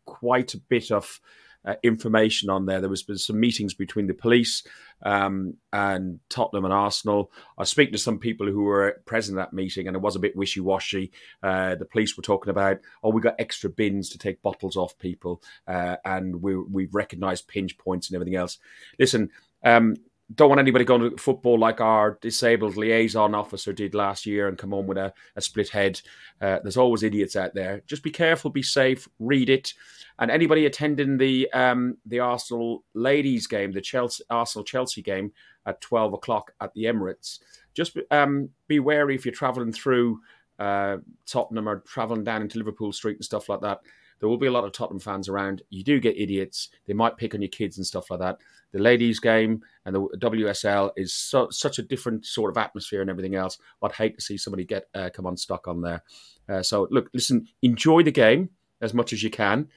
quite 0.07 0.55
a 0.55 0.59
bit 0.59 0.91
of 0.91 1.21
uh, 1.65 1.75
information 1.83 2.51
on 2.51 2.67
there. 2.67 2.81
There 2.81 2.91
was 2.91 3.03
been 3.03 3.19
some 3.19 3.41
meetings 3.41 3.75
between 3.75 4.07
the 4.07 4.15
police 4.15 4.63
um, 5.03 5.55
and 5.73 6.21
Tottenham 6.29 6.65
and 6.65 6.75
Arsenal. 6.75 7.31
I 7.57 7.65
speaking 7.65 7.93
to 7.93 7.99
some 7.99 8.19
people 8.19 8.47
who 8.47 8.65
were 8.65 9.03
present 9.07 9.39
at 9.39 9.51
that 9.51 9.53
meeting, 9.55 9.87
and 9.87 9.97
it 9.97 10.03
was 10.03 10.17
a 10.17 10.21
bit 10.21 10.37
wishy 10.37 10.61
washy. 10.61 11.13
Uh, 11.43 11.75
the 11.75 11.87
police 11.87 12.17
were 12.17 12.23
talking 12.23 12.51
about, 12.51 12.79
oh, 13.03 13.11
we 13.11 13.21
got 13.21 13.37
extra 13.39 13.71
bins 13.71 14.11
to 14.11 14.19
take 14.19 14.43
bottles 14.43 14.77
off 14.77 14.99
people, 14.99 15.43
uh, 15.67 15.97
and 16.05 16.43
we, 16.43 16.57
we've 16.57 16.95
recognised 16.95 17.49
pinch 17.49 17.79
points 17.79 18.09
and 18.09 18.17
everything 18.17 18.37
else. 18.37 18.59
Listen. 18.99 19.31
Um, 19.65 19.97
don't 20.35 20.49
want 20.49 20.61
anybody 20.61 20.85
going 20.85 21.11
to 21.11 21.17
football 21.17 21.59
like 21.59 21.81
our 21.81 22.19
disabled 22.23 22.77
liaison 22.77 23.35
officer 23.35 23.73
did 23.73 23.95
last 23.95 24.25
year 24.25 24.49
and 24.49 24.57
come 24.57 24.71
home 24.71 24.87
with 24.87 24.97
a, 24.97 25.13
a 25.37 25.41
split 25.41 25.69
head. 25.69 26.01
Uh, 26.41 26.61
there's 26.63 26.79
always 26.79 27.03
idiots 27.03 27.37
out 27.37 27.55
there. 27.55 27.83
Just 27.87 28.03
be 28.03 28.11
careful, 28.11 28.51
be 28.51 28.63
safe, 28.63 29.07
read 29.19 29.51
it. 29.51 29.75
And 30.19 30.31
anybody 30.31 30.65
attending 30.65 31.19
the 31.19 31.51
um, 31.53 31.99
the 32.07 32.21
Arsenal 32.21 32.85
ladies 32.95 33.47
game, 33.47 33.73
the 33.73 33.81
Chelsea 33.81 34.25
Arsenal 34.31 34.65
Chelsea 34.65 35.03
game 35.03 35.33
at 35.67 35.81
twelve 35.81 36.13
o'clock 36.15 36.53
at 36.61 36.73
the 36.75 36.85
Emirates, 36.85 37.41
just 37.75 37.99
um, 38.11 38.49
be 38.69 38.79
wary 38.79 39.17
if 39.17 39.27
you're 39.27 39.35
travelling 39.35 39.73
through 39.73 40.21
uh, 40.59 40.99
Tottenham 41.27 41.69
or 41.69 41.81
travelling 41.81 42.23
down 42.23 42.43
into 42.43 42.59
Liverpool 42.59 42.93
Street 42.93 43.17
and 43.17 43.25
stuff 43.25 43.49
like 43.49 43.61
that. 43.63 43.81
There 44.21 44.29
will 44.29 44.39
be 44.39 44.47
a 44.47 44.53
lot 44.53 44.65
of 44.65 44.73
Tottenham 44.73 45.01
fans 45.01 45.29
around. 45.29 45.63
You 45.71 45.85
do 45.85 46.01
get 46.01 46.17
idiots. 46.17 46.69
They 46.87 46.95
might 46.95 47.17
pick 47.17 47.35
on 47.35 47.43
your 47.43 47.49
kids 47.49 47.77
and 47.77 47.87
stuff 47.87 48.11
like 48.11 48.21
that. 48.21 48.39
The 48.73 48.79
ladies' 48.79 49.21
game 49.21 49.63
and 49.85 49.95
the 49.95 50.01
WSL 50.19 50.91
is 50.97 51.13
so, 51.13 51.49
such 51.51 51.79
a 51.79 51.83
different 51.83 52.27
sort 52.27 52.51
of 52.51 52.57
atmosphere 52.57 53.01
and 53.01 53.11
everything 53.11 53.35
else. 53.35 53.59
I'd 53.83 53.93
hate 53.93 54.17
to 54.17 54.25
see 54.25 54.37
somebody 54.37 54.65
get 54.65 54.89
uh, 54.95 55.11
come 55.13 55.27
unstuck 55.27 55.69
on 55.69 55.81
there. 55.81 56.03
Uh, 56.49 56.63
so 56.63 56.89
look, 56.91 57.09
listen, 57.15 57.47
enjoy 57.63 58.03
the 58.03 58.11
game 58.11 58.51
as 58.81 58.93
much 58.93 59.13
as 59.13 59.23
you 59.23 59.31
can. 59.31 59.69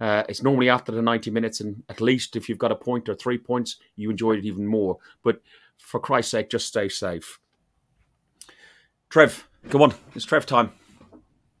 Uh, 0.00 0.24
it's 0.28 0.42
normally 0.42 0.68
after 0.68 0.92
the 0.92 1.02
90 1.02 1.30
minutes, 1.30 1.60
and 1.60 1.82
at 1.88 2.00
least 2.00 2.36
if 2.36 2.48
you've 2.48 2.58
got 2.58 2.72
a 2.72 2.76
point 2.76 3.08
or 3.08 3.14
three 3.14 3.38
points, 3.38 3.76
you 3.96 4.10
enjoy 4.10 4.32
it 4.32 4.44
even 4.44 4.66
more. 4.66 4.98
But 5.22 5.40
for 5.78 6.00
Christ's 6.00 6.32
sake, 6.32 6.50
just 6.50 6.66
stay 6.66 6.88
safe. 6.88 7.38
Trev, 9.08 9.48
come 9.70 9.82
on. 9.82 9.94
It's 10.14 10.24
Trev 10.24 10.46
time. 10.46 10.72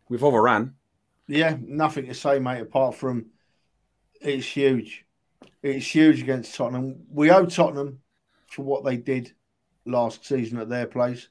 We've 0.08 0.24
overran. 0.24 0.74
Yeah, 1.26 1.56
nothing 1.60 2.06
to 2.06 2.14
say, 2.14 2.38
mate, 2.38 2.60
apart 2.60 2.94
from 2.94 3.26
it's 4.20 4.46
huge. 4.46 5.04
It's 5.62 5.86
huge 5.86 6.20
against 6.20 6.54
Tottenham. 6.54 7.04
We 7.10 7.30
owe 7.30 7.46
Tottenham 7.46 8.00
for 8.50 8.62
what 8.62 8.84
they 8.84 8.96
did 8.96 9.32
last 9.86 10.26
season 10.26 10.58
at 10.58 10.68
their 10.68 10.86
place. 10.86 11.28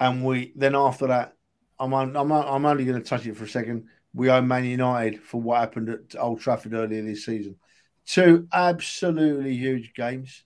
And 0.00 0.24
we 0.24 0.52
then 0.56 0.74
after 0.74 1.08
that, 1.08 1.36
I'm, 1.78 1.92
I'm, 1.92 2.16
I'm 2.16 2.66
only 2.66 2.84
going 2.84 3.00
to 3.02 3.08
touch 3.08 3.26
it 3.26 3.36
for 3.36 3.44
a 3.44 3.48
second 3.48 3.88
we 4.14 4.30
owe 4.30 4.40
Man 4.40 4.64
United 4.64 5.20
for 5.20 5.40
what 5.40 5.58
happened 5.58 5.90
at 5.90 6.18
Old 6.18 6.40
Trafford 6.40 6.72
earlier 6.72 7.02
this 7.02 7.26
season. 7.26 7.56
Two 8.06 8.46
absolutely 8.52 9.56
huge 9.56 9.92
games. 9.92 10.44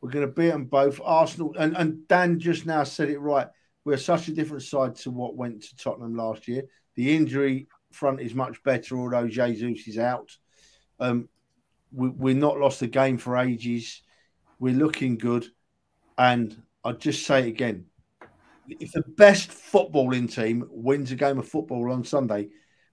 We're 0.00 0.10
going 0.10 0.26
to 0.26 0.32
beat 0.32 0.50
them 0.50 0.66
both. 0.66 1.00
Arsenal 1.04 1.54
and, 1.58 1.76
and 1.76 2.06
Dan 2.06 2.38
just 2.38 2.64
now 2.64 2.84
said 2.84 3.10
it 3.10 3.18
right. 3.18 3.48
We're 3.84 3.96
such 3.96 4.28
a 4.28 4.34
different 4.34 4.62
side 4.62 4.94
to 4.96 5.10
what 5.10 5.36
went 5.36 5.62
to 5.64 5.76
Tottenham 5.76 6.14
last 6.14 6.46
year. 6.46 6.62
The 7.00 7.16
injury 7.16 7.66
front 7.92 8.20
is 8.20 8.34
much 8.34 8.62
better, 8.62 8.98
although 8.98 9.26
Jesus 9.26 9.88
is 9.88 9.96
out. 9.96 10.36
Um, 10.98 11.30
we, 11.90 12.32
are 12.32 12.34
not 12.34 12.60
lost 12.60 12.82
a 12.82 12.86
game 12.86 13.16
for 13.16 13.38
ages. 13.38 14.02
We're 14.58 14.74
looking 14.74 15.16
good. 15.16 15.46
And 16.18 16.62
I'll 16.84 16.92
just 16.92 17.24
say 17.24 17.46
it 17.46 17.48
again 17.48 17.86
if 18.78 18.92
the 18.92 19.02
best 19.02 19.48
footballing 19.48 20.30
team 20.30 20.66
wins 20.70 21.10
a 21.10 21.16
game 21.16 21.38
of 21.38 21.48
football 21.48 21.90
on 21.90 22.04
Sunday, 22.04 22.50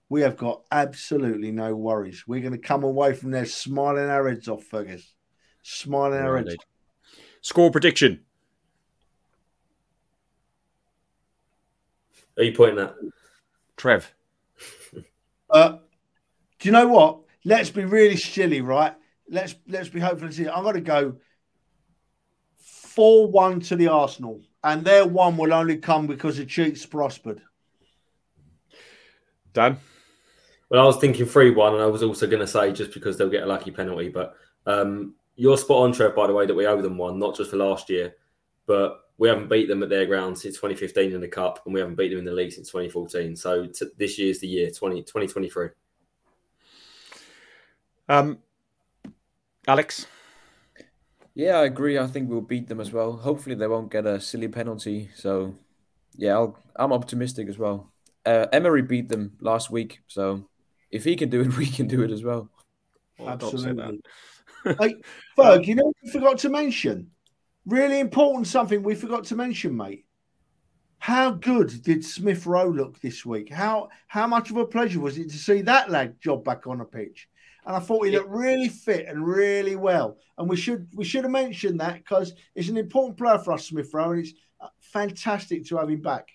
we 0.08 0.22
have 0.22 0.38
got 0.38 0.62
absolutely 0.72 1.52
no 1.52 1.76
worries. 1.76 2.24
We're 2.26 2.40
going 2.40 2.52
to 2.52 2.58
come 2.58 2.84
away 2.84 3.12
from 3.12 3.30
there 3.30 3.44
smiling 3.44 4.08
our 4.08 4.26
heads 4.26 4.48
off, 4.48 4.64
Fergus. 4.64 5.12
Smiling 5.62 6.20
our 6.20 6.38
heads. 6.38 6.56
Score 7.42 7.70
prediction. 7.70 8.24
Are 12.38 12.44
you 12.44 12.52
pointing 12.52 12.84
at? 12.84 12.94
Trev. 13.78 14.12
uh, 15.50 15.78
do 16.58 16.68
you 16.68 16.72
know 16.72 16.88
what? 16.88 17.20
Let's 17.44 17.70
be 17.70 17.84
really 17.84 18.16
silly, 18.16 18.60
right? 18.60 18.94
Let's 19.30 19.54
let's 19.66 19.88
be 19.88 20.00
hopeful. 20.00 20.28
I'm 20.28 20.62
going 20.62 20.74
to 20.74 20.80
go 20.82 21.16
four 22.58 23.30
one 23.30 23.60
to 23.60 23.76
the 23.76 23.88
Arsenal 23.88 24.42
and 24.64 24.84
their 24.84 25.06
one 25.06 25.36
will 25.36 25.54
only 25.54 25.76
come 25.76 26.06
because 26.06 26.36
the 26.36 26.44
cheats 26.44 26.84
prospered. 26.84 27.40
Dan? 29.52 29.78
Well, 30.68 30.82
I 30.82 30.84
was 30.84 30.98
thinking 30.98 31.24
3 31.24 31.52
1, 31.52 31.74
and 31.74 31.82
I 31.82 31.86
was 31.86 32.02
also 32.02 32.26
going 32.26 32.40
to 32.40 32.46
say 32.46 32.72
just 32.72 32.92
because 32.92 33.16
they'll 33.16 33.30
get 33.30 33.44
a 33.44 33.46
lucky 33.46 33.70
penalty. 33.70 34.08
But 34.08 34.34
um, 34.66 35.14
you're 35.36 35.56
spot 35.56 35.84
on, 35.84 35.92
Trev, 35.92 36.14
by 36.14 36.26
the 36.26 36.34
way, 36.34 36.44
that 36.44 36.54
we 36.54 36.66
owe 36.66 36.82
them 36.82 36.98
one, 36.98 37.18
not 37.18 37.36
just 37.36 37.50
for 37.50 37.56
last 37.56 37.88
year, 37.88 38.14
but 38.66 39.00
we 39.18 39.28
haven't 39.28 39.48
beat 39.48 39.68
them 39.68 39.82
at 39.82 39.88
their 39.88 40.06
ground 40.06 40.38
since 40.38 40.54
2015 40.54 41.12
in 41.12 41.20
the 41.20 41.28
Cup, 41.28 41.60
and 41.64 41.74
we 41.74 41.80
haven't 41.80 41.96
beat 41.96 42.10
them 42.10 42.20
in 42.20 42.24
the 42.24 42.32
league 42.32 42.52
since 42.52 42.68
2014. 42.68 43.34
So 43.34 43.66
t- 43.66 43.86
this 43.96 44.18
year's 44.18 44.38
the 44.38 44.46
year, 44.46 44.70
20, 44.70 45.02
2023. 45.02 45.68
Um, 48.08 48.38
Alex? 49.66 50.06
Yeah, 51.34 51.58
I 51.58 51.64
agree. 51.64 51.98
I 51.98 52.06
think 52.06 52.30
we'll 52.30 52.40
beat 52.40 52.68
them 52.68 52.80
as 52.80 52.92
well. 52.92 53.12
Hopefully, 53.12 53.56
they 53.56 53.66
won't 53.66 53.90
get 53.90 54.06
a 54.06 54.20
silly 54.20 54.48
penalty. 54.48 55.10
So, 55.14 55.56
yeah, 56.16 56.34
I'll, 56.34 56.58
I'm 56.76 56.92
optimistic 56.92 57.48
as 57.48 57.58
well. 57.58 57.92
Uh, 58.24 58.46
Emery 58.52 58.82
beat 58.82 59.08
them 59.08 59.36
last 59.40 59.70
week, 59.70 60.00
so 60.06 60.48
if 60.90 61.04
he 61.04 61.16
can 61.16 61.28
do 61.28 61.40
it, 61.40 61.56
we 61.56 61.66
can 61.66 61.88
do 61.88 62.02
it 62.02 62.12
as 62.12 62.22
well. 62.22 62.48
Oh, 63.18 63.28
Absolutely. 63.28 64.00
hey, 64.64 64.94
Ferg, 65.36 65.66
you 65.66 65.74
know 65.74 65.92
we 66.02 66.10
forgot 66.10 66.38
to 66.38 66.48
mention? 66.48 67.10
Really 67.68 68.00
important 68.00 68.46
something 68.46 68.82
we 68.82 68.94
forgot 68.94 69.24
to 69.24 69.36
mention, 69.36 69.76
mate. 69.76 70.04
How 70.98 71.30
good 71.30 71.82
did 71.82 72.04
Smith 72.04 72.44
Rowe 72.44 72.68
look 72.68 73.00
this 73.00 73.24
week? 73.24 73.52
How 73.52 73.88
how 74.08 74.26
much 74.26 74.50
of 74.50 74.56
a 74.56 74.66
pleasure 74.66 75.00
was 75.00 75.16
it 75.16 75.30
to 75.30 75.36
see 75.36 75.62
that 75.62 75.90
lad 75.90 76.20
job 76.20 76.44
back 76.44 76.66
on 76.66 76.80
a 76.80 76.84
pitch? 76.84 77.28
and 77.68 77.76
I 77.76 77.80
thought 77.80 78.06
he 78.06 78.10
looked 78.10 78.30
really 78.30 78.70
fit 78.70 79.06
and 79.06 79.24
really 79.24 79.76
well. 79.76 80.16
And 80.38 80.48
we 80.48 80.56
should 80.56 80.88
we 80.94 81.04
should 81.04 81.24
have 81.24 81.30
mentioned 81.30 81.80
that 81.80 81.96
because 81.96 82.32
it's 82.54 82.70
an 82.70 82.78
important 82.78 83.18
player 83.18 83.38
for 83.38 83.52
us, 83.52 83.66
Smith 83.66 83.92
Rowe, 83.92 84.12
and 84.12 84.20
it's 84.20 84.32
uh, 84.58 84.68
fantastic 84.80 85.66
to 85.66 85.76
have 85.76 85.90
him 85.90 86.00
back. 86.00 86.30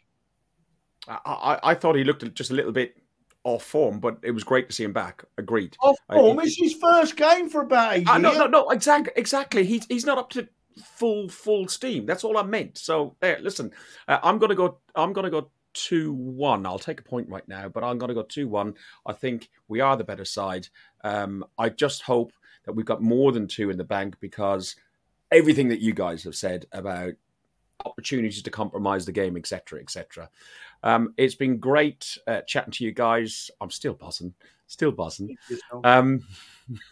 I, 1.07 1.19
I, 1.25 1.71
I 1.71 1.73
thought 1.73 1.95
he 1.95 2.03
looked 2.03 2.23
just 2.35 2.51
a 2.51 2.53
little 2.53 2.71
bit 2.71 2.97
off 3.43 3.63
form, 3.63 3.99
but 3.99 4.19
it 4.21 4.29
was 4.29 4.43
great 4.43 4.69
to 4.69 4.75
see 4.75 4.83
him 4.83 4.93
back. 4.93 5.23
Agreed. 5.39 5.75
Off 5.81 5.97
form. 6.07 6.39
It's 6.39 6.55
his 6.55 6.75
first 6.75 7.17
game 7.17 7.49
for 7.49 7.61
about 7.61 7.93
a 7.93 7.97
year. 7.97 8.09
Uh, 8.09 8.19
no, 8.19 8.33
no, 8.33 8.45
no. 8.45 8.69
Exactly. 8.69 9.13
Exactly. 9.15 9.65
He's 9.65 9.87
he's 9.87 10.05
not 10.05 10.19
up 10.19 10.29
to 10.31 10.47
full 10.75 11.29
full 11.29 11.67
steam. 11.67 12.05
That's 12.05 12.23
all 12.23 12.37
I 12.37 12.43
meant. 12.43 12.77
So 12.77 13.15
there, 13.19 13.39
listen, 13.41 13.71
uh, 14.07 14.19
I'm 14.23 14.37
gonna 14.37 14.55
go. 14.55 14.79
I'm 14.95 15.13
gonna 15.13 15.29
go 15.29 15.49
two 15.73 16.13
one. 16.13 16.65
I'll 16.65 16.79
take 16.79 16.99
a 16.99 17.03
point 17.03 17.29
right 17.29 17.47
now, 17.47 17.69
but 17.69 17.83
I'm 17.83 17.97
gonna 17.97 18.13
go 18.13 18.23
two 18.23 18.47
one. 18.47 18.75
I 19.05 19.13
think 19.13 19.49
we 19.67 19.81
are 19.81 19.97
the 19.97 20.03
better 20.03 20.25
side. 20.25 20.67
Um, 21.03 21.45
I 21.57 21.69
just 21.69 22.03
hope 22.03 22.33
that 22.65 22.73
we've 22.73 22.85
got 22.85 23.01
more 23.01 23.31
than 23.31 23.47
two 23.47 23.69
in 23.69 23.77
the 23.77 23.83
bank 23.83 24.15
because 24.19 24.75
everything 25.31 25.67
that 25.69 25.79
you 25.79 25.93
guys 25.93 26.23
have 26.23 26.35
said 26.35 26.65
about 26.71 27.13
opportunities 27.85 28.41
to 28.41 28.51
compromise 28.51 29.05
the 29.05 29.11
game, 29.11 29.35
etc., 29.35 29.79
etc. 29.79 30.29
Um, 30.83 31.13
it's 31.17 31.35
been 31.35 31.57
great 31.57 32.17
uh, 32.27 32.41
chatting 32.41 32.71
to 32.73 32.83
you 32.83 32.91
guys. 32.91 33.49
I'm 33.61 33.71
still 33.71 33.93
buzzing, 33.93 34.33
still 34.67 34.91
buzzing. 34.91 35.37
Um, 35.83 36.21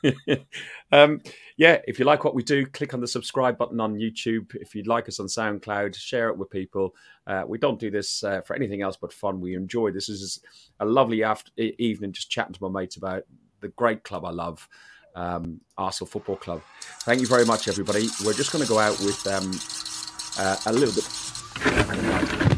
um, 0.91 1.21
yeah, 1.57 1.79
if 1.87 1.99
you 1.99 2.05
like 2.05 2.23
what 2.23 2.35
we 2.35 2.43
do, 2.43 2.65
click 2.65 2.93
on 2.93 3.01
the 3.01 3.07
subscribe 3.07 3.57
button 3.57 3.79
on 3.79 3.95
YouTube. 3.95 4.55
If 4.55 4.75
you'd 4.75 4.87
like 4.87 5.07
us 5.07 5.19
on 5.19 5.27
SoundCloud, 5.27 5.95
share 5.95 6.29
it 6.29 6.37
with 6.37 6.49
people. 6.49 6.95
Uh, 7.27 7.43
we 7.47 7.57
don't 7.57 7.79
do 7.79 7.91
this 7.91 8.23
uh, 8.23 8.41
for 8.41 8.55
anything 8.55 8.81
else 8.81 8.97
but 8.97 9.13
fun. 9.13 9.41
We 9.41 9.55
enjoy 9.55 9.91
this. 9.91 10.07
This 10.07 10.21
is 10.21 10.39
a 10.79 10.85
lovely 10.85 11.23
after- 11.23 11.51
evening 11.57 12.11
just 12.11 12.29
chatting 12.29 12.53
to 12.53 12.63
my 12.63 12.81
mates 12.81 12.97
about 12.97 13.23
the 13.61 13.69
great 13.69 14.03
club 14.03 14.25
I 14.25 14.31
love, 14.31 14.67
um, 15.15 15.61
Arsenal 15.77 16.09
Football 16.09 16.37
Club. 16.37 16.61
Thank 17.01 17.21
you 17.21 17.27
very 17.27 17.45
much, 17.45 17.67
everybody. 17.67 18.07
We're 18.25 18.33
just 18.33 18.51
going 18.51 18.63
to 18.63 18.69
go 18.69 18.79
out 18.79 18.99
with 18.99 19.25
um, 19.27 19.51
uh, 20.37 20.57
a 20.65 20.73
little 20.73 20.93
bit. 20.93 22.50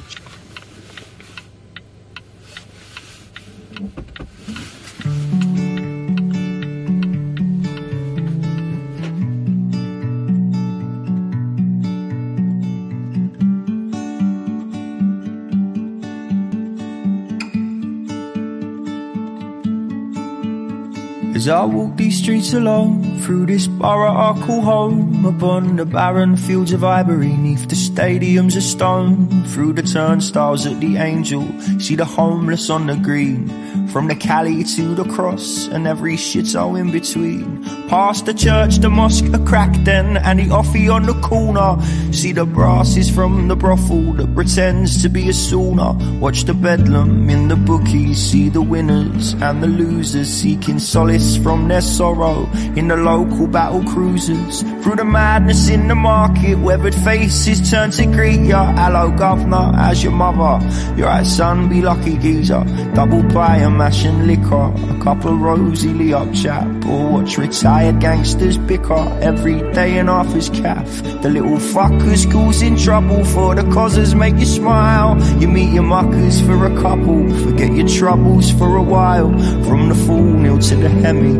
As 21.43 21.49
I 21.49 21.65
walk 21.65 21.97
these 21.97 22.19
streets 22.19 22.53
alone, 22.53 23.19
through 23.19 23.47
this 23.47 23.67
borough 23.67 24.15
I 24.15 24.31
call 24.45 24.61
home, 24.61 25.25
upon 25.25 25.75
the 25.75 25.85
barren 25.85 26.37
fields 26.37 26.71
of 26.71 26.85
ivory, 26.85 27.35
neath 27.35 27.67
the 27.67 27.75
stadiums 27.75 28.55
of 28.55 28.63
stone, 28.63 29.43
through 29.47 29.73
the 29.73 29.83
turnstiles 29.83 30.65
at 30.65 30.79
the 30.79 30.95
Angel, 30.95 31.45
see 31.81 31.97
the 31.97 32.05
homeless 32.05 32.69
on 32.69 32.87
the 32.87 32.95
green, 32.95 33.49
from 33.89 34.07
the 34.07 34.15
Cali 34.15 34.63
to 34.63 34.95
the 34.95 35.03
cross, 35.03 35.67
and 35.67 35.85
every 35.85 36.15
shithole 36.15 36.79
in 36.79 36.91
between. 36.91 37.82
Past 37.93 38.25
the 38.25 38.33
church, 38.33 38.77
the 38.77 38.89
mosque, 38.89 39.25
a 39.35 39.37
crack 39.45 39.71
den, 39.83 40.17
and 40.17 40.39
the 40.39 40.47
offie 40.47 40.91
on 40.91 41.03
the 41.03 41.13
corner. 41.21 41.79
See 42.11 42.31
the 42.31 42.43
brasses 42.43 43.07
from 43.07 43.47
the 43.47 43.55
brothel 43.55 44.13
that 44.13 44.33
pretends 44.33 45.03
to 45.03 45.09
be 45.09 45.29
a 45.29 45.31
sauna. 45.31 45.93
Watch 46.19 46.45
the 46.45 46.55
bedlam 46.55 47.29
in 47.29 47.49
the 47.49 47.55
bookies, 47.55 48.17
see 48.17 48.49
the 48.49 48.63
winners 48.63 49.33
and 49.33 49.61
the 49.61 49.67
losers 49.67 50.27
seeking 50.27 50.79
solace 50.79 51.37
from 51.37 51.67
their 51.67 51.81
sorrow 51.81 52.49
in 52.75 52.87
the 52.87 52.97
local 52.97 53.45
battle 53.45 53.83
cruisers. 53.83 54.63
Through 54.81 54.95
the 54.95 55.05
madness 55.05 55.69
in 55.69 55.87
the 55.87 55.93
market, 55.93 56.55
weathered 56.55 56.95
faces 56.95 57.69
turn 57.69 57.91
to 57.91 58.07
greet 58.07 58.41
ya. 58.41 58.73
Hello, 58.73 59.11
governor, 59.11 59.71
as 59.77 60.03
your 60.03 60.13
mother? 60.13 60.65
You're 60.97 61.09
right, 61.09 61.27
son, 61.27 61.69
be 61.69 61.83
lucky, 61.83 62.17
geezer. 62.17 62.65
Double 62.95 63.23
pie 63.29 63.57
and 63.57 63.77
mash 63.77 64.03
and 64.03 64.25
liquor. 64.25 64.73
A 64.89 64.99
couple 64.99 65.35
of 65.35 65.41
rosy 65.41 66.11
up 66.11 66.33
chap, 66.33 66.65
or 66.87 67.11
watch 67.11 67.37
retired 67.83 67.99
gangsters 68.01 68.57
bicker 68.57 69.19
every 69.21 69.59
day 69.73 69.97
in 69.97 70.07
Arthur's 70.07 70.49
calf. 70.49 70.87
The 71.21 71.29
little 71.29 71.57
fuckers 71.57 72.31
causing 72.31 72.77
trouble 72.77 73.25
for 73.25 73.55
the 73.55 73.63
causes 73.73 74.15
make 74.15 74.37
you 74.37 74.45
smile. 74.45 75.19
You 75.39 75.47
meet 75.47 75.73
your 75.73 75.83
muckers 75.83 76.39
for 76.41 76.65
a 76.65 76.81
couple, 76.81 77.29
forget 77.43 77.73
your 77.73 77.87
troubles 77.87 78.51
for 78.51 78.77
a 78.77 78.83
while. 78.83 79.31
From 79.65 79.89
the 79.89 79.95
full 79.95 80.23
nil 80.23 80.59
to 80.59 80.75
the 80.75 80.89
hemi, 80.89 81.37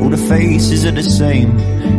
all 0.00 0.10
the 0.10 0.16
faces 0.16 0.84
are 0.84 0.92
the 0.92 1.02
same. 1.02 1.56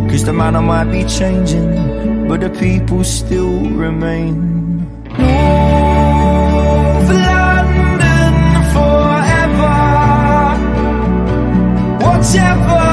Cause 0.09 0.23
the 0.25 0.33
manner 0.33 0.61
might 0.61 0.91
be 0.91 1.03
changing, 1.05 2.27
but 2.27 2.41
the 2.41 2.49
people 2.49 3.03
still 3.03 3.61
remain. 3.69 4.57
London 7.07 8.35
forever. 8.73 9.77
Whatever 12.03 12.86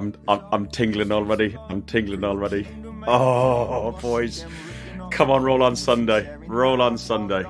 I'm, 0.00 0.14
I'm 0.50 0.66
tingling 0.66 1.12
already. 1.12 1.54
I'm 1.68 1.82
tingling 1.82 2.24
already. 2.24 2.66
Oh, 3.06 3.92
boys, 4.00 4.46
come 5.10 5.30
on, 5.30 5.42
roll 5.42 5.62
on 5.62 5.76
Sunday, 5.76 6.34
roll 6.46 6.80
on 6.80 6.96
Sunday. 6.96 7.44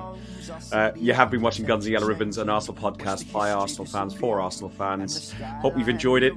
Uh, 0.73 0.91
you 0.97 1.13
have 1.13 1.31
been 1.31 1.41
watching 1.41 1.65
Guns 1.65 1.85
and 1.85 1.93
Yellow 1.93 2.07
Ribbons, 2.07 2.37
an 2.37 2.49
Arsenal 2.49 2.81
podcast 2.81 3.31
by 3.31 3.51
Arsenal 3.51 3.85
fans 3.85 4.13
for 4.13 4.41
Arsenal 4.41 4.69
fans. 4.69 5.33
Hope 5.61 5.77
you've 5.77 5.87
enjoyed 5.87 6.23
it. 6.23 6.33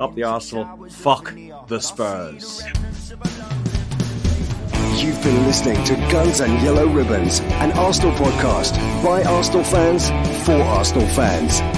Up 0.00 0.14
the 0.14 0.22
Arsenal, 0.22 0.88
fuck 0.88 1.34
the 1.66 1.80
Spurs. 1.80 2.62
You've 4.96 5.22
been 5.22 5.44
listening 5.44 5.82
to 5.84 5.94
Guns 6.10 6.40
and 6.40 6.62
Yellow 6.62 6.86
Ribbons, 6.86 7.40
an 7.40 7.72
Arsenal 7.72 8.12
podcast 8.12 8.74
by 9.04 9.22
Arsenal 9.22 9.64
fans 9.64 10.08
for 10.46 10.60
Arsenal 10.62 11.06
fans. 11.08 11.77